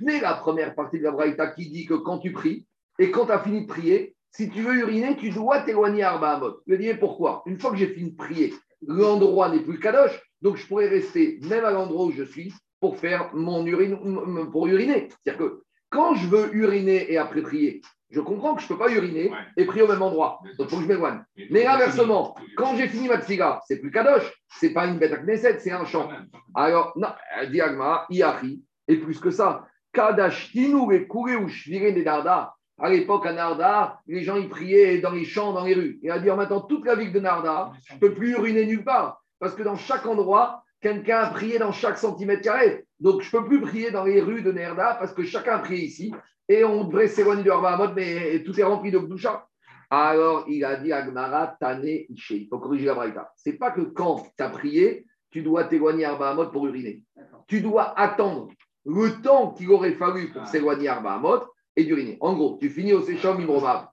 mais 0.00 0.20
la 0.20 0.34
première 0.34 0.74
partie 0.74 0.98
de 0.98 1.04
la 1.04 1.12
Braïta 1.12 1.46
qui 1.48 1.70
dit 1.70 1.86
que 1.86 1.94
quand 1.94 2.18
tu 2.18 2.32
pries 2.32 2.66
et 2.98 3.12
quand 3.12 3.26
tu 3.26 3.32
as 3.32 3.38
fini 3.38 3.62
de 3.62 3.66
prier, 3.66 4.16
si 4.32 4.50
tu 4.50 4.62
veux 4.62 4.74
uriner, 4.74 5.16
tu 5.16 5.30
dois 5.30 5.60
t'éloigner 5.60 6.02
à 6.02 6.14
Arba 6.14 6.56
Je 6.66 6.74
dis 6.74 6.92
pourquoi 6.94 7.42
Une 7.46 7.60
fois 7.60 7.70
que 7.70 7.76
j'ai 7.76 7.86
fini 7.88 8.10
de 8.10 8.16
prier, 8.16 8.54
l'endroit 8.86 9.48
n'est 9.50 9.60
plus 9.60 9.78
kadosh, 9.78 10.20
donc 10.42 10.56
je 10.56 10.66
pourrais 10.66 10.88
rester 10.88 11.38
même 11.42 11.64
à 11.64 11.70
l'endroit 11.70 12.06
où 12.06 12.10
je 12.10 12.24
suis 12.24 12.52
pour 12.80 12.98
faire 12.98 13.30
mon 13.34 13.64
urine, 13.64 14.50
pour 14.50 14.66
uriner. 14.66 15.08
C'est-à-dire 15.08 15.38
que 15.38 15.62
quand 15.90 16.16
je 16.16 16.26
veux 16.26 16.54
uriner 16.54 17.10
et 17.12 17.18
après 17.18 17.42
prier, 17.42 17.80
je 18.10 18.20
comprends 18.20 18.54
que 18.54 18.62
je 18.62 18.66
ne 18.66 18.68
peux 18.68 18.78
pas 18.78 18.90
uriner 18.90 19.32
et 19.56 19.64
prier 19.64 19.82
au 19.82 19.88
même 19.88 20.02
endroit. 20.02 20.38
Donc, 20.58 20.68
il 20.68 20.70
faut 20.70 20.76
que 20.76 20.82
je 20.82 20.88
m'éloigne. 20.88 21.22
Mais 21.50 21.66
inversement, 21.66 22.36
quand 22.56 22.76
j'ai 22.76 22.88
fini 22.88 23.08
ma 23.08 23.18
tfiga, 23.18 23.60
c'est 23.66 23.80
plus 23.80 23.90
kadosh, 23.90 24.32
c'est 24.58 24.70
pas 24.70 24.86
une 24.86 24.98
bête 24.98 25.12
à 25.12 25.16
Knesset, 25.16 25.58
c'est 25.58 25.72
un 25.72 25.84
champ. 25.84 26.08
Alors, 26.54 26.92
non, 26.96 27.08
diagma, 27.50 28.06
iari, 28.10 28.62
et 28.88 28.96
plus 28.96 29.18
que 29.18 29.30
ça, 29.30 29.66
kadashtinu 29.92 30.94
et 30.94 31.08
kure 31.08 31.46
des 31.66 32.04
Narda. 32.04 32.54
À 32.78 32.90
l'époque, 32.90 33.24
à 33.24 33.32
Narda, 33.32 34.00
les 34.06 34.22
gens 34.22 34.36
y 34.36 34.48
priaient 34.48 34.98
dans 34.98 35.12
les 35.12 35.24
champs, 35.24 35.52
dans 35.52 35.64
les 35.64 35.74
rues. 35.74 35.98
Et 36.02 36.10
à 36.10 36.18
dire 36.18 36.36
maintenant, 36.36 36.60
toute 36.60 36.84
la 36.84 36.94
ville 36.94 37.12
de 37.12 37.20
Narda, 37.20 37.72
je 37.88 37.94
ne 37.94 37.98
peux 37.98 38.12
plus 38.12 38.32
uriner 38.32 38.66
nulle 38.66 38.84
part. 38.84 39.22
Parce 39.38 39.54
que 39.54 39.62
dans 39.62 39.76
chaque 39.76 40.04
endroit, 40.06 40.62
quelqu'un 40.80 41.20
a 41.20 41.30
prié 41.30 41.58
dans 41.58 41.72
chaque 41.72 41.96
centimètre 41.96 42.42
carré. 42.42 42.84
Donc, 43.00 43.22
je 43.22 43.34
ne 43.34 43.40
peux 43.40 43.48
plus 43.48 43.60
prier 43.62 43.90
dans 43.90 44.04
les 44.04 44.20
rues 44.20 44.42
de 44.42 44.52
Narda 44.52 44.96
parce 44.98 45.14
que 45.14 45.24
chacun 45.24 45.56
a 45.56 45.58
prié 45.60 45.84
ici 45.84 46.12
et 46.48 46.64
on 46.64 46.84
devrait 46.84 47.08
s'éloigner 47.08 47.42
de 47.42 47.50
Arba 47.50 47.92
mais 47.94 48.42
tout 48.44 48.58
est 48.58 48.64
rempli 48.64 48.90
de 48.90 48.98
Gdusha. 48.98 49.46
Alors, 49.88 50.44
il 50.48 50.64
a 50.64 50.76
dit 50.76 50.92
Agmara, 50.92 51.56
Tane, 51.60 51.84
Ishe. 51.84 52.30
Il 52.30 52.48
faut 52.48 52.58
corriger 52.58 52.86
la 52.86 52.94
braïta. 52.94 53.32
Ce 53.36 53.50
n'est 53.50 53.56
pas 53.56 53.70
que 53.70 53.82
quand 53.82 54.26
tu 54.36 54.42
as 54.42 54.48
prié, 54.50 55.06
tu 55.30 55.42
dois 55.42 55.64
t'éloigner 55.64 56.04
Arba 56.04 56.34
pour 56.46 56.66
uriner. 56.66 57.04
Tu 57.46 57.60
dois 57.60 57.98
attendre 57.98 58.48
le 58.84 59.22
temps 59.22 59.52
qu'il 59.52 59.70
aurait 59.70 59.92
fallu 59.92 60.30
pour 60.32 60.42
ah. 60.42 60.46
s'éloigner 60.46 60.88
Arba 60.88 61.46
et 61.76 61.84
d'uriner. 61.84 62.16
En 62.20 62.34
gros, 62.34 62.58
tu 62.60 62.68
finis 62.68 62.94
au 62.94 63.02
séchant 63.02 63.36
Mimromav. 63.36 63.86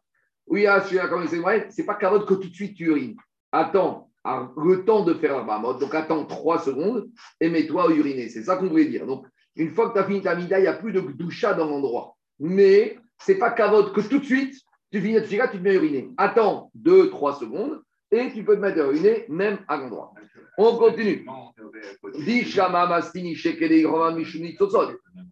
Oui, 0.47 0.65
ah, 0.65 0.81
celui-là, 0.81 1.07
comme 1.07 1.27
c'est 1.27 1.41
c'est 1.69 1.85
pas 1.85 1.95
carotte 1.95 2.27
que 2.27 2.33
tout 2.33 2.49
de 2.49 2.53
suite 2.53 2.75
tu 2.75 2.85
urines. 2.85 3.15
Attends 3.51 4.09
le 4.57 4.85
temps 4.85 5.03
de 5.03 5.13
faire 5.15 5.35
Arba 5.35 5.77
donc 5.79 5.93
attends 5.93 6.25
3 6.25 6.59
secondes 6.59 7.09
et 7.41 7.49
mets-toi 7.49 7.89
à 7.89 7.93
uriner. 7.93 8.29
C'est 8.29 8.43
ça 8.43 8.55
qu'on 8.55 8.67
voulait 8.67 8.85
dire. 8.85 9.05
Donc, 9.05 9.25
une 9.55 9.69
fois 9.69 9.89
que 9.89 9.93
tu 9.93 9.99
as 9.99 10.05
fini 10.05 10.21
ta 10.21 10.35
mida, 10.35 10.59
il 10.59 10.63
n'y 10.63 10.67
a 10.67 10.73
plus 10.73 10.93
de 10.93 11.01
doucha 11.01 11.53
dans 11.53 11.65
l'endroit 11.65 12.12
mais 12.39 12.97
c'est 13.19 13.37
pas 13.37 13.51
kavod 13.51 13.93
que 13.93 14.01
tout 14.01 14.19
de 14.19 14.25
suite, 14.25 14.55
tu 14.91 15.01
finis 15.01 15.15
de 15.15 15.21
tu 15.21 15.37
te 15.37 15.57
mets 15.57 15.71
à 15.71 15.73
uriner. 15.73 16.09
Attends 16.17 16.71
2-3 16.79 17.39
secondes 17.39 17.81
et 18.11 18.31
tu 18.31 18.43
peux 18.43 18.55
te 18.55 18.61
mettre 18.61 18.79
à 18.79 18.85
uriner 18.85 19.25
même 19.29 19.59
à 19.67 19.77
l'endroit. 19.77 20.13
On 20.57 20.77
continue. 20.77 21.25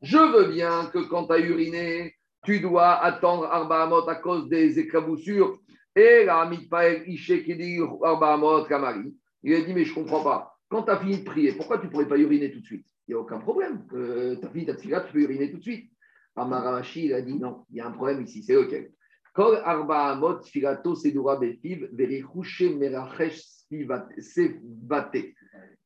Je 0.02 0.18
veux 0.18 0.52
bien 0.52 0.86
que 0.92 1.00
quand 1.08 1.28
tu 1.28 1.34
as 1.34 1.40
uriné, 1.40 2.16
tu 2.44 2.60
dois 2.60 2.96
attendre 3.04 3.46
Arba 3.46 3.84
Amot 3.84 4.10
à 4.10 4.16
cause 4.16 4.50
des 4.50 4.80
éclaboussures. 4.80 5.60
Et 5.96 6.24
la 6.26 6.50
Arba 8.04 8.34
Amot 8.34 8.64
Kamari. 8.66 9.14
Il 9.44 9.54
a 9.54 9.62
dit, 9.62 9.74
mais 9.74 9.86
je 9.86 9.94
comprends 9.94 10.24
pas. 10.24 10.58
Quand 10.70 10.84
tu 10.84 10.92
as 10.92 10.98
fini 10.98 11.20
de 11.20 11.24
prier, 11.24 11.52
pourquoi 11.52 11.78
tu 11.78 11.86
ne 11.86 11.92
pourrais 11.92 12.08
pas 12.08 12.18
uriner 12.18 12.52
tout 12.52 12.62
de 12.62 12.66
suite? 12.66 12.88
Il 13.08 13.12
n'y 13.12 13.16
a 13.16 13.22
aucun 13.22 13.40
problème. 13.40 13.86
Euh, 13.94 14.38
tu 14.40 14.46
as 14.46 14.50
fini 14.50 14.66
ta 14.66 14.74
tu 14.76 14.90
peux 14.90 15.20
uriner 15.20 15.52
tout 15.52 15.58
de 15.58 15.64
suite. 15.64 15.92
Amaramashi, 16.36 17.06
il 17.06 17.14
a 17.14 17.22
dit 17.22 17.38
non, 17.38 17.66
il 17.70 17.78
y 17.78 17.82
a 17.82 17.88
un 17.88 17.92
problème 17.92 18.22
ici, 18.24 18.44
c'est 18.44 18.56
sevate. 24.20 25.18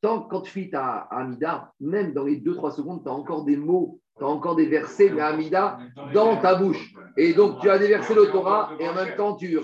Tant 0.02 0.22
quand 0.22 0.42
tu 0.42 0.52
fais 0.52 0.70
ta 0.70 1.08
Amida, 1.12 1.72
même 1.80 2.14
dans 2.14 2.24
les 2.24 2.38
2-3 2.38 2.76
secondes, 2.76 3.04
tu 3.04 3.10
as 3.10 3.14
encore 3.14 3.46
des 3.46 3.58
mots, 3.58 4.00
tu 4.18 4.24
as 4.24 4.28
encore 4.28 4.56
des 4.56 4.66
versets 4.66 5.10
de 5.10 5.20
Amida 5.20 5.80
dans 6.14 6.38
ta 6.38 6.56
bouche. 6.56 6.94
Et 7.18 7.34
donc 7.34 7.60
tu 7.60 7.70
as 7.70 7.78
des 7.78 7.88
versets 7.88 8.16
de 8.16 8.26
Torah 8.26 8.72
et 8.80 8.88
en 8.88 8.94
même 8.94 9.16
temps 9.16 9.36
tu. 9.36 9.58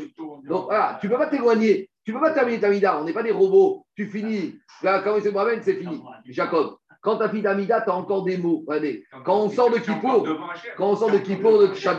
Donc 0.47 0.65
voilà, 0.65 0.97
tu 0.99 1.07
ne 1.07 1.11
peux 1.11 1.17
pas 1.17 1.27
t'éloigner. 1.27 1.89
Tu 2.03 2.11
ne 2.11 2.17
peux 2.17 2.23
pas 2.23 2.32
terminer 2.32 2.59
ta 2.59 2.67
Amida. 2.67 2.99
On 2.99 3.05
n'est 3.05 3.13
pas 3.13 3.23
des 3.23 3.32
robots. 3.32 3.86
Tu 3.95 4.07
finis. 4.07 4.55
Là, 4.82 5.01
quand 5.03 5.19
c'est 5.21 5.32
moi-même, 5.32 5.61
c'est 5.61 5.75
fini. 5.75 6.01
Jacob. 6.25 6.77
Quand 7.02 7.18
tu 7.18 7.24
as 7.24 7.30
fini 7.30 7.41
d'Amida, 7.41 7.82
tu 7.82 7.89
as 7.89 7.95
encore 7.95 8.24
des 8.24 8.38
mots. 8.38 8.64
quand 9.26 9.38
on 9.38 9.49
sort 9.49 9.72
de 9.72 9.80
Kippour, 9.80 10.28
quand 10.78 10.91
on 10.91 10.95
sort 10.95 11.12
de 11.12 11.18
Kippour, 11.18 11.60
de 11.60 11.68
Tisha 11.68 11.95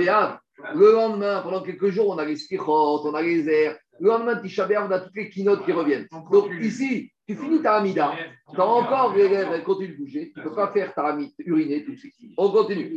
le 0.74 0.92
lendemain, 0.92 1.40
pendant 1.42 1.62
quelques 1.62 1.88
jours, 1.88 2.10
on 2.10 2.18
a 2.18 2.24
les 2.24 2.36
Skichot, 2.36 3.00
on 3.04 3.14
a 3.14 3.22
les 3.22 3.48
airs. 3.48 3.76
Le 3.98 4.08
lendemain 4.08 4.34
de 4.34 4.42
Tisha 4.42 4.68
on 4.86 4.90
a 4.90 5.00
toutes 5.00 5.16
les 5.16 5.28
keynotes 5.28 5.64
qui 5.64 5.72
reviennent. 5.72 6.06
Donc 6.30 6.50
ici, 6.60 7.12
Tu 7.26 7.36
finis 7.36 7.62
ta 7.62 7.76
amida, 7.76 8.12
tu 8.52 8.60
as 8.60 8.66
encore 8.66 9.14
les 9.14 9.28
lèvres, 9.28 9.54
elles 9.54 9.62
continuent 9.62 9.92
de 9.92 9.96
bouger, 9.96 10.32
tu 10.34 10.40
ne 10.40 10.44
peux 10.44 10.54
pas 10.54 10.72
faire 10.72 10.92
ta 10.92 11.06
amida, 11.06 11.32
uriner 11.38 11.84
tout 11.84 11.92
de 11.92 11.96
suite. 11.96 12.14
On 12.36 12.50
continue. 12.50 12.90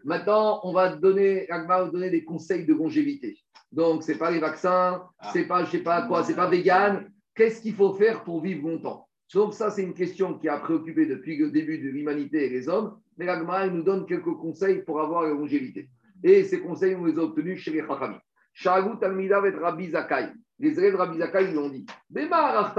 Maintenant, 0.05 0.61
on 0.65 0.73
va 0.73 0.89
donner, 0.97 1.47
va 1.49 1.85
donner 1.87 2.11
des 2.11 2.25
conseils 2.25 2.67
de 2.67 2.75
longévité. 2.75 3.39
Donc, 3.73 4.03
ce 4.03 4.13
n'est 4.13 4.19
pas 4.19 4.31
les 4.31 4.39
vaccins, 4.39 5.03
ah. 5.19 5.31
c'est 5.33 5.47
pas, 5.47 5.65
je 5.65 5.71
sais 5.71 5.83
pas 5.83 6.07
quoi, 6.07 6.25
c'est 6.25 6.37
pas 6.37 6.49
vegan. 6.49 7.11
Qu'est-ce 7.35 7.61
qu'il 7.61 7.75
faut 7.75 7.93
faire 7.95 8.25
pour 8.25 8.41
vivre 8.41 8.69
longtemps? 8.69 9.07
Donc, 9.35 9.55
ça, 9.55 9.71
c'est 9.71 9.83
une 9.83 9.95
question 9.95 10.39
qui 10.39 10.49
a 10.49 10.59
préoccupé 10.59 11.07
depuis 11.07 11.37
le 11.37 11.51
début 11.51 11.79
de 11.79 11.89
l'humanité 11.89 12.47
et 12.47 12.49
les 12.49 12.69
hommes. 12.69 12.99
Mais 13.19 13.27
l'Agmara, 13.27 13.67
nous 13.67 13.83
donne 13.83 14.07
quelques 14.07 14.35
conseils 14.37 14.83
pour 14.83 15.01
avoir 15.01 15.23
la 15.23 15.31
longévité. 15.31 15.91
Et 16.23 16.45
ces 16.45 16.61
conseils, 16.61 16.95
on 16.95 17.05
les 17.05 17.19
a 17.19 17.23
obtenus 17.23 17.61
chez 17.61 17.73
les 17.73 17.81
Chachamim. 17.81 18.21
Shagut 18.53 18.99
Talmida 18.99 19.41
Rabbi 19.41 19.91
Zakai. 19.91 20.29
Les 20.59 20.79
élèves 20.79 20.93
de 20.93 20.99
Rabbi 20.99 21.19
Zakai 21.19 21.49
lui 21.49 21.59
ont 21.59 21.69
dit 21.69 21.85
Bema 22.09 22.73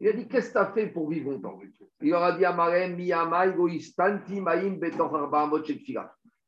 Il 0.00 0.08
a 0.08 0.12
dit 0.12 0.28
Qu'est-ce 0.28 0.48
que 0.48 0.52
tu 0.52 0.58
as 0.58 0.72
fait 0.72 0.86
pour 0.86 1.10
vivre 1.10 1.30
longtemps? 1.30 1.58
Il 2.00 2.10
leur 2.10 2.22
a 2.22 2.32
dit 2.32 2.44
Amarem, 2.44 2.96
Miyamai, 2.96 3.52
Goistanti, 3.54 4.40
Maïm, 4.40 4.78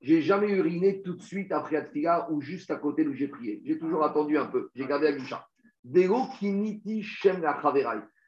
J'ai 0.00 0.20
jamais 0.22 0.50
uriné 0.50 1.02
tout 1.02 1.14
de 1.14 1.22
suite 1.22 1.52
après 1.52 1.76
Atfila 1.76 2.30
ou 2.30 2.40
juste 2.40 2.70
à 2.70 2.76
côté 2.76 3.06
où 3.06 3.14
j'ai 3.14 3.28
prié. 3.28 3.62
J'ai 3.64 3.78
toujours 3.78 4.04
attendu 4.04 4.36
un 4.38 4.46
peu. 4.46 4.70
J'ai 4.74 4.86
gardé 4.86 5.10
la 5.10 5.16
guicha. 5.16 5.46
Dego 5.84 6.26
Kiniti 6.38 7.02
Shem 7.02 7.42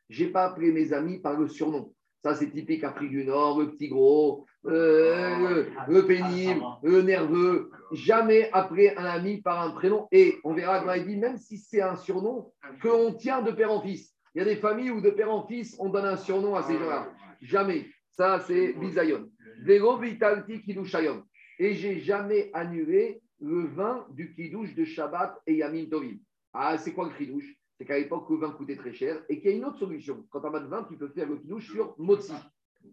Je 0.09 0.25
n'ai 0.25 0.31
pas 0.31 0.45
appelé 0.45 0.73
mes 0.73 0.93
amis 0.93 1.19
par 1.19 1.39
le 1.39 1.49
surnom. 1.49 1.93
Ça, 2.23 2.35
c'est 2.35 2.51
typique 2.51 2.83
Afrique 2.83 3.11
du 3.11 3.25
Nord, 3.25 3.61
le 3.61 3.71
petit 3.71 3.89
gros, 3.89 4.45
euh, 4.67 5.65
le, 5.87 6.07
pénible, 6.07 6.63
le 6.83 7.03
nerveux. 7.03 7.71
Jamais 7.93 8.51
appeler 8.53 8.93
un 8.97 9.05
ami 9.05 9.41
par 9.41 9.61
un 9.63 9.71
prénom. 9.71 10.09
Et 10.11 10.39
on 10.43 10.53
verra 10.53 10.81
quand 10.81 10.95
il 10.95 11.07
dit, 11.07 11.17
même 11.17 11.39
si 11.39 11.59
c'est 11.59 11.81
un 11.81 11.95
surnom, 11.95 12.51
qu'on 12.83 13.13
tient 13.13 13.43
de 13.43 13.53
père 13.53 13.71
en 13.71 13.81
fils. 13.81 14.15
Il 14.35 14.39
y 14.39 14.43
a 14.43 14.45
des 14.45 14.57
familles 14.57 14.91
où 14.91 15.01
de 15.01 15.11
père 15.11 15.31
en 15.31 15.47
fils, 15.47 15.77
on 15.79 15.91
donne 15.91 16.07
un 16.07 16.17
surnom 16.17 16.57
à 16.57 16.63
ces 16.63 16.75
gens-là. 16.75 17.09
Jamais. 17.41 17.87
Ça, 18.11 18.41
c'est 18.41 18.73
Bisayon. 18.73 19.29
Vitalti 19.65 20.61
Kidouchayom. 20.63 21.23
Et 21.59 21.75
j'ai 21.75 22.01
jamais 22.01 22.51
annulé 22.53 23.21
le 23.41 23.67
vin 23.67 24.07
du 24.11 24.35
Kidouche 24.35 24.75
de 24.75 24.85
Shabbat 24.85 25.41
et 25.47 25.57
Yamin 25.57 25.87
Tovim. 25.87 26.19
Ah, 26.53 26.79
c'est 26.79 26.93
quoi 26.93 27.09
le 27.09 27.17
Kidouche 27.17 27.59
c'est 27.79 27.85
qu'à 27.85 27.97
l'époque, 27.97 28.29
le 28.29 28.39
vin 28.39 28.51
coûtait 28.51 28.77
très 28.77 28.93
cher 28.93 29.25
et 29.29 29.41
qu'il 29.41 29.51
y 29.51 29.55
a 29.55 29.57
une 29.57 29.65
autre 29.65 29.79
solution. 29.79 30.27
Quand 30.31 30.41
tu 30.41 30.49
as 30.49 30.61
de 30.61 30.67
vin, 30.67 30.85
tu 30.91 30.99
peux 30.99 31.09
faire 31.09 31.29
le 31.29 31.37
kidouche 31.37 31.71
sur 31.71 31.95
motzi. 31.97 32.33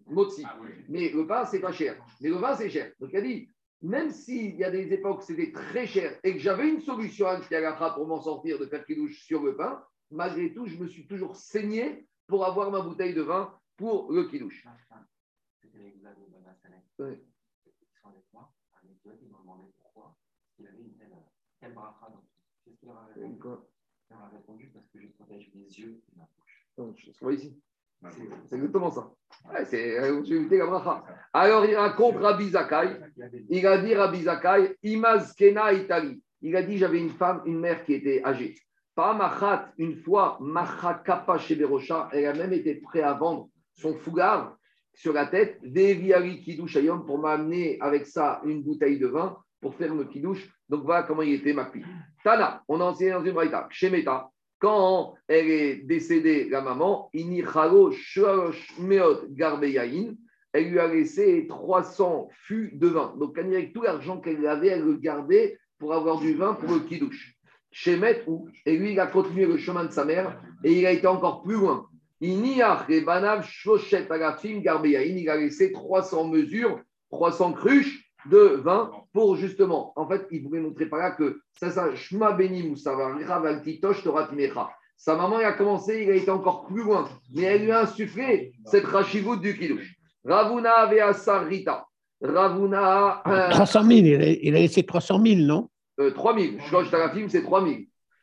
Motzi. 0.05 0.43
Ah 0.45 0.59
Mais 0.89 1.09
le 1.09 1.26
pain, 1.26 1.43
c'est 1.45 1.59
pas 1.59 1.72
cher. 1.72 1.97
Mais 2.22 2.30
le 2.30 2.36
vin, 2.36 2.55
c'est 2.55 2.70
cher. 2.70 2.93
Donc, 2.99 3.09
il 3.11 3.18
a 3.18 3.22
dit, 3.22 3.49
même 3.82 4.11
s'il 4.11 4.55
y 4.55 4.63
a 4.63 4.70
des 4.70 4.93
époques 4.93 5.22
où 5.22 5.24
c'était 5.24 5.51
très 5.51 5.88
cher 5.88 6.20
et 6.24 6.34
que 6.34 6.39
j'avais 6.39 6.70
une 6.70 6.82
solution 6.82 7.26
à 7.28 7.91
pour 7.95 8.05
m'en 8.05 8.22
sortir 8.22 8.59
de 8.59 8.68
faire 8.68 8.86
kidouche 8.86 9.26
sur 9.26 9.43
le 9.43 9.55
pain, 9.55 9.84
malgré 10.11 10.53
tout, 10.53 10.68
je 10.68 10.78
me 10.78 10.88
suis 10.88 11.07
toujours 11.07 11.36
saigné 11.36 12.07
pour 12.28 12.45
avoir 12.45 12.70
ma 12.70 12.82
bouteille 12.82 13.16
de 13.16 13.24
vin 13.24 13.51
pour 13.78 14.11
le 14.11 14.26
kidouche. 14.26 14.63
Oui. 16.99 17.18
Ils 17.66 18.55
m'ont 19.10 19.39
demandé 19.41 19.72
pourquoi 19.82 20.16
il 20.60 20.68
avait 20.68 20.78
une 20.78 20.95
telle 21.60 21.74
bracha 21.74 22.08
dans 22.10 22.24
tout. 22.64 23.66
Ça 24.08 24.16
m'a 24.16 24.30
répondu? 24.30 24.72
parce 24.74 24.88
que 24.89 25.01
je 25.01 25.08
protège 25.08 25.51
mes 25.56 25.64
yeux 25.64 26.01
et 26.12 26.18
ma 26.18 26.28
bouche. 26.38 26.97
je 26.97 27.20
vois 27.20 27.34
ici. 27.34 27.60
C'est 28.47 28.56
exactement 28.56 28.91
ça. 28.91 29.12
Ouais, 29.51 29.66
c'est 29.66 29.97
euh, 29.97 30.22
Alors, 31.34 31.66
il 31.66 31.76
raconte 31.76 32.18
Rabbi 32.18 32.49
Zakai. 32.49 32.99
Il 33.49 33.66
a 33.66 33.78
dit 33.80 33.95
Rabbi 33.95 34.22
Zakai, 34.22 34.78
Imazkena 34.84 35.74
Italie. 35.74 36.22
Il 36.41 36.56
a 36.56 36.62
dit 36.62 36.78
j'avais 36.78 36.99
une 36.99 37.10
femme, 37.10 37.41
une 37.45 37.60
mère 37.60 37.84
qui 37.84 37.93
était 37.93 38.24
âgée. 38.24 38.56
Machat, 38.97 39.74
une 39.78 39.95
fois, 39.95 40.38
Machakapa 40.39 41.38
chez 41.38 41.56
Berocha, 41.56 42.10
elle 42.14 42.28
a 42.28 42.34
même 42.34 42.53
été 42.53 42.76
prête 42.76 43.03
à 43.03 43.14
vendre 43.14 43.49
son 43.74 43.93
foulard 43.93 44.58
sur 44.96 45.14
la 45.14 45.28
tête, 45.28 45.60
Deviari 45.64 46.41
Kidouchayom, 46.41 47.06
pour 47.06 47.20
m'amener 47.20 47.78
avec 47.82 48.06
ça 48.06 48.41
une 48.46 48.64
bouteille 48.64 48.98
de 48.98 49.08
vin 49.08 49.38
pour 49.62 49.76
faire 49.76 49.93
le 49.93 50.06
kidouche. 50.06 50.50
Donc 50.70 50.84
voilà 50.84 51.04
comment 51.04 51.22
il 51.22 51.34
était 51.34 51.54
ma 51.54 51.66
fille. 51.66 51.86
Tana, 52.24 52.64
on 52.68 52.80
a 52.82 52.86
enseigné 52.86 53.12
dans 53.12 53.24
une 53.24 53.34
braïta, 53.34 53.68
Shemeta, 53.70 54.30
quand 54.60 55.16
elle 55.28 55.50
est 55.50 55.76
décédée, 55.86 56.50
la 56.50 56.62
maman, 56.62 57.10
Inichalo 57.14 57.93
Meot 58.80 59.28
Garbeyain, 59.30 60.16
elle 60.54 60.70
lui 60.70 60.80
a 60.80 60.88
laissé 60.88 61.46
300 61.50 62.30
fûts 62.32 62.72
de 62.74 62.88
vin. 62.88 63.14
Donc, 63.20 63.38
avec 63.38 63.74
tout 63.74 63.82
l'argent 63.82 64.22
qu'elle 64.22 64.48
avait, 64.48 64.70
elle 64.70 64.86
le 64.86 64.96
gardait 64.96 65.58
pour 65.78 65.93
avoir 65.93 66.20
du 66.20 66.34
vin 66.34 66.54
pour 66.54 66.72
le 66.72 66.80
kidouche. 66.80 67.36
Shemet, 67.72 68.24
et 68.66 68.78
lui, 68.78 68.93
il 68.93 69.00
a 69.02 69.08
continué 69.08 69.46
le 69.46 69.58
chemin 69.58 69.84
de 69.84 69.91
sa 69.91 70.06
mère 70.06 70.41
et 70.64 70.72
il 70.72 70.86
a 70.86 70.91
été 70.91 71.08
encore 71.08 71.43
plus 71.43 71.56
loin. 71.56 71.89
Il 75.17 75.30
a 75.30 75.38
laissé 75.38 75.71
300 75.71 76.28
mesures, 76.28 76.80
300 77.11 77.53
cruches 77.53 78.05
de 78.30 78.59
vin 78.63 78.91
pour 79.13 79.36
justement, 79.36 79.93
en 79.95 80.07
fait, 80.07 80.26
il 80.32 80.43
voulait 80.43 80.59
montrer 80.59 80.88
par 80.88 80.99
là 80.99 81.11
que 81.11 81.39
ça, 81.59 81.69
ça, 81.69 81.93
Shma 81.95 82.32
Beni 82.34 82.63
Moussava, 82.67 83.15
Ravaltitosh 83.26 84.03
Toratimecha. 84.03 84.69
Sa 84.97 85.15
maman, 85.15 85.39
il 85.39 85.45
a 85.45 85.53
commencé, 85.53 86.03
il 86.03 86.11
a 86.11 86.15
été 86.15 86.32
encore 86.32 86.65
plus 86.67 86.84
loin, 86.84 87.07
mais 87.34 87.43
elle 87.43 87.63
lui 87.63 87.71
a 87.71 87.82
insufflé 87.82 88.53
cette 88.65 88.86
rachivout 88.86 89.36
du 89.36 89.57
Kiddush. 89.57 89.95
Ravuna 90.23 90.71
avait 90.71 91.03
Rita. 91.47 91.86
Ravuna. 92.21 93.21
300 93.51 93.84
000, 93.84 93.93
il 94.41 94.55
a, 94.55 94.59
laissé 94.59 94.84
300 94.84 95.21
000, 95.21 95.41
non? 95.41 95.69
Euh, 95.99 96.11
3 96.11 96.39
000. 96.39 96.53
Je 96.59 96.67
crois 96.67 96.86
que 96.86 96.95
la 96.95 97.09
film, 97.11 97.30
c'est 97.30 97.43
3 97.43 97.63
000. 97.63 97.76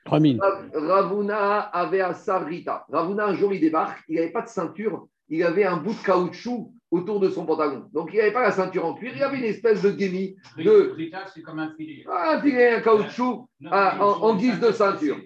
3 0.05 0.20
000. 0.20 0.38
Ravuna 0.74 1.61
avait 1.61 2.05
Rita. 2.05 2.86
Ravuna, 2.90 3.26
un 3.26 3.34
jour, 3.34 3.53
il 3.53 3.61
débarque, 3.61 4.03
il 4.09 4.16
n'avait 4.16 4.32
pas 4.32 4.42
de 4.42 4.48
ceinture, 4.48 5.07
il 5.28 5.42
avait 5.42 5.64
un 5.64 5.76
bout 5.76 5.94
de 5.94 6.03
caoutchouc 6.05 6.72
autour 6.90 7.20
de 7.20 7.30
son 7.30 7.46
pantalon. 7.46 7.88
Donc, 7.92 8.11
il 8.12 8.16
n'y 8.16 8.20
avait 8.20 8.32
pas 8.32 8.42
la 8.42 8.53
ceinture 8.53 8.84
en 8.84 8.94
cuir, 8.94 9.12
il 9.14 9.20
y 9.20 9.22
avait 9.22 9.38
une 9.38 9.44
espèce 9.44 9.82
de 9.82 9.90
guémie. 9.90 10.36
De... 10.59 10.94
c'est 11.32 11.42
comme 11.42 11.59
un 11.59 11.72
filet. 11.74 12.05
Ah, 12.07 12.34
un 12.36 12.42
filet, 12.42 12.74
un 12.74 12.80
caoutchouc 12.80 13.48
ah, 13.70 13.98
en, 14.00 14.36
guise 14.36 14.61
de 14.61 14.72
ceinture. 14.72 15.18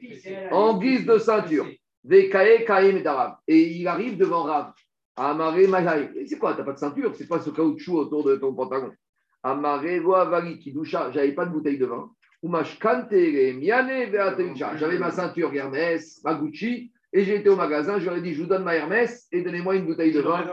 En 0.53 0.79
guise 0.79 1.05
de 1.05 1.19
ceinture. 1.19 1.67
Et 3.49 3.79
il 3.79 3.89
arrive 3.89 4.17
devant 4.17 4.45
Rav. 4.45 4.73
Amaré. 5.17 5.67
C'est 6.27 6.39
quoi 6.39 6.53
Tu 6.53 6.59
n'as 6.59 6.65
pas 6.65 6.73
de 6.75 6.79
ceinture? 6.79 7.13
C'est 7.17 7.27
pas 7.27 7.41
ce 7.41 7.51
caoutchouc 7.51 7.97
autour 7.97 8.23
de 8.23 8.37
ton 8.37 8.55
pantalon. 8.55 8.93
Amaré 9.43 9.99
Loavali 9.99 10.59
Kidusha. 10.59 11.11
J'avais 11.13 11.33
pas 11.33 11.47
de 11.47 11.51
bouteille 11.51 11.79
de 11.79 11.87
vin. 11.87 12.11
J'avais 14.77 14.99
ma 14.99 15.11
ceinture 15.11 15.53
Hermès, 15.55 16.21
ma 16.25 16.35
Gucci 16.35 16.93
et 17.13 17.25
j'ai 17.25 17.37
été 17.37 17.49
au 17.49 17.57
magasin, 17.57 17.99
j'aurais 17.99 18.21
dit, 18.21 18.35
je 18.35 18.43
vous 18.43 18.49
donne 18.49 18.65
ma 18.65 18.75
Hermès 18.75 19.27
et 19.33 19.41
donnez-moi 19.41 19.77
une 19.77 19.87
bouteille 19.87 20.13
de 20.13 20.21
vin 20.21 20.45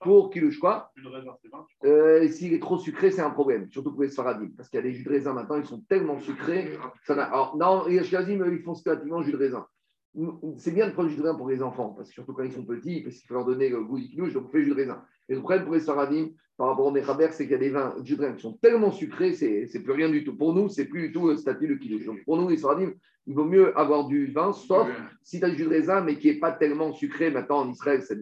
pour 0.00 0.28
Kilouche 0.30 0.58
quoi. 0.58 0.92
Euh, 1.84 2.28
S'il 2.28 2.52
est 2.52 2.58
trop 2.58 2.76
sucré, 2.78 3.10
c'est 3.10 3.22
un 3.22 3.30
problème, 3.30 3.70
surtout 3.70 3.92
pour 3.92 4.02
les 4.02 4.10
Sfaradim, 4.10 4.50
parce 4.54 4.68
qu'il 4.68 4.76
y 4.78 4.80
a 4.80 4.82
des 4.82 4.92
jus 4.92 5.04
de 5.04 5.08
raisin 5.08 5.32
maintenant, 5.32 5.56
ils 5.56 5.64
sont 5.64 5.80
tellement 5.88 6.18
sucrés. 6.18 6.76
Ça 7.06 7.14
Alors, 7.14 7.56
non, 7.56 7.86
les 7.86 8.00
Ashkenazim, 8.00 8.44
ils 8.52 8.62
font 8.62 8.74
systématiquement 8.74 9.22
jus 9.22 9.32
de 9.32 9.38
raisin. 9.38 9.66
C'est 10.56 10.72
bien 10.72 10.88
de 10.88 10.92
prendre 10.92 11.08
du 11.08 11.14
jus 11.14 11.20
de 11.20 11.26
raisin 11.26 11.38
pour 11.38 11.48
les 11.48 11.62
enfants, 11.62 11.94
parce 11.96 12.08
que 12.08 12.14
surtout 12.14 12.34
quand 12.34 12.42
ils 12.42 12.52
sont 12.52 12.64
petits, 12.64 13.00
parce 13.00 13.16
qu'il 13.16 13.26
faut 13.26 13.34
leur 13.34 13.46
donner 13.46 13.70
le 13.70 13.82
goût 13.82 13.98
du 13.98 14.08
Kilouche, 14.08 14.34
donc 14.34 14.46
on 14.48 14.50
fait 14.50 14.62
jus 14.62 14.70
de 14.70 14.74
raisin. 14.74 15.02
Et 15.28 15.34
le 15.34 15.40
problème 15.40 15.64
pour 15.64 15.72
les 15.74 15.80
Sfaradim, 15.80 16.30
par 16.60 16.68
rapport 16.68 16.84
au 16.84 16.90
Mechaber, 16.90 17.28
c'est 17.30 17.44
qu'il 17.44 17.52
y 17.52 17.54
a 17.54 17.58
des 17.58 17.70
vins 17.70 17.94
raisin 17.96 18.34
qui 18.34 18.42
sont 18.42 18.52
tellement 18.60 18.90
sucrés, 18.90 19.32
c'est 19.32 19.82
plus 19.82 19.92
rien 19.92 20.10
du 20.10 20.24
tout. 20.24 20.36
Pour 20.36 20.52
nous, 20.52 20.68
c'est 20.68 20.84
plus 20.84 21.06
du 21.08 21.10
tout 21.10 21.28
le 21.28 21.38
statut 21.38 21.66
de 21.66 21.72
Kilouche. 21.72 22.04
Donc 22.04 22.22
pour 22.26 22.36
nous, 22.36 22.50
les 22.50 22.58
Sfaradim, 22.58 22.92
il 23.26 23.34
vaut 23.34 23.46
mieux 23.46 23.74
avoir 23.78 24.06
du 24.08 24.26
vin, 24.26 24.52
sauf 24.52 24.86
si 25.22 25.38
tu 25.38 25.46
as 25.46 25.48
du 25.48 25.56
jus 25.56 25.64
de 25.64 25.70
raisin, 25.70 26.02
mais 26.02 26.18
qui 26.18 26.26
n'est 26.26 26.38
pas 26.38 26.52
tellement 26.52 26.92
sucré. 26.92 27.30
Maintenant, 27.30 27.60
en 27.60 27.70
Israël, 27.70 28.02
c'est 28.02 28.14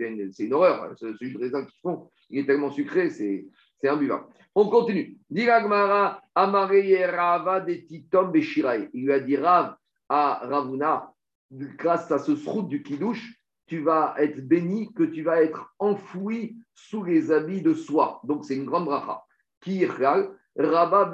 une, 0.44 0.54
horreur. 0.54 0.92
Ce, 0.94 1.16
jus 1.20 1.32
de 1.32 1.38
raisin 1.40 1.64
qu'ils 1.64 1.80
font, 1.82 2.10
il 2.30 2.38
est 2.38 2.46
tellement 2.46 2.70
sucré, 2.70 3.10
c'est 3.10 3.48
imbuvable. 3.82 4.26
On 4.54 4.68
continue. 4.68 5.16
Diragmara, 5.28 6.22
Rava 6.36 7.58
de 7.58 7.74
Titom 7.74 8.30
Beshirai. 8.30 8.88
Il 8.94 9.06
lui 9.06 9.12
a 9.14 9.18
dit 9.18 9.36
Rav 9.36 9.74
à 10.08 10.42
Ravuna, 10.44 11.12
grâce 11.50 12.08
à 12.12 12.20
ce 12.20 12.36
srout 12.36 12.68
du 12.68 12.84
Kidouche, 12.84 13.34
tu 13.66 13.80
vas 13.80 14.14
être 14.16 14.46
béni, 14.46 14.92
que 14.92 15.02
tu 15.02 15.22
vas 15.22 15.42
être 15.42 15.74
enfoui 15.80 16.56
sous 16.86 17.02
les 17.02 17.32
habits 17.32 17.62
de 17.62 17.74
soie. 17.74 18.20
Donc, 18.24 18.44
c'est 18.44 18.54
une 18.54 18.64
grande 18.64 18.84
bracha. 18.84 19.22
Kirchal, 19.60 20.30
Rava. 20.56 21.10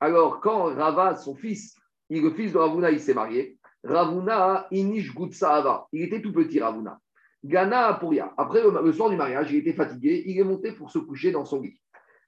Alors, 0.00 0.40
quand 0.40 0.74
Rava, 0.74 1.16
son 1.16 1.34
fils, 1.34 1.74
il, 2.08 2.22
le 2.22 2.30
fils 2.30 2.52
de 2.52 2.58
Ravuna, 2.58 2.90
il 2.90 3.00
s'est 3.00 3.14
marié. 3.14 3.58
Ravuna, 3.82 4.66
Inish 4.70 5.14
Gutsaava. 5.14 5.88
Il 5.92 6.02
était 6.02 6.22
tout 6.22 6.32
petit, 6.32 6.60
Ravuna. 6.60 7.00
Gana 7.44 7.88
Apuria. 7.88 8.32
Après 8.36 8.62
le, 8.62 8.92
soir 8.92 9.10
du 9.10 9.16
mariage, 9.16 9.50
il 9.52 9.58
était 9.58 9.72
fatigué. 9.72 10.22
Il 10.26 10.38
est 10.38 10.44
monté 10.44 10.72
pour 10.72 10.90
se 10.90 10.98
coucher 10.98 11.32
dans 11.32 11.44
son 11.44 11.60
lit. 11.60 11.80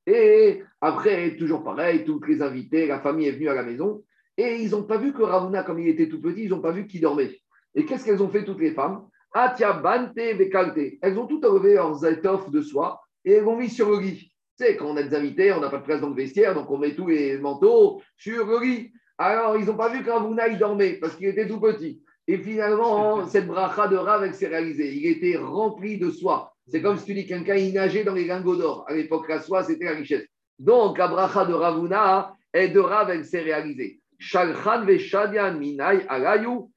Et 0.06 0.62
après, 0.80 1.36
toujours 1.36 1.62
pareil, 1.62 2.04
tous 2.04 2.20
les 2.24 2.42
invités, 2.42 2.86
la 2.86 3.00
famille 3.00 3.28
est 3.28 3.32
venue 3.32 3.48
à 3.48 3.54
la 3.54 3.62
maison. 3.62 4.02
Et 4.36 4.56
ils 4.56 4.70
n'ont 4.70 4.84
pas 4.84 4.98
vu 4.98 5.12
que 5.12 5.22
Ravuna, 5.22 5.62
comme 5.62 5.78
il 5.78 5.88
était 5.88 6.08
tout 6.08 6.20
petit, 6.20 6.44
ils 6.44 6.50
n'ont 6.50 6.60
pas 6.60 6.72
vu 6.72 6.86
qu'il 6.86 7.00
dormait. 7.00 7.40
Et 7.74 7.84
qu'est-ce 7.84 8.04
qu'elles 8.04 8.22
ont 8.22 8.30
fait 8.30 8.44
toutes 8.44 8.60
les 8.60 8.72
femmes? 8.72 9.06
Atia 9.32 9.72
Bante 9.72 10.14
Bekalte. 10.14 10.98
Elles 11.02 11.18
ont 11.18 11.26
tout 11.26 11.44
enlevé 11.44 11.74
leurs 11.74 12.04
étoffes 12.04 12.50
de 12.50 12.62
soie 12.62 13.00
et 13.24 13.32
elles 13.32 13.44
l'ont 13.44 13.56
mis 13.56 13.70
sur 13.70 13.90
le 13.90 14.00
lit. 14.00 14.32
Tu 14.58 14.66
sais, 14.66 14.76
quand 14.76 14.86
on 14.86 14.96
a 14.96 15.02
des 15.02 15.14
invités, 15.14 15.52
on 15.52 15.60
n'a 15.60 15.70
pas 15.70 15.78
de 15.78 15.84
place 15.84 16.00
dans 16.00 16.10
le 16.10 16.14
vestiaire, 16.14 16.54
donc 16.54 16.70
on 16.70 16.78
met 16.78 16.94
tous 16.94 17.08
les 17.08 17.38
manteaux 17.38 18.02
sur 18.16 18.46
le 18.46 18.60
lit. 18.60 18.92
Alors, 19.18 19.56
ils 19.58 19.66
n'ont 19.66 19.76
pas 19.76 19.90
vu 19.90 20.02
qu'Ravuna, 20.02 20.48
il 20.48 20.58
dormait 20.58 20.94
parce 20.94 21.14
qu'il 21.14 21.26
était 21.26 21.46
tout 21.46 21.60
petit. 21.60 22.02
Et 22.26 22.38
finalement, 22.38 23.26
cette 23.26 23.46
bracha 23.46 23.88
de 23.88 23.96
Rav, 23.96 24.32
s'est 24.32 24.46
réalisée. 24.46 24.94
Il 24.94 25.06
était 25.06 25.36
rempli 25.36 25.98
de 25.98 26.10
soie. 26.10 26.54
C'est 26.66 26.80
comme 26.80 26.96
si 26.96 27.04
tu 27.04 27.14
dis 27.14 27.26
quelqu'un, 27.26 27.56
il 27.56 27.74
nageait 27.74 28.04
dans 28.04 28.14
les 28.14 28.24
lingots 28.24 28.56
d'or. 28.56 28.84
À 28.88 28.94
l'époque, 28.94 29.28
la 29.28 29.40
soie, 29.40 29.64
c'était 29.64 29.86
la 29.86 29.92
richesse. 29.92 30.26
Donc, 30.58 30.98
la 30.98 31.08
bracha 31.08 31.44
de 31.44 31.52
Ravuna 31.52 32.34
et 32.54 32.68
de 32.68 32.78
Rav, 32.78 33.10
elle 33.10 33.24
s'est 33.24 33.40
réalisée. 33.40 34.00
Shalchan 34.18 34.84
veshadian 34.84 35.58
minai 35.58 36.06
alayu. 36.08 36.70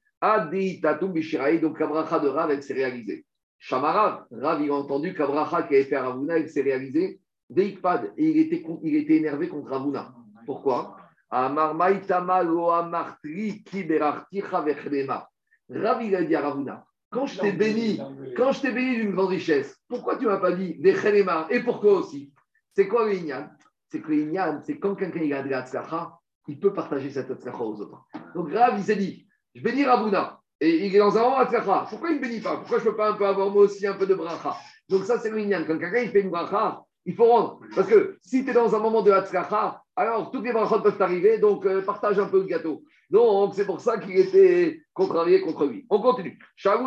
Donc, 1.60 1.80
la 1.80 1.86
bracha 1.86 2.18
de 2.18 2.28
Rav, 2.28 2.50
elle 2.50 2.62
s'est 2.62 2.74
réalisée. 2.74 3.26
Shamarav, 3.58 4.24
Rav, 4.30 4.62
il 4.62 4.70
a 4.70 4.74
entendu 4.74 5.14
qu'la 5.14 5.26
bracha 5.26 5.64
qui 5.64 5.74
avait 5.74 5.84
fait 5.84 5.96
à 5.96 6.04
Ravuna, 6.04 6.38
elle 6.38 6.48
s'est 6.48 6.62
réalisée. 6.62 7.20
Deikpad, 7.50 8.12
et 8.16 8.30
il 8.30 8.38
était, 8.38 8.64
il 8.82 8.96
était 8.96 9.16
énervé 9.16 9.48
contre 9.48 9.70
Ravuna. 9.70 10.14
Pourquoi? 10.46 10.96
Rav, 11.30 11.76
il 16.02 16.14
a 16.14 16.24
dit 16.24 16.34
à 16.34 16.40
Ravuna, 16.40 16.84
quand 17.10 17.26
je 17.26 17.40
t'ai 17.40 17.52
béni, 17.52 18.00
quand 18.36 18.52
je 18.52 18.60
t'ai 18.60 18.72
béni 18.72 18.96
d'une 18.96 19.12
grande 19.12 19.28
richesse, 19.28 19.78
pourquoi 19.88 20.16
tu 20.16 20.24
ne 20.24 20.30
m'as 20.30 20.38
pas 20.38 20.52
dit 20.52 20.76
des 20.78 20.94
Et 21.50 21.60
pourquoi 21.60 21.92
aussi? 21.92 22.32
C'est 22.74 22.88
quoi 22.88 23.08
le 23.08 23.16
C'est 23.88 24.00
que 24.00 24.10
le 24.10 24.60
c'est 24.62 24.78
quand 24.78 24.94
quelqu'un 24.94 25.36
a 25.36 25.42
de 25.42 25.48
la 25.48 25.64
il 26.48 26.60
peut 26.60 26.72
partager 26.72 27.10
cette 27.10 27.32
tzlacha 27.32 27.62
aux 27.62 27.80
autres. 27.80 28.06
Donc 28.34 28.52
Rav, 28.52 28.78
il 28.78 28.84
s'est 28.84 28.96
dit, 28.96 29.26
je 29.54 29.62
bénis 29.62 29.84
Ravuna, 29.84 30.40
et 30.60 30.86
il 30.86 30.94
est 30.94 30.98
dans 30.98 31.16
un 31.16 31.22
moment 31.22 31.44
tzlacha. 31.44 31.86
Pourquoi 31.88 32.10
il 32.10 32.16
ne 32.16 32.20
bénit 32.20 32.40
pas? 32.40 32.56
Pourquoi 32.56 32.78
je 32.78 32.84
ne 32.84 32.90
peux 32.90 32.96
pas 32.96 33.10
un 33.10 33.14
peu 33.14 33.26
avoir 33.26 33.50
moi 33.50 33.64
aussi 33.64 33.86
un 33.86 33.94
peu 33.94 34.06
de 34.06 34.14
bracha? 34.14 34.56
Donc 34.88 35.04
ça, 35.04 35.18
c'est 35.18 35.30
le 35.30 35.38
Inyan. 35.38 35.64
Quand 35.66 35.78
quelqu'un 35.78 36.06
fait 36.10 36.20
une 36.20 36.30
bracha, 36.30 36.82
il 37.04 37.14
faut 37.14 37.26
rendre. 37.26 37.60
Parce 37.74 37.88
que 37.88 38.16
si 38.22 38.44
tu 38.44 38.50
es 38.50 38.54
dans 38.54 38.74
un 38.74 38.78
moment 38.78 39.02
de 39.02 39.10
Hatzlacha, 39.10 39.82
alors 39.96 40.30
toutes 40.30 40.44
les 40.44 40.52
brachot 40.52 40.80
peuvent 40.80 41.00
arriver, 41.00 41.38
donc 41.38 41.66
euh, 41.66 41.82
partage 41.82 42.18
un 42.18 42.26
peu 42.26 42.38
le 42.38 42.46
gâteau. 42.46 42.82
Donc 43.10 43.54
c'est 43.54 43.66
pour 43.66 43.80
ça 43.80 43.98
qu'il 43.98 44.16
était 44.18 44.80
contrarié 44.92 45.40
contre 45.40 45.66
lui. 45.66 45.86
On 45.90 46.00
continue. 46.00 46.38
Ben 46.64 46.80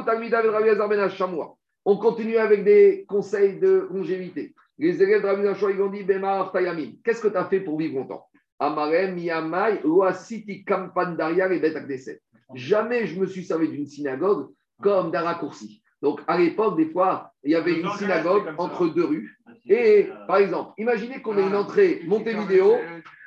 On 1.85 1.97
continue 1.97 2.37
avec 2.37 2.63
des 2.63 3.05
conseils 3.07 3.59
de 3.59 3.87
longévité. 3.91 4.53
Les 4.79 5.01
élèves 5.01 5.21
de 5.21 5.27
Rabbi 5.27 5.43
ils 5.73 5.81
ont 5.81 5.89
dit 5.89 6.99
Qu'est-ce 7.03 7.21
que 7.21 7.27
tu 7.27 7.37
as 7.37 7.45
fait 7.45 7.61
pour 7.61 7.77
vivre 7.77 7.99
longtemps? 7.99 8.27
Amarem, 8.59 9.17
Yamai, 9.17 9.81
Oasiti, 9.83 10.63
Kampandaria 10.63 11.51
et 11.53 11.59
Bet 11.59 11.75
Jamais 12.53 13.07
je 13.07 13.19
me 13.19 13.25
suis 13.25 13.43
servi 13.43 13.69
d'une 13.69 13.87
synagogue 13.87 14.49
comme 14.81 15.11
d'un 15.11 15.21
raccourci. 15.21 15.81
Donc 16.01 16.21
à 16.27 16.37
l'époque, 16.37 16.77
des 16.77 16.89
fois, 16.89 17.31
il 17.43 17.51
y 17.51 17.55
avait 17.55 17.79
une 17.79 17.89
synagogue 17.91 18.53
entre 18.57 18.87
deux 18.87 19.05
rues. 19.05 19.37
Et 19.67 20.09
par 20.27 20.37
exemple, 20.37 20.73
imaginez 20.77 21.21
qu'on 21.21 21.37
ait 21.37 21.47
une 21.47 21.55
entrée 21.55 22.01
Montevideo 22.05 22.75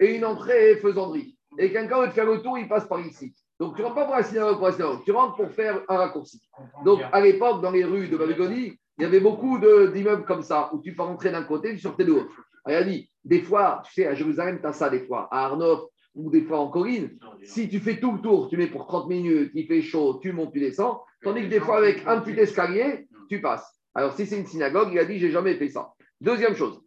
et 0.00 0.16
une 0.16 0.24
entrée 0.24 0.76
Faisanderie. 0.76 1.36
Et 1.58 1.72
quelqu'un 1.72 2.00
veut 2.00 2.08
te 2.08 2.14
faire 2.14 2.26
le 2.26 2.40
tour, 2.40 2.58
il 2.58 2.68
passe 2.68 2.86
par 2.86 3.00
ici. 3.00 3.34
Donc 3.58 3.76
tu 3.76 3.82
ne 3.82 3.86
rentres 3.86 3.96
pas 3.96 4.04
pour 4.06 4.14
la 4.14 4.22
synagogue, 4.22 4.56
pour 4.56 4.66
la 4.68 4.72
synagogue, 4.72 5.04
tu 5.04 5.10
rentres 5.10 5.36
pour 5.36 5.50
faire 5.50 5.82
un 5.88 5.96
raccourci. 5.96 6.40
Donc 6.84 7.00
à 7.12 7.20
l'époque, 7.20 7.60
dans 7.60 7.70
les 7.70 7.84
rues 7.84 8.08
de 8.08 8.16
Babylonie, 8.16 8.78
il 8.98 9.02
y 9.02 9.06
avait 9.06 9.20
beaucoup 9.20 9.58
d'immeubles 9.58 10.24
comme 10.24 10.42
ça, 10.42 10.70
où 10.72 10.80
tu 10.80 10.94
peux 10.94 11.02
rentrer 11.02 11.30
d'un 11.30 11.42
côté, 11.42 11.72
tu 11.72 11.80
sortais 11.80 12.04
de 12.04 12.12
l'autre. 12.12 12.32
Il 12.68 12.74
a 12.74 12.82
dit, 12.82 13.10
des 13.24 13.42
fois, 13.42 13.82
tu 13.84 13.94
sais, 13.94 14.06
à 14.06 14.14
Jérusalem, 14.14 14.60
tu 14.60 14.66
as 14.66 14.72
ça 14.72 14.90
des 14.90 15.00
fois, 15.06 15.28
à 15.30 15.46
Arnof 15.46 15.80
ou 16.20 16.30
des 16.30 16.42
fois 16.42 16.60
en 16.60 16.68
Corine, 16.68 17.10
si 17.42 17.68
tu 17.68 17.80
fais 17.80 17.98
tout 17.98 18.12
le 18.12 18.20
tour, 18.20 18.48
tu 18.48 18.56
mets 18.56 18.66
pour 18.66 18.86
30 18.86 19.08
minutes, 19.08 19.50
il 19.54 19.66
fait 19.66 19.82
chaud, 19.82 20.18
tu 20.22 20.32
montes, 20.32 20.52
tu 20.52 20.60
descends, 20.60 21.02
tandis 21.22 21.42
que 21.42 21.48
des 21.48 21.60
fois, 21.60 21.78
avec 21.78 22.02
un 22.06 22.20
petit 22.20 22.38
escalier, 22.38 23.08
tu 23.28 23.40
passes. 23.40 23.80
Alors 23.94 24.14
si 24.14 24.26
c'est 24.26 24.38
une 24.38 24.46
synagogue, 24.46 24.90
il 24.92 24.98
a 24.98 25.04
dit, 25.04 25.18
j'ai 25.18 25.30
jamais 25.30 25.54
fait 25.54 25.68
ça. 25.68 25.92
Deuxième 26.20 26.54
chose, 26.54 26.80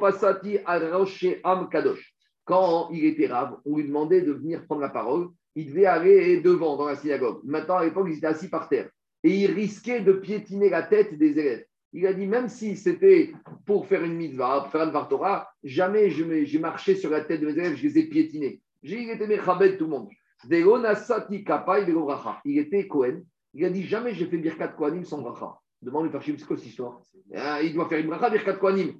Passati 0.00 0.58
Am 0.64 1.68
Kadosh. 1.68 2.14
Quand 2.44 2.88
il 2.92 3.04
était 3.04 3.26
rave, 3.26 3.56
on 3.66 3.76
lui 3.76 3.84
demandait 3.84 4.22
de 4.22 4.32
venir 4.32 4.64
prendre 4.64 4.80
la 4.80 4.88
parole. 4.88 5.28
Il 5.54 5.66
devait 5.66 5.86
aller 5.86 6.40
devant 6.40 6.76
dans 6.76 6.86
la 6.86 6.96
synagogue. 6.96 7.40
Maintenant, 7.44 7.76
à 7.76 7.84
l'époque, 7.84 8.06
il 8.08 8.16
était 8.16 8.28
assis 8.28 8.48
par 8.48 8.68
terre. 8.68 8.88
Et 9.24 9.34
il 9.34 9.50
risquait 9.50 10.00
de 10.00 10.12
piétiner 10.12 10.70
la 10.70 10.82
tête 10.82 11.18
des 11.18 11.38
élèves. 11.38 11.64
Il 11.92 12.06
a 12.06 12.12
dit, 12.12 12.26
même 12.26 12.48
si 12.48 12.76
c'était 12.76 13.32
pour 13.66 13.86
faire 13.86 14.04
une 14.04 14.14
mitzvah, 14.14 14.60
pour 14.60 14.70
faire 14.70 14.82
un 14.82 14.90
Vartora, 14.90 15.48
jamais 15.64 16.08
j'ai 16.10 16.58
marché 16.58 16.94
sur 16.94 17.10
la 17.10 17.22
tête 17.22 17.40
de 17.40 17.46
mes 17.46 17.52
élèves, 17.52 17.76
je 17.76 17.82
les 17.82 17.98
ai 17.98 18.04
piétinés. 18.04 18.60
J'ai 18.82 19.10
été 19.10 19.26
de 19.26 19.76
tout 19.76 19.84
le 19.84 19.90
monde. 19.90 20.08
Il 22.44 22.58
était 22.58 22.86
Cohen. 22.86 23.22
Il 23.54 23.64
a 23.64 23.70
dit, 23.70 23.84
jamais 23.84 24.14
j'ai 24.14 24.26
fait 24.26 24.38
Birkat 24.38 24.68
Kohanim 24.68 25.04
sans 25.04 25.20
bracha. 25.20 25.58
Demande 25.82 26.12
le 26.12 26.20
c'est 26.20 26.44
quoi 26.44 26.56
cette 26.56 26.66
histoire? 26.66 27.00
Ah, 27.34 27.60
Il 27.62 27.74
doit 27.74 27.88
faire 27.88 27.98
une 27.98 28.06
bracha, 28.06 28.30
Birkat 28.30 28.54
Kohanim. 28.54 28.94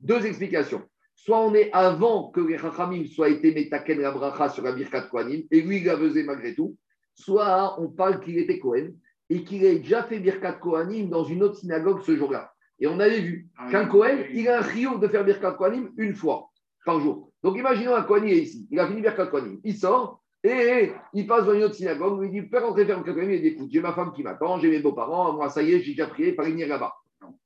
Deux 0.00 0.26
explications. 0.26 0.82
Soit 1.14 1.40
on 1.40 1.54
est 1.54 1.70
avant 1.72 2.30
que 2.30 2.40
les 2.40 2.58
Chachamim 2.58 3.04
soient 3.06 3.28
été 3.28 3.54
Metaken 3.54 4.00
la 4.00 4.12
bracha 4.12 4.48
sur 4.48 4.62
la 4.62 4.72
Birkat 4.72 5.02
Kohanim, 5.02 5.42
et 5.50 5.60
lui, 5.60 5.78
il 5.78 5.84
la 5.84 5.96
faisait 5.96 6.22
malgré 6.24 6.54
tout. 6.54 6.76
Soit 7.14 7.80
on 7.80 7.88
parle 7.88 8.20
qu'il 8.20 8.38
était 8.38 8.58
Cohen 8.58 8.92
et 9.28 9.44
qu'il 9.44 9.64
ait 9.64 9.78
déjà 9.78 10.02
fait 10.04 10.18
Birkat 10.20 10.54
Kohanim 10.54 11.10
dans 11.10 11.24
une 11.24 11.42
autre 11.42 11.56
synagogue 11.56 12.02
ce 12.02 12.16
jour-là. 12.16 12.52
Et 12.78 12.86
on 12.86 12.98
avait 13.00 13.20
vu 13.20 13.48
ah 13.56 13.70
qu'un 13.70 13.86
Cohen, 13.86 14.24
il 14.32 14.48
a 14.48 14.58
un 14.58 14.62
rio 14.62 14.98
de 14.98 15.08
faire 15.08 15.24
Birkat 15.24 15.52
Kohanim 15.52 15.92
une 15.96 16.14
fois 16.14 16.50
par 16.84 17.00
jour. 17.00 17.31
Donc 17.42 17.58
imaginons 17.58 17.94
un 17.94 18.02
Kohen, 18.02 18.24
il 18.26 18.32
est 18.32 18.42
ici, 18.42 18.66
il 18.70 18.78
a 18.78 18.86
fini 18.86 19.00
Birkat 19.00 19.26
Kohanim, 19.26 19.60
il 19.64 19.76
sort, 19.76 20.20
et 20.44 20.92
il 21.12 21.26
passe 21.26 21.44
dans 21.44 21.54
une 21.54 21.64
autre 21.64 21.74
synagogue 21.74 22.18
où 22.18 22.22
il 22.22 22.30
dit 22.30 22.42
Père, 22.42 22.66
rentrer 22.66 22.86
faire 22.86 23.02
Kohanim, 23.02 23.30
il 23.30 23.42
dit 23.42 23.68
j'ai 23.70 23.80
ma 23.80 23.92
femme 23.92 24.12
qui 24.12 24.22
m'attend, 24.22 24.58
j'ai 24.58 24.70
mes 24.70 24.80
beaux-parents, 24.80 25.32
moi 25.32 25.48
ça 25.48 25.62
y 25.62 25.72
est, 25.72 25.80
j'ai 25.80 25.92
déjà 25.92 26.06
prié, 26.06 26.32
pas 26.32 26.44
venir 26.44 26.68
là-bas. 26.68 26.92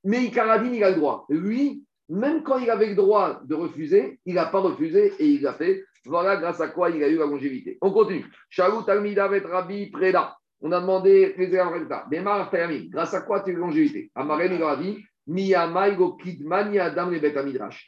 Mais 0.04 0.24
Ikaradine, 0.24 0.74
il 0.74 0.84
a 0.84 0.90
le 0.90 0.96
droit. 0.96 1.26
Lui, 1.28 1.84
même 2.08 2.42
quand 2.42 2.58
il 2.58 2.70
avait 2.70 2.86
le 2.86 2.94
droit 2.94 3.40
de 3.44 3.54
refuser, 3.54 4.20
il 4.24 4.34
n'a 4.34 4.46
pas 4.46 4.60
refusé 4.60 5.12
et 5.18 5.26
il 5.26 5.46
a 5.46 5.54
fait. 5.54 5.84
Voilà 6.04 6.36
grâce 6.36 6.60
à 6.60 6.68
quoi 6.68 6.90
il 6.90 7.02
a 7.02 7.08
eu 7.08 7.16
la 7.16 7.26
longévité. 7.26 7.78
On 7.80 7.90
continue. 7.90 8.24
Shalut 8.48 8.84
Talmida 8.86 9.26
Rabbi 9.26 9.90
Preda. 9.90 10.36
On 10.60 10.72
a 10.72 10.80
demandé 10.80 11.34
les 11.36 12.88
Grâce 12.88 13.12
à 13.12 13.22
quoi 13.22 13.40
tu 13.40 13.50
as 13.50 13.52
eu 13.52 13.56
la 13.56 13.66
longévité? 13.66 14.10
Amaren, 14.14 14.54
il 14.54 14.62
a 14.62 14.76
dit. 14.76 15.04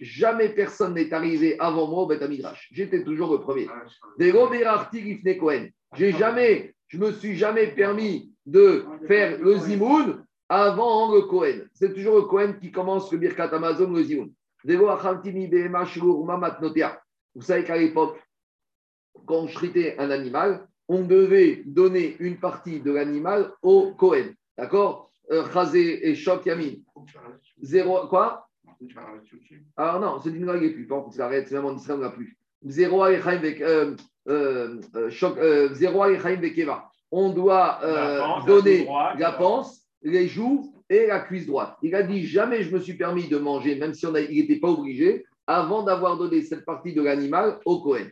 Jamais 0.00 0.48
personne 0.48 0.94
n'est 0.94 1.12
arrivé 1.12 1.56
avant 1.60 1.86
moi 1.86 2.02
au 2.02 2.06
Betamidrash. 2.06 2.68
J'étais 2.72 3.04
toujours 3.04 3.32
le 3.32 3.40
premier. 3.40 3.68
J'ai 5.94 6.12
jamais, 6.12 6.74
je 6.88 6.98
me 6.98 7.12
suis 7.12 7.36
jamais 7.36 7.68
permis 7.68 8.32
de 8.44 8.84
faire 9.06 9.38
le 9.40 9.56
zimoun 9.56 10.24
avant 10.48 11.12
le 11.14 11.22
Kohen. 11.22 11.68
C'est 11.74 11.94
toujours 11.94 12.16
le 12.16 12.22
Kohen 12.22 12.58
qui 12.58 12.72
commence 12.72 13.12
le 13.12 13.18
Birkat 13.18 13.54
Amazon, 13.54 13.90
le 13.92 14.02
Zimoun. 14.02 14.32
Vous 17.34 17.42
savez 17.42 17.64
qu'à 17.64 17.76
l'époque, 17.76 18.18
quand 19.26 19.36
on 19.36 19.46
shritait 19.46 19.96
un 19.98 20.10
animal, 20.10 20.66
on 20.88 21.02
devait 21.02 21.62
donner 21.66 22.16
une 22.18 22.38
partie 22.38 22.80
de 22.80 22.90
l'animal 22.90 23.52
au 23.62 23.92
Kohen. 23.92 24.34
D'accord? 24.56 25.07
Chazé 25.52 26.08
et 26.08 26.14
Shok 26.14 26.46
Yamin. 26.46 26.76
Zéro, 27.60 28.06
quoi? 28.08 28.48
Ah 29.76 29.98
non, 30.00 30.20
ce 30.20 30.28
dîner 30.28 30.60
n'est 30.60 30.70
plus. 30.70 30.86
Par 30.86 31.04
contre, 31.04 31.20
arrête, 31.20 31.50
même 31.50 31.64
en 31.64 31.76
Israël, 31.76 32.00
on 32.00 32.02
n'a 32.02 32.10
plus. 32.10 32.38
Zéro 32.64 33.02
Alechaim 33.02 33.40
euh, 33.44 33.94
euh, 34.28 34.80
Vekeva. 36.40 36.90
On 37.10 37.30
doit 37.30 37.80
donner 38.46 38.86
la 39.18 39.32
panse 39.32 39.88
les 40.02 40.28
joues 40.28 40.74
et 40.88 41.06
la 41.06 41.20
cuisse 41.20 41.46
droite. 41.46 41.76
Il 41.82 41.94
a 41.94 42.02
dit 42.02 42.26
jamais 42.26 42.62
je 42.62 42.74
me 42.74 42.80
suis 42.80 42.94
permis 42.94 43.28
de 43.28 43.38
manger, 43.38 43.76
même 43.76 43.94
si 43.94 44.06
on 44.06 44.14
il 44.14 44.40
n'était 44.40 44.60
pas 44.60 44.68
obligé, 44.68 45.24
avant 45.46 45.82
d'avoir 45.82 46.16
donné 46.16 46.42
cette 46.42 46.64
partie 46.64 46.92
de 46.92 47.02
l'animal 47.02 47.58
au 47.64 47.80
Cohen. 47.80 48.06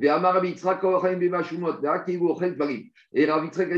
Et 0.00 0.10
Rabbi 0.10 0.28
a 0.28 0.40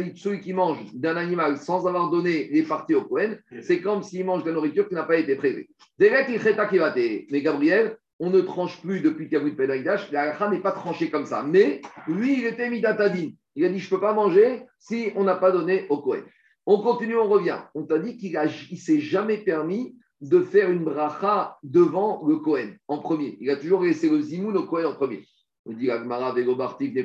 dit 0.00 0.12
celui 0.16 0.40
qui 0.40 0.52
mange 0.52 0.78
d'un 0.94 1.16
animal 1.16 1.56
sans 1.56 1.86
avoir 1.86 2.10
donné 2.10 2.48
les 2.52 2.62
parties 2.62 2.94
au 2.94 3.04
Cohen, 3.04 3.36
c'est 3.62 3.80
comme 3.80 4.02
s'il 4.02 4.26
mange 4.26 4.42
de 4.42 4.48
la 4.48 4.54
nourriture 4.54 4.88
qui 4.88 4.94
n'a 4.94 5.04
pas 5.04 5.16
été 5.16 5.36
prélevée. 5.36 5.70
Mais 5.98 7.42
Gabriel, 7.42 7.96
on 8.18 8.28
ne 8.30 8.40
tranche 8.42 8.80
plus 8.82 9.00
depuis 9.00 9.28
qu'il 9.28 9.38
y 9.38 9.40
a 9.40 9.44
eu 9.44 9.52
de 9.52 10.12
la 10.12 10.50
n'est 10.50 10.60
pas 10.60 10.72
tranchée 10.72 11.10
comme 11.10 11.24
ça. 11.24 11.42
Mais 11.42 11.80
lui, 12.06 12.40
il 12.40 12.46
était 12.46 12.68
midatadine. 12.68 13.34
Il 13.56 13.64
a 13.64 13.70
dit, 13.70 13.78
je 13.78 13.86
ne 13.86 13.90
peux 13.90 14.00
pas 14.00 14.12
manger 14.12 14.64
si 14.78 15.10
on 15.16 15.24
n'a 15.24 15.36
pas 15.36 15.50
donné 15.50 15.86
au 15.88 15.98
Kohen. 15.98 16.24
On 16.66 16.82
continue, 16.82 17.16
on 17.16 17.28
revient. 17.28 17.58
On 17.74 17.84
t'a 17.84 17.98
dit 17.98 18.18
qu'il 18.18 18.38
ne 18.38 18.76
s'est 18.76 19.00
jamais 19.00 19.38
permis 19.38 19.96
de 20.20 20.40
faire 20.40 20.70
une 20.70 20.84
bracha 20.84 21.56
devant 21.62 22.22
le 22.26 22.36
Kohen 22.36 22.76
en 22.88 22.98
premier. 22.98 23.38
Il 23.40 23.50
a 23.50 23.56
toujours 23.56 23.82
laissé 23.82 24.10
le 24.10 24.20
zimoun 24.20 24.56
au 24.56 24.64
Kohen 24.64 24.86
en 24.86 24.94
premier. 24.94 25.24
On 25.66 25.72
dit 25.72 25.90
Agmara, 25.90 26.32
Vego 26.32 26.56
Bartif, 26.56 26.92
des 26.92 27.04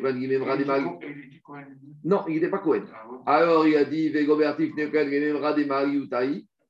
Non, 2.03 2.23
il 2.27 2.35
n'était 2.35 2.49
pas 2.49 2.59
Kohen. 2.59 2.85
Ah 3.25 3.35
Alors 3.35 3.67
il 3.67 3.75
a 3.75 3.83
dit 3.83 4.09
Vego 4.09 4.37
Bartif, 4.37 4.73
des 4.75 4.89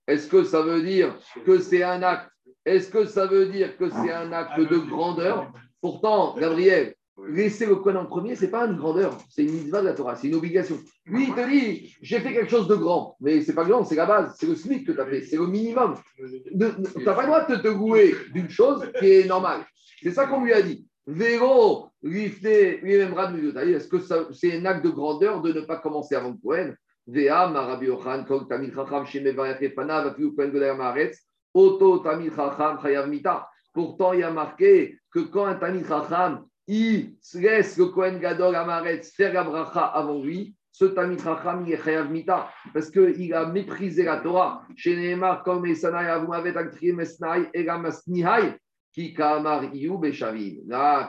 Est-ce 0.07 0.27
que 0.27 0.43
ça 0.43 0.61
veut 0.61 0.81
dire 0.81 1.17
que 1.45 1.59
c'est 1.59 1.83
un 1.83 2.01
acte? 2.01 2.31
Est-ce 2.65 2.89
que 2.89 3.05
ça 3.05 3.27
veut 3.27 3.47
dire 3.47 3.77
que 3.77 3.89
c'est 3.89 4.11
un 4.11 4.31
acte 4.31 4.59
de 4.59 4.77
grandeur? 4.77 5.51
Pourtant, 5.79 6.35
Gabriel, 6.35 6.95
laisser 7.29 7.65
le 7.65 7.75
Kohen 7.75 7.97
en 7.97 8.05
premier, 8.05 8.35
ce 8.35 8.45
n'est 8.45 8.51
pas 8.51 8.65
une 8.65 8.75
grandeur, 8.75 9.17
c'est 9.29 9.43
une 9.43 9.51
mitzvah 9.51 9.81
de 9.81 9.87
la 9.87 9.93
Torah, 9.93 10.15
c'est 10.15 10.27
une 10.27 10.35
obligation. 10.35 10.77
Lui, 11.05 11.25
il 11.27 11.33
te 11.35 11.49
dit, 11.49 11.95
j'ai 12.01 12.19
fait 12.19 12.33
quelque 12.33 12.49
chose 12.49 12.67
de 12.67 12.75
grand, 12.75 13.15
mais 13.21 13.41
ce 13.41 13.49
n'est 13.49 13.55
pas 13.55 13.65
grand, 13.65 13.83
c'est 13.85 13.95
la 13.95 14.05
base, 14.05 14.35
c'est 14.39 14.47
le 14.47 14.55
SMIC 14.55 14.85
que 14.85 14.91
tu 14.91 14.99
as 14.99 15.05
fait, 15.05 15.21
c'est 15.21 15.37
le 15.37 15.47
minimum. 15.47 15.95
Tu 16.17 16.55
n'as 16.57 17.13
pas 17.13 17.21
le 17.21 17.27
droit 17.27 17.45
de 17.45 17.55
te 17.57 17.67
gouer 17.67 18.15
d'une 18.33 18.49
chose 18.49 18.91
qui 18.99 19.11
est 19.11 19.27
normale. 19.27 19.61
C'est 20.01 20.11
ça 20.11 20.25
qu'on 20.25 20.43
lui 20.43 20.53
a 20.53 20.61
dit. 20.61 20.85
Véro, 21.07 21.89
est-ce 22.03 23.87
que 23.87 23.99
c'est 24.33 24.57
un 24.57 24.65
acte 24.65 24.83
de 24.83 24.89
grandeur 24.89 25.41
de 25.41 25.53
ne 25.53 25.61
pas 25.61 25.77
commencer 25.77 26.15
avant 26.15 26.35
Kohen? 26.35 26.75
Vea, 27.07 27.47
Marabi 27.47 27.89
Ochan, 27.89 28.23
Kol 28.23 28.47
Tamil 28.47 28.73
Chacham, 28.73 29.05
Shemeva 29.05 29.49
Yachefana, 29.49 30.01
Vafiu 30.01 30.35
Kohen 30.35 30.49
Goler 30.49 30.73
Maaretz, 30.75 31.19
Oto 31.53 31.99
Tamil 31.99 32.31
Chacham, 32.35 32.79
Chayav 32.81 33.07
Mita. 33.07 33.47
Pourtant, 33.71 34.13
il 34.13 34.21
y 34.21 34.23
a 34.23 34.31
marqué 34.31 34.97
que 35.11 35.19
quand 35.19 35.45
un 35.45 35.55
Tamil 35.55 35.85
Chacham, 35.85 36.45
il 36.67 37.15
laisse 37.35 37.77
le 37.77 37.85
Kohen 37.85 38.19
Gadol 38.19 38.55
Amaretz 38.55 39.11
faire 39.15 39.33
la 39.33 39.43
bracha 39.43 39.85
avant 39.85 40.19
lui, 40.23 40.55
ce 40.71 40.85
Tamil 40.85 41.19
Chacham, 41.21 41.63
il 41.67 41.73
est 41.73 41.83
Chayav 41.83 42.09
Mita, 42.09 42.49
parce 42.73 42.89
qu'il 42.89 43.33
a 43.35 43.45
méprisé 43.45 44.03
la 44.03 44.17
Torah. 44.17 44.63
Chez 44.75 44.95
Neymar, 44.95 45.43
comme 45.43 45.67
Esanai, 45.67 46.07
Avumavet, 46.07 46.57
Aktri, 46.57 46.91
Mesnai, 46.91 47.47
Egamas 47.53 48.01
Nihai, 48.07 48.57
Là, 48.97 49.11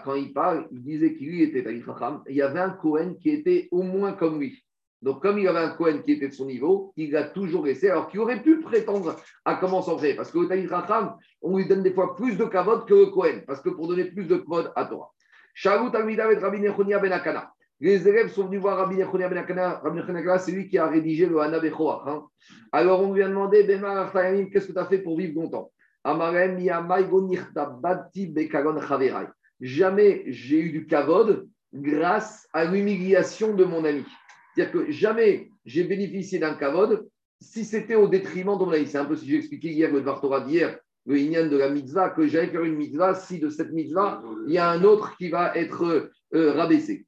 quand 0.04 0.14
il 0.14 0.32
parle, 0.32 0.66
il 0.72 0.82
disait 0.82 1.14
qu'il 1.14 1.42
était 1.42 1.62
Tamil 1.62 1.84
Chacham, 1.84 2.22
il 2.28 2.34
y 2.34 2.42
avait 2.42 2.58
un 2.58 2.70
Kohen 2.70 3.16
qui 3.18 3.30
était 3.30 3.68
au 3.70 3.82
moins 3.82 4.12
comme 4.12 4.40
lui. 4.40 4.60
Donc, 5.02 5.22
comme 5.22 5.38
il 5.38 5.46
avait 5.46 5.60
un 5.60 5.70
Cohen 5.70 6.00
qui 6.04 6.12
était 6.12 6.28
de 6.28 6.32
son 6.32 6.46
niveau, 6.46 6.92
il 6.96 7.12
l'a 7.12 7.24
toujours 7.24 7.64
laissé, 7.64 7.90
alors 7.90 8.08
qu'il 8.08 8.18
aurait 8.18 8.42
pu 8.42 8.60
prétendre 8.60 9.14
à 9.44 9.54
comment 9.54 9.82
s'entrer. 9.82 10.14
Parce 10.14 10.32
que 10.32 10.48
Taïd 10.48 10.68
Racham, 10.68 11.14
on 11.42 11.56
lui 11.56 11.68
donne 11.68 11.84
des 11.84 11.92
fois 11.92 12.16
plus 12.16 12.36
de 12.36 12.44
kavod 12.44 12.86
que 12.86 12.94
le 12.94 13.06
Cohen, 13.06 13.42
parce 13.46 13.60
que 13.60 13.68
pour 13.68 13.86
donner 13.86 14.06
plus 14.06 14.24
de 14.24 14.36
kavod 14.36 14.72
à 14.74 14.86
toi. 14.86 15.12
Shalut 15.54 15.94
Almida 15.94 16.32
et 16.32 16.36
Rabbi 16.36 16.60
Nechonia 16.60 16.98
Ben 16.98 17.12
Akana. 17.12 17.52
Les 17.78 18.08
élèves 18.08 18.32
sont 18.32 18.46
venus 18.46 18.60
voir 18.60 18.78
Rabbi 18.78 18.96
Nechonia 18.96 19.28
Ben 19.28 19.38
Akana. 19.38 19.80
Rabbi 19.84 19.98
Nechonia, 19.98 20.38
c'est 20.38 20.52
lui 20.52 20.68
qui 20.68 20.76
a 20.76 20.88
rédigé 20.88 21.26
le 21.26 21.38
Hana 21.38 21.58
hein. 21.58 22.24
Alors, 22.72 23.02
on 23.02 23.12
lui 23.12 23.22
a 23.22 23.28
demandé, 23.28 23.62
Bema 23.62 24.10
qu'est-ce 24.52 24.66
que 24.66 24.72
tu 24.72 24.78
as 24.78 24.86
fait 24.86 24.98
pour 24.98 25.16
vivre 25.16 25.40
longtemps? 25.40 25.70
Jamais 29.60 30.24
j'ai 30.26 30.60
eu 30.60 30.70
du 30.70 30.86
kavod 30.86 31.48
grâce 31.74 32.48
à 32.52 32.64
l'humiliation 32.64 33.54
de 33.54 33.64
mon 33.64 33.84
ami. 33.84 34.04
C'est-à-dire 34.54 34.72
que 34.72 34.90
jamais 34.92 35.50
j'ai 35.64 35.84
bénéficié 35.84 36.38
d'un 36.38 36.54
kavod 36.54 37.08
si 37.40 37.64
c'était 37.64 37.96
au 37.96 38.06
détriment 38.08 38.56
de 38.58 38.64
mon 38.64 38.72
ami. 38.72 38.86
C'est 38.86 38.98
un 38.98 39.04
peu 39.04 39.16
ce 39.16 39.22
que 39.22 39.28
j'ai 39.28 39.36
expliqué 39.36 39.72
hier, 39.72 39.92
le 39.92 40.00
Dvar 40.00 40.44
d'hier, 40.46 40.78
le 41.06 41.18
Inyan 41.18 41.48
de 41.48 41.56
la 41.56 41.70
mitzvah, 41.70 42.10
que 42.10 42.26
j'allais 42.26 42.48
faire 42.48 42.64
une 42.64 42.76
mitzvah 42.76 43.14
si 43.14 43.38
de 43.38 43.48
cette 43.48 43.72
mitzvah, 43.72 44.22
il 44.46 44.52
y 44.52 44.58
a 44.58 44.70
un 44.70 44.84
autre 44.84 45.16
qui 45.16 45.28
va 45.28 45.56
être 45.56 46.10
euh, 46.34 46.52
rabaissé. 46.52 47.06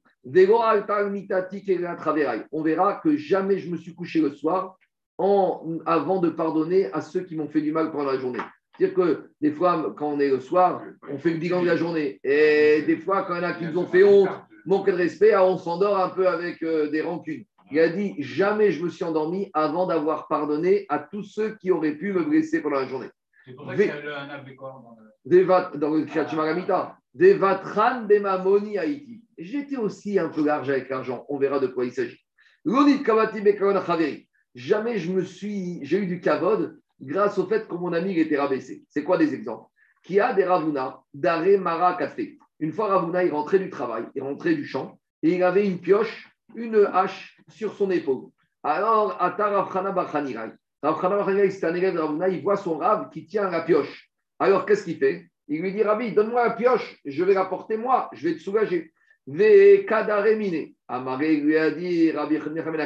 On 2.51 2.61
verra 2.61 2.95
que 2.95 3.15
jamais 3.15 3.59
je 3.59 3.71
me 3.71 3.77
suis 3.77 3.95
couché 3.95 4.19
le 4.21 4.31
soir 4.31 4.77
en, 5.17 5.79
avant 5.85 6.19
de 6.19 6.29
pardonner 6.29 6.91
à 6.91 7.01
ceux 7.01 7.21
qui 7.21 7.35
m'ont 7.35 7.47
fait 7.47 7.61
du 7.61 7.71
mal 7.71 7.91
pendant 7.91 8.11
la 8.11 8.19
journée. 8.19 8.39
C'est-à-dire 8.79 8.95
que 8.95 9.29
des 9.41 9.51
fois, 9.51 9.93
quand 9.97 10.07
on 10.07 10.19
est 10.19 10.29
le 10.29 10.39
soir, 10.39 10.81
on 11.11 11.17
fait 11.17 11.31
le 11.31 11.37
bilan 11.37 11.61
de 11.61 11.67
la 11.67 11.75
journée. 11.75 12.19
Et 12.23 12.83
des 12.83 12.95
fois, 12.95 13.23
quand 13.23 13.35
il 13.35 13.41
y 13.41 13.45
en 13.45 13.49
a 13.49 13.53
qui 13.53 13.65
nous 13.65 13.77
ont 13.77 13.85
fait 13.85 14.05
honte, 14.05 14.29
manque 14.65 14.87
de 14.87 14.93
respect, 14.93 15.35
on 15.35 15.57
s'endort 15.57 15.99
un 15.99 16.09
peu 16.09 16.27
avec 16.27 16.63
euh, 16.63 16.89
des 16.89 17.01
rancunes. 17.01 17.43
Il 17.71 17.79
a 17.79 17.89
dit 17.89 18.15
Jamais 18.19 18.71
je 18.71 18.81
me 18.83 18.89
suis 18.89 19.03
endormi 19.03 19.49
avant 19.53 19.85
d'avoir 19.85 20.27
pardonné 20.27 20.85
à 20.87 20.99
tous 20.99 21.23
ceux 21.23 21.55
qui 21.57 21.71
auraient 21.71 21.95
pu 21.95 22.13
me 22.13 22.23
blesser 22.23 22.61
pendant 22.61 22.77
la 22.77 22.87
journée. 22.87 23.09
C'est 23.45 23.53
pour 23.53 23.67
ça 23.67 23.75
qu'il 23.75 23.85
y 23.85 23.89
a 23.89 24.21
un 24.21 24.29
dans 24.29 24.95
le. 25.25 25.77
Dans 25.77 25.89
le 25.89 26.05
Khachimagamita. 26.05 26.95
Devatran 27.13 28.03
Bemamoni 28.03 28.77
Haïti. 28.77 29.21
J'étais 29.37 29.77
aussi 29.77 30.17
un 30.19 30.29
peu 30.29 30.45
large 30.45 30.69
avec 30.69 30.89
l'argent. 30.89 31.25
On 31.27 31.37
verra 31.37 31.59
de 31.59 31.67
quoi 31.67 31.83
il 31.83 31.91
s'agit. 31.91 32.19
Jamais 34.55 34.97
je 34.99 35.11
me 35.11 35.23
suis, 35.23 35.79
j'ai 35.83 35.99
eu 35.99 36.05
du 36.05 36.21
kavod 36.21 36.78
grâce 37.01 37.37
au 37.37 37.45
fait 37.47 37.67
que 37.67 37.75
mon 37.75 37.93
ami 37.93 38.17
était 38.17 38.37
rabaissé. 38.37 38.83
C'est 38.89 39.03
quoi 39.03 39.17
des 39.17 39.33
exemples? 39.33 39.67
Qui 40.03 40.19
a 40.19 40.33
des 40.33 40.45
ravuna, 40.45 41.01
d'are 41.13 41.45
mara 41.59 41.97
une 42.59 42.73
fois, 42.73 42.87
Ravuna, 42.87 43.23
il 43.23 43.31
rentrait 43.31 43.59
du 43.59 43.69
travail, 43.69 44.05
il 44.15 44.21
rentrait 44.21 44.53
du 44.53 44.65
champ, 44.65 44.99
et 45.23 45.35
il 45.35 45.43
avait 45.43 45.65
une 45.65 45.79
pioche, 45.79 46.29
une 46.55 46.89
hache 46.93 47.37
sur 47.47 47.73
son 47.73 47.89
épaule. 47.89 48.29
Alors, 48.63 49.21
Atar 49.21 49.53
Ravchana 49.53 49.91
Bachanirai. 49.91 50.51
Ravchana 50.83 51.49
c'est 51.49 51.63
un 51.63 51.73
élève 51.73 51.93
de 51.93 51.99
Ravuna, 51.99 52.27
il 52.27 52.41
voit 52.41 52.57
son 52.57 52.77
Rav 52.77 53.09
qui 53.11 53.25
tient 53.25 53.49
la 53.49 53.61
pioche. 53.61 54.09
Alors, 54.39 54.65
qu'est-ce 54.65 54.83
qu'il 54.83 54.97
fait? 54.97 55.27
Il 55.47 55.61
lui 55.61 55.71
dit 55.71 55.83
Rabbi, 55.83 56.11
donne-moi 56.11 56.47
la 56.47 56.53
pioche, 56.53 56.99
je 57.05 57.23
vais 57.23 57.33
la 57.33 57.45
porter 57.45 57.77
moi, 57.77 58.09
je 58.13 58.27
vais 58.27 58.35
te 58.35 58.41
soulager. 58.41 58.91
Ve 59.25 59.85
kadaremine. 59.85 60.73
Amaré 60.87 61.37
lui 61.37 61.57
a 61.57 61.71
dit 61.71 62.11
Rabbi 62.11 62.39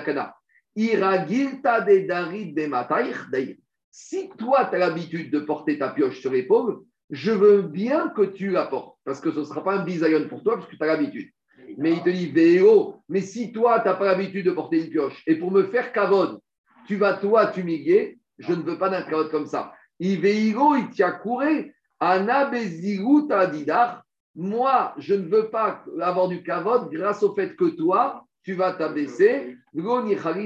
Kana. 0.05 0.35
Iragilta 0.75 1.81
de 1.81 2.07
Darid 2.07 2.55
de 2.55 3.62
Si 3.95 4.27
toi, 4.39 4.65
tu 4.65 4.75
as 4.75 4.79
l'habitude 4.79 5.29
de 5.29 5.39
porter 5.39 5.77
ta 5.77 5.89
pioche 5.89 6.19
sur 6.19 6.31
l'épaule, 6.31 6.79
je 7.11 7.31
veux 7.31 7.61
bien 7.61 8.09
que 8.09 8.23
tu 8.23 8.49
l'apportes, 8.49 8.97
parce 9.05 9.21
que 9.21 9.31
ce 9.31 9.41
ne 9.41 9.43
sera 9.43 9.63
pas 9.63 9.75
un 9.75 9.85
bisayon 9.85 10.27
pour 10.27 10.41
toi, 10.41 10.55
parce 10.55 10.67
que 10.67 10.75
tu 10.75 10.81
as 10.81 10.87
l'habitude. 10.87 11.29
Mais 11.77 11.91
il 11.91 12.01
te 12.01 12.09
dit, 12.09 12.31
Véo, 12.31 12.95
mais 13.07 13.21
si 13.21 13.51
toi, 13.51 13.81
tu 13.81 13.87
n'as 13.87 13.93
pas 13.93 14.05
l'habitude 14.05 14.47
de 14.47 14.51
porter 14.51 14.83
une 14.83 14.89
pioche, 14.89 15.21
et 15.27 15.35
pour 15.35 15.51
me 15.51 15.65
faire 15.65 15.93
kavod, 15.93 16.39
tu 16.87 16.95
vas 16.95 17.13
toi 17.13 17.45
t'humilier, 17.45 18.17
je 18.39 18.53
ne 18.53 18.63
veux 18.63 18.79
pas 18.79 18.89
d'un 18.89 19.03
kavod 19.03 19.29
comme 19.29 19.45
ça. 19.45 19.75
Iveiro, 19.99 20.73
il 20.75 20.89
couré, 21.21 21.71
Ana 21.99 22.49
Didar, 22.49 24.03
moi, 24.33 24.95
je 24.97 25.13
ne 25.13 25.27
veux 25.27 25.51
pas 25.51 25.83
avoir 26.01 26.29
du 26.29 26.41
kavod 26.41 26.89
grâce 26.91 27.21
au 27.21 27.35
fait 27.35 27.55
que 27.55 27.65
toi, 27.65 28.25
tu 28.41 28.53
vas 28.53 28.73
t'abaisser. 28.73 29.55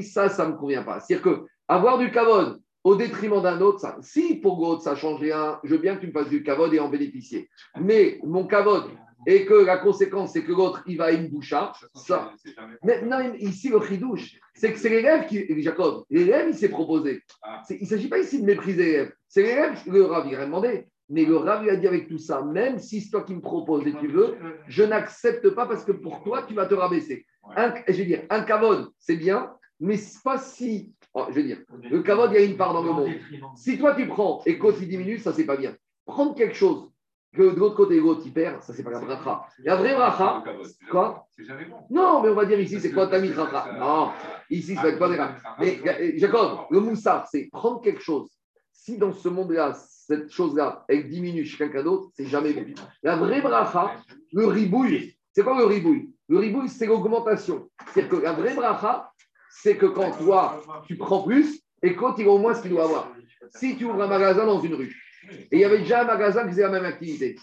Ça, 0.01 0.27
ça 0.27 0.45
ne 0.45 0.51
me 0.51 0.57
convient 0.57 0.83
pas. 0.83 0.99
C'est-à-dire 0.99 1.23
que 1.23 1.45
avoir 1.69 1.97
du 1.97 2.11
kavod 2.11 2.59
au 2.87 2.95
détriment 2.95 3.41
d'un 3.41 3.59
autre, 3.59 3.81
ça, 3.81 3.97
si 4.01 4.35
pour 4.35 4.61
l'autre 4.61 4.81
ça 4.81 4.95
change 4.95 5.19
rien, 5.19 5.59
je 5.65 5.71
veux 5.71 5.77
bien 5.77 5.97
que 5.97 6.01
tu 6.01 6.07
me 6.07 6.13
fasses 6.13 6.29
du 6.29 6.41
kavod 6.41 6.73
et 6.73 6.79
en 6.79 6.87
bénéficier. 6.87 7.49
Mais 7.81 8.17
mon 8.23 8.47
kavod, 8.47 8.85
et 9.25 9.45
que 9.45 9.55
la 9.55 9.77
conséquence, 9.77 10.31
c'est 10.31 10.43
que 10.43 10.53
l'autre, 10.53 10.83
il 10.87 10.97
va 10.97 11.05
à 11.05 11.11
une 11.11 11.27
boucha, 11.27 11.73
ça. 11.95 12.31
Mais 12.83 13.01
non, 13.01 13.33
ici, 13.39 13.67
le 13.67 13.81
chidouche, 13.81 14.39
c'est 14.53 14.71
que 14.71 14.79
c'est 14.79 14.89
l'élève 14.89 15.25
qui, 15.25 15.45
Jacob, 15.61 16.05
l'élève, 16.09 16.47
il 16.47 16.55
s'est 16.55 16.69
proposé. 16.69 17.21
Ah. 17.41 17.61
Il 17.69 17.81
ne 17.81 17.87
s'agit 17.87 18.07
pas 18.07 18.19
ici 18.19 18.39
de 18.39 18.45
mépriser 18.45 18.85
l'élève. 18.85 19.11
C'est 19.27 19.43
l'élève, 19.43 19.77
le 19.85 20.05
Rav, 20.05 20.25
il 20.29 20.35
a 20.35 20.45
demandé. 20.45 20.87
Mais 21.09 21.25
le 21.25 21.35
Rav, 21.35 21.65
il 21.65 21.69
a 21.69 21.75
dit 21.75 21.87
avec 21.87 22.07
tout 22.07 22.19
ça, 22.19 22.41
même 22.41 22.79
si 22.79 23.01
c'est 23.01 23.09
toi 23.09 23.23
qui 23.23 23.35
me 23.35 23.41
proposes 23.41 23.85
et 23.85 23.93
tu 23.99 24.07
veux, 24.07 24.37
je 24.69 24.83
n'accepte 24.83 25.49
pas 25.49 25.65
parce 25.65 25.83
que 25.83 25.91
pour 25.91 26.23
toi, 26.23 26.43
tu 26.47 26.53
vas 26.53 26.67
te 26.67 26.75
rabaisser. 26.75 27.25
je 27.57 27.93
veux 27.97 28.05
dire, 28.05 28.21
un 28.29 28.43
kavod, 28.43 28.91
c'est 28.97 29.17
bien, 29.17 29.51
mais 29.79 29.97
pas 30.23 30.37
si 30.37 30.93
Oh, 31.19 31.25
je 31.29 31.33
veux 31.33 31.43
dire, 31.43 31.57
le 31.89 32.03
kavod, 32.03 32.29
il 32.31 32.35
y 32.35 32.37
a 32.37 32.45
une 32.45 32.57
part 32.57 32.73
dans 32.73 32.83
le 32.83 32.91
monde. 32.91 33.09
Si 33.55 33.79
toi, 33.79 33.95
tu 33.95 34.07
prends 34.07 34.43
et 34.45 34.59
que 34.59 34.77
tu 34.77 34.85
diminues, 34.85 35.17
ça, 35.17 35.33
c'est 35.33 35.45
pas 35.45 35.57
bien. 35.57 35.75
Prendre 36.05 36.35
quelque 36.35 36.53
chose 36.53 36.91
que 37.33 37.41
de 37.41 37.59
l'autre 37.59 37.75
côté, 37.75 37.99
l'autre, 37.99 38.21
il 38.23 38.31
perd, 38.31 38.61
ça, 38.61 38.71
c'est 38.71 38.83
pas 38.83 38.91
la 38.91 38.99
bracha. 38.99 39.47
La 39.63 39.77
vraie 39.77 39.95
bracha, 39.95 40.43
quoi 40.91 41.27
Non, 41.89 42.21
mais 42.21 42.29
on 42.29 42.35
va 42.35 42.45
dire 42.45 42.59
ici, 42.59 42.79
c'est 42.79 42.91
quoi 42.91 43.07
ta 43.07 43.19
bracha 43.19 43.77
Non, 43.79 44.11
ici, 44.51 44.75
ça 44.75 44.83
va 44.83 44.89
être 44.89 44.99
pas 44.99 45.09
des 45.09 45.17
Mais 45.59 45.79
euh, 45.87 46.11
Jacob, 46.17 46.59
le 46.69 46.81
moussard, 46.81 47.27
c'est 47.31 47.49
prendre 47.51 47.81
quelque 47.81 48.01
chose. 48.01 48.29
Si 48.71 48.99
dans 48.99 49.11
ce 49.11 49.27
monde-là, 49.27 49.73
cette 49.73 50.29
chose-là, 50.29 50.85
elle 50.87 51.09
diminue 51.09 51.45
chez 51.45 51.57
quelqu'un 51.57 51.81
d'autre, 51.81 52.11
c'est 52.13 52.27
jamais 52.27 52.53
bon. 52.53 52.63
La 53.01 53.15
vraie 53.15 53.41
bracha, 53.41 53.95
le 54.33 54.45
ribouille, 54.45 55.17
c'est 55.33 55.43
quoi 55.43 55.57
le 55.57 55.65
ribouille 55.65 56.11
Le 56.29 56.37
ribouille, 56.37 56.69
c'est 56.69 56.85
l'augmentation. 56.85 57.69
C'est-à-dire 57.91 58.19
que 58.19 58.23
la 58.23 58.33
vraie 58.33 58.53
bracha, 58.53 59.11
c'est 59.61 59.77
que 59.77 59.85
quand 59.85 60.11
toi, 60.11 60.61
tu 60.87 60.97
prends 60.97 61.23
plus, 61.23 61.61
et 61.81 61.95
quand 61.95 62.17
il 62.17 62.27
a 62.27 62.31
au 62.31 62.37
moins 62.37 62.53
ce 62.53 62.61
qu'il 62.61 62.71
doit 62.71 62.85
avoir. 62.85 63.11
Si 63.55 63.77
tu 63.77 63.85
ouvres 63.85 64.01
un 64.01 64.07
magasin 64.07 64.45
dans 64.45 64.59
une 64.59 64.75
rue, 64.75 64.95
et 65.29 65.57
il 65.57 65.59
y 65.59 65.65
avait 65.65 65.79
déjà 65.79 66.01
un 66.01 66.05
magasin 66.05 66.43
qui 66.43 66.49
faisait 66.49 66.63
la 66.63 66.69
même 66.69 66.85
activité, 66.85 67.35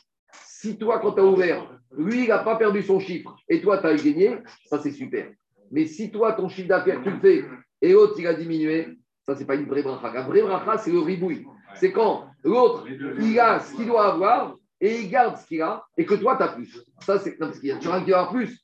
si 0.47 0.79
toi, 0.79 0.99
quand 0.99 1.13
tu 1.13 1.21
as 1.21 1.25
ouvert, 1.25 1.71
lui, 1.97 2.23
il 2.25 2.29
n'a 2.29 2.39
pas 2.39 2.57
perdu 2.57 2.83
son 2.83 3.01
chiffre, 3.01 3.37
et 3.49 3.61
toi, 3.61 3.79
tu 3.79 3.87
as 3.87 3.95
gagné, 3.95 4.39
ça, 4.67 4.79
c'est 4.79 4.93
super. 4.93 5.31
Mais 5.71 5.87
si 5.87 6.11
toi, 6.11 6.33
ton 6.33 6.49
chiffre 6.49 6.69
d'affaires, 6.69 7.03
tu 7.03 7.11
le 7.11 7.19
fais, 7.19 7.45
et 7.83 7.93
l'autre, 7.93 8.15
il 8.19 8.27
a 8.27 8.35
diminué, 8.35 8.89
ça, 9.27 9.35
c'est 9.35 9.47
pas 9.47 9.55
une 9.55 9.67
vraie 9.67 9.83
bracha. 9.83 10.13
La 10.13 10.23
vraie 10.23 10.43
bracha, 10.43 10.79
c'est 10.79 10.93
le 10.93 11.01
ribouille. 11.01 11.45
C'est 11.75 11.93
quand 11.93 12.27
l'autre, 12.43 12.87
il 13.21 13.39
a 13.41 13.61
ce 13.61 13.75
qu'il 13.75 13.87
doit 13.87 14.13
avoir, 14.13 14.57
et 14.85 15.01
il 15.01 15.11
garde 15.11 15.39
ce 15.39 15.47
qu'il 15.47 15.63
a 15.63 15.83
et 15.97 16.05
que 16.05 16.15
toi, 16.15 16.37
tu 16.37 16.43
as 16.43 16.49
plus. 16.49 16.85
Ça, 17.01 17.19
c'est. 17.19 17.39
Parce 17.39 17.59
qu'il 17.59 17.71
y 17.71 17.73
a 17.73 17.77
toujours 17.77 17.95
un 17.95 18.05
qui 18.05 18.11
va 18.11 18.27
plus. 18.27 18.61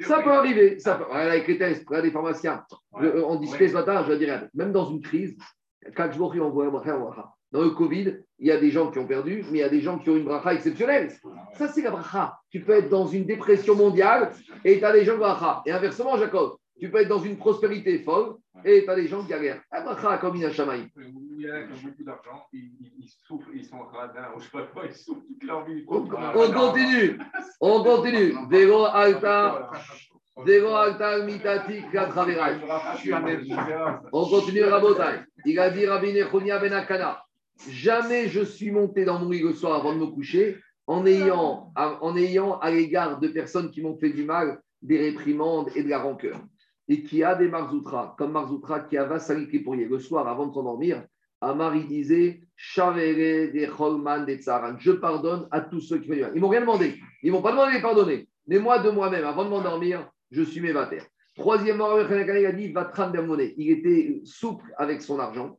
Ça 0.00 0.20
peut 0.22 0.30
arriver. 0.30 0.78
Ça 0.78 0.96
peut... 0.96 1.10
Avec 1.10 1.48
les 1.48 1.56
tests, 1.56 1.86
les 1.90 2.10
pharmaciens. 2.10 2.62
on 2.92 3.36
discutait 3.36 3.68
ce 3.68 3.72
matin, 3.72 4.04
je 4.04 4.12
veux 4.12 4.18
dire, 4.18 4.46
même 4.52 4.72
dans 4.72 4.90
une 4.90 5.00
crise, 5.00 5.34
quand 5.96 6.10
je 6.12 6.20
on 6.20 6.50
voit 6.50 6.70
dans 7.52 7.62
le 7.62 7.70
Covid, 7.70 8.16
il 8.40 8.46
y 8.46 8.50
a 8.50 8.58
des 8.58 8.70
gens 8.70 8.90
qui 8.90 8.98
ont 8.98 9.06
perdu, 9.06 9.44
mais 9.50 9.58
il 9.58 9.60
y 9.60 9.64
a 9.64 9.68
des 9.68 9.80
gens 9.80 9.98
qui 9.98 10.10
ont 10.10 10.16
une 10.16 10.24
bracha 10.24 10.52
exceptionnelle. 10.52 11.10
Ça, 11.54 11.68
c'est 11.68 11.82
la 11.82 11.92
bracha. 11.92 12.36
Tu 12.50 12.60
peux 12.60 12.72
être 12.72 12.90
dans 12.90 13.06
une 13.06 13.24
dépression 13.24 13.74
mondiale 13.74 14.32
et 14.64 14.78
tu 14.78 14.84
as 14.84 14.92
des 14.92 15.04
gens 15.04 15.14
de 15.14 15.18
bracha. 15.18 15.62
Et 15.64 15.72
inversement, 15.72 16.18
Jacob, 16.18 16.56
tu 16.80 16.90
peux 16.90 17.00
être 17.00 17.08
dans 17.08 17.20
une 17.20 17.36
prospérité 17.36 18.00
folle 18.00 18.34
et 18.64 18.84
tu 18.84 18.90
as 18.90 18.96
des 18.96 19.06
gens 19.06 19.22
qui 19.22 19.28
galèrent. 19.28 19.60
La 19.72 19.82
bracha 19.82 20.18
comme. 20.18 20.36
Il 20.36 20.42
y 20.42 20.46
a 20.46 20.50
qui 20.50 20.62
ont 20.62 21.88
beaucoup 21.88 22.04
d'argent, 22.04 22.46
ils, 22.52 23.08
souffrent, 23.26 23.50
ils 23.54 23.64
sont 23.64 23.78
radins, 23.78 24.28
je 24.38 24.44
sais 24.44 24.50
pas 24.50 24.62
quoi, 24.62 24.86
ils 24.86 24.94
souffrent 24.94 25.24
toute 25.26 25.44
leur 25.44 25.64
vie. 25.64 25.84
On, 25.86 26.06
continue. 26.52 27.18
On 27.60 27.82
continue. 27.82 28.34
Vélo 28.48 28.84
alta. 28.84 29.70
Alta 30.36 31.24
mitati 31.24 31.82
On 34.12 34.28
continue 34.28 34.64
Rabotai. 34.64 35.20
Il 35.44 35.58
a 35.58 35.70
dit 35.70 35.86
Rabbi 35.86 36.12
Nechonia 36.12 36.58
Benakana. 36.58 37.22
Jamais 37.68 38.28
je 38.28 38.40
suis 38.40 38.72
monté 38.72 39.04
dans 39.04 39.20
mon 39.20 39.30
lit 39.30 39.42
le 39.42 39.52
soir 39.52 39.76
avant 39.76 39.94
de 39.94 40.00
me 40.00 40.06
coucher 40.06 40.58
en 40.86 41.06
ayant, 41.06 41.72
en 41.76 42.16
ayant 42.16 42.58
à 42.58 42.70
l'égard 42.70 43.20
de 43.20 43.28
personnes 43.28 43.70
qui 43.70 43.80
m'ont 43.80 43.96
fait 43.96 44.10
du 44.10 44.24
mal 44.24 44.60
des 44.82 44.98
réprimandes 44.98 45.70
et 45.74 45.82
de 45.82 45.88
la 45.88 45.98
rancœur. 45.98 46.38
Et 46.88 47.02
qui 47.02 47.22
a 47.22 47.34
des 47.34 47.48
Marzoutra, 47.48 48.14
comme 48.18 48.32
Marzoutra 48.32 48.80
qui 48.80 48.98
a 48.98 49.04
Vassali 49.04 49.46
pour 49.60 49.74
le 49.74 49.98
soir 49.98 50.28
avant 50.28 50.46
de 50.46 50.52
s'endormir, 50.52 51.02
Amar, 51.40 51.74
il 51.76 51.86
disait 51.86 52.40
des 52.76 53.68
Cholman, 53.76 54.24
des 54.24 54.38
Tsaran. 54.38 54.76
Je 54.78 54.92
pardonne 54.92 55.46
à 55.50 55.60
tous 55.60 55.80
ceux 55.80 55.98
qui 55.98 56.08
font 56.08 56.14
du 56.14 56.20
mal. 56.20 56.32
Ils 56.34 56.40
m'ont 56.40 56.48
rien 56.48 56.60
demandé. 56.60 56.94
Ils 57.22 57.32
m'ont 57.32 57.42
pas 57.42 57.52
demandé 57.52 57.76
de 57.76 57.82
pardonner. 57.82 58.28
Mais 58.46 58.58
moi, 58.58 58.78
de 58.78 58.90
moi-même, 58.90 59.24
avant 59.24 59.44
de 59.44 59.50
m'endormir, 59.50 60.08
je 60.30 60.42
suis 60.42 60.60
mévater. 60.60 61.00
Troisièmement, 61.36 61.98
il 61.98 62.46
a 62.46 62.52
dit 62.52 62.72
Vatran 62.72 63.12
Il 63.56 63.70
était 63.70 64.20
souple 64.24 64.72
avec 64.78 65.02
son 65.02 65.18
argent. 65.18 65.58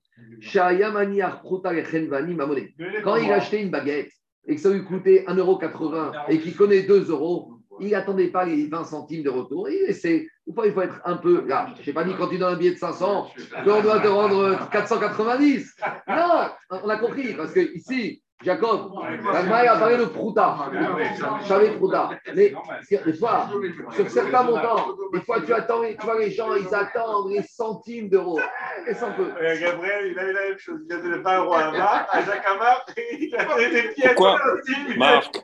Quand 3.03 3.15
il 3.17 3.31
achetait 3.31 3.61
une 3.61 3.69
baguette 3.69 4.11
et 4.47 4.55
que 4.55 4.61
ça 4.61 4.71
lui 4.71 4.85
coûtait 4.85 5.25
1,80€ 5.27 6.13
et 6.29 6.39
qu'il 6.39 6.55
connaît 6.55 6.83
2 6.83 7.09
euros, 7.09 7.55
il 7.81 7.89
n'attendait 7.89 8.29
pas 8.29 8.45
les 8.45 8.67
20 8.67 8.85
centimes 8.85 9.23
de 9.23 9.29
retour. 9.29 9.69
Il 9.69 9.89
essaie. 9.89 10.27
Ou 10.47 10.53
pas, 10.53 10.67
il 10.67 10.73
faut 10.73 10.81
être 10.81 11.01
un 11.05 11.17
peu 11.17 11.43
là. 11.47 11.67
Je 11.81 11.89
n'ai 11.89 11.93
pas 11.93 12.03
dit 12.03 12.13
quand 12.17 12.27
tu 12.27 12.37
donnes 12.37 12.53
un 12.53 12.57
billet 12.57 12.73
de 12.73 12.77
500 12.77 13.31
qu'on 13.63 13.81
doit 13.81 13.99
te 13.99 14.07
rendre 14.07 14.69
490. 14.69 15.75
Non, 16.07 16.49
on 16.83 16.89
a 16.89 16.97
compris. 16.97 17.33
Parce 17.33 17.51
que 17.51 17.61
ici, 17.75 18.21
Jacob, 18.43 18.91
l'Allemagne 19.33 19.67
a 19.67 19.77
parlé 19.77 19.97
de 19.97 20.05
Prouta. 20.05 20.69
J'avais 21.47 21.71
Prouta. 21.77 22.09
Mais 22.35 22.53
des 23.05 23.13
fois, 23.13 23.49
sur 23.95 24.09
certains 24.09 24.43
montants, 24.43 24.87
des 25.13 25.21
fois 25.21 25.41
tu 25.41 25.51
attends, 25.53 25.81
tu 25.81 26.05
vois 26.05 26.19
les 26.19 26.29
gens, 26.31 26.53
ils 26.53 26.75
attendent 26.75 27.31
les 27.31 27.41
centimes 27.41 28.09
d'euros. 28.09 28.39
Laisse 28.85 29.01
un 29.01 29.11
peu. 29.13 29.29
Gabriel, 29.59 30.11
il 30.11 30.19
avait 30.19 30.33
la 30.33 30.41
même 30.49 30.59
chose. 30.59 30.79
Il 30.87 30.93
a 30.93 30.97
donné 30.97 31.17
20 31.17 31.39
euros 31.39 31.53
à 31.53 31.59
Amar, 31.69 32.07
à 32.11 32.21
Jacques 32.23 32.45
Amar, 32.45 32.85
il 33.19 33.35
a 33.35 33.45
donné 33.45 33.69
des 33.71 33.87
pièces. 33.93 34.13
Pourquoi? 34.15 34.39
Marc. 34.97 35.41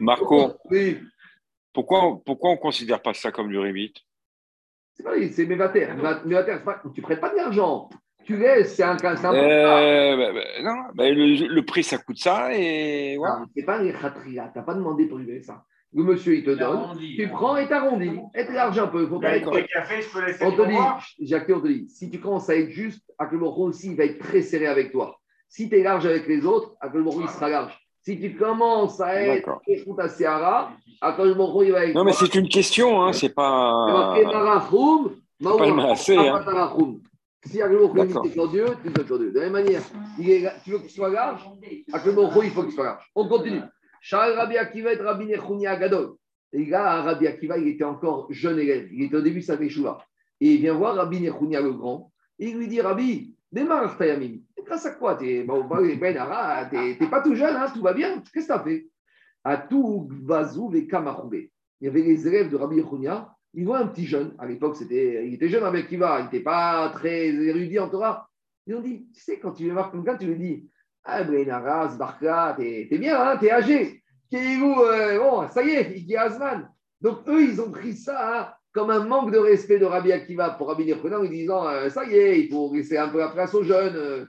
Marco. 0.00 0.54
Oui. 0.70 0.98
Pourquoi, 1.72 2.20
pourquoi 2.24 2.50
on 2.50 2.54
ne 2.54 2.60
considère 2.60 3.02
pas 3.02 3.14
ça 3.14 3.30
comme 3.30 3.48
du 3.48 3.62
limite 3.62 3.96
C'est 4.94 5.02
pas 5.02 5.12
c'est 5.30 5.46
mévater. 5.46 5.86
Mévater, 6.24 6.56
tu 6.94 7.00
ne 7.00 7.06
prêtes 7.06 7.20
pas 7.20 7.30
de 7.30 7.36
l'argent 7.36 7.88
tu 8.28 8.36
laisses, 8.36 8.74
c'est 8.74 8.82
un 8.82 8.96
cas 8.96 9.14
euh, 9.32 10.16
bah, 10.18 10.32
bah, 10.34 10.62
non, 10.62 10.82
bah, 10.94 11.08
le, 11.08 11.60
prix, 11.62 11.82
ça 11.82 11.96
coûte 11.96 12.18
ça 12.18 12.54
et 12.54 13.16
voilà. 13.16 13.46
C'est 13.56 13.62
pas 13.62 13.82
les 13.82 13.90
khatria, 13.90 14.50
tu 14.52 14.58
n'as 14.58 14.64
pas 14.64 14.74
demandé 14.74 15.06
pour 15.06 15.16
lui 15.16 15.42
ça. 15.42 15.64
Le 15.94 16.04
monsieur, 16.04 16.36
il 16.36 16.44
te 16.44 16.50
donne, 16.50 16.98
tu 16.98 17.26
prends 17.28 17.56
et 17.56 17.66
t'arrondis. 17.66 18.20
Et 18.34 18.44
tu 18.44 18.52
large 18.52 18.78
un 18.78 18.88
peu. 18.88 19.06
Faut 19.06 19.18
pas 19.18 19.38
être... 19.38 19.50
café, 19.72 20.02
je 20.02 20.12
peux 20.12 20.26
laisser 20.26 20.44
on 20.44 20.52
te 20.52 20.68
dit, 20.68 21.26
Jacques, 21.26 21.48
on 21.48 21.60
te 21.60 21.68
dit, 21.68 21.88
si 21.88 22.10
tu 22.10 22.20
commences 22.20 22.50
à 22.50 22.56
être 22.56 22.68
juste, 22.68 23.10
Akelmoro 23.16 23.68
aussi, 23.68 23.92
il 23.92 23.96
va 23.96 24.04
être 24.04 24.18
très 24.18 24.42
serré 24.42 24.66
avec 24.66 24.92
toi. 24.92 25.18
Si 25.48 25.70
tu 25.70 25.78
es 25.78 25.82
large 25.82 26.04
avec 26.04 26.26
les 26.26 26.44
autres, 26.44 26.76
Akelmoro, 26.82 27.22
il 27.22 27.28
sera 27.30 27.48
large. 27.48 27.87
Si 28.08 28.18
tu 28.18 28.34
commences 28.36 29.02
à 29.02 29.20
être 29.20 29.60
à 29.98 30.08
Seara, 30.08 30.72
Akelmoro, 30.98 31.62
il 31.62 31.72
va 31.72 31.84
être. 31.84 31.94
Non, 31.94 32.04
mais 32.04 32.14
c'est 32.14 32.34
une 32.36 32.48
question, 32.48 33.02
hein, 33.02 33.12
c'est 33.12 33.28
pas. 33.28 34.14
C'est 34.16 34.24
pas 34.24 35.66
le 35.66 35.74
Maasé, 35.74 36.16
hein. 36.16 36.42
Si 37.44 37.60
Aglomo 37.60 37.94
est 38.02 38.32
sur 38.32 38.48
Dieu, 38.48 38.64
tu 38.82 38.88
es 38.88 39.04
sur 39.04 39.18
Dieu. 39.18 39.30
De 39.30 39.38
la 39.38 39.50
même 39.50 39.52
manière, 39.52 39.82
il 40.18 40.30
est, 40.30 40.50
tu 40.64 40.70
veux 40.70 40.78
qu'il 40.78 40.88
soit 40.90 41.10
large 41.10 41.42
Aglomo 41.92 42.30
il 42.42 42.50
faut 42.50 42.62
qu'il 42.62 42.72
soit 42.72 42.84
large. 42.84 43.04
On 43.14 43.28
continue. 43.28 43.60
Charles 44.00 44.32
Rabbi 44.32 44.56
Akiva 44.56 44.94
et 44.94 44.96
Rabbi 44.96 45.26
Nechunia 45.26 45.76
Gadol. 45.76 46.14
Et 46.54 46.64
là, 46.64 47.02
Rabbi 47.02 47.26
Akiva, 47.26 47.58
il 47.58 47.68
était 47.68 47.84
encore 47.84 48.26
jeune 48.30 48.58
élève. 48.58 48.88
Il 48.90 49.02
était 49.02 49.16
au 49.16 49.20
début 49.20 49.40
de 49.40 49.44
sa 49.44 49.58
Teshuva. 49.58 49.98
Et 50.40 50.52
il 50.52 50.60
vient 50.62 50.72
voir 50.72 50.94
Rabbi 50.94 51.20
Nechunia 51.20 51.60
le 51.60 51.74
grand. 51.74 52.10
Et 52.38 52.48
il 52.48 52.56
lui 52.56 52.68
dit 52.68 52.80
Rabbi, 52.80 53.34
démarre 53.52 53.98
Tayamim. 53.98 54.38
Grâce 54.68 54.86
à 54.86 54.90
quoi? 54.92 55.18
Bon, 55.46 55.66
n'es 55.80 57.08
pas 57.10 57.22
tout 57.22 57.34
jeune, 57.34 57.56
hein, 57.56 57.66
tout 57.74 57.82
va 57.82 57.92
bien. 57.94 58.22
Qu'est-ce 58.32 58.46
que 58.46 58.52
tu 58.52 58.58
as 58.58 58.62
fait? 58.62 58.86
À 59.44 59.56
tout 59.56 60.08
Vazou 60.24 60.72
et. 60.74 60.86
Il 61.80 61.84
y 61.84 61.88
avait 61.88 62.02
les 62.02 62.26
élèves 62.26 62.50
de 62.50 62.56
Rabbi 62.56 62.76
Nechunia 62.76 63.34
il 63.54 63.64
voit 63.64 63.78
un 63.78 63.86
petit 63.86 64.06
jeune, 64.06 64.34
à 64.38 64.46
l'époque, 64.46 64.76
c'était, 64.76 65.26
il 65.26 65.34
était 65.34 65.48
jeune 65.48 65.64
avec 65.64 65.88
Kiva, 65.88 66.20
il 66.20 66.24
n'était 66.24 66.40
pas 66.40 66.90
très 66.90 67.28
érudit 67.28 67.78
en 67.78 67.88
Torah. 67.88 68.28
Ils 68.66 68.74
ont 68.74 68.80
dit, 68.80 69.08
tu 69.14 69.20
sais, 69.20 69.38
quand 69.38 69.52
tu 69.52 69.66
veux 69.66 69.72
voir 69.72 69.90
quelqu'un, 69.90 70.16
tu 70.16 70.26
lui 70.26 70.36
dis, 70.36 70.70
ah, 71.04 71.24
Brenaras, 71.24 71.96
Barka, 71.96 72.54
t'es, 72.58 72.86
bien, 72.92 73.20
hein, 73.20 73.36
t'es 73.38 73.50
âgé. 73.50 74.02
Euh, 74.34 75.18
bon, 75.18 75.48
ça 75.48 75.62
y 75.62 75.70
est, 75.70 75.92
il 75.96 76.06
dit 76.06 76.16
Azman. 76.16 76.70
Donc, 77.00 77.26
eux, 77.28 77.42
ils 77.42 77.60
ont 77.60 77.70
pris 77.70 77.94
ça 77.94 78.40
hein, 78.40 78.52
comme 78.72 78.90
un 78.90 79.04
manque 79.04 79.32
de 79.32 79.38
respect 79.38 79.78
de 79.78 79.86
Rabbi 79.86 80.12
Akiva 80.12 80.50
pour 80.50 80.68
Rabbi 80.68 80.84
Nechonan, 80.84 81.20
en 81.20 81.24
disant, 81.24 81.66
euh, 81.66 81.88
ça 81.88 82.04
y 82.04 82.14
est, 82.14 82.40
il 82.40 82.50
faut 82.50 82.72
laisser 82.74 82.98
un 82.98 83.08
peu 83.08 83.18
la 83.18 83.28
place 83.28 83.54
aux 83.54 83.64
jeunes. 83.64 84.28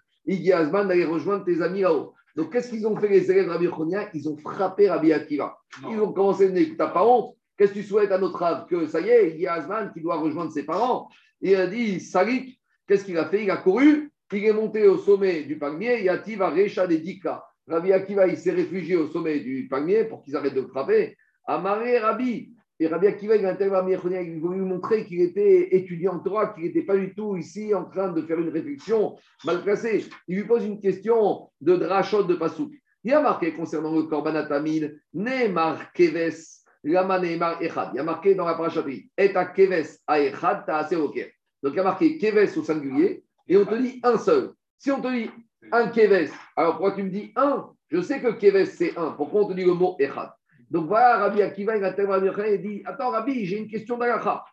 Azman 0.53 0.87
d'aller 0.87 1.05
rejoindre 1.05 1.45
tes 1.45 1.61
amis 1.61 1.81
là-haut. 1.81 2.13
Donc, 2.35 2.51
qu'est-ce 2.51 2.69
qu'ils 2.69 2.87
ont 2.87 2.95
fait 2.95 3.07
les 3.07 3.29
élèves 3.29 3.45
de 3.45 3.51
Rabbi 3.51 3.65
Nechonan 3.65 4.05
Ils 4.13 4.29
ont 4.29 4.37
frappé 4.37 4.89
Rabbi 4.89 5.11
Akiva. 5.11 5.57
Ils 5.89 5.99
ont 5.99 6.13
commencé 6.13 6.45
à 6.45 6.49
dire, 6.49 6.67
t'as 6.77 6.87
pas 6.87 7.05
honte 7.05 7.35
Qu'est-ce 7.57 7.73
que 7.73 7.79
tu 7.79 7.83
souhaites 7.83 8.11
à 8.11 8.17
notre 8.17 8.41
âme 8.41 8.65
Que 8.69 8.87
ça 8.87 9.01
y 9.01 9.09
est, 9.09 9.31
il 9.35 9.41
y 9.41 9.47
a 9.47 9.53
Asman 9.53 9.91
qui 9.91 9.99
doit 9.99 10.15
rejoindre 10.15 10.51
ses 10.51 10.63
parents. 10.63 11.09
Et 11.41 11.51
il 11.51 11.55
a 11.57 11.67
dit 11.67 11.99
Sarik, 11.99 12.57
qu'est-ce 12.87 13.03
qu'il 13.03 13.17
a 13.17 13.25
fait? 13.25 13.43
Il 13.43 13.51
a 13.51 13.57
couru, 13.57 14.11
il 14.31 14.45
est 14.45 14.53
monté 14.53 14.87
au 14.87 14.97
sommet 14.97 15.43
du 15.43 15.57
palmier. 15.57 16.03
Yativ 16.03 16.41
a 16.41 16.49
Recha 16.49 16.87
des 16.87 16.99
Dika. 16.99 17.43
Rabbi 17.67 17.91
Akiva, 17.91 18.27
il 18.27 18.37
s'est 18.37 18.51
réfugié 18.51 18.95
au 18.95 19.07
sommet 19.07 19.41
du 19.41 19.67
palmier 19.67 20.05
pour 20.05 20.23
qu'ils 20.23 20.37
arrêtent 20.37 20.53
de 20.53 20.61
le 20.61 20.67
frapper. 20.67 21.17
Amaré 21.45 21.99
Rabbi. 21.99 22.53
Et 22.81 22.87
Rabbi 22.87 23.07
Akiva, 23.07 23.35
il 23.35 23.45
a 23.45 23.57
il 23.59 24.39
voulait 24.39 24.57
lui 24.57 24.65
montrer 24.65 25.05
qu'il 25.05 25.21
était 25.21 25.75
étudiant 25.75 26.13
en 26.13 26.19
Torah, 26.19 26.53
qu'il 26.53 26.63
n'était 26.63 26.83
pas 26.83 26.95
du 26.95 27.13
tout 27.13 27.35
ici 27.35 27.73
en 27.73 27.83
train 27.83 28.13
de 28.13 28.21
faire 28.21 28.39
une 28.39 28.49
réflexion 28.49 29.17
mal 29.43 29.61
placée. 29.63 30.05
Il 30.29 30.37
lui 30.37 30.45
pose 30.45 30.65
une 30.65 30.79
question 30.79 31.49
de 31.59 31.75
drachot 31.75 32.23
de 32.23 32.35
Pasouk. 32.35 32.71
Il 33.03 33.13
a 33.13 33.21
marqué 33.21 33.53
concernant 33.53 33.93
le 33.93 34.03
Korbanatamin, 34.03 34.89
Neymar 35.13 35.91
Keves. 35.91 36.59
Il 36.85 36.91
y 36.91 36.95
a 36.95 37.03
marqué 37.03 38.35
dans 38.35 38.45
la 38.45 38.53
parachapi, 38.53 39.11
et 39.17 39.35
à 39.35 39.45
keves 39.45 39.97
à 40.07 40.21
echad, 40.21 40.65
ta 40.65 40.83
Donc 40.83 41.73
il 41.73 41.75
y 41.75 41.79
a 41.79 41.83
marqué 41.83 42.17
keves 42.17 42.57
au 42.57 42.63
singulier, 42.63 43.25
et 43.49 43.57
on 43.57 43.65
te 43.65 43.75
dit 43.75 43.99
un 44.01 44.17
seul. 44.17 44.53
Si 44.77 44.89
on 44.89 45.01
te 45.01 45.11
dit 45.11 45.29
un 45.73 45.89
keves, 45.89 46.31
alors 46.55 46.77
pourquoi 46.77 46.93
tu 46.93 47.03
me 47.03 47.09
dis 47.09 47.33
un? 47.35 47.69
Je 47.89 48.01
sais 48.01 48.21
que 48.21 48.29
keves 48.29 48.65
c'est 48.65 48.97
un. 48.97 49.11
Pourquoi 49.11 49.41
on 49.41 49.49
te 49.49 49.53
dit 49.53 49.65
le 49.65 49.73
mot 49.73 49.97
echad? 49.99 50.31
Donc 50.69 50.87
voilà, 50.87 51.17
Rabbi 51.17 51.41
Akiva, 51.41 51.77
il 51.77 51.83
a 51.83 51.93
tellement 51.93 52.17
il 52.17 52.61
dit 52.61 52.83
Attends, 52.85 53.09
Rabbi, 53.09 53.45
j'ai 53.45 53.57
une 53.57 53.67
question 53.67 53.97
d'Alacha, 53.97 54.43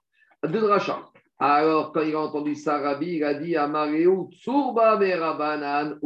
de 0.43 0.59
Dracha. 0.59 1.05
Alors, 1.39 1.93
quand 1.93 2.01
il 2.01 2.15
a 2.15 2.21
entendu 2.21 2.55
ça, 2.55 2.79
Rabbi, 2.79 3.17
il 3.17 3.25
a 3.25 3.35
dit 3.35 3.57
à 3.57 3.67
Maréou, 3.67 4.31
Tsurba 4.33 4.99
Merabanan, 4.99 5.99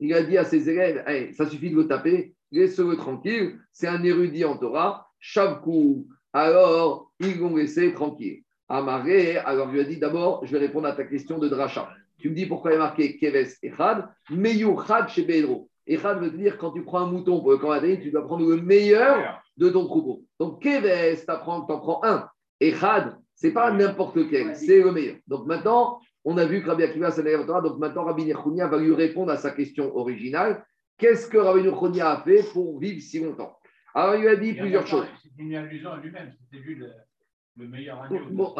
il 0.00 0.12
a 0.12 0.22
dit 0.22 0.36
à 0.36 0.44
ses 0.44 0.68
élèves 0.68 1.02
hey, 1.06 1.32
Ça 1.32 1.48
suffit 1.48 1.70
de 1.70 1.76
le 1.76 1.86
taper, 1.86 2.34
laisse-le 2.52 2.96
tranquille, 2.96 3.58
c'est 3.72 3.88
un 3.88 4.02
érudit 4.02 4.44
en 4.44 4.58
Torah 4.58 5.08
Shavkou. 5.18 6.06
Alors, 6.34 7.12
ils 7.20 7.38
l'ont 7.38 7.56
laissé 7.56 7.94
tranquille. 7.94 8.42
Amaré, 8.68 9.38
alors 9.38 9.68
lui 9.68 9.80
ai 9.80 9.84
dit 9.84 9.98
d'abord, 9.98 10.44
je 10.44 10.52
vais 10.52 10.58
répondre 10.58 10.88
à 10.88 10.92
ta 10.92 11.04
question 11.04 11.38
de 11.38 11.48
Dracha. 11.48 11.90
Tu 12.18 12.28
me 12.28 12.34
dis 12.34 12.46
pourquoi 12.46 12.72
il 12.72 12.76
a 12.76 12.78
marqué 12.78 13.16
Keves 13.16 13.56
Echad, 13.62 14.08
Meyou 14.30 14.78
Chad 14.86 15.08
chez 15.08 15.22
Bedro. 15.22 15.70
Echad 15.86 16.20
veut 16.20 16.30
dire 16.30 16.58
quand 16.58 16.72
tu 16.72 16.82
prends 16.82 17.00
un 17.00 17.10
mouton 17.10 17.40
pour 17.40 17.52
le 17.52 17.58
Canadien, 17.58 17.96
tu 17.96 18.10
dois 18.10 18.26
prendre 18.26 18.46
le 18.48 18.60
meilleur 18.60 19.42
de 19.56 19.68
ton 19.68 19.84
troupeau. 19.86 20.24
Donc 20.38 20.62
Keves, 20.62 21.24
tu 21.24 21.30
en 21.30 21.62
prends 21.64 22.00
un. 22.04 22.28
Echad, 22.60 23.16
c'est 23.34 23.52
pas 23.52 23.70
n'importe 23.72 24.16
lequel, 24.16 24.56
c'est 24.56 24.82
le 24.82 24.92
meilleur. 24.92 25.16
Donc 25.26 25.46
maintenant, 25.46 26.00
on 26.24 26.38
a 26.38 26.46
vu 26.46 26.62
que 26.62 26.68
Rabbi 26.68 26.84
Akiva 26.84 27.10
s'est 27.10 27.22
donc 27.22 27.78
maintenant 27.78 28.04
Rabbi 28.04 28.24
Nechounia 28.24 28.66
va 28.66 28.78
lui 28.78 28.94
répondre 28.94 29.30
à 29.30 29.36
sa 29.36 29.50
question 29.50 29.94
originale. 29.96 30.64
Qu'est-ce 30.96 31.28
que 31.28 31.38
Rabbi 31.38 31.62
Nechounia 31.62 32.10
a 32.10 32.22
fait 32.22 32.42
pour 32.52 32.78
vivre 32.78 33.02
si 33.02 33.20
longtemps? 33.20 33.58
Alors, 33.94 34.16
il 34.16 34.22
lui 34.22 34.28
a 34.28 34.36
dit 34.36 34.54
plusieurs 34.54 34.86
choses. 34.86 35.06
C'est 35.22 35.42
une 35.42 35.54
allusion 35.54 35.92
à 35.92 35.98
lui-même, 35.98 36.32
c'était 36.40 36.62
lui 36.64 36.76
le, 36.76 36.90
le, 37.56 37.68
meilleur 37.68 38.02
agneau. 38.02 38.20
Bon, 38.30 38.54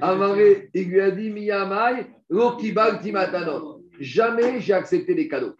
Amaré, 0.00 0.70
il 0.74 0.88
lui 0.88 1.00
a 1.00 1.10
dit 1.10 1.30
Miyamai, 1.30 2.06
Lokibal 2.28 3.00
Timatanot. 3.00 3.82
Jamais 4.00 4.60
j'ai 4.60 4.74
accepté 4.74 5.14
les 5.14 5.28
cadeaux. 5.28 5.56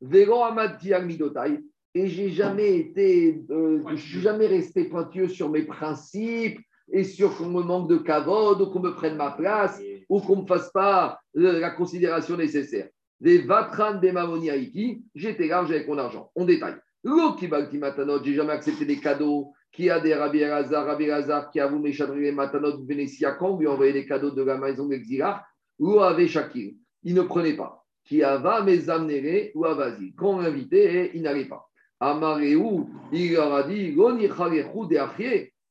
Véro 0.00 0.42
Amati 0.42 0.92
Midotai. 1.02 1.58
Et 1.94 2.06
j'ai 2.06 2.30
jamais 2.30 2.76
été, 2.76 3.42
euh, 3.50 3.82
je 3.90 3.96
suis 3.96 4.20
jamais 4.20 4.46
resté 4.46 4.84
pointueux 4.84 5.28
sur 5.28 5.50
mes 5.50 5.62
principes 5.62 6.60
et 6.92 7.04
sur 7.04 7.36
qu'on 7.36 7.48
me 7.48 7.62
manque 7.62 7.88
de 7.88 7.98
cavode 7.98 8.60
ou 8.60 8.66
qu'on 8.66 8.80
me 8.80 8.94
prenne 8.94 9.16
ma 9.16 9.32
place 9.32 9.80
ou 10.08 10.20
qu'on 10.20 10.36
ne 10.36 10.42
me 10.42 10.46
fasse 10.46 10.70
pas 10.70 11.18
la 11.34 11.70
considération 11.70 12.36
nécessaire. 12.36 12.88
Des 13.20 13.38
vatran 13.38 13.94
des 13.94 14.12
mamoniaïki, 14.12 15.02
j'étais 15.14 15.48
large 15.48 15.70
avec 15.70 15.86
mon 15.88 15.98
argent. 15.98 16.30
On 16.34 16.44
détaille. 16.44 16.76
Matanot, 17.04 18.22
j'ai 18.24 18.34
jamais 18.34 18.52
accepté 18.52 18.84
des 18.84 19.00
cadeaux. 19.00 19.52
Qui 19.72 19.88
a 19.88 20.00
des 20.00 20.14
Rabbi 20.14 20.44
Razar, 20.44 20.84
Rabbi 20.84 21.08
Razar, 21.08 21.48
qui 21.48 21.60
a 21.60 21.68
vous 21.68 21.80
les 21.80 22.32
Matanot 22.32 22.84
Vénétia, 22.84 23.32
quand 23.32 23.56
lui 23.56 23.68
envoyé 23.68 23.92
des 23.92 24.04
cadeaux 24.04 24.32
de 24.32 24.42
la 24.42 24.58
maison 24.58 24.86
d'Exilar, 24.86 25.44
ou 25.78 26.00
avait 26.00 26.26
Shakir. 26.26 26.72
Il 27.04 27.14
ne 27.14 27.22
prenait 27.22 27.56
pas. 27.56 27.84
Qui 28.04 28.24
a 28.24 28.38
va 28.38 28.64
mes 28.64 28.90
amener 28.90 29.52
ou 29.54 29.64
à 29.64 29.74
vas-y. 29.74 30.12
Quand 30.16 30.30
on 30.30 30.40
l'invitait, 30.40 31.12
il 31.14 31.22
n'allait 31.22 31.44
pas. 31.44 31.69
Il 32.00 33.36
a 33.36 33.62
dit 33.66 33.94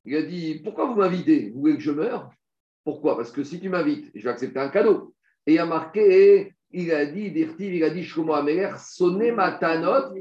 Il 0.05 0.15
a 0.15 0.21
dit 0.21 0.61
Pourquoi 0.63 0.85
vous 0.85 0.95
m'invitez 0.95 1.49
Vous 1.49 1.61
voulez 1.61 1.75
que 1.75 1.81
je 1.81 1.91
meure? 1.91 2.31
Pourquoi? 2.83 3.17
Parce 3.17 3.31
que 3.31 3.43
si 3.43 3.59
tu 3.59 3.69
m'invites, 3.69 4.11
je 4.15 4.23
vais 4.23 4.29
accepter 4.29 4.59
un 4.59 4.69
cadeau. 4.69 5.13
Et 5.45 5.53
il 5.53 5.59
a 5.59 5.65
marqué 5.65 6.53
il 6.71 6.91
a 6.91 7.05
dit, 7.05 7.33
il 7.59 7.83
a 7.83 7.89
dit, 7.89 8.03
Shlomo 8.03 8.33
Ameler, 8.33 8.69
sonne 8.77 9.31
matanot, 9.31 10.13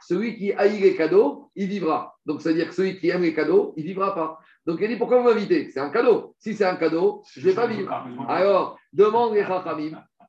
Celui 0.00 0.36
qui 0.36 0.52
haït 0.52 0.80
les 0.80 0.96
cadeaux, 0.96 1.50
il 1.54 1.68
vivra. 1.68 2.16
Donc, 2.24 2.40
c'est-à-dire 2.40 2.68
que 2.68 2.74
celui 2.74 2.98
qui 2.98 3.08
aime 3.10 3.22
les 3.22 3.34
cadeaux, 3.34 3.74
il 3.76 3.84
vivra 3.84 4.14
pas. 4.14 4.38
Donc, 4.64 4.78
il 4.80 4.88
dit, 4.88 4.96
pourquoi 4.96 5.20
vous 5.20 5.28
m'invitez? 5.28 5.70
C'est 5.70 5.80
un 5.80 5.90
cadeau. 5.90 6.34
Si 6.38 6.54
c'est 6.54 6.64
un 6.64 6.76
cadeau, 6.76 7.22
je 7.30 7.40
ne 7.40 7.44
vais 7.46 7.54
pas 7.54 7.66
vivre. 7.66 7.92
Alors, 8.28 8.78
demande 8.92 9.34
les. 9.34 9.42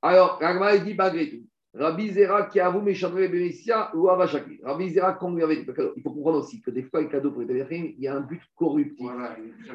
Alors, 0.01 0.38
Ragma, 0.39 0.78
dit, 0.78 0.93
malgré 0.93 1.30
tout, 1.30 1.43
Rabbi 1.78 2.10
Zera 2.10 2.44
qui 2.44 2.60
a 2.60 2.70
vous 2.70 2.82
méchandré 2.82 3.28
Bénissia 3.28 3.92
ou 3.96 4.10
Avachaki. 4.10 4.60
Rabbi 4.64 4.90
Zera, 4.90 5.14
quand 5.14 5.32
vous 5.32 5.42
avez 5.42 5.64
il 5.96 6.02
faut 6.02 6.10
comprendre 6.10 6.40
aussi 6.40 6.62
que 6.62 6.72
des 6.72 6.84
fois, 6.84 7.02
les 7.02 7.08
cadeaux 7.08 7.32
pour 7.32 7.44
les 7.44 7.66
il 7.72 8.00
y 8.00 8.08
a 8.08 8.16
un 8.16 8.22
but 8.22 8.42
corruptif. 8.56 9.08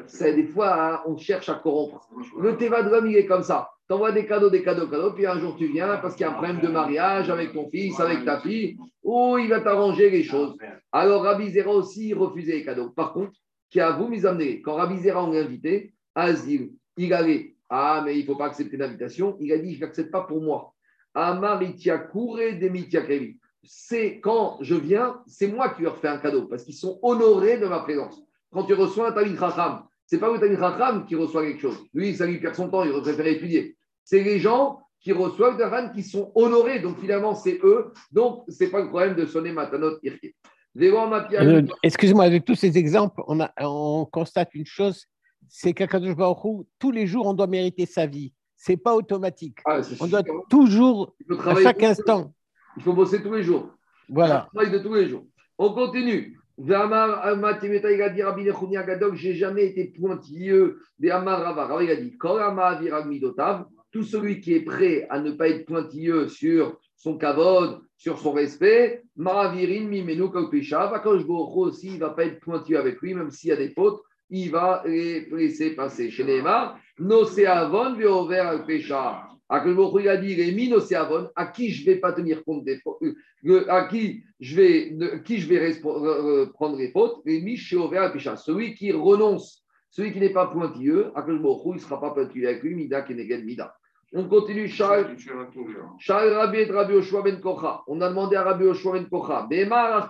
c'est 0.07 0.33
des 0.33 0.47
fois, 0.47 0.95
hein, 0.95 1.01
on 1.05 1.17
cherche 1.17 1.47
à 1.49 1.55
corrompre. 1.55 2.07
Le 2.39 2.57
Teva 2.57 2.83
de 2.83 3.07
il 3.07 3.15
est 3.15 3.25
comme 3.25 3.43
ça. 3.43 3.69
Tu 3.87 3.93
envoies 3.93 4.11
des 4.11 4.25
cadeaux, 4.25 4.49
des 4.49 4.63
cadeaux, 4.63 4.87
cadeaux, 4.87 5.11
puis 5.13 5.25
un 5.25 5.39
jour 5.39 5.55
tu 5.57 5.67
viens 5.67 5.97
parce 5.97 6.15
qu'il 6.15 6.25
y 6.25 6.29
a 6.29 6.31
un 6.31 6.35
problème 6.35 6.59
de 6.59 6.67
mariage 6.67 7.29
avec 7.29 7.53
ton 7.53 7.69
fils, 7.69 7.99
avec 7.99 8.25
ta 8.25 8.39
fille, 8.39 8.77
ou 9.01 9.37
il 9.37 9.49
va 9.49 9.61
t'arranger 9.61 10.09
les 10.09 10.23
choses. 10.23 10.57
Alors 10.91 11.23
Rabbi 11.23 11.51
Zera 11.51 11.71
aussi 11.71 12.13
refusait 12.13 12.53
les 12.53 12.65
cadeaux. 12.65 12.89
Par 12.89 13.13
contre, 13.13 13.33
qui 13.69 13.79
a 13.79 13.91
vous 13.91 14.07
mis 14.07 14.25
amené, 14.25 14.61
quand 14.61 14.75
Rabbi 14.75 14.99
Zera 14.99 15.23
on 15.23 15.31
l'a 15.31 15.39
invité, 15.39 15.93
Azil, 16.15 16.73
il 16.97 17.13
allait, 17.13 17.55
ah 17.69 18.03
mais 18.05 18.17
il 18.17 18.21
ne 18.21 18.25
faut 18.25 18.37
pas 18.37 18.45
accepter 18.45 18.77
l'invitation, 18.77 19.37
il 19.39 19.51
a 19.51 19.57
dit, 19.57 19.75
je 19.75 19.81
n'accepte 19.81 20.11
pas 20.11 20.21
pour 20.21 20.41
moi. 20.41 20.72
Amaritia 21.13 22.09
Demitiakevi. 22.59 23.37
C'est 23.63 24.19
quand 24.19 24.57
je 24.61 24.75
viens, 24.75 25.21
c'est 25.25 25.47
moi 25.47 25.69
qui 25.69 25.83
leur 25.83 25.97
fais 25.97 26.09
un 26.09 26.17
cadeau 26.17 26.47
parce 26.47 26.63
qu'ils 26.63 26.75
sont 26.75 26.99
honorés 27.01 27.57
de 27.57 27.67
ma 27.67 27.79
présence. 27.79 28.21
Quand 28.51 28.63
tu 28.65 28.73
reçois 28.73 29.09
un 29.09 29.11
Talmud 29.13 29.39
Chacham, 29.39 29.83
c'est 30.05 30.19
pas 30.19 30.31
le 30.31 30.39
Talmud 30.39 31.05
qui 31.05 31.15
reçoit 31.15 31.43
quelque 31.43 31.61
chose. 31.61 31.77
Lui, 31.93 32.13
ça 32.15 32.25
lui 32.25 32.39
perd 32.39 32.55
son 32.55 32.69
temps, 32.69 32.83
il 32.83 32.91
préfère 33.01 33.27
étudier. 33.27 33.77
C'est 34.03 34.21
les 34.21 34.39
gens 34.39 34.79
qui 34.99 35.11
reçoivent 35.11 35.57
des 35.57 35.63
Ran 35.63 35.89
qui 35.89 36.03
sont 36.03 36.31
honorés. 36.35 36.79
Donc 36.79 36.99
finalement, 36.99 37.35
c'est 37.35 37.59
eux. 37.63 37.93
Donc, 38.11 38.43
ce 38.49 38.63
n'est 38.63 38.69
pas 38.69 38.81
le 38.81 38.89
problème 38.89 39.15
de 39.15 39.25
sonner 39.25 39.51
Matanot 39.51 39.97
Irke. 40.03 40.35
Euh, 40.75 41.61
excuse-moi, 41.83 42.23
avec 42.23 42.45
tous 42.45 42.55
ces 42.55 42.77
exemples, 42.79 43.21
on, 43.27 44.05
constate 44.05 44.55
une 44.55 44.65
chose 44.65 45.05
c'est 45.49 45.73
qu'Akadosh 45.73 46.15
Baruch 46.15 46.65
tous 46.79 46.89
les 46.89 47.05
jours, 47.05 47.27
on 47.27 47.33
doit 47.33 47.47
mériter 47.47 47.85
sa 47.85 48.07
vie 48.07 48.33
c'est 48.65 48.77
pas 48.77 48.95
automatique. 48.95 49.57
Ah, 49.65 49.81
on 49.99 50.07
doit 50.07 50.23
toujours, 50.49 51.13
à 51.45 51.53
chaque 51.55 51.83
instant. 51.83 52.33
Il 52.77 52.83
faut 52.83 52.93
bosser 52.93 53.21
tous 53.21 53.33
les 53.33 53.43
jours. 53.43 53.71
Voilà. 54.07 54.47
Travail 54.53 54.71
de 54.71 54.77
tous 54.79 54.93
les 54.93 55.09
jours. 55.09 55.25
On 55.57 55.73
continue. 55.73 56.39
J'ai 59.15 59.33
jamais 59.33 59.65
été 59.65 59.93
pointilleux 59.99 60.79
Amar 61.11 61.81
Il 61.81 61.91
a 61.91 61.95
dit 61.97 62.17
tout 63.91 64.03
celui 64.03 64.39
qui 64.39 64.53
est 64.53 64.61
prêt 64.61 65.07
à 65.09 65.19
ne 65.19 65.31
pas 65.31 65.49
être 65.49 65.65
pointilleux 65.65 66.29
sur 66.29 66.77
son 66.95 67.17
kavod, 67.17 67.81
sur 67.97 68.17
son 68.17 68.31
respect, 68.31 69.03
Maravirin 69.17 69.87
Mimenu 69.87 70.31
Kalpesha, 70.31 71.03
aussi, 71.05 71.87
il 71.87 71.95
ne 71.95 71.99
va 71.99 72.11
pas 72.11 72.23
être 72.23 72.39
pointilleux 72.39 72.79
avec 72.79 73.01
lui, 73.01 73.13
même 73.13 73.29
s'il 73.29 73.49
y 73.49 73.53
a 73.53 73.57
des 73.57 73.71
fautes 73.71 74.01
il 74.33 74.51
va 74.51 74.81
les 74.85 75.27
laisser 75.31 75.75
passer. 75.75 76.09
Chez 76.09 76.23
Neymar, 76.23 76.79
Noséavon 76.99 77.95
veover 77.95 78.39
al 78.39 78.65
pécha. 78.65 79.27
il 79.51 80.09
a 80.09 80.17
dit, 80.17 80.35
les 80.35 80.67
Noséavon, 80.67 81.29
à 81.35 81.47
qui 81.47 81.69
je 81.69 81.81
ne 81.81 81.93
vais 81.93 81.99
pas 81.99 82.13
tenir 82.13 82.43
compte 82.43 82.63
des 82.63 82.77
fautes, 82.77 82.99
euh, 83.45 83.65
à 83.69 83.87
qui 83.87 84.23
je 84.39 84.55
vais, 84.55 85.21
qui 85.23 85.39
je 85.39 85.47
vais 85.47 85.79
prendre 86.53 86.77
les 86.77 86.91
fautes, 86.91 87.23
al 87.25 88.11
pécha. 88.13 88.35
Celui 88.35 88.75
qui 88.75 88.91
renonce, 88.91 89.63
celui 89.89 90.11
qui 90.13 90.19
n'est 90.19 90.33
pas 90.33 90.47
pointilleux, 90.47 91.11
il 91.27 91.73
ne 91.73 91.77
sera 91.77 91.99
pas 91.99 92.11
pointilleux 92.11 92.47
avec 92.47 92.63
lui, 92.63 92.75
Mida 92.75 93.01
Kenegel 93.01 93.43
Mida. 93.43 93.75
On 94.15 94.27
continue, 94.27 94.67
Charles. 94.67 95.15
Charles 95.97 96.33
Rabbi 96.33 96.59
et 96.59 96.65
Rabbi 96.65 96.93
Oshua 96.93 97.23
Ben 97.23 97.39
Kocha. 97.39 97.81
On 97.87 97.99
a 98.01 98.09
demandé 98.09 98.35
à 98.35 98.43
Rabbi 98.43 98.65
Oshua 98.65 98.93
Ben 98.93 99.09
Kocha, 99.09 99.47
Bemar 99.49 100.07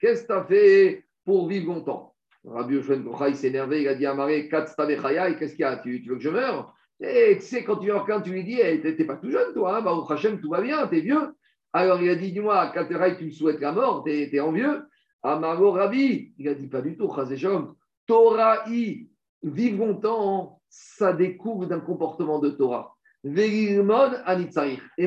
qu'est-ce 0.00 0.22
que 0.22 0.26
tu 0.26 0.32
as 0.32 0.44
fait 0.44 1.04
pour 1.24 1.46
vivre 1.46 1.72
longtemps? 1.72 2.14
Rabbi 2.44 2.74
Yoshua 2.74 3.28
il 3.28 3.36
s'est 3.36 3.48
énervé, 3.48 3.82
il 3.82 3.88
a 3.88 3.94
dit 3.94 4.06
à 4.06 4.14
Maré, 4.14 4.48
qu'est-ce 4.48 4.74
qu'il 4.74 5.60
y 5.60 5.64
a? 5.64 5.76
Tu, 5.76 6.02
veux 6.06 6.16
que 6.16 6.22
je 6.22 6.30
meure? 6.30 6.74
Et 7.00 7.36
tu 7.36 7.46
sais, 7.46 7.64
quand 7.64 7.76
tu 7.76 7.86
viens 7.86 8.04
quand 8.06 8.22
tu 8.22 8.30
lui 8.30 8.44
dis, 8.44 8.60
hey, 8.60 8.80
t'es 8.80 9.04
pas 9.04 9.16
tout 9.16 9.30
jeune, 9.30 9.52
toi, 9.52 9.78
hein, 9.78 9.82
bah, 9.82 9.92
au 9.92 10.04
tout 10.04 10.50
va 10.50 10.60
bien, 10.60 10.86
t'es 10.86 11.00
vieux. 11.00 11.34
Alors 11.72 12.00
il 12.00 12.08
a 12.10 12.14
dit, 12.14 12.32
dis-moi, 12.32 12.68
Kateraï, 12.68 13.16
tu 13.18 13.26
me 13.26 13.30
souhaites 13.30 13.60
la 13.60 13.72
mort, 13.72 14.02
t'es 14.04 14.30
es 14.32 14.40
envieux. 14.40 14.82
Amaro 15.22 15.72
Rabbi, 15.72 16.32
il 16.38 16.48
a 16.48 16.54
dit, 16.54 16.68
pas 16.68 16.80
du 16.80 16.96
tout, 16.96 17.12
Chazéchom. 17.14 17.74
Torah, 18.06 18.64
vivre 19.42 19.86
longtemps, 19.86 20.60
ça 20.68 21.12
découvre 21.12 21.66
d'un 21.66 21.80
comportement 21.80 22.38
de 22.38 22.50
Torah. 22.50 22.96
Et 23.24 23.78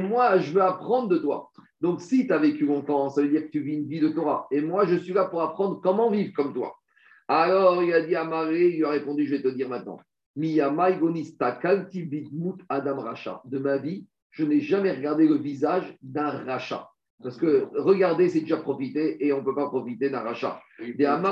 moi, 0.02 0.38
je 0.40 0.52
veux 0.52 0.62
apprendre 0.62 1.08
de 1.08 1.18
toi. 1.18 1.50
Donc, 1.80 2.02
si 2.02 2.28
tu 2.28 2.34
as 2.34 2.38
vécu 2.38 2.66
longtemps, 2.66 3.10
ça 3.10 3.22
veut 3.22 3.30
dire 3.30 3.46
que 3.46 3.52
tu 3.52 3.62
vis 3.62 3.76
une 3.76 3.88
vie 3.88 4.02
de 4.02 4.10
Torah. 4.10 4.48
Et 4.52 4.62
moi, 4.62 4.86
je 4.86 4.96
suis 4.96 5.14
là 5.14 5.26
pour 5.26 5.42
apprendre 5.42 5.80
comment 5.82 6.12
vivre 6.12 6.34
comme 6.36 6.54
toi. 6.54 6.76
Alors 7.34 7.82
il 7.82 7.94
a 7.94 8.02
dit 8.02 8.14
à 8.14 8.26
Marie, 8.26 8.76
il 8.76 8.84
a 8.84 8.90
répondu, 8.90 9.26
je 9.26 9.36
vais 9.36 9.42
te 9.42 9.48
dire 9.48 9.70
maintenant. 9.70 10.02
Adam 12.68 13.00
Racha. 13.00 13.42
De 13.46 13.58
ma 13.58 13.78
vie, 13.78 14.06
je 14.32 14.44
n'ai 14.44 14.60
jamais 14.60 14.92
regardé 14.92 15.30
le 15.30 15.36
visage 15.36 15.96
d'un 16.02 16.28
rachat. 16.30 16.90
Parce 17.24 17.38
que 17.38 17.70
regarder, 17.78 18.28
c'est 18.28 18.42
déjà 18.42 18.58
profiter 18.58 19.26
et 19.26 19.32
on 19.32 19.38
ne 19.40 19.46
peut 19.46 19.56
pas 19.56 19.68
profiter 19.68 20.10
d'un 20.10 20.20
rachat. 20.20 20.62
Un 20.82 21.24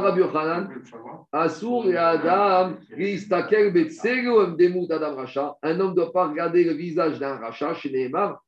homme 5.82 5.90
ne 5.90 5.96
doit 5.96 6.14
pas 6.14 6.30
regarder 6.30 6.64
le 6.64 6.74
visage 6.76 7.20
d'un 7.20 7.36
rachat 7.36 7.74
chez 7.74 7.92
Neymar. 7.92 8.42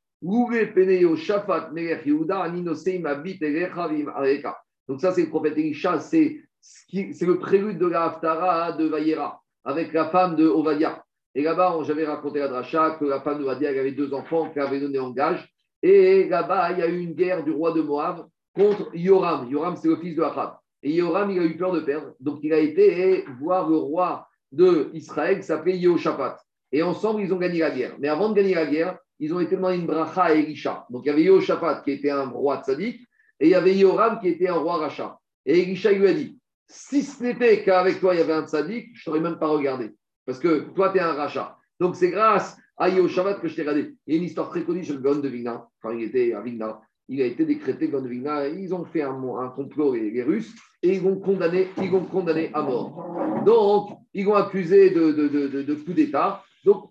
Donc 4.88 5.02
ça, 5.02 5.12
c'est 5.12 5.24
le 5.24 5.30
prophète 5.30 5.58
Elisha, 5.58 6.00
c'est 6.00 6.40
c'est 6.62 7.26
le 7.26 7.40
prélude 7.40 7.78
de 7.78 7.88
la 7.88 8.06
Haftara 8.06 8.74
de 8.74 8.86
Vayera, 8.86 9.42
avec 9.64 9.94
la 9.94 10.10
femme 10.10 10.36
de 10.36 10.48
Ovadia. 10.48 11.04
Et 11.34 11.44
là-bas, 11.44 11.78
j'avais 11.84 12.06
raconté 12.06 12.42
à 12.42 12.48
Dracha 12.48 12.98
que 13.00 13.06
la 13.06 13.22
femme 13.22 13.40
de 13.40 13.44
Ovadia 13.44 13.70
avait 13.70 13.94
deux 13.94 14.14
enfants 14.14 14.50
qu'elle 14.50 14.64
avait 14.64 14.80
donné 14.80 15.00
en 15.00 15.12
gage. 15.12 15.48
Et 15.82 16.28
là-bas, 16.28 16.72
il 16.74 16.80
y 16.80 16.82
a 16.82 16.88
eu 16.88 17.00
une 17.00 17.14
guerre 17.14 17.44
du 17.44 17.52
roi 17.52 17.72
de 17.72 17.82
Moab 17.82 18.28
contre 18.54 18.90
Yoram. 18.94 19.50
Yoram, 19.50 19.76
c'est 19.78 19.88
le 19.88 19.96
fils 19.96 20.16
de 20.16 20.22
Achab. 20.22 20.58
Et 20.84 20.92
Yoram, 20.92 21.32
il 21.32 21.40
a 21.40 21.44
eu 21.44 21.58
peur 21.58 21.72
de 21.72 21.80
perdre. 21.80 22.14
Donc, 22.20 22.40
il 22.44 22.54
a 22.54 22.60
été 22.60 23.26
voir 23.40 23.70
le 23.70 23.78
roi 23.78 24.28
d'Israël 24.52 25.40
qui 25.40 25.46
s'appelait 25.46 25.78
Yehoshaphat. 25.78 26.38
Et 26.72 26.84
ensemble, 26.84 27.22
ils 27.22 27.34
ont 27.34 27.38
gagné 27.38 27.60
la 27.60 27.72
guerre. 27.72 27.96
Mais 28.00 28.10
avant 28.10 28.30
de 28.30 28.36
gagner 28.36 28.54
la 28.54 28.66
guerre, 28.66 28.98
ils 29.20 29.34
ont 29.34 29.40
été 29.40 29.56
demander 29.56 29.78
une 29.78 29.86
bracha 29.86 30.24
à 30.24 30.34
Elisha. 30.34 30.86
Donc, 30.90 31.04
il 31.06 31.08
y 31.08 31.12
avait 31.12 31.24
Yehoshaphat 31.24 31.82
qui 31.84 31.92
était 31.92 32.10
un 32.10 32.28
roi 32.28 32.62
tzaddik 32.62 33.00
et 33.40 33.48
il 33.48 33.50
y 33.50 33.56
avait 33.56 33.76
Yoram 33.76 34.20
qui 34.20 34.28
était 34.28 34.50
un 34.50 34.56
roi 34.56 34.78
rachat. 34.78 35.18
Et 35.46 35.62
Elisha 35.62 35.92
lui 35.92 36.08
a 36.08 36.14
dit 36.14 36.41
si 36.72 37.04
ce 37.04 37.22
n'était 37.22 37.64
qu'avec 37.64 38.00
toi, 38.00 38.16
il 38.16 38.20
y 38.20 38.24
avait 38.24 38.34
un 38.34 38.48
tzaddik, 38.48 38.92
je 38.94 39.02
ne 39.02 39.04
t'aurais 39.04 39.20
même 39.20 39.38
pas 39.38 39.48
regardé. 39.48 39.92
Parce 40.26 40.40
que 40.40 40.72
toi, 40.74 40.90
tu 40.90 40.98
es 40.98 41.02
un 41.02 41.14
rachat. 41.14 41.58
Donc, 41.80 41.98
c'est 41.98 42.10
grâce 42.10 42.58
à 42.78 42.90
Shabbat 42.90 43.42
que 43.42 43.50
je 43.50 43.56
t'ai 43.56 43.62
regardé. 43.62 43.94
Il 44.08 44.14
y 44.14 44.18
a 44.18 44.20
une 44.20 44.26
histoire 44.26 44.50
très 44.50 44.64
connue 44.64 44.86
sur 44.86 44.96
le. 44.96 45.58
Quand 45.82 45.92
il 45.92 46.04
était 46.04 46.34
à 46.34 46.42
Vigna, 46.42 46.80
il 47.10 47.22
a 47.22 47.26
été 47.26 47.46
décrété 47.46 47.88
Vigna. 47.88 48.48
Ils 48.48 48.74
ont 48.74 48.86
fait 48.86 49.02
un, 49.02 49.14
complot, 49.54 49.96
les, 49.96 50.24
Russes, 50.24 50.54
et 50.82 50.94
ils 50.94 51.02
vont 51.02 51.20
condamné, 51.20 51.68
ils 51.78 51.92
vont 51.92 52.06
condamné 52.06 52.52
à 52.54 52.62
mort. 52.62 53.44
Donc, 53.46 53.98
ils 54.14 54.26
vont 54.26 54.36
accusé 54.36 54.92
de, 54.92 55.74
coup 55.84 55.94
d'État. 55.94 56.42
Donc, 56.64 56.90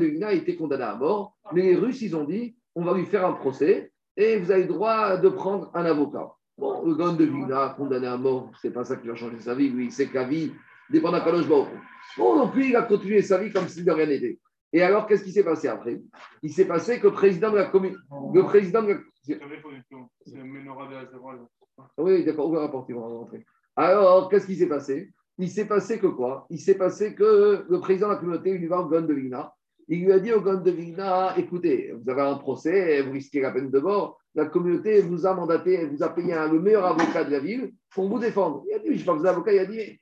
Vigna 0.00 0.28
a 0.28 0.32
été 0.32 0.56
condamné 0.56 0.82
à 0.82 0.96
mort. 0.96 1.36
Mais 1.52 1.62
les 1.62 1.76
Russes, 1.76 2.02
ils 2.02 2.16
ont 2.16 2.24
dit 2.24 2.56
on 2.74 2.82
va 2.82 2.94
lui 2.94 3.06
faire 3.06 3.26
un 3.26 3.32
procès 3.34 3.92
et 4.16 4.36
vous 4.38 4.50
avez 4.50 4.62
le 4.62 4.68
droit 4.68 5.16
de 5.16 5.28
prendre 5.28 5.70
un 5.74 5.84
avocat. 5.84 6.32
Bon, 6.60 6.84
le 6.84 6.94
grand 6.94 7.14
de 7.14 7.24
Vigna, 7.24 7.74
condamné 7.74 8.06
à 8.06 8.18
mort, 8.18 8.52
c'est 8.60 8.70
pas 8.70 8.84
ça 8.84 8.96
qui 8.96 9.08
va 9.08 9.14
changer 9.14 9.40
sa 9.40 9.54
vie. 9.54 9.72
Oui, 9.74 9.90
c'est 9.90 10.08
que 10.08 10.14
la 10.14 10.24
vie 10.24 10.52
dépend 10.90 11.10
d'un 11.10 11.20
Kadosh 11.20 11.46
Bon, 11.48 11.66
donc 12.18 12.54
lui, 12.54 12.68
il 12.68 12.76
a 12.76 12.82
continué 12.82 13.22
sa 13.22 13.38
vie 13.38 13.50
comme 13.50 13.66
s'il 13.66 13.86
de 13.86 13.90
rien 13.90 14.04
n'était. 14.04 14.38
Et 14.70 14.82
alors, 14.82 15.06
qu'est-ce 15.06 15.24
qui 15.24 15.32
s'est 15.32 15.42
passé 15.42 15.68
après? 15.68 16.02
Il 16.42 16.52
s'est 16.52 16.66
passé 16.66 17.00
que 17.00 17.06
le 17.06 17.14
président 17.14 17.50
de 17.50 17.56
la 17.56 17.64
commune. 17.64 17.96
Le 18.34 18.42
président 18.42 18.82
de 18.82 18.92
la. 18.92 18.98
Oui, 21.96 22.24
d'accord, 22.24 22.50
on 22.50 22.52
va 22.52 22.60
rapporter, 22.60 22.92
on 22.92 23.00
va 23.00 23.06
rentrer. 23.06 23.42
Alors, 23.74 24.28
qu'est-ce 24.28 24.46
qui 24.46 24.56
s'est 24.56 24.68
passé? 24.68 25.10
Il 25.38 25.48
s'est 25.48 25.66
passé 25.66 25.98
que 25.98 26.08
quoi? 26.08 26.46
Il 26.50 26.60
s'est 26.60 26.76
passé 26.76 27.14
que 27.14 27.64
le 27.66 27.80
président 27.80 28.08
de 28.08 28.12
la 28.12 28.18
communauté, 28.18 28.52
lui 28.58 28.66
va 28.66 28.82
au 28.82 29.00
de 29.00 29.14
Vigna. 29.14 29.50
Il 29.90 30.04
lui 30.04 30.12
a 30.12 30.18
dit 30.18 30.32
au 30.32 30.40
Gan 30.40 30.54
de 30.54 31.38
écoutez, 31.38 31.92
vous 31.92 32.08
avez 32.10 32.22
un 32.22 32.36
procès, 32.36 33.02
vous 33.02 33.12
risquez 33.12 33.40
la 33.40 33.50
peine 33.50 33.70
de 33.70 33.78
mort 33.80 34.20
la 34.34 34.46
communauté 34.46 35.00
vous 35.02 35.26
a 35.26 35.34
mandaté, 35.34 35.86
vous 35.86 36.02
a 36.02 36.08
payé 36.08 36.34
le 36.50 36.60
meilleur 36.60 36.86
avocat 36.86 37.24
de 37.24 37.32
la 37.32 37.40
ville 37.40 37.72
pour 37.90 38.08
vous 38.08 38.18
défendre. 38.18 38.64
Il 38.68 38.74
a 38.74 38.78
dit, 38.78 38.96
je 38.96 39.04
pense 39.04 39.18
que 39.18 39.24
l'avocat, 39.24 39.52
il 39.52 39.58
a 39.58 39.66
dit, 39.66 40.00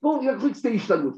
bon, 0.00 0.20
il 0.20 0.28
a 0.28 0.34
cru 0.34 0.50
que 0.50 0.56
c'était 0.56 0.74
Ishtagout. 0.74 1.16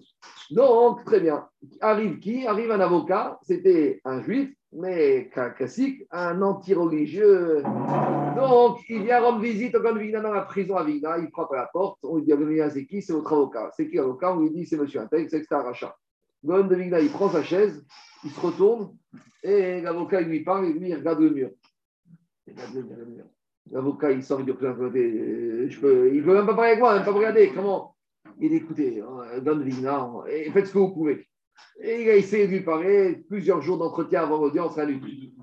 Donc, 0.50 1.04
très 1.04 1.20
bien. 1.20 1.48
Arrive 1.80 2.18
qui? 2.18 2.46
Arrive 2.46 2.70
un 2.70 2.80
avocat, 2.80 3.38
c'était 3.42 4.00
un 4.04 4.22
juif, 4.22 4.50
mais 4.72 5.30
classique, 5.56 6.06
un 6.10 6.42
anti-religieux. 6.42 7.62
Donc, 8.36 8.78
il 8.90 9.04
vient 9.04 9.22
rendre 9.22 9.40
visite 9.40 9.74
au 9.74 9.80
Gon 9.80 9.94
Vigna 9.94 10.20
dans 10.20 10.32
la 10.32 10.42
prison 10.42 10.76
à 10.76 10.84
Vigna, 10.84 11.16
il 11.18 11.30
frappe 11.30 11.52
à 11.52 11.56
la 11.56 11.70
porte, 11.72 11.98
on 12.02 12.16
lui 12.16 12.24
dit 12.24 12.32
Vigna, 12.36 12.68
c'est 12.68 12.84
qui? 12.84 13.00
C'est 13.00 13.14
votre 13.14 13.32
avocat. 13.32 13.70
C'est 13.74 13.88
qui 13.88 13.96
l'avocat? 13.96 14.34
On 14.34 14.40
lui 14.40 14.50
dit 14.50 14.66
c'est 14.66 14.76
monsieur 14.76 15.00
Intel, 15.00 15.28
c'est 15.30 15.50
un 15.50 15.62
rachat. 15.62 15.96
De 16.44 16.74
Vigna, 16.74 17.00
il 17.00 17.10
prend 17.10 17.30
sa 17.30 17.42
chaise, 17.42 17.82
il 18.22 18.30
se 18.30 18.38
retourne, 18.38 18.94
et 19.42 19.80
l'avocat, 19.80 20.20
il 20.20 20.28
lui 20.28 20.44
parle, 20.44 20.66
et 20.66 20.72
lui, 20.74 20.90
il 20.90 20.94
regarde 20.94 21.20
le 21.20 21.30
mur. 21.30 21.50
L'avocat, 23.70 24.10
il 24.12 24.22
sort, 24.22 24.40
il 24.40 24.46
dit 24.46 24.52
je 24.52 25.80
peux, 25.80 26.10
il 26.12 26.20
ne 26.20 26.22
veut 26.22 26.34
même 26.34 26.46
pas 26.46 26.54
parler 26.54 26.72
avec 26.72 26.80
moi, 26.80 26.94
même 26.94 27.04
pas 27.04 27.12
regarder. 27.12 27.50
Comment? 27.54 27.96
Il 28.38 28.50
dit 28.50 28.56
écoutez, 28.56 29.02
Gon 29.42 29.56
de 29.56 29.62
Vigna, 29.62 30.06
faites 30.52 30.66
ce 30.66 30.72
que 30.74 30.78
vous 30.78 30.92
pouvez. 30.92 31.26
Et 31.80 32.02
il 32.02 32.10
a 32.10 32.16
essayé 32.16 32.46
de 32.46 32.52
lui 32.52 32.60
parler, 32.60 33.24
plusieurs 33.26 33.62
jours 33.62 33.78
d'entretien 33.78 34.24
avant 34.24 34.38
l'audience, 34.38 34.74
rien 34.74 34.86
du 34.86 35.00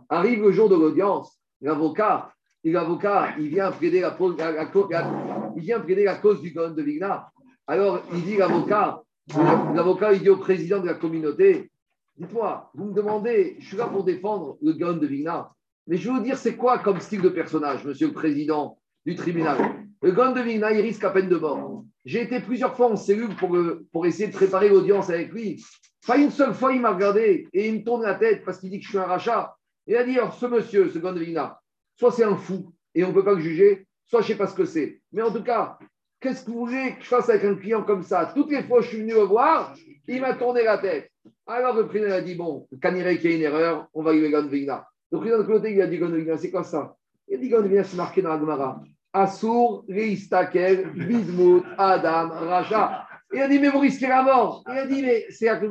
Arrive 0.07 0.43
le 0.43 0.51
jour 0.51 0.69
de 0.69 0.75
l'audience, 0.75 1.41
l'avocat, 1.61 2.31
l'avocat, 2.63 3.33
il 3.39 3.47
vient 3.47 3.71
plaider 3.71 4.01
la, 4.01 4.15
la 4.51 6.15
cause 6.15 6.41
du 6.41 6.51
Gaon 6.51 6.71
de 6.71 6.81
Vigna. 6.83 7.31
Alors, 7.65 8.03
il 8.13 8.21
dit 8.23 8.37
l'avocat, 8.37 9.01
l'avocat, 9.27 10.13
il 10.13 10.21
dit 10.21 10.29
au 10.29 10.37
président 10.37 10.79
de 10.79 10.87
la 10.87 10.93
communauté, 10.95 11.71
dites-moi, 12.17 12.71
vous 12.73 12.85
me 12.85 12.93
demandez, 12.93 13.57
je 13.59 13.67
suis 13.67 13.77
là 13.77 13.87
pour 13.87 14.03
défendre 14.03 14.57
le 14.61 14.73
Gaon 14.73 14.97
de 14.97 15.07
Vigna, 15.07 15.49
mais 15.87 15.97
je 15.97 16.09
veux 16.09 16.17
vous 16.17 16.23
dire, 16.23 16.37
c'est 16.37 16.55
quoi 16.55 16.79
comme 16.79 16.99
style 16.99 17.21
de 17.21 17.29
personnage, 17.29 17.85
monsieur 17.85 18.07
le 18.07 18.13
président 18.13 18.77
du 19.05 19.15
tribunal? 19.15 19.57
Le 20.01 20.11
Gaon 20.11 20.33
de 20.33 20.41
Vigna, 20.41 20.71
il 20.71 20.81
risque 20.81 21.03
à 21.03 21.11
peine 21.11 21.29
de 21.29 21.37
mort. 21.37 21.83
J'ai 22.05 22.21
été 22.21 22.39
plusieurs 22.39 22.75
fois 22.75 22.91
en 22.91 22.95
cellule 22.95 23.35
pour, 23.35 23.55
pour 23.91 24.05
essayer 24.05 24.27
de 24.27 24.33
préparer 24.33 24.69
l'audience 24.69 25.09
avec 25.09 25.31
lui. 25.31 25.63
Pas 26.05 26.17
une 26.17 26.31
seule 26.31 26.53
fois, 26.53 26.73
il 26.73 26.81
m'a 26.81 26.91
regardé 26.91 27.47
et 27.53 27.67
il 27.67 27.75
me 27.75 27.83
tourne 27.83 28.01
la 28.01 28.15
tête 28.15 28.43
parce 28.43 28.59
qu'il 28.59 28.71
dit 28.71 28.79
que 28.79 28.85
je 28.85 28.89
suis 28.89 28.97
un 28.97 29.05
rachat. 29.05 29.55
Et 29.85 29.91
il 29.91 29.97
a 29.97 30.03
dit 30.03 30.17
ce 30.39 30.45
monsieur, 30.47 30.89
ce 30.89 30.97
Gondelina, 30.97 31.59
soit 31.95 32.11
c'est 32.11 32.23
un 32.23 32.35
fou 32.35 32.73
et 32.95 33.03
on 33.03 33.09
ne 33.09 33.13
peut 33.13 33.23
pas 33.23 33.33
le 33.33 33.39
juger, 33.39 33.85
soit 34.05 34.21
je 34.21 34.25
ne 34.25 34.27
sais 34.29 34.37
pas 34.37 34.47
ce 34.47 34.55
que 34.55 34.65
c'est. 34.65 35.01
Mais 35.11 35.21
en 35.21 35.31
tout 35.31 35.43
cas, 35.43 35.77
qu'est-ce 36.21 36.45
que 36.45 36.51
vous 36.51 36.65
voulez 36.65 36.95
que 36.97 37.03
je 37.03 37.07
fasse 37.07 37.29
avec 37.29 37.43
un 37.43 37.55
client 37.55 37.83
comme 37.83 38.03
ça? 38.03 38.31
Toutes 38.33 38.51
les 38.51 38.63
fois 38.63 38.77
que 38.79 38.85
je 38.85 38.89
suis 38.89 38.99
venu 38.99 39.13
le 39.13 39.21
voir, 39.21 39.73
il 40.07 40.21
m'a 40.21 40.33
tourné 40.35 40.63
la 40.63 40.77
tête. 40.77 41.11
Alors 41.47 41.75
le 41.75 41.87
président 41.87 42.13
a 42.13 42.21
dit 42.21 42.35
bon, 42.35 42.67
Caniré 42.81 43.17
qu'il 43.17 43.31
y 43.31 43.33
a 43.33 43.37
une 43.37 43.43
erreur, 43.43 43.87
on 43.93 44.03
va 44.03 44.13
y 44.13 44.19
aller 44.19 44.31
Gondelina. 44.31 44.87
Le 45.11 45.17
président 45.19 45.39
de 45.39 45.43
côté, 45.43 45.73
il 45.73 45.81
a 45.81 45.87
dit 45.87 45.97
Gondelina, 45.97 46.37
c'est 46.37 46.51
quoi 46.51 46.63
ça? 46.63 46.95
Il 47.27 47.35
a 47.35 47.37
dit 47.37 47.49
Gondelina, 47.49 47.83
c'est 47.83 47.97
marqué 47.97 48.21
dans 48.21 48.29
la 48.29 48.39
Gemara. 48.39 48.81
Assour, 49.13 49.83
Reistakel, 49.89 50.91
Bismuth, 50.93 51.65
Adam, 51.77 52.29
Racha. 52.29 53.07
Il 53.33 53.41
a 53.41 53.47
dit, 53.47 53.59
mais 53.59 53.69
vous 53.69 53.79
risquez 53.79 54.07
la 54.07 54.23
mort. 54.23 54.63
Il 54.67 54.77
a 54.77 54.85
dit, 54.85 55.01
mais 55.01 55.25
c'est 55.29 55.47
à 55.47 55.57
que 55.57 55.65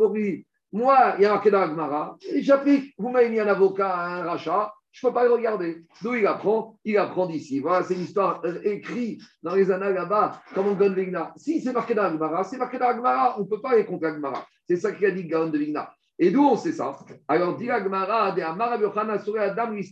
Moi, 0.72 1.14
il 1.18 1.22
y 1.22 1.26
a 1.26 1.30
marqué 1.30 1.50
dans 1.50 1.60
Agmara, 1.60 2.16
j'applique, 2.40 2.94
vous 2.98 3.10
m'avez 3.10 3.28
mis 3.28 3.40
un 3.40 3.48
avocat 3.48 3.94
un 3.94 4.22
rachat, 4.22 4.72
je 4.92 5.06
ne 5.06 5.10
peux 5.10 5.14
pas 5.14 5.24
le 5.24 5.32
regarder. 5.32 5.84
D'où 6.02 6.14
il 6.14 6.26
apprend? 6.26 6.78
Il 6.84 6.98
apprend 6.98 7.26
d'ici. 7.26 7.60
Voilà, 7.60 7.84
c'est 7.84 7.94
une 7.94 8.02
histoire 8.02 8.40
euh, 8.44 8.60
écrite 8.64 9.22
dans 9.42 9.54
les 9.54 9.70
annales 9.70 9.94
là-bas, 9.94 10.40
comme 10.54 10.68
on 10.68 10.74
donne 10.74 10.94
Vigna. 10.94 11.32
Si 11.36 11.60
c'est 11.60 11.72
marqué 11.72 11.94
dans 11.94 12.04
Agmara, 12.04 12.44
c'est 12.44 12.58
marqué 12.58 12.78
dans 12.78 12.90
on 13.36 13.40
ne 13.40 13.48
peut 13.48 13.60
pas 13.60 13.70
aller 13.70 13.84
contre 13.84 14.06
Agmara. 14.06 14.44
C'est 14.66 14.76
ça 14.76 14.92
qu'il 14.92 15.06
a 15.06 15.10
dit 15.10 15.26
Gaon 15.26 15.48
de 15.48 15.58
Vigna. 15.58 15.92
Et 16.22 16.30
d'où 16.30 16.44
on 16.44 16.56
sait 16.56 16.72
ça? 16.72 16.98
Alors, 17.28 17.56
dit 17.56 17.70
Agmara, 17.70 18.32
de 18.32 18.42
Amara 18.42 18.76
Biochana 18.76 19.18
Sura 19.20 19.44
Adam. 19.44 19.68
Donc, 19.68 19.84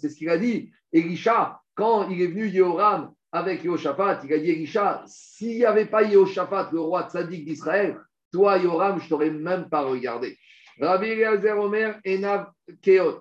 c'est 0.00 0.08
ce 0.10 0.16
qu'il 0.16 0.28
a 0.28 0.36
dit. 0.36 0.70
Elisha, 0.92 1.60
quand 1.74 2.08
il 2.10 2.20
est 2.20 2.26
venu 2.26 2.46
Yehoram 2.48 3.12
avec 3.32 3.64
Yehoshaphat, 3.64 4.20
il 4.24 4.34
a 4.34 4.38
dit 4.38 4.50
Elisha, 4.50 5.02
s'il 5.06 5.56
n'y 5.56 5.64
avait 5.64 5.86
pas 5.86 6.02
Yehoshaphat, 6.02 6.68
le 6.72 6.80
roi 6.80 7.08
tzaddik 7.08 7.46
d'Israël, 7.46 7.96
toi, 8.32 8.58
Yehoram, 8.58 9.00
je 9.00 9.08
t'aurais 9.08 9.30
même 9.30 9.68
pas 9.68 9.82
regardé. 9.82 10.36
Rabbi 10.80 11.08
Eliezer 11.08 11.58
Omer 11.58 12.00
Enav 12.06 12.50
Keot. 12.82 13.20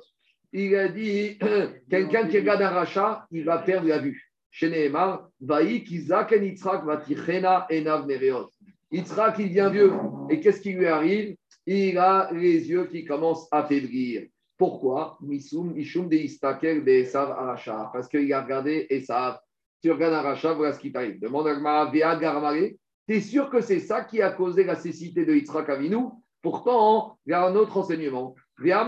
Il 0.51 0.75
a 0.75 0.87
dit 0.87 1.37
quelqu'un 1.89 2.27
qui 2.27 2.39
regarde 2.39 2.61
un 2.61 2.69
rachat, 2.69 3.25
il 3.31 3.43
va 3.43 3.59
perdre 3.59 3.87
la 3.87 3.99
vue. 3.99 4.31
Chez 4.51 4.69
Nehemar, 4.69 5.29
Vaïk 5.41 5.91
Isaac 5.91 6.31
Yitzhak 6.31 6.85
Vatichena 6.85 7.67
Enav 7.69 8.07
Nereot. 8.07 8.49
Yitzhak, 8.91 9.37
il 9.39 9.49
devient 9.49 9.69
vieux. 9.71 9.93
Et 10.29 10.39
qu'est-ce 10.39 10.61
qui 10.61 10.73
lui 10.73 10.87
arrive? 10.87 11.35
Il 11.65 11.97
a 11.97 12.29
les 12.31 12.67
yeux 12.67 12.85
qui 12.85 13.05
commencent 13.05 13.47
à 13.51 13.63
faiblir. 13.63 14.27
Pourquoi? 14.57 15.17
Misum, 15.21 15.77
Ishum 15.77 16.09
de 16.09 16.15
Istakel 16.15 16.83
de 16.83 16.91
Esav 16.91 17.31
Aracha. 17.31 17.89
Parce 17.93 18.07
qu'il 18.07 18.31
a 18.33 18.41
regardé 18.41 18.87
Esav. 18.89 19.37
Tu 19.81 19.91
regardes 19.91 20.15
Aracha, 20.15 20.53
voilà 20.53 20.73
ce 20.73 20.79
qui 20.79 20.91
t'arrive. 20.91 21.19
Demande 21.19 21.47
à 21.47 22.15
Garmare. 22.15 22.71
Tu 23.09 23.15
es 23.15 23.21
sûr 23.21 23.49
que 23.49 23.59
c'est 23.59 23.79
ça 23.79 24.03
qui 24.03 24.21
a 24.21 24.29
causé 24.29 24.63
la 24.63 24.75
cécité 24.75 25.25
de 25.25 25.33
Yitzhak 25.33 25.67
Avinu? 25.67 26.09
Pourtant, 26.43 27.17
il 27.25 27.31
y 27.31 27.33
a 27.33 27.43
un 27.43 27.55
autre 27.55 27.75
enseignement. 27.75 28.35
Il 28.63 28.71
a 28.71 28.85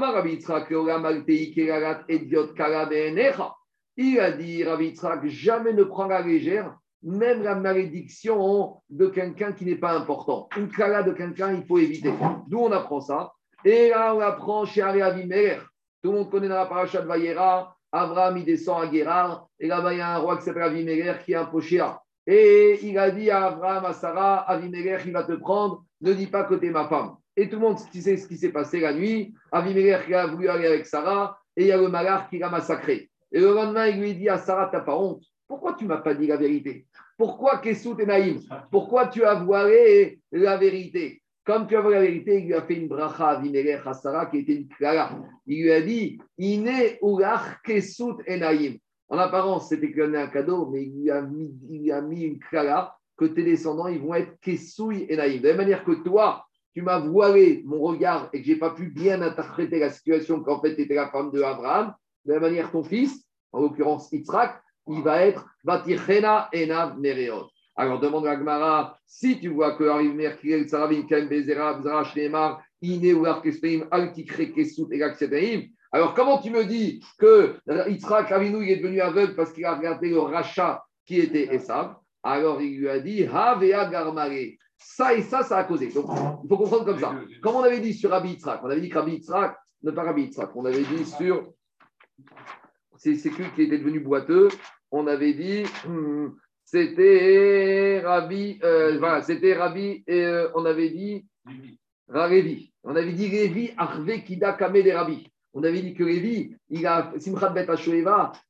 dit, 4.32 4.64
Rabbi 4.64 4.86
Yitzhak, 4.86 5.26
jamais 5.26 5.74
ne 5.74 5.84
prends 5.84 6.06
la 6.06 6.22
légère, 6.22 6.78
même 7.02 7.42
la 7.42 7.56
malédiction 7.56 8.76
de 8.92 9.08
quelqu'un 9.08 9.54
qui 9.54 9.66
n'est 9.66 9.74
pas 9.74 9.94
important. 9.94 10.50
Une 10.56 10.70
kala 10.70 11.02
de 11.02 11.14
quelqu'un, 11.14 11.54
il 11.54 11.66
faut 11.66 11.80
éviter. 11.80 12.14
D'où 12.48 12.60
on 12.60 12.72
apprend 12.72 13.02
ça? 13.02 13.34
Et 13.66 13.90
là, 13.90 14.14
on 14.14 14.20
apprend 14.20 14.66
chez 14.66 14.84
Avimer. 14.84 15.58
Tout 16.04 16.12
le 16.12 16.20
monde 16.20 16.30
connaît 16.30 16.48
dans 16.48 16.58
la 16.58 16.68
paracha 16.68 17.02
de 17.02 17.08
Vayera. 17.08 17.76
Abraham, 17.92 18.38
il 18.38 18.46
descend 18.46 18.84
à 18.84 18.88
Guérard. 18.88 19.48
Et 19.60 19.66
là-bas, 19.66 19.94
il 19.94 19.98
y 19.98 20.02
a 20.02 20.14
un 20.14 20.20
roi 20.20 20.38
qui 20.38 20.44
s'appelle 20.44 20.62
Avimelech 20.62 21.26
qui 21.26 21.34
est 21.34 21.38
un 21.38 21.46
pochéa. 21.46 22.00
Et 22.34 22.80
il 22.84 22.98
a 22.98 23.12
dit 23.12 23.30
à 23.30 23.48
Abraham, 23.48 23.84
à 23.84 23.92
Sarah, 23.92 24.50
Avimelech, 24.50 25.02
il 25.06 25.12
va 25.12 25.24
te 25.24 25.34
prendre. 25.34 25.84
Ne 26.00 26.14
dis 26.14 26.28
pas 26.28 26.46
que 26.46 26.56
tu 26.56 26.68
es 26.68 26.70
ma 26.70 26.88
femme. 26.88 27.18
Et 27.36 27.50
tout 27.50 27.58
le 27.58 27.62
monde 27.62 27.78
sait 27.78 28.16
ce 28.16 28.26
qui 28.26 28.38
s'est 28.38 28.54
passé 28.54 28.80
la 28.80 28.94
nuit. 28.94 29.34
Avimelech 29.52 30.10
a 30.14 30.28
voulu 30.28 30.48
aller 30.48 30.66
avec 30.66 30.86
Sarah. 30.86 31.38
Et 31.58 31.64
il 31.64 31.68
y 31.68 31.74
a 31.74 31.78
le 31.78 31.90
malheur 31.90 32.30
qui 32.30 32.38
l'a 32.38 32.48
massacré. 32.48 33.10
Et 33.34 33.40
le 33.42 33.54
lendemain, 33.54 33.88
il 33.88 34.00
lui 34.00 34.16
dit 34.16 34.30
à 34.30 34.38
Sarah, 34.38 34.70
tu 34.70 34.78
n'as 34.78 34.82
pas 34.82 34.96
honte. 34.96 35.26
Pourquoi 35.46 35.74
tu 35.74 35.84
ne 35.84 35.90
m'as 35.90 35.98
pas 35.98 36.14
dit 36.14 36.28
la 36.28 36.38
vérité? 36.38 36.88
Pourquoi 37.18 37.58
Kessou 37.58 37.98
et 38.00 38.06
Naïm 38.06 38.40
Pourquoi 38.72 39.08
tu 39.08 39.26
as 39.26 39.34
voilé 39.34 40.22
la 40.32 40.56
vérité? 40.56 41.22
Comme 41.44 41.68
tu 41.68 41.76
as 41.76 41.82
vu 41.82 41.92
la 41.92 42.00
vérité, 42.00 42.40
il 42.40 42.46
lui 42.46 42.54
a 42.54 42.62
fait 42.62 42.76
une 42.76 42.88
bracha 42.88 43.28
à 43.28 43.42
Vimelech 43.42 43.86
à 43.86 43.94
Sarah 43.94 44.28
qui 44.28 44.38
était 44.38 44.56
une 44.56 44.70
clara. 44.70 45.20
Il 45.46 45.64
lui 45.64 45.72
a 45.74 45.82
dit 45.82 46.18
Ine 46.38 46.72
ulach 47.02 47.62
kesut 47.66 48.24
enaim. 48.26 48.78
En 49.12 49.18
apparence, 49.18 49.68
c'était 49.68 49.94
un 50.02 50.28
cadeau, 50.28 50.70
mais 50.72 50.84
il 50.84 51.02
lui 51.02 51.12
a 51.12 51.22
mis, 51.22 51.54
il 51.70 51.92
a 51.92 52.02
mis 52.02 52.24
une 52.24 52.40
que 52.40 53.26
tes 53.26 53.44
descendants 53.44 53.88
ils 53.88 54.00
vont 54.00 54.16
être 54.16 54.40
kesui 54.40 55.06
enaim. 55.12 55.42
De 55.42 55.48
la 55.48 55.50
même 55.50 55.58
manière 55.58 55.84
que 55.84 55.92
toi, 56.02 56.46
tu 56.74 56.82
m'as 56.82 57.00
voilé 57.00 57.62
mon 57.66 57.82
regard 57.82 58.30
et 58.32 58.40
que 58.40 58.48
je 58.48 58.54
n'ai 58.54 58.58
pas 58.58 58.70
pu 58.70 58.88
bien 58.88 59.22
interpréter 59.22 59.80
la 59.80 59.90
situation 59.90 60.40
qu'en 60.40 60.62
fait 60.62 60.76
tu 60.76 60.84
étais 60.84 60.96
la 60.96 61.10
femme 61.10 61.30
de 61.30 61.42
Abraham, 61.42 61.94
de 62.24 62.34
la 62.34 62.40
manière 62.40 62.72
ton 62.72 62.86
fils, 62.86 63.28
en 63.52 63.60
l'occurrence 63.60 64.10
Yitzhak, 64.14 64.62
il 64.88 65.02
va 65.04 65.26
être 65.26 65.46
Vatichena 65.66 66.50
enav 66.56 66.98
nereot. 66.98 67.50
Alors 67.76 68.00
demande 68.00 68.28
à 68.28 68.38
Gmara, 68.38 68.98
si 69.06 69.42
tu 69.42 69.50
vois 69.50 69.76
que 69.76 69.84
arrive 69.84 70.16
Merkiel, 70.16 70.70
Saravim, 70.70 71.06
Kem, 71.06 71.28
Bezera, 71.28 71.82
Zrach, 71.82 72.16
Neymar, 72.16 72.64
Ine 72.82 73.14
ou 73.14 73.26
Arkespeim, 73.26 73.88
Altikre, 73.92 74.54
Kesut, 74.54 74.88
et 74.90 75.00
alors 75.92 76.14
comment 76.14 76.40
tu 76.40 76.50
me 76.52 76.66
dis 76.66 77.04
que 77.18 77.56
Yitzhak 77.88 78.32
Avinu 78.32 78.68
est 78.68 78.78
devenu 78.78 79.02
aveugle 79.02 79.36
parce 79.36 79.52
qu'il 79.52 79.66
a 79.66 79.76
regardé 79.76 80.10
le 80.10 80.20
rachat 80.20 80.84
qui 81.06 81.20
était 81.20 81.54
Esav? 81.54 81.96
Alors 82.24 82.62
il 82.62 82.80
lui 82.80 82.90
a 82.90 83.00
dit, 83.00 83.26
Havea 83.26 83.90
Garmare. 83.90 84.58
Ça 84.78 85.14
et 85.14 85.22
ça, 85.22 85.44
ça 85.44 85.58
a 85.58 85.64
causé. 85.64 85.90
Donc 85.90 86.06
il 86.44 86.50
faut 86.50 86.58
comprendre 86.58 86.86
comme 86.86 87.00
ça. 87.00 87.14
Comme 87.42 87.56
on 87.56 87.64
avait 87.64 87.82
dit 87.82 87.94
sur 87.94 88.10
Rabbi 88.10 88.32
Yitzhak, 88.32 88.62
on 88.64 88.70
avait 88.70 88.82
dit 88.82 88.90
que 88.90 88.98
Rabbi 88.98 89.14
Yitzhak, 89.14 89.56
ne 89.84 89.92
pas 89.92 90.04
Rabbi 90.04 90.24
Yitzhak, 90.24 90.56
on 90.56 90.66
avait 90.66 90.84
dit 90.84 91.06
sur. 91.06 91.54
C'est 92.96 93.16
celui 93.16 93.52
qui 93.56 93.64
était 93.64 93.78
devenu 93.78 94.00
boiteux. 94.00 94.50
On 94.92 95.08
avait 95.08 95.34
dit. 95.34 95.64
Hmm, 95.86 96.30
c'était 96.64 98.02
Rabbi, 98.04 98.60
euh, 98.64 98.98
voilà, 98.98 99.22
c'était 99.22 99.56
Rabbi, 99.56 100.06
et 100.08 100.24
euh, 100.24 100.50
on 100.56 100.64
avait 100.64 100.90
dit 100.90 101.26
Rarevi. 102.08 102.72
On 102.84 102.96
avait 102.96 103.12
dit 103.12 103.28
Révi, 103.28 103.72
Arve 103.78 104.24
Kida 104.24 104.54
Kame 104.54 104.82
de 104.82 104.92
Rabbi. 104.92 105.28
On 105.54 105.64
avait 105.64 105.82
dit 105.82 105.94
que 105.94 106.04
Révi, 106.04 106.56
il 106.70 106.86
a, 106.86 107.12
Simchat 107.18 107.50
Bet 107.50 107.68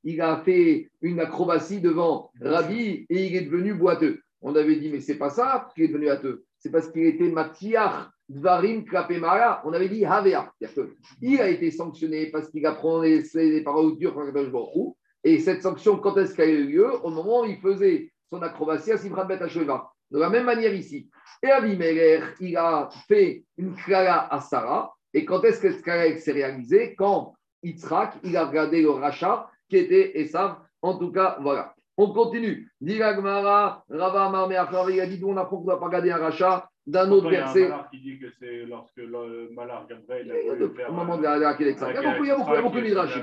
il 0.03 0.21
a 0.21 0.37
fait 0.43 0.89
une 1.01 1.19
acrobatie 1.19 1.81
devant 1.81 2.31
Rabbi 2.39 3.05
et 3.09 3.25
il 3.27 3.35
est 3.35 3.41
devenu 3.41 3.73
boiteux. 3.73 4.19
On 4.41 4.55
avait 4.55 4.75
dit, 4.75 4.89
mais 4.91 4.99
c'est 4.99 5.17
pas 5.17 5.29
ça 5.29 5.67
qu'il 5.73 5.85
est 5.85 5.87
devenu 5.87 6.05
boiteux. 6.05 6.43
C'est 6.59 6.71
parce 6.71 6.89
qu'il 6.91 7.05
était 7.05 7.29
Matiar 7.29 8.11
Dvarim 8.29 8.85
Klapemara. 8.85 9.61
On 9.65 9.73
avait 9.73 9.89
dit 9.89 10.05
Havea. 10.05 10.53
Il 11.21 11.41
a 11.41 11.49
été 11.49 11.71
sanctionné 11.71 12.27
parce 12.27 12.49
qu'il 12.49 12.65
a 12.65 12.73
prononcé 12.73 13.49
des 13.49 13.63
paroles 13.63 13.97
dures 13.97 14.15
et 15.23 15.39
cette 15.39 15.61
sanction, 15.61 15.97
quand 15.97 16.17
est-ce 16.17 16.33
qu'elle 16.33 16.49
a 16.49 16.53
eu 16.53 16.67
lieu? 16.67 17.05
Au 17.05 17.09
moment 17.09 17.41
où 17.41 17.45
il 17.45 17.57
faisait 17.57 18.11
son 18.29 18.41
acrobatie 18.41 18.91
à 18.91 18.97
Simchat 18.97 19.25
Bet 19.25 19.37
De 19.37 20.19
la 20.19 20.29
même 20.29 20.45
manière 20.45 20.73
ici. 20.73 21.09
Et 21.43 21.51
Abimelech, 21.51 22.23
il 22.39 22.57
a 22.57 22.89
fait 23.07 23.43
une 23.57 23.75
klala 23.75 24.27
à 24.33 24.39
Sarah. 24.39 24.93
Et 25.13 25.25
quand 25.25 25.43
est-ce 25.43 25.61
que 25.61 25.71
cette 25.71 26.19
s'est 26.19 26.31
réalisée 26.31 26.95
Quand 26.95 27.33
Yitzhak, 27.63 28.15
il 28.23 28.35
a 28.37 28.45
regardé 28.45 28.81
le 28.81 28.91
rachat 28.91 29.49
qui 29.69 29.77
était 29.77 30.19
Esav. 30.19 30.57
En 30.81 30.97
tout 30.97 31.11
cas, 31.11 31.37
voilà. 31.41 31.75
On 31.97 32.13
continue. 32.13 32.71
Rava 32.81 33.83
Amar 33.89 34.49
il 34.89 34.99
a 34.99 35.05
dit 35.05 35.21
on 35.23 35.37
apprend 35.37 35.57
qu'on 35.57 35.63
ne 35.63 35.67
doit 35.67 35.79
pas 35.79 35.89
garder 35.89 36.11
un 36.11 36.17
rachat 36.17 36.67
d'un 36.87 37.11
autre 37.11 37.29
verset. 37.29 37.61
Il 37.61 37.67
y 37.67 37.71
a 37.71 37.79
un 37.79 37.87
qui 37.91 38.01
dit 38.01 38.19
que 38.19 38.25
c'est 38.39 38.65
lorsque 38.65 38.97
le 38.97 39.49
malard 39.53 39.85
Gabriel. 39.87 40.33
Au 40.89 40.93
moment 40.93 41.17
de 41.17 41.23
la 41.23 41.55
Il 41.59 41.67
y 41.67 42.57
a 42.57 42.61
beaucoup 42.61 42.77
de 42.77 42.81
midrash. 42.81 43.19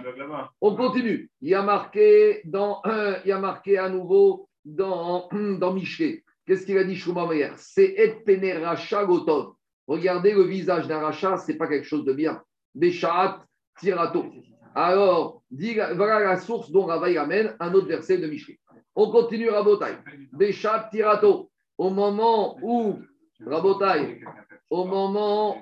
On 0.60 0.76
continue. 0.76 1.30
Il 1.40 1.48
y 1.48 1.54
a 1.54 1.62
marqué, 1.62 2.42
dans, 2.44 2.82
il 3.24 3.28
y 3.28 3.32
a 3.32 3.38
marqué 3.40 3.78
à 3.78 3.88
nouveau 3.88 4.48
dans, 4.64 5.28
dans 5.32 5.72
Michelet. 5.72 6.22
Qu'est-ce 6.46 6.64
qu'il 6.64 6.78
a 6.78 6.84
dit 6.84 7.02
Meyer 7.28 7.50
C'est 7.56 7.94
et 7.96 8.10
pene 8.24 8.62
racha 8.62 9.04
gotov. 9.04 9.54
Regardez 9.88 10.34
le 10.34 10.42
visage 10.42 10.86
d'un 10.86 10.98
rachat, 10.98 11.38
ce 11.38 11.50
n'est 11.50 11.58
pas 11.58 11.66
quelque 11.66 11.86
chose 11.86 12.04
de 12.04 12.12
bien. 12.12 12.42
Béchat 12.74 13.42
tirato. 13.78 14.26
Alors, 14.74 15.42
voilà 15.96 16.20
la 16.20 16.36
source 16.36 16.70
dont 16.70 16.84
Ravaï 16.84 17.16
amène 17.16 17.56
un 17.58 17.72
autre 17.72 17.88
verset 17.88 18.18
de 18.18 18.26
Michelet. 18.26 18.60
On 18.94 19.10
continue 19.10 19.48
Rabotai. 19.48 19.94
Béchat 20.32 20.90
tirato. 20.92 21.50
Au 21.78 21.88
moment 21.88 22.58
où, 22.62 22.98
Rabotai, 23.44 24.20
au 24.68 24.84
moment, 24.84 25.56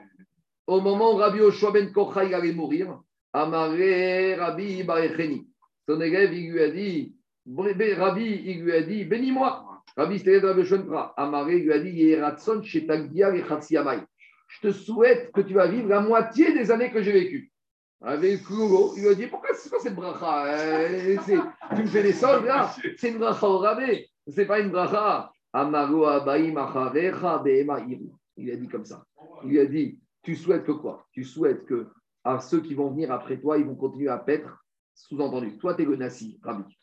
au 0.66 0.81
moment 0.81 1.15
où 1.15 1.16
Rabbi 1.16 1.40
Oshua 1.40 1.70
ben 1.70 1.93
Kochaï 1.93 2.35
allait 2.35 2.53
mourir, 2.53 2.98
Amaré 3.32 4.35
Rabbi 4.35 4.82
Barecheni. 4.82 5.47
Son 5.89 6.01
élève, 6.01 6.35
il 6.35 6.51
lui 6.51 6.62
a 6.62 6.70
dit, 6.70 7.15
Rabbi, 7.47 8.43
il 8.44 8.65
lui 8.65 8.73
a 8.73 8.82
dit, 8.82 9.05
bénis-moi. 9.05 9.85
Rabbi, 9.97 10.23
Rabbi 10.40 10.65
Shonpra. 10.65 11.15
Amaré 11.16 11.61
lui 11.61 11.73
a 11.73 11.78
dit, 11.78 11.90
Yeratson 11.90 12.62
Shetagdia 12.62 13.32
et 13.36 13.44
je 14.47 14.68
te 14.68 14.73
souhaite 14.73 15.32
que 15.32 15.40
tu 15.40 15.55
vas 15.55 15.66
vivre 15.66 15.89
la 15.89 16.01
moitié 16.01 16.52
des 16.52 16.70
années 16.70 16.90
que 16.90 17.02
j'ai 17.02 17.12
vécues. 17.12 17.52
Avec 18.02 18.44
Kougo, 18.44 18.93
il 18.97 19.02
lui 19.02 19.09
a 19.09 19.14
dit 19.14 19.27
Pourquoi 19.27 19.55
c'est 19.55 19.70
quoi 19.70 19.81
cette 19.81 19.94
bracha 19.94 20.47
euh, 20.47 21.16
Tu 21.74 21.82
me 21.82 21.86
fais 21.86 22.02
des 22.02 22.12
soldes 22.12 22.44
là 22.44 22.74
C'est 22.98 23.10
une 23.10 23.18
bracha 23.18 23.48
au 23.48 23.59
rabais. 23.59 24.09
Ce 24.27 24.40
n'est 24.40 24.47
pas 24.47 24.60
une 24.60 24.70
bracha. 24.70 25.32
Il 25.55 25.74
a 28.51 28.56
dit 28.56 28.68
comme 28.68 28.85
ça. 28.85 29.05
Il 29.44 29.59
a 29.59 29.66
dit 29.66 29.98
Tu 30.23 30.36
souhaites 30.36 30.64
que 30.64 30.73
quoi? 30.73 31.06
Tu 31.12 31.24
souhaites 31.24 31.64
que 31.64 31.86
à 32.23 32.40
ceux 32.40 32.60
qui 32.60 32.74
vont 32.74 32.90
venir 32.90 33.12
après 33.12 33.39
toi, 33.39 33.56
ils 33.56 33.64
vont 33.64 33.77
continuer 33.77 34.09
à 34.09 34.18
paître. 34.18 34.62
Sous-entendu, 34.94 35.56
toi, 35.59 35.74
tu 35.74 35.82
es 35.82 35.85
le 35.85 35.97
Nassi, 35.97 36.39
Rabbi 36.43 36.77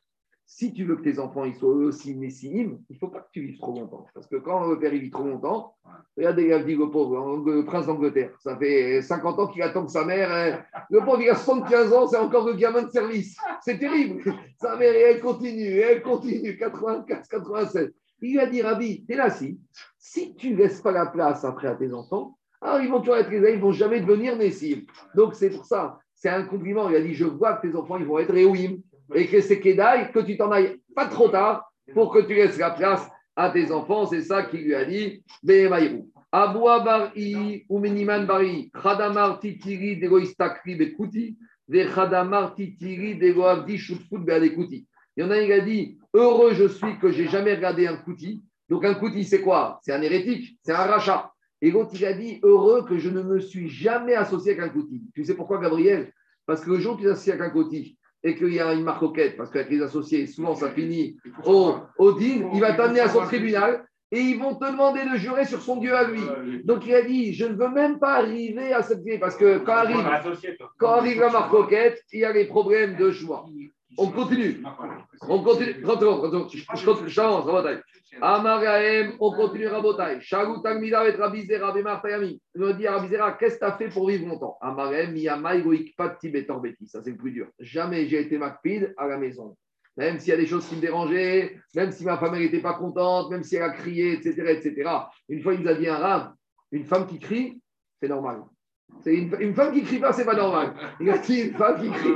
si 0.45 0.73
tu 0.73 0.85
veux 0.85 0.97
que 0.97 1.03
tes 1.03 1.19
enfants 1.19 1.45
ils 1.45 1.55
soient 1.55 1.73
eux 1.73 1.87
aussi 1.87 2.15
messim, 2.15 2.77
il 2.89 2.93
ne 2.93 2.99
faut 2.99 3.07
pas 3.07 3.21
que 3.21 3.29
tu 3.31 3.41
vives 3.41 3.57
trop 3.57 3.73
longtemps. 3.73 4.05
Parce 4.13 4.27
que 4.27 4.35
quand 4.35 4.67
le 4.67 4.77
père 4.77 4.93
il 4.93 5.01
vit 5.01 5.09
trop 5.09 5.23
longtemps, 5.23 5.75
regarde 6.17 6.37
dit 6.37 6.75
le 6.75 6.89
pauvre, 6.89 7.41
le 7.45 7.65
prince 7.65 7.87
d'Angleterre, 7.87 8.31
ça 8.39 8.57
fait 8.57 9.01
50 9.01 9.39
ans 9.39 9.47
qu'il 9.47 9.61
attend 9.61 9.85
que 9.85 9.91
sa 9.91 10.05
mère. 10.05 10.31
Hein. 10.31 10.63
le 10.89 10.99
pauvre, 10.99 11.21
il 11.21 11.29
a 11.29 11.35
75 11.35 11.93
ans, 11.93 12.07
c'est 12.07 12.17
encore 12.17 12.45
le 12.45 12.53
gamin 12.53 12.83
de 12.83 12.91
service. 12.91 13.37
C'est 13.61 13.79
terrible. 13.79 14.21
Sa 14.59 14.75
mère, 14.75 14.93
elle 14.93 15.21
continue, 15.21 15.79
elle 15.79 16.01
continue, 16.01 16.57
84, 16.57 17.27
87. 17.29 17.93
Il 18.21 18.31
lui 18.31 18.39
a 18.39 18.45
dit, 18.45 18.61
Rabbi, 18.61 19.05
t'es 19.05 19.15
là, 19.15 19.29
si. 19.29 19.59
Si 19.97 20.35
tu 20.35 20.51
ne 20.51 20.57
laisses 20.57 20.81
pas 20.81 20.91
la 20.91 21.07
place 21.07 21.43
après 21.43 21.67
à 21.67 21.75
tes 21.75 21.93
enfants, 21.93 22.37
alors 22.61 22.79
ils 22.79 22.89
vont 22.89 22.99
toujours 22.99 23.17
être 23.17 23.29
les 23.29 23.51
ils 23.51 23.57
ne 23.57 23.61
vont 23.61 23.73
jamais 23.73 23.99
devenir 23.99 24.37
messim. 24.37 24.83
Donc 25.15 25.35
c'est 25.35 25.49
pour 25.49 25.65
ça, 25.65 25.99
c'est 26.15 26.29
un 26.29 26.43
compliment. 26.43 26.89
Il 26.89 26.95
a 26.95 27.01
dit, 27.01 27.13
je 27.13 27.25
vois 27.25 27.55
que 27.55 27.67
tes 27.67 27.75
enfants, 27.75 27.97
ils 27.97 28.05
vont 28.05 28.19
être 28.19 28.31
réouïm 28.31 28.81
et 29.13 29.27
que 29.27 29.41
c'est 29.41 29.59
Kedaï, 29.59 30.11
que 30.11 30.19
tu 30.19 30.37
t'en 30.37 30.51
ailles 30.51 30.77
pas 30.95 31.07
trop 31.07 31.29
tard 31.29 31.71
pour 31.93 32.13
que 32.13 32.19
tu 32.19 32.35
laisses 32.35 32.57
la 32.57 32.71
place 32.71 33.07
à 33.35 33.49
tes 33.49 33.71
enfants. 33.71 34.05
C'est 34.05 34.21
ça 34.21 34.43
qu'il 34.43 34.63
lui 34.63 34.75
a 34.75 34.85
dit. 34.85 35.23
Aboua 36.31 36.79
bari 36.79 37.65
ou 37.69 37.79
bari, 37.79 38.71
khadamar 38.73 39.39
titiri 39.39 39.97
bekuti, 39.97 41.37
ve 41.67 41.85
khadamar 41.85 42.55
titiri. 42.55 43.19
Il 45.15 45.23
y 45.23 45.23
en 45.23 45.29
a, 45.29 45.39
il 45.39 45.51
a 45.51 45.59
dit 45.59 45.99
Heureux 46.15 46.53
je 46.53 46.67
suis 46.67 46.97
que 46.99 47.11
j'ai 47.11 47.27
jamais 47.27 47.53
regardé 47.53 47.85
un 47.85 47.97
kouti. 47.97 48.43
Donc 48.67 48.83
un 48.83 48.95
kouti, 48.95 49.23
c'est 49.25 49.41
quoi? 49.41 49.79
C'est 49.83 49.93
un 49.93 50.01
hérétique, 50.01 50.57
c'est 50.63 50.71
un 50.71 50.77
rachat. 50.77 51.31
Et 51.61 51.69
l'autre, 51.69 51.91
il 51.93 52.05
a 52.05 52.13
dit 52.13 52.39
Heureux 52.43 52.83
que 52.83 52.97
je 52.97 53.09
ne 53.09 53.21
me 53.21 53.39
suis 53.39 53.69
jamais 53.69 54.15
associé 54.15 54.53
avec 54.53 54.63
un 54.63 54.69
kouti. 54.69 55.03
Tu 55.13 55.23
sais 55.23 55.35
pourquoi, 55.35 55.59
Gabriel? 55.59 56.11
Parce 56.45 56.61
que 56.61 56.71
le 56.71 56.79
jour 56.79 56.95
où 56.95 56.97
tu 56.97 57.03
t'associes 57.03 57.33
avec 57.33 57.43
un 57.43 57.49
kouti, 57.51 57.97
et 58.23 58.35
qu'il 58.35 58.53
y 58.53 58.59
a 58.59 58.73
une 58.73 58.83
marcoquette, 58.83 59.35
parce 59.35 59.49
qu'avec 59.49 59.69
les 59.69 59.81
associés, 59.81 60.27
souvent 60.27 60.55
ça 60.55 60.69
finit 60.71 61.17
au, 61.45 61.75
au 61.97 62.13
din, 62.13 62.49
il 62.53 62.61
va 62.61 62.73
t'amener 62.73 63.01
à 63.01 63.09
son 63.09 63.21
tribunal 63.21 63.85
et 64.11 64.19
ils 64.19 64.37
vont 64.39 64.55
te 64.55 64.65
demander 64.65 65.01
de 65.11 65.17
jurer 65.17 65.45
sur 65.45 65.61
son 65.61 65.77
Dieu 65.77 65.93
à 65.95 66.03
lui. 66.03 66.21
Donc 66.63 66.85
il 66.85 66.93
a 66.93 67.01
dit, 67.01 67.33
je 67.33 67.45
ne 67.45 67.55
veux 67.55 67.69
même 67.69 67.99
pas 67.99 68.13
arriver 68.15 68.71
à 68.71 68.81
cette 68.83 69.03
vie, 69.03 69.17
parce 69.17 69.35
que 69.35 69.57
quand 69.57 69.73
arrive, 69.73 70.07
quand 70.77 70.91
arrive 70.91 71.19
la 71.19 71.31
marcoquette, 71.31 71.99
il 72.13 72.19
y 72.19 72.25
a 72.25 72.31
les 72.31 72.45
problèmes 72.45 72.95
de 72.95 73.11
choix. 73.11 73.45
On 73.97 74.11
continue. 74.11 74.63
On 75.21 75.43
continue. 75.43 75.75
Je 75.79 76.85
continue. 76.85 77.09
Je 77.09 77.15
continue. 77.15 77.83
Amaraem, 78.21 79.13
on 79.19 79.31
continue 79.31 79.67
Rabotai. 79.67 80.21
Shagu 80.21 80.61
Tagmida 80.61 81.07
et 81.07 81.15
Rabizera 81.15 81.71
Bemartayami. 81.71 82.39
Il 82.55 82.61
me 82.61 82.73
dit 82.73 82.87
Rabizera, 82.87 83.33
qu'est-ce 83.33 83.55
que 83.55 83.59
tu 83.59 83.65
as 83.65 83.77
fait 83.77 83.89
pour 83.89 84.07
vivre 84.07 84.27
longtemps? 84.27 84.57
Amaraem, 84.61 85.11
Miyamai 85.13 85.61
Goikpat 85.61 86.17
Tibetorbeti. 86.19 86.87
Ça, 86.87 87.01
c'est 87.03 87.11
le 87.11 87.17
plus 87.17 87.31
dur. 87.31 87.47
Jamais 87.59 88.07
j'ai 88.07 88.21
été 88.21 88.37
Macpid 88.37 88.93
à 88.97 89.07
la 89.07 89.17
maison. 89.17 89.55
Même 89.97 90.19
s'il 90.19 90.29
y 90.29 90.33
a 90.33 90.37
des 90.37 90.47
choses 90.47 90.67
qui 90.67 90.75
me 90.75 90.81
dérangeaient, 90.81 91.57
même 91.75 91.91
si 91.91 92.03
ma 92.03 92.17
femme 92.17 92.37
n'était 92.37 92.61
pas 92.61 92.73
contente, 92.73 93.29
même 93.29 93.43
si 93.43 93.55
elle 93.55 93.63
a 93.63 93.69
crié, 93.69 94.13
etc., 94.13 94.31
etc. 94.49 94.89
Une 95.29 95.41
fois, 95.41 95.53
il 95.53 95.61
nous 95.61 95.69
a 95.69 95.75
dit 95.75 95.87
un 95.87 95.97
rave, 95.97 96.33
une 96.71 96.85
femme 96.85 97.05
qui 97.05 97.19
crie, 97.19 97.61
c'est 98.01 98.09
normal. 98.09 98.41
C'est 99.03 99.15
une, 99.15 99.53
femme 99.53 99.73
qui 99.73 99.83
crie 99.83 99.99
pas, 99.99 100.13
c'est 100.13 100.23
pas 100.23 100.35
normal. 100.35 100.73
Il 101.01 101.09
a 101.09 101.17
dit 101.17 101.41
une 101.41 101.53
femme 101.55 101.81
qui 101.81 101.89
crie. 101.89 102.13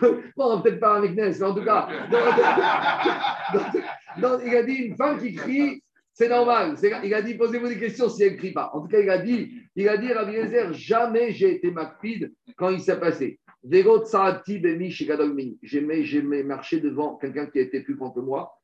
Bon, 0.36 0.62
peut-être 0.62 0.80
pas 0.80 0.96
avec 0.96 1.14
Ness, 1.14 1.38
mais 1.38 1.46
en 1.46 1.54
tout 1.54 1.64
cas. 1.64 1.86
il 4.16 4.56
a 4.56 4.62
dit 4.62 4.72
une 4.72 4.96
femme 4.96 5.18
qui 5.18 5.34
crie, 5.34 5.82
c'est 6.14 6.28
normal. 6.28 6.76
Il 7.04 7.14
a 7.14 7.20
dit 7.20 7.34
posez-vous 7.34 7.68
des 7.68 7.78
questions 7.78 8.08
si 8.08 8.22
elle 8.22 8.32
ne 8.32 8.38
crie 8.38 8.52
pas. 8.52 8.70
En 8.72 8.80
tout 8.80 8.88
cas, 8.88 9.00
il 9.00 9.10
a 9.10 9.18
dit, 9.18 9.52
il 9.76 9.88
a 9.88 9.98
dit 9.98 10.12
Rabbi 10.12 10.32
Yezer, 10.32 10.72
jamais 10.72 11.32
j'ai 11.32 11.56
été 11.56 11.70
macpide 11.70 12.32
quand 12.56 12.70
il 12.70 12.80
s'est 12.80 12.98
passé. 12.98 13.38
J'ai 13.62 13.82
marché 16.42 16.80
devant 16.80 17.16
quelqu'un 17.16 17.44
qui 17.46 17.58
était 17.58 17.80
plus 17.80 17.96
grand 17.96 18.10
que 18.10 18.20
moi. 18.20 18.54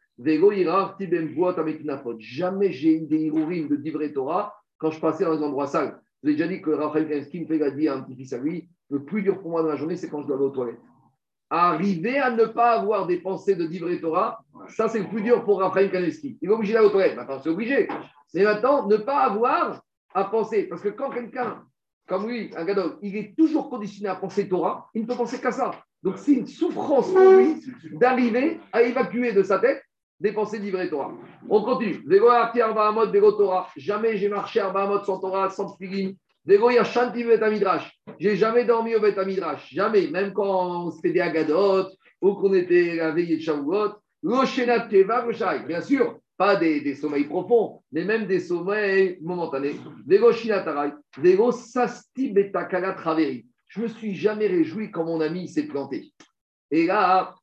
Jamais 2.19 2.73
j'ai 2.73 2.95
eu 2.95 3.07
des 3.07 3.19
irourim 3.19 3.69
de 3.69 3.77
Divrei 3.77 4.15
Torah 4.15 4.55
quand 4.79 4.91
je 4.91 5.01
passais 5.01 5.25
dans 5.25 5.35
les 5.35 5.43
endroits 5.43 5.67
sales. 5.67 6.01
Vous 6.23 6.29
avez 6.29 6.37
déjà 6.37 6.49
dit 6.49 6.63
que 6.63 6.71
Raphaël 6.71 7.09
Kansky 7.09 7.41
me 7.41 7.47
fait 7.47 7.77
dit 7.77 7.89
à 7.89 7.95
un 7.95 8.03
petit-fils 8.03 8.33
à 8.33 8.39
lui 8.39 8.69
le 8.91 9.05
plus 9.05 9.23
dur 9.23 9.41
pour 9.41 9.51
moi 9.51 9.63
dans 9.63 9.69
la 9.69 9.77
journée, 9.77 9.97
c'est 9.97 10.09
quand 10.09 10.23
je 10.23 10.27
dois 10.27 10.37
aller 10.37 10.47
aux 10.47 10.51
toilettes. 10.51 10.81
Arriver 11.51 12.19
à 12.19 12.31
ne 12.31 12.45
pas 12.45 12.73
avoir 12.73 13.07
des 13.07 13.19
pensées 13.19 13.55
de 13.55 13.67
Divrei 13.67 14.01
Torah, 14.01 14.41
ça 14.69 14.89
c'est 14.89 15.01
le 15.01 15.09
plus 15.09 15.23
dur 15.23 15.45
pour 15.45 15.61
Raphaël 15.61 15.91
Kaneski. 15.91 16.39
Il 16.41 16.49
est 16.49 16.53
obligé 16.53 16.73
d'aller 16.73 16.87
aux 16.87 16.91
toilettes. 16.91 17.17
Maintenant, 17.17 17.39
c'est 17.43 17.51
obligé. 17.51 17.89
Mais 18.35 18.45
maintenant, 18.45 18.87
ne 18.87 18.97
pas 18.97 19.19
avoir 19.19 19.83
à 20.15 20.25
penser. 20.25 20.65
Parce 20.65 20.83
que 20.83 20.89
quand 20.89 21.11
quelqu'un, 21.11 21.63
comme 22.09 22.29
lui, 22.29 22.51
un 22.57 22.65
gadol, 22.65 22.99
il 23.03 23.17
est 23.17 23.37
toujours 23.37 23.71
conditionné 23.71 24.09
à 24.09 24.17
penser 24.17 24.49
Torah, 24.49 24.91
il 24.95 25.03
ne 25.03 25.07
peut 25.07 25.15
penser 25.15 25.41
qu'à 25.41 25.53
ça. 25.53 25.71
Donc 26.03 26.19
c'est 26.19 26.33
une 26.33 26.47
souffrance 26.47 27.11
pour 27.11 27.31
lui 27.33 27.63
d'arriver 27.93 28.61
à 28.73 28.83
évacuer 28.83 29.33
de 29.33 29.43
sa 29.43 29.59
tête 29.59 29.83
des 30.21 30.33
pensées 30.33 30.59
d'Ivré 30.59 30.89
Torah. 30.89 31.13
On 31.49 31.63
continue. 31.63 32.03
Torah. 32.09 33.69
Jamais 33.77 34.17
j'ai 34.17 34.29
marché 34.29 34.61
à 34.61 34.71
Bahamot 34.71 35.05
sans 35.05 35.19
Torah, 35.19 35.51
sans 35.51 35.75
Tfilin. 35.75 36.13
Vego 36.45 36.71
Yashanti 36.71 37.25
Betamidrash. 37.25 37.91
J'ai 38.19 38.37
jamais 38.37 38.65
dormi 38.65 38.95
au 38.95 39.01
Betamidrash. 39.01 39.69
Jamais. 39.73 40.09
Même 40.09 40.33
quand 40.33 40.91
fait 41.03 41.11
des 41.11 41.21
Agadot 41.21 41.89
ou 42.23 42.35
qu'on 42.35 42.55
était 42.55 42.97
la 42.97 43.11
veillée 43.11 43.37
de 43.37 43.43
Shavuot. 43.43 43.95
L'Oshenat 44.23 44.89
Teva 44.89 45.27
Bien 45.67 45.81
sûr, 45.83 46.19
pas 46.37 46.57
des, 46.57 46.81
des, 46.81 46.95
sommeils 46.95 47.25
profonds, 47.25 47.83
mais 47.93 48.05
même 48.05 48.27
des 48.27 48.41
sommeils 48.41 49.19
momentanés. 49.21 49.77
Vego 50.07 50.33
Shinatarai. 50.33 50.93
Vego 51.19 51.53
Sasti 51.53 52.31
Betakala 52.31 52.93
Traveri. 52.93 53.47
Je 53.69 53.83
me 53.83 53.89
suis 53.89 54.15
jamais 54.15 54.47
réjoui 54.47 54.91
quand 54.91 55.05
mon 55.05 55.21
ami 55.21 55.49
s'est 55.49 55.67
planté. 55.67 56.13
Et 56.71 56.87
là, 56.87 57.35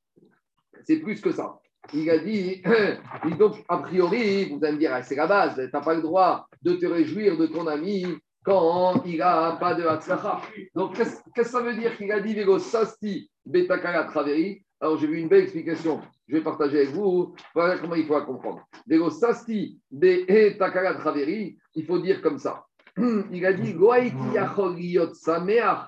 c'est 0.83 0.97
plus 0.97 1.21
que 1.21 1.31
ça 1.31 1.59
il 1.93 2.10
a 2.10 2.18
dit, 2.19 2.61
donc 3.38 3.64
a 3.68 3.77
priori, 3.80 4.45
vous 4.45 4.64
allez 4.64 4.73
me 4.73 4.80
dire, 4.80 4.97
c'est 5.03 5.15
la 5.15 5.27
base, 5.27 5.55
tu 5.55 5.69
n'as 5.73 5.81
pas 5.81 5.93
le 5.93 6.01
droit 6.01 6.47
de 6.61 6.73
te 6.73 6.85
réjouir 6.85 7.38
de 7.38 7.47
ton 7.47 7.68
ami 7.68 8.05
quand 8.43 9.03
il 9.05 9.18
n'a 9.18 9.57
pas 9.60 9.73
de 9.73 9.84
Hatzlacha. 9.84 10.41
Donc, 10.76 10.95
qu'est-ce 10.95 11.22
que 11.35 11.43
ça 11.43 11.61
veut 11.61 11.76
dire 11.76 11.95
qu'il 11.97 12.11
a 12.11 12.19
dit 12.19 12.34
Vego 12.34 12.60
Sasti 12.60 13.30
Betakala 13.45 14.05
Traveri? 14.05 14.64
Alors, 14.80 14.97
j'ai 14.97 15.07
vu 15.07 15.18
une 15.18 15.30
belle 15.30 15.43
explication, 15.43 16.01
je 16.27 16.35
vais 16.35 16.43
partager 16.43 16.80
avec 16.80 16.89
vous. 16.89 17.34
Voilà 17.55 17.77
comment 17.77 17.95
il 17.95 18.05
faut 18.05 18.15
la 18.15 18.26
comprendre. 18.26 18.65
Vego 18.85 19.10
Sasti 19.10 19.80
Betakala 19.91 20.95
Traveri, 20.95 21.57
il 21.76 21.85
faut 21.85 21.99
dire 21.99 22.22
comme 22.22 22.38
ça. 22.38 22.65
Il 23.31 23.43
a 23.45 23.53
dit 23.53 23.73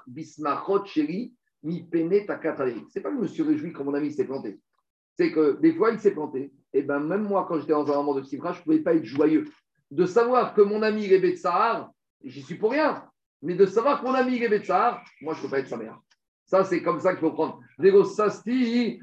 Bismachot 0.08 0.86
Sheri, 0.86 1.34
Mi 1.62 1.84
Pene 1.84 2.26
C'est 2.90 3.02
pas 3.02 3.10
que 3.10 3.16
je 3.16 3.22
me 3.22 3.28
suis 3.28 3.44
réjoui 3.44 3.74
quand 3.74 3.84
mon 3.84 3.94
ami 3.94 4.12
s'est 4.12 4.26
planté 4.26 4.58
c'est 5.18 5.32
que 5.32 5.60
des 5.62 5.74
fois, 5.74 5.92
il 5.92 6.00
s'est 6.00 6.12
planté. 6.12 6.52
Et 6.74 6.82
ben 6.82 7.00
même 7.00 7.24
moi, 7.24 7.46
quand 7.48 7.60
j'étais 7.60 7.74
dans 7.74 7.90
un 7.92 7.96
moment 7.96 8.16
de 8.16 8.22
psychra, 8.22 8.52
je 8.54 8.60
ne 8.60 8.64
pouvais 8.64 8.80
pas 8.80 8.96
être 8.96 9.06
joyeux. 9.06 9.46
De 9.92 10.06
savoir 10.06 10.54
que 10.54 10.62
mon 10.62 10.82
ami 10.82 11.06
est 11.06 11.20
Betsahar, 11.20 11.92
j'y 12.24 12.42
suis 12.42 12.56
pour 12.56 12.72
rien. 12.72 13.06
Mais 13.42 13.56
de 13.56 13.66
savoir 13.66 14.02
que 14.02 14.06
mon 14.06 14.14
ami 14.14 14.42
est 14.42 14.50
Betsahar, 14.50 15.04
moi, 15.22 15.34
je 15.34 15.40
ne 15.40 15.44
peux 15.46 15.52
pas 15.52 15.60
être 15.60 15.70
sa 15.70 15.78
mère. 15.78 16.00
Ça, 16.46 16.64
c'est 16.64 16.82
comme 16.84 17.00
ça 17.00 17.12
qu'il 17.12 17.22
faut 17.22 17.32
prendre. 17.32 17.60
Sasti, 18.06 19.00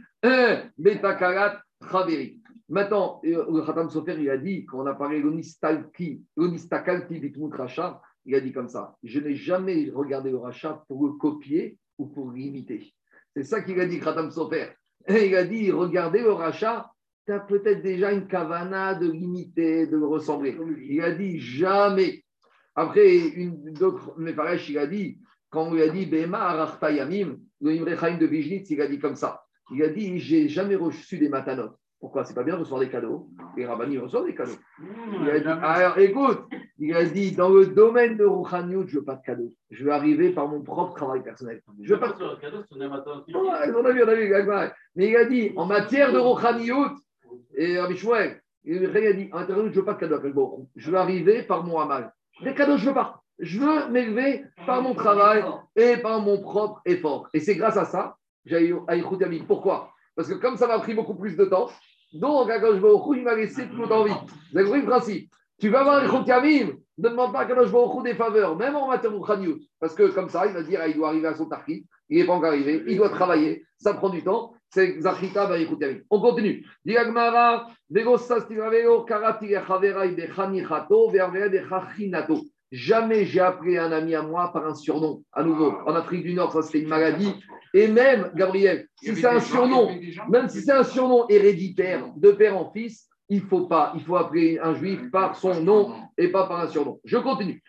Betakarat, 0.78 1.60
Traveri. 1.80 2.40
Maintenant, 2.68 3.20
euh, 3.24 3.44
le 3.50 3.66
Khatam 3.66 3.90
Sofer, 3.90 4.16
il 4.18 4.30
a 4.30 4.38
dit, 4.38 4.64
quand 4.64 4.80
on 4.80 4.86
a 4.86 4.94
parlé 4.94 5.20
l'onistakalti 5.20 6.24
bitmut 7.20 7.54
racha, 7.54 8.00
il 8.24 8.34
a 8.34 8.40
dit 8.40 8.52
comme 8.52 8.68
ça 8.68 8.96
Je 9.02 9.18
n'ai 9.18 9.34
jamais 9.34 9.90
regardé 9.92 10.30
le 10.30 10.38
rachat 10.38 10.84
pour 10.88 11.06
le 11.06 11.12
copier 11.14 11.76
ou 11.98 12.06
pour 12.06 12.30
l'imiter. 12.30 12.94
C'est 13.34 13.42
ça 13.42 13.62
qu'il 13.62 13.80
a 13.80 13.86
dit, 13.86 13.98
Khatam 14.00 14.30
Sofer. 14.30 14.68
Il 15.08 15.34
a 15.34 15.44
dit 15.44 15.70
Regardez 15.70 16.20
le 16.20 16.32
rachat, 16.32 16.90
tu 17.26 17.32
as 17.32 17.40
peut-être 17.40 17.82
déjà 17.82 18.12
une 18.12 18.26
kavana 18.26 18.94
de 18.94 19.10
l'imiter, 19.10 19.86
de 19.86 19.96
le 19.96 20.06
ressembler. 20.06 20.56
Il 20.88 21.02
a 21.02 21.12
dit 21.12 21.40
Jamais. 21.40 22.24
Après, 22.74 23.16
une 23.16 23.72
d'autres, 23.72 24.16
il 24.18 24.78
a 24.78 24.86
dit 24.86 25.18
quand 25.50 25.66
on 25.66 25.74
lui 25.74 25.82
a 25.82 25.88
dit 25.88 26.06
Bema 26.06 26.38
Arachta 26.38 26.90
Yamim, 26.90 27.36
le 27.60 28.18
de 28.18 28.26
Vijnitz, 28.26 28.70
il 28.70 28.80
a 28.80 28.86
dit 28.86 28.98
comme 28.98 29.16
ça. 29.16 29.44
Il 29.70 29.82
a 29.82 29.88
dit 29.88 30.18
J'ai 30.18 30.48
jamais 30.48 30.76
reçu 30.76 31.18
des 31.18 31.28
matanotes. 31.28 31.76
Pourquoi 32.02 32.24
C'est 32.24 32.34
pas 32.34 32.42
bien 32.42 32.56
de 32.56 32.58
recevoir 32.58 32.80
des 32.80 32.88
cadeaux. 32.88 33.28
Les 33.56 33.64
rabbinis 33.64 33.98
reçoivent 33.98 34.26
des 34.26 34.34
cadeaux. 34.34 34.58
Il 35.20 35.30
a 35.30 35.38
dit, 35.38 35.46
alors 35.46 35.98
écoute, 35.98 36.40
il 36.80 36.96
a 36.96 37.04
dit 37.04 37.30
dans 37.30 37.48
le 37.48 37.66
domaine 37.66 38.16
de 38.16 38.24
Rouhaniut, 38.24 38.88
je 38.88 38.98
veux 38.98 39.04
pas 39.04 39.14
de 39.14 39.22
cadeaux. 39.22 39.54
Je 39.70 39.84
veux 39.84 39.92
arriver 39.92 40.30
par 40.30 40.48
mon 40.48 40.62
propre 40.62 40.94
travail 40.94 41.22
personnel. 41.22 41.62
Je 41.80 41.94
veux 41.94 42.00
pas 42.00 42.08
de 42.08 42.40
cadeaux. 42.40 42.64
On 42.72 42.80
a 42.80 43.92
vu, 43.92 44.02
on 44.02 44.08
a 44.08 44.14
vu. 44.14 44.74
Mais 44.96 45.10
il 45.10 45.16
a 45.16 45.26
dit 45.26 45.52
en 45.54 45.64
matière 45.64 46.12
de 46.12 46.18
Rouhaniut, 46.18 46.90
et 47.56 47.78
Rabbi 47.78 47.96
Shmuel, 47.96 48.42
il 48.64 48.84
a 48.84 49.12
dit 49.12 49.30
en 49.32 49.38
intérieur, 49.38 49.66
je 49.72 49.78
veux 49.78 49.84
pas 49.84 49.94
de 49.94 50.00
cadeaux. 50.00 50.68
Je 50.74 50.90
veux 50.90 50.98
arriver 50.98 51.44
par 51.44 51.62
mon 51.62 51.78
amal. 51.78 52.12
Des 52.42 52.52
cadeaux, 52.52 52.78
je 52.78 52.86
veux 52.86 52.94
pas. 52.94 53.22
Je 53.38 53.60
veux 53.60 53.88
m'élever 53.92 54.44
par 54.66 54.82
mon 54.82 54.94
travail 54.94 55.44
et 55.76 55.98
par 55.98 56.20
mon 56.20 56.40
propre 56.40 56.80
effort. 56.84 57.28
Et 57.32 57.38
c'est 57.38 57.54
grâce 57.54 57.76
à 57.76 57.84
ça, 57.84 58.16
j'ai 58.44 58.70
eu 58.70 58.76
Pourquoi? 59.46 59.92
Parce 60.16 60.28
que 60.28 60.34
comme 60.34 60.56
ça 60.56 60.66
m'a 60.66 60.80
pris 60.80 60.94
beaucoup 60.94 61.14
plus 61.14 61.36
de 61.36 61.44
temps, 61.44 61.70
donc, 62.12 62.50
Akadosh 62.50 62.80
Baruch 62.80 63.16
il 63.16 63.24
m'a 63.24 63.34
laissé 63.34 63.66
tout 63.68 63.90
en 63.90 64.04
vie. 64.04 64.12
Vous 64.52 64.58
avez 64.58 64.80
le 64.80 64.86
principe? 64.86 65.30
Tu 65.58 65.68
vas 65.68 65.82
voir 65.82 66.02
les 66.02 66.28
Yamim, 66.28 66.72
ne 66.98 67.08
demande 67.08 67.32
pas 67.32 67.40
à 67.40 67.42
Akadosh 67.42 67.70
Baruch 67.70 68.04
des 68.04 68.14
faveurs, 68.14 68.56
même 68.56 68.76
en 68.76 68.88
matière 68.88 69.12
de 69.12 69.60
Parce 69.80 69.94
que 69.94 70.08
comme 70.08 70.28
ça, 70.28 70.46
il 70.46 70.52
va 70.52 70.62
dire 70.62 70.80
ah, 70.82 70.88
il 70.88 70.96
doit 70.96 71.08
arriver 71.08 71.28
à 71.28 71.34
son 71.34 71.46
tarki, 71.46 71.86
il 72.08 72.18
n'est 72.18 72.26
pas 72.26 72.34
encore 72.34 72.50
arrivé, 72.50 72.82
il 72.86 72.96
doit 72.96 73.08
travailler, 73.08 73.64
ça 73.78 73.94
prend 73.94 74.10
du 74.10 74.22
temps. 74.22 74.52
C'est 74.68 75.00
Zachita 75.00 75.46
Barichut 75.46 75.76
Yamim. 75.80 76.00
On 76.10 76.20
continue. 76.20 76.66
Diagmara, 76.84 77.66
Vegosas. 77.90 78.46
Jamais 82.72 83.26
j'ai 83.26 83.40
appelé 83.40 83.76
un 83.76 83.92
ami 83.92 84.14
à 84.14 84.22
moi 84.22 84.50
par 84.50 84.66
un 84.66 84.74
surnom. 84.74 85.22
À 85.30 85.42
nouveau, 85.42 85.74
en 85.86 85.94
Afrique 85.94 86.22
du 86.22 86.32
Nord, 86.32 86.52
ça 86.52 86.62
c'était 86.62 86.80
une 86.80 86.88
maladie. 86.88 87.34
Et 87.74 87.86
même, 87.86 88.32
Gabriel, 88.34 88.88
si 88.96 89.14
c'est 89.14 89.26
un 89.26 89.40
surnom, 89.40 89.90
même 90.30 90.48
si 90.48 90.62
c'est 90.62 90.72
un 90.72 90.82
surnom 90.82 91.26
héréditaire 91.28 92.06
de 92.16 92.30
père 92.32 92.56
en 92.56 92.72
fils, 92.72 93.10
il 93.28 93.42
faut 93.42 93.66
pas. 93.66 93.92
Il 93.94 94.02
faut 94.02 94.16
appeler 94.16 94.58
un 94.58 94.74
juif 94.74 95.10
par 95.10 95.36
son 95.36 95.60
nom 95.62 95.92
et 96.16 96.28
pas 96.28 96.46
par 96.46 96.60
un 96.60 96.68
surnom. 96.68 96.98
Je 97.04 97.18
continue. 97.18 97.62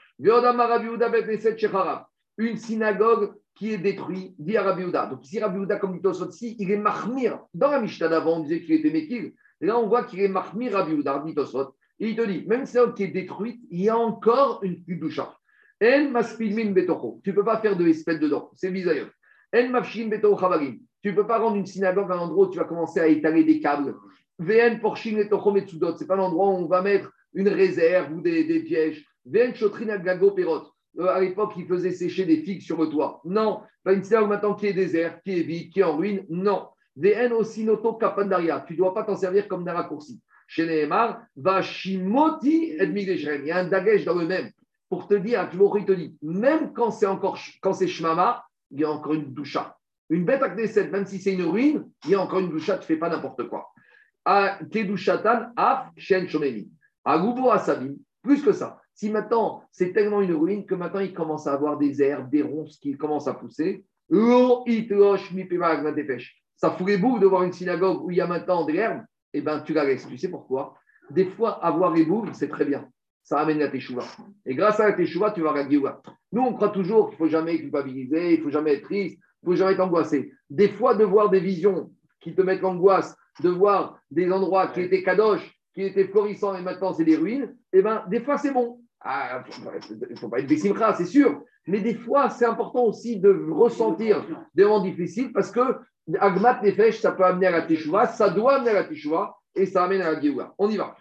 Une 2.38 2.58
synagogue 2.58 3.34
qui 3.56 3.74
est 3.74 3.78
détruite, 3.78 4.36
dit 4.40 4.58
à 4.58 4.74
Donc 5.08 5.20
si 5.24 5.38
Rabbi 5.38 5.68
comme 5.82 6.00
dit 6.00 6.56
il 6.60 6.72
est 6.72 6.78
mahmir. 6.78 7.40
Dans 7.54 7.72
la 7.72 7.82
Mishnah 7.82 8.08
d'avant, 8.08 8.38
on 8.38 8.44
disait 8.44 8.62
qu'il 8.62 8.76
était 8.76 8.90
Mekil. 8.90 9.34
Là, 9.60 9.78
on 9.78 9.88
voit 9.88 10.04
qu'il 10.04 10.22
est 10.22 10.30
mahmir 10.30 10.74
Rabbi 10.74 10.96
dit 11.26 11.36
Tosot 11.36 11.76
il 12.00 12.16
te 12.16 12.26
dit, 12.26 12.46
même 12.48 12.66
si 12.66 12.78
qui 12.96 13.04
est 13.04 13.08
détruite, 13.08 13.62
il 13.70 13.82
y 13.82 13.90
a 13.90 13.98
encore 13.98 14.62
une 14.64 14.84
doucha. 14.88 15.36
En 15.82 16.10
maspilmin 16.12 16.72
betocho. 16.72 17.20
Tu 17.24 17.32
ne 17.32 17.36
peux 17.36 17.44
pas 17.44 17.60
faire 17.60 17.76
de 17.76 17.86
espèce 17.88 18.20
dedans. 18.20 18.50
C'est 18.56 18.72
bizarre. 18.72 19.10
En 19.56 19.70
mafshin. 19.70 20.10
Tu 21.02 21.10
ne 21.10 21.16
peux 21.16 21.28
pas 21.28 21.40
rendre 21.40 21.58
une 21.58 21.66
synagogue 21.66 22.12
un 22.12 22.20
endroit 22.20 22.48
où 22.48 22.52
tu 22.52 22.58
vas 22.58 22.64
commencer 22.64 23.00
à 23.00 23.08
étaler 23.08 23.44
des 23.44 23.60
câbles. 23.60 23.96
Vn 24.40 24.80
porchin 24.80 25.16
betocho 25.16 25.52
metsudot. 25.52 25.96
Ce 25.96 26.02
n'est 26.02 26.08
pas 26.08 26.16
l'endroit 26.16 26.50
où 26.50 26.54
on 26.54 26.68
va 26.68 26.82
mettre 26.82 27.12
une 27.34 27.50
réserve 27.50 28.14
ou 28.14 28.22
des, 28.22 28.64
pièges. 28.64 29.06
Vn 29.26 29.54
chotrin 29.54 30.00
perot. 30.00 30.72
Euh, 31.00 31.08
à 31.08 31.20
l'époque, 31.20 31.54
ils 31.58 31.68
faisaient 31.68 31.92
sécher 31.92 32.26
des 32.26 32.38
figues 32.38 32.62
sur 32.62 32.80
le 32.80 32.88
toit. 32.88 33.20
Non. 33.26 33.62
Pas 33.84 33.94
une 33.94 34.04
synagogue 34.04 34.30
maintenant 34.30 34.54
qui 34.54 34.68
est 34.68 34.74
désert, 34.74 35.22
qui 35.24 35.40
est 35.40 35.44
vide, 35.44 35.72
qui 35.72 35.82
est 35.82 35.84
en 35.84 35.98
ruine. 35.98 36.26
Non. 36.30 36.68
Vn 36.96 37.34
osinoto 37.34 37.94
kapandaria. 37.94 38.64
Tu 38.68 38.74
ne 38.74 38.78
dois 38.78 38.94
pas 38.94 39.04
t'en 39.04 39.18
servir 39.18 39.48
comme 39.48 39.66
d'un 39.66 39.74
raccourci. 39.74 40.22
Chez 40.56 40.68
Nehemar, 40.68 41.24
Vashimoti 41.36 42.76
et 42.80 42.84
Il 42.84 43.46
y 43.46 43.52
a 43.52 43.58
un 43.58 43.68
dagesh 43.68 44.06
dans 44.06 44.14
le 44.14 44.28
même. 44.28 44.52
Pour 44.88 45.08
te 45.08 45.16
dire, 45.16 45.50
dit, 45.50 46.16
même 46.22 46.74
quand 46.74 46.92
c'est 46.92 47.08
encore 47.08 47.40
quand 47.60 47.74
c'est 47.74 47.88
Shmama, 47.88 48.46
il 48.70 48.82
y 48.82 48.84
a 48.84 48.92
encore 48.92 49.16
une 49.16 49.34
doucha. 49.34 49.76
Une 50.12 50.26
bête 50.26 50.44
à 50.44 50.50
Knesset, 50.50 50.92
même 50.92 51.08
si 51.08 51.18
c'est 51.18 51.34
une 51.34 51.42
ruine, 51.42 51.90
il 52.06 52.12
y 52.12 52.14
a 52.14 52.22
encore 52.22 52.38
une 52.38 52.52
doucha, 52.52 52.78
tu 52.78 52.86
fais 52.86 52.98
pas 52.98 53.10
n'importe 53.10 53.50
quoi. 53.50 53.72
À 54.26 54.60
Kedouchatan, 54.72 55.54
Af, 55.56 55.88
Shen. 55.98 56.28
À 57.04 57.20
plus 58.22 58.44
que 58.44 58.54
ça. 58.54 58.80
Si 58.94 59.10
maintenant 59.10 59.64
c'est 59.72 59.92
tellement 59.92 60.22
une 60.22 60.36
ruine 60.36 60.68
que 60.68 60.76
maintenant 60.76 61.00
il 61.00 61.16
commence 61.16 61.48
à 61.48 61.54
avoir 61.54 61.80
des 61.80 62.00
herbes, 62.00 62.30
des 62.30 62.44
ronces 62.44 62.78
qui 62.78 62.96
commencent 62.96 63.28
à 63.28 63.34
pousser, 63.34 63.84
ça 66.58 66.72
fout 66.78 67.02
bouts 67.02 67.18
de 67.18 67.26
voir 67.26 67.42
une 67.42 67.54
synagogue 67.54 68.04
où 68.04 68.12
il 68.12 68.18
y 68.18 68.22
a 68.22 68.28
maintenant 68.28 68.66
des 68.66 68.76
herbes, 68.76 69.04
eh 69.34 69.42
ben, 69.42 69.62
tu 69.62 69.74
la 69.74 69.84
laisses. 69.84 70.08
Tu 70.08 70.18
sais 70.18 70.30
pourquoi? 70.30 70.76
Des 71.10 71.26
fois, 71.26 71.64
avoir 71.64 71.94
les 71.94 72.06
boules, 72.06 72.30
c'est 72.34 72.48
très 72.48 72.66
bien. 72.66 72.88
Ça 73.24 73.40
amène 73.40 73.60
la 73.60 73.70
teshuva. 73.70 74.04
Et 74.46 74.56
grâce 74.56 74.80
à 74.80 74.88
la 74.88 74.94
teshuva, 74.94 75.32
tu 75.32 75.42
vas 75.42 75.54
la 75.54 75.66
Nous, 75.66 76.42
on 76.42 76.54
croit 76.54 76.70
toujours 76.70 77.10
qu'il 77.10 77.16
ne 77.16 77.18
faut 77.18 77.30
jamais 77.30 77.58
culpabiliser, 77.58 78.34
il 78.34 78.40
ne 78.40 78.44
faut 78.44 78.52
jamais 78.52 78.76
être 78.76 78.84
triste, 78.84 79.18
il 79.18 79.50
ne 79.50 79.54
faut 79.54 79.58
jamais 79.58 79.74
être 79.74 79.80
angoissé. 79.80 80.32
Des 80.50 80.70
fois, 80.70 80.96
de 80.96 81.04
voir 81.04 81.30
des 81.30 81.40
visions 81.40 81.92
qui 82.20 82.36
te 82.36 82.42
mettent 82.42 82.62
l'angoisse, 82.62 83.16
de 83.42 83.50
voir 83.50 84.00
des 84.12 84.32
endroits 84.32 84.68
qui 84.68 84.82
étaient 84.82 85.04
kadosh, 85.04 85.58
qui 85.74 85.84
étaient 85.84 86.08
florissants 86.08 86.56
et 86.56 86.62
maintenant 86.62 86.94
c'est 86.94 87.06
des 87.06 87.16
ruines, 87.16 87.56
eh 87.72 87.82
ben, 87.82 88.04
des 88.10 88.20
fois, 88.20 88.38
c'est 88.38 88.52
bon. 88.52 88.80
Ah, 89.02 89.44
il 89.90 89.98
ne 90.10 90.16
faut 90.16 90.30
pas 90.30 90.40
être 90.40 90.48
bessimra, 90.48 90.94
c'est 90.94 91.06
sûr. 91.06 91.42
Mais 91.68 91.80
des 91.80 91.96
fois, 91.96 92.30
c'est 92.30 92.46
important 92.46 92.86
aussi 92.86 93.20
de 93.20 93.48
ressentir 93.52 94.26
des 94.54 94.64
moments 94.64 94.82
difficiles 94.82 95.32
parce 95.34 95.52
que 95.52 95.62
Agmat 96.20 96.62
Nefesh, 96.62 97.00
ça 97.00 97.12
peut 97.12 97.24
amener 97.24 97.48
à 97.48 97.52
la 97.52 97.62
Teshuvah, 97.62 98.08
ça 98.08 98.30
doit 98.30 98.56
amener 98.56 98.72
à 98.72 98.74
la 98.74 98.84
Teshuvah 98.84 99.36
et 99.56 99.66
ça 99.66 99.84
amène 99.86 100.02
à 100.02 100.12
la 100.12 100.22
Géoula. 100.22 100.54
On 100.58 100.70
y 100.70 100.78
va. 100.78 100.96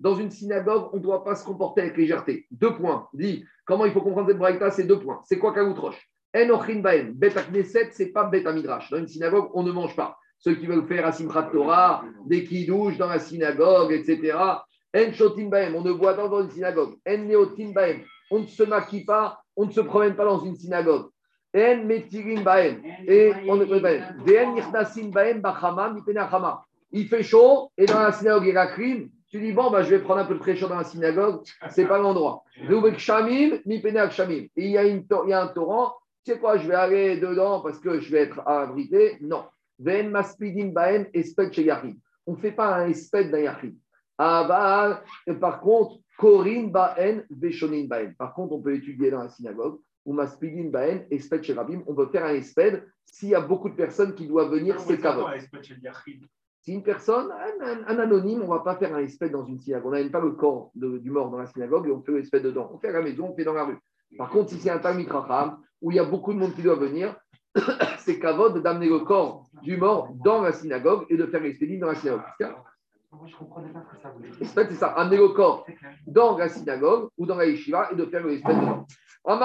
Dans 0.00 0.14
une 0.16 0.30
synagogue, 0.30 0.90
on 0.92 0.96
ne 0.98 1.02
doit 1.02 1.24
pas 1.24 1.34
se 1.34 1.44
comporter 1.44 1.80
avec 1.80 1.96
légèreté. 1.96 2.46
Deux 2.50 2.74
points. 2.74 3.08
Dit 3.14 3.46
comment 3.64 3.86
il 3.86 3.92
faut 3.92 4.02
comprendre 4.02 4.28
cette 4.28 4.38
braïta 4.38 4.70
C'est 4.70 4.84
deux 4.84 4.98
points. 4.98 5.22
C'est 5.24 5.38
quoi 5.38 5.54
Kaoutrosh 5.54 5.96
Enochin 6.36 6.80
Baem. 6.80 7.12
Bet 7.12 7.32
Knesset, 7.50 7.90
c'est 7.92 8.12
pas 8.12 8.24
Bet 8.24 8.44
Midrash. 8.52 8.90
Dans 8.90 8.98
une 8.98 9.08
synagogue, 9.08 9.48
on 9.54 9.62
ne 9.62 9.72
mange 9.72 9.96
pas. 9.96 10.18
Ceux 10.38 10.56
qui 10.56 10.66
veulent 10.66 10.86
faire 10.86 11.06
Asimchat 11.06 11.44
Torah, 11.44 12.04
des 12.26 12.44
kidouches 12.44 12.98
dans 12.98 13.08
la 13.08 13.18
synagogue, 13.18 13.92
etc. 13.92 14.36
En 14.94 15.12
Shotin 15.12 15.48
Baem, 15.48 15.74
on 15.76 15.80
ne 15.80 15.92
boit 15.92 16.14
pas 16.14 16.28
dans 16.28 16.42
une 16.42 16.50
synagogue. 16.50 16.96
En 17.08 17.18
Neotin 17.18 17.72
Baem, 17.72 18.02
on 18.30 18.40
ne 18.40 18.46
se 18.46 18.62
maquille 18.64 19.04
pas, 19.04 19.38
on 19.56 19.64
ne 19.64 19.70
se 19.70 19.80
promène 19.80 20.14
pas 20.14 20.24
dans 20.26 20.40
une 20.40 20.56
synagogue. 20.56 21.08
En 21.54 21.84
metirim 21.84 22.42
baem. 22.42 22.82
Et 23.06 23.32
on 23.48 23.56
ne 23.56 23.64
peut 23.64 23.80
pas. 23.80 23.94
Ve'en 24.24 24.54
nirnasim 24.54 25.10
baem 25.10 25.40
bachama 25.40 25.90
mipenachama. 25.90 26.64
Il 26.90 27.08
fait 27.08 27.22
chaud 27.22 27.70
et 27.76 27.86
dans 27.86 28.00
la 28.00 28.12
synagogue 28.12 28.46
il 28.46 28.54
y 28.54 28.56
a 28.56 28.66
crime. 28.66 29.10
Tu 29.34 29.40
dis, 29.40 29.52
bon, 29.52 29.68
bah, 29.68 29.82
je 29.82 29.90
vais 29.90 29.98
prendre 29.98 30.20
un 30.20 30.26
peu 30.26 30.34
de 30.34 30.38
fraîcheur 30.38 30.68
dans 30.68 30.76
la 30.76 30.84
synagogue, 30.84 31.42
c'est 31.70 31.86
pas 31.86 31.98
l'endroit. 31.98 32.44
Et 32.56 32.66
il 32.66 32.70
y, 32.70 32.74
a 34.78 34.84
une, 34.84 35.04
il 35.24 35.28
y 35.28 35.32
a 35.32 35.42
un 35.42 35.48
torrent, 35.48 35.92
tu 36.24 36.30
sais 36.30 36.38
quoi, 36.38 36.56
je 36.56 36.68
vais 36.68 36.76
aller 36.76 37.16
dedans 37.16 37.60
parce 37.60 37.80
que 37.80 37.98
je 37.98 38.12
vais 38.12 38.20
être 38.20 38.46
abrité. 38.46 39.18
Non. 39.20 39.42
Ve'en 39.80 40.10
maspidim 40.10 40.68
baem 40.68 41.06
espet 41.12 41.52
sheyachim. 41.52 41.96
On 42.28 42.34
ne 42.34 42.36
fait 42.36 42.52
pas 42.52 42.76
un 42.76 42.88
espèce 42.88 43.28
d'un 43.28 43.40
yachim. 43.40 43.72
Par 44.16 45.60
contre, 45.60 45.98
korin 46.16 46.68
baen 46.68 47.24
veshonin 47.28 47.88
baen. 47.88 48.14
Par 48.16 48.34
contre, 48.34 48.52
on 48.52 48.62
peut 48.62 48.76
étudier 48.76 49.10
dans 49.10 49.22
la 49.22 49.30
synagogue 49.30 49.80
ou 50.04 50.12
maspidin 50.12 50.68
baen, 50.70 51.06
espède 51.10 51.42
chez 51.42 51.54
Rabim, 51.54 51.82
on 51.86 51.94
peut 51.94 52.06
faire 52.06 52.24
un 52.24 52.34
espède 52.34 52.86
s'il 53.06 53.28
y 53.30 53.34
a 53.34 53.40
beaucoup 53.40 53.68
de 53.68 53.74
personnes 53.74 54.14
qui 54.14 54.26
doivent 54.26 54.50
venir, 54.50 54.78
c'est 54.80 54.98
kavod. 54.98 55.26
Si 56.62 56.72
une 56.72 56.82
personne, 56.82 57.30
un, 57.60 57.98
anonyme, 57.98 58.40
on 58.40 58.44
ne 58.44 58.50
va 58.50 58.60
pas 58.60 58.76
faire 58.76 58.94
un 58.94 59.00
espède 59.00 59.32
dans 59.32 59.44
une 59.44 59.60
synagogue. 59.60 59.88
On 59.88 59.90
n'amène 59.90 60.10
pas 60.10 60.20
le 60.20 60.30
corps 60.30 60.70
du 60.74 61.10
mort 61.10 61.30
dans 61.30 61.36
la 61.36 61.46
synagogue 61.46 61.86
et 61.88 61.92
on 61.92 62.02
fait 62.02 62.12
l'espède 62.12 62.42
dedans. 62.42 62.70
On 62.72 62.78
fait 62.78 62.88
à 62.88 62.92
la 62.92 63.02
maison, 63.02 63.28
on 63.30 63.36
fait 63.36 63.44
dans 63.44 63.52
la 63.52 63.64
rue. 63.64 63.78
Par 64.16 64.30
contre, 64.30 64.50
si 64.50 64.58
c'est 64.58 64.70
un 64.70 64.78
Talmud 64.78 65.06
où 65.82 65.90
il 65.90 65.96
y 65.96 66.00
a 66.00 66.04
beaucoup 66.04 66.32
de 66.32 66.38
monde 66.38 66.54
qui 66.54 66.62
doit 66.62 66.76
venir, 66.76 67.14
c'est 67.98 68.18
kavod 68.18 68.62
d'amener 68.62 68.88
le 68.88 69.00
corps 69.00 69.44
du 69.62 69.76
mort 69.76 70.14
dans 70.24 70.40
la 70.40 70.52
synagogue 70.52 71.04
et 71.10 71.18
de 71.18 71.26
faire 71.26 71.42
l'espède 71.42 71.78
dans 71.78 71.88
la 71.88 71.94
synagogue. 71.96 72.22
Moi, 73.12 73.28
je 73.28 73.36
comprenais 73.36 73.68
pas 73.68 73.84
ce 73.88 73.96
que 73.96 74.02
ça 74.02 74.08
voulait 74.08 74.30
dire. 74.30 74.38
c'est 74.40 74.74
ça, 74.74 74.88
amener 74.88 75.18
le 75.18 75.28
corps 75.28 75.66
dans 76.06 76.36
la 76.36 76.48
synagogue 76.48 77.10
ou 77.16 77.26
dans 77.26 77.36
la 77.36 77.46
yeshiva 77.46 77.90
et 77.92 77.94
de 77.94 78.06
faire 78.06 78.26
l'espède 78.26 78.58
dedans. 78.58 78.86
Quand 79.24 79.40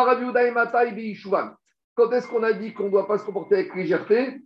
est-ce 2.12 2.28
qu'on 2.28 2.44
a 2.44 2.52
dit 2.54 2.74
qu'on 2.74 2.86
ne 2.86 2.90
doit 2.90 3.08
pas 3.08 3.18
se 3.18 3.26
comporter 3.26 3.56
avec 3.56 3.74
légèreté? 3.76 4.42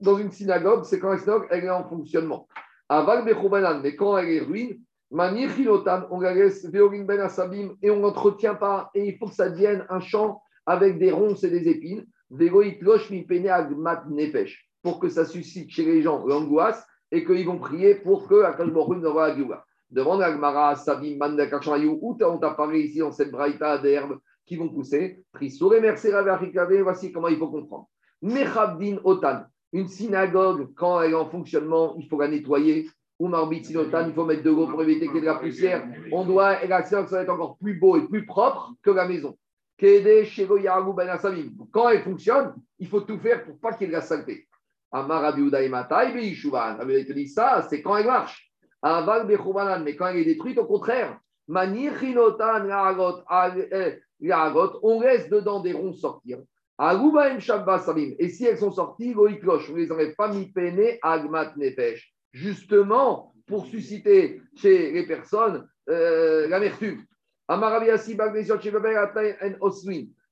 Dans 0.00 0.16
une 0.16 0.30
synagogue 0.30 0.84
C'est 0.84 0.98
quand 0.98 1.10
la 1.10 1.18
synagogue 1.18 1.48
elle 1.50 1.64
est 1.64 1.70
en 1.70 1.84
fonctionnement. 1.88 2.48
Mais 2.90 3.94
quand 3.96 4.16
elle 4.16 4.30
est 4.30 4.40
ruine, 4.40 4.80
on 5.10 6.20
la 6.20 6.34
laisse 6.34 6.66
ben 6.66 7.20
asabim 7.20 7.74
et 7.82 7.90
on 7.90 8.00
n'entretient 8.00 8.54
pas. 8.54 8.90
Et 8.94 9.08
il 9.08 9.18
faut 9.18 9.26
que 9.26 9.34
ça 9.34 9.50
devienne 9.50 9.84
un 9.90 10.00
champ 10.00 10.40
avec 10.64 10.98
des 10.98 11.10
ronces 11.10 11.44
et 11.44 11.50
des 11.50 11.68
épines. 11.68 12.06
pour 14.82 15.00
que 15.00 15.08
ça 15.08 15.24
suscite 15.24 15.70
chez 15.70 15.84
les 15.84 16.02
gens 16.02 16.24
l'angoisse 16.24 16.86
et 17.10 17.24
qu'ils 17.24 17.46
vont 17.46 17.58
prier 17.58 17.96
pour 17.96 18.28
que 18.28 18.42
Akash 18.42 18.68
nous 18.68 18.80
envoie 18.80 19.28
la 19.28 19.36
Géoula. 19.36 19.64
Devant 19.90 20.18
l'Agmara, 20.18 20.76
Sabim, 20.76 21.16
Mandakachayou, 21.18 21.98
où 22.02 22.16
on 22.22 22.38
t'a 22.38 22.56
ici 22.74 22.98
dans 22.98 23.12
cette 23.12 23.30
braïta 23.30 23.78
d'herbes 23.78 24.18
qui 24.48 24.56
vont 24.56 24.68
pousser. 24.68 25.22
Voici 25.32 27.12
comment 27.12 27.28
il 27.28 27.36
faut 27.36 27.48
comprendre. 27.48 27.88
Mechabdin 28.22 28.96
Otan, 29.04 29.42
une 29.72 29.86
synagogue, 29.86 30.74
quand 30.74 31.00
elle 31.02 31.12
est 31.12 31.14
en 31.14 31.28
fonctionnement, 31.28 31.94
il 31.98 32.08
faut 32.08 32.18
la 32.18 32.28
nettoyer. 32.28 32.88
Ou 33.20 33.28
Otan, 33.28 34.08
il 34.08 34.14
faut 34.14 34.24
mettre 34.24 34.42
de 34.42 34.50
l'eau 34.50 34.66
pour 34.66 34.82
éviter 34.82 35.06
qu'il 35.06 35.16
y 35.16 35.18
ait 35.18 35.22
de 35.22 35.26
la 35.26 35.34
poussière. 35.36 35.86
On 36.10 36.24
doit, 36.24 36.64
et 36.64 36.66
la 36.66 36.82
synagogue, 36.84 37.10
ça 37.10 37.16
va 37.16 37.22
être 37.22 37.30
encore 37.30 37.58
plus 37.58 37.78
beau 37.78 37.96
et 37.96 38.08
plus 38.08 38.24
propre 38.26 38.72
que 38.82 38.90
la 38.90 39.06
maison. 39.06 39.36
Ben 39.80 41.18
quand 41.72 41.88
elle 41.88 42.02
fonctionne, 42.02 42.54
il 42.80 42.88
faut 42.88 43.02
tout 43.02 43.18
faire 43.18 43.44
pour 43.44 43.60
pas 43.60 43.72
qu'il 43.72 43.82
y 43.82 43.84
ait 43.84 43.88
de 43.88 43.92
la 43.92 44.00
saleté. 44.00 44.48
Amar 44.90 45.34
te 45.34 47.12
dit 47.12 47.28
ça, 47.28 47.64
c'est 47.68 47.80
quand 47.82 47.96
elle 47.96 48.06
marche. 48.06 48.50
Mais 48.82 49.94
quand 49.94 50.06
elle 50.08 50.16
est 50.16 50.24
détruite, 50.24 50.58
au 50.58 50.64
contraire. 50.64 51.20
On 54.20 55.00
laisse 55.00 55.28
dedans 55.28 55.60
des 55.60 55.72
ronds 55.72 55.92
sortir. 55.92 56.38
Et 56.80 58.28
si 58.28 58.44
elles 58.44 58.58
sont 58.58 58.70
sorties, 58.70 59.14
on 59.16 59.24
ne 59.24 59.76
les 59.76 59.90
aurait 59.90 60.14
pas 60.14 60.32
mis 60.32 60.46
peiné 60.52 60.98
agmat 61.02 61.52
nefesh. 61.56 62.14
Justement, 62.32 63.34
pour 63.46 63.66
susciter 63.66 64.40
chez 64.54 64.92
les 64.92 65.06
personnes 65.06 65.66
euh, 65.88 66.46
l'amertume. 66.48 67.02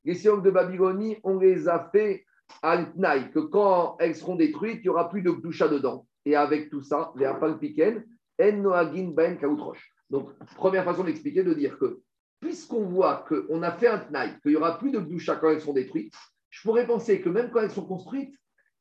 Les 0.04 0.14
siogs 0.14 0.42
de 0.44 0.50
Babylonie, 0.50 1.16
on 1.24 1.38
les 1.38 1.68
a 1.68 1.88
fait 1.90 2.24
à 2.62 2.76
que 2.84 3.40
quand 3.40 3.96
elles 3.98 4.14
seront 4.14 4.36
détruites, 4.36 4.80
il 4.80 4.82
n'y 4.82 4.88
aura 4.90 5.08
plus 5.08 5.22
de 5.22 5.32
doucha 5.32 5.66
dedans. 5.66 6.06
Et 6.24 6.36
avec 6.36 6.70
tout 6.70 6.82
ça, 6.82 7.12
les 7.16 7.24
apalpiken, 7.24 8.04
en 8.40 8.52
noagin 8.52 9.12
ben 9.14 9.38
kautrosh. 9.38 9.90
Donc, 10.10 10.30
première 10.56 10.84
façon 10.84 11.02
d'expliquer, 11.04 11.42
de 11.42 11.54
dire 11.54 11.78
que 11.78 12.00
puisqu'on 12.40 12.84
voit 12.84 13.24
qu'on 13.28 13.62
a 13.62 13.72
fait 13.72 13.88
un 13.88 13.98
tnaï, 13.98 14.38
qu'il 14.40 14.52
n'y 14.52 14.56
aura 14.56 14.78
plus 14.78 14.90
de 14.90 15.00
doucha 15.00 15.36
quand 15.36 15.50
elles 15.50 15.60
sont 15.60 15.72
détruites, 15.72 16.14
je 16.50 16.62
pourrais 16.62 16.86
penser 16.86 17.20
que 17.20 17.28
même 17.28 17.50
quand 17.50 17.60
elles 17.60 17.70
sont 17.70 17.86
construites, 17.86 18.34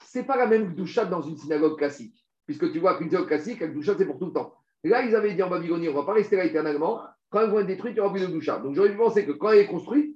ce 0.06 0.20
n'est 0.20 0.26
pas 0.26 0.38
la 0.38 0.48
même 0.48 0.76
doucha 0.76 1.06
dans 1.06 1.22
une 1.22 1.38
synagogue 1.38 1.78
classique. 1.78 2.26
Puisque 2.46 2.72
tu 2.72 2.80
vois 2.80 2.98
qu'une 2.98 3.10
synagogue 3.10 3.28
classique, 3.28 3.60
la 3.60 3.68
doucha, 3.68 3.96
c'est 3.98 4.06
pour 4.06 4.20
tout 4.20 4.28
le 4.28 4.34
temps. 4.34 4.54
Là, 4.84 5.04
ils 5.04 5.16
avaient 5.16 5.34
dit 5.34 5.42
en 5.42 5.50
Babylonie, 5.50 5.90
on 5.90 5.94
ne 5.94 5.98
va 5.98 6.04
pas 6.04 6.14
rester 6.14 6.36
là 6.36 6.46
éternellement. 6.46 7.02
Quand 7.30 7.42
elles 7.42 7.50
vont 7.50 7.60
être 7.60 7.68
détruites, 7.68 7.94
il 7.94 7.96
n'y 7.96 8.02
aura 8.02 8.14
plus 8.14 8.22
de 8.22 8.32
doucha. 8.32 8.60
Donc 8.60 8.76
j'aurais 8.76 8.92
pu 8.92 8.98
penser 8.98 9.26
que 9.26 9.32
quand 9.32 9.50
elle 9.52 9.60
est 9.60 9.68
construite, 9.68 10.16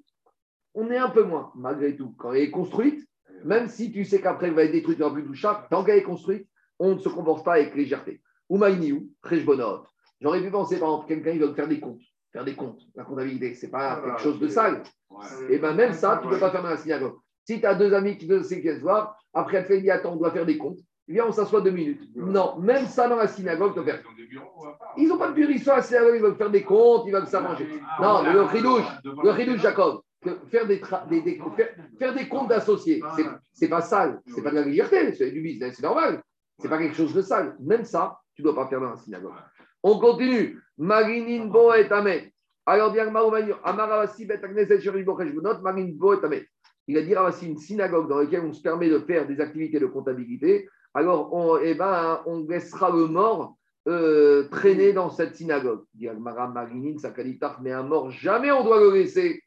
on 0.76 0.92
est 0.92 0.98
un 0.98 1.10
peu 1.10 1.24
moins, 1.24 1.52
malgré 1.56 1.96
tout. 1.96 2.14
Quand 2.18 2.34
elle 2.34 2.44
est 2.44 2.52
construite, 2.52 3.04
même 3.44 3.68
si 3.68 3.92
tu 3.92 4.06
sais 4.06 4.22
qu'après 4.22 4.48
elle 4.48 4.54
va 4.54 4.64
être 4.64 4.72
détruite, 4.72 4.98
il 4.98 5.02
n'y 5.02 5.06
aura 5.06 5.14
plus 5.14 5.24
de 5.24 5.28
doucha, 5.28 5.68
tant 5.72 5.84
qu'elle 5.84 5.98
est 5.98 6.04
construite, 6.04 6.48
on 6.78 6.96
ne 6.96 7.00
se 7.00 7.10
comporte 7.10 7.44
pas 7.44 7.54
avec 7.54 7.76
légèreté. 7.76 8.22
Ou 8.48 8.58
Maïniou, 8.58 9.10
J'aurais 10.22 10.42
pu 10.42 10.52
penser, 10.52 10.80
par 10.80 10.90
exemple, 10.90 11.08
quelqu'un, 11.08 11.32
il 11.32 11.40
veut 11.40 11.54
faire 11.54 11.68
des 11.68 11.80
comptes. 11.80 12.02
Faire 12.32 12.46
des 12.46 12.56
comptes, 12.56 12.82
la 12.96 13.04
comptabilité, 13.04 13.56
ce 13.56 13.66
n'est 13.66 13.72
pas 13.72 13.94
ah, 13.94 14.02
quelque 14.06 14.22
chose 14.22 14.40
de 14.40 14.48
sale. 14.48 14.84
Et 15.50 15.58
bien 15.58 15.74
même 15.74 15.94
ça, 15.94 16.20
tu 16.22 16.28
ne 16.28 16.34
peux 16.34 16.40
pas 16.40 16.52
faire 16.52 16.62
dans 16.62 16.70
la 16.70 16.78
synagogue. 16.78 17.16
Si 17.46 17.60
tu 17.60 17.66
as 17.66 17.74
deux 17.74 17.94
amis 17.94 18.18
qui 18.18 18.28
se 18.28 18.80
voir, 18.82 19.18
après 19.34 19.58
elle 19.58 19.68
te 19.68 19.80
fait, 19.80 19.90
attends, 19.90 20.14
on 20.14 20.18
doit 20.18 20.32
faire 20.32 20.46
des 20.46 20.58
comptes. 20.58 20.80
Viens, 21.08 21.26
on 21.26 21.32
s'assoit 21.32 21.62
deux 21.62 21.72
minutes. 21.72 22.02
Non, 22.16 22.60
même 22.60 22.86
ça 22.86 23.08
dans 23.08 23.16
la 23.16 23.28
synagogue, 23.28 23.74
tu 23.74 23.84
faire. 23.84 24.04
Ils 24.96 25.08
n'ont 25.08 25.18
pas 25.18 25.30
de 25.30 25.34
bureau, 25.34 25.52
ils 25.52 25.60
sont 25.60 25.72
à 25.72 25.78
la 25.78 25.82
synagogue, 25.82 26.14
ils 26.16 26.22
veulent 26.22 26.36
faire 26.36 26.52
des 26.52 26.62
comptes, 26.62 27.06
ils 27.08 27.12
veulent 27.12 27.26
s'arranger. 27.26 27.68
Non, 28.00 28.22
le 28.32 28.42
ridouche, 28.44 28.86
le 29.04 29.30
ridouche, 29.32 29.62
Jacob, 29.62 30.02
faire 30.52 30.68
des, 30.68 30.80
faire, 31.98 32.14
des 32.14 32.28
comptes 32.28 32.50
d'associés, 32.50 33.02
c'est 33.52 33.70
pas 33.70 33.82
sale, 33.82 34.22
c'est 34.28 34.44
pas 34.44 34.52
de 34.52 34.56
la 34.56 34.62
légèreté, 34.66 35.14
c'est 35.16 35.32
du 35.32 35.42
business, 35.42 35.78
c'est 35.78 35.84
normal. 35.84 36.22
C'est 36.60 36.70
pas 36.70 36.78
quelque 36.78 36.96
chose 36.96 37.14
de 37.14 37.22
sale. 37.22 37.56
Même 37.60 37.86
ça, 37.86 38.20
tu 38.36 38.42
ne 38.42 38.52
dois 38.52 38.56
pas 38.56 38.70
faire 38.70 38.82
dans 38.82 38.92
la 38.92 38.98
synagogue. 38.98 39.34
On 39.84 40.00
continue. 40.00 40.60
Marinin 40.78 41.46
bo 41.46 41.74
et 41.74 41.92
amet. 41.92 42.34
Alors, 42.66 42.92
bien, 42.92 43.08
Amaravasi 43.64 44.26
bet 44.26 44.44
agneset 44.44 44.82
sheribocheshbonot, 44.82 45.62
Marin 45.62 45.90
bo 45.94 46.14
et 46.14 46.26
amet. 46.26 46.46
Il 46.88 46.98
a 46.98 47.02
dit 47.02 47.14
Ravasi, 47.14 47.48
une 47.48 47.58
synagogue 47.58 48.10
dans 48.10 48.20
laquelle 48.20 48.46
on 48.46 48.54
se 48.54 48.62
permet 48.62 48.90
de 48.90 49.00
faire 49.00 49.28
des 49.28 49.40
activités 49.40 49.80
de 49.80 49.86
comptabilité. 49.86 50.68
Alors, 50.94 51.34
on, 51.34 51.58
eh 51.58 51.76
ben, 51.76 52.22
on 52.26 52.48
laissera 52.48 52.90
le 52.90 53.06
mort 53.06 53.56
euh, 53.88 54.48
traîner 54.50 54.92
dans 54.94 55.10
cette 55.10 55.36
synagogue. 55.36 55.84
Dit 55.94 56.10
Agmara 56.10 56.48
Marinin, 56.48 56.98
Sakalitaf, 56.98 57.60
mais 57.62 57.72
un 57.72 57.84
mort, 57.84 58.10
jamais 58.12 58.52
on 58.52 58.64
doit 58.64 58.80
le 58.80 58.92
laisser. 58.92 59.44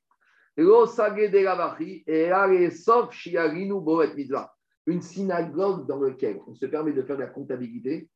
Une 4.86 5.02
synagogue 5.02 5.86
dans 5.86 6.00
laquelle 6.00 6.40
on 6.46 6.54
se 6.54 6.66
permet 6.66 6.92
de 6.92 7.02
faire 7.02 7.16
de 7.16 7.22
la 7.22 7.28
comptabilité, 7.28 8.08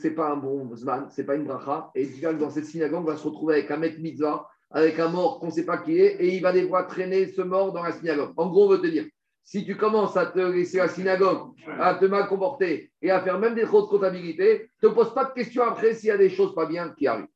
ce 0.00 0.08
n'est 0.08 0.14
pas 0.14 0.30
un 0.30 0.36
bon 0.36 0.68
zman, 0.74 1.08
ce 1.10 1.22
pas 1.22 1.34
une 1.34 1.44
bracha. 1.44 1.90
Et 1.94 2.06
dans 2.38 2.50
cette 2.50 2.66
synagogue, 2.66 3.06
va 3.06 3.16
se 3.16 3.24
retrouver 3.26 3.54
avec 3.54 3.70
un 3.70 3.78
maître 3.78 4.00
mitzvah, 4.00 4.46
avec 4.70 4.98
un 4.98 5.08
mort 5.08 5.40
qu'on 5.40 5.46
ne 5.46 5.52
sait 5.52 5.64
pas 5.64 5.78
qui 5.78 5.98
est, 5.98 6.16
et 6.20 6.36
il 6.36 6.42
va 6.42 6.52
devoir 6.52 6.86
traîner 6.86 7.26
ce 7.26 7.42
mort 7.42 7.72
dans 7.72 7.82
la 7.82 7.92
synagogue. 7.92 8.32
En 8.36 8.48
gros, 8.48 8.66
on 8.66 8.70
veut 8.70 8.80
te 8.80 8.86
dire, 8.86 9.04
si 9.44 9.64
tu 9.64 9.76
commences 9.76 10.16
à 10.16 10.26
te 10.26 10.38
laisser 10.38 10.78
la 10.78 10.88
synagogue, 10.88 11.50
à 11.78 11.94
te 11.94 12.04
mal 12.04 12.26
comporter 12.28 12.90
et 13.00 13.10
à 13.10 13.20
faire 13.20 13.38
même 13.38 13.54
des 13.54 13.64
trop 13.64 13.82
de 13.82 13.86
comptabilité, 13.86 14.68
ne 14.82 14.88
te 14.88 14.94
pose 14.94 15.12
pas 15.14 15.24
de 15.24 15.32
questions 15.32 15.64
après 15.64 15.94
s'il 15.94 16.08
y 16.08 16.12
a 16.12 16.16
des 16.16 16.30
choses 16.30 16.54
pas 16.54 16.66
bien 16.66 16.94
qui 16.96 17.06
arrivent. 17.06 17.26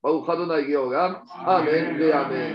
Amen. 1.44 2.00
Amen. 2.12 2.54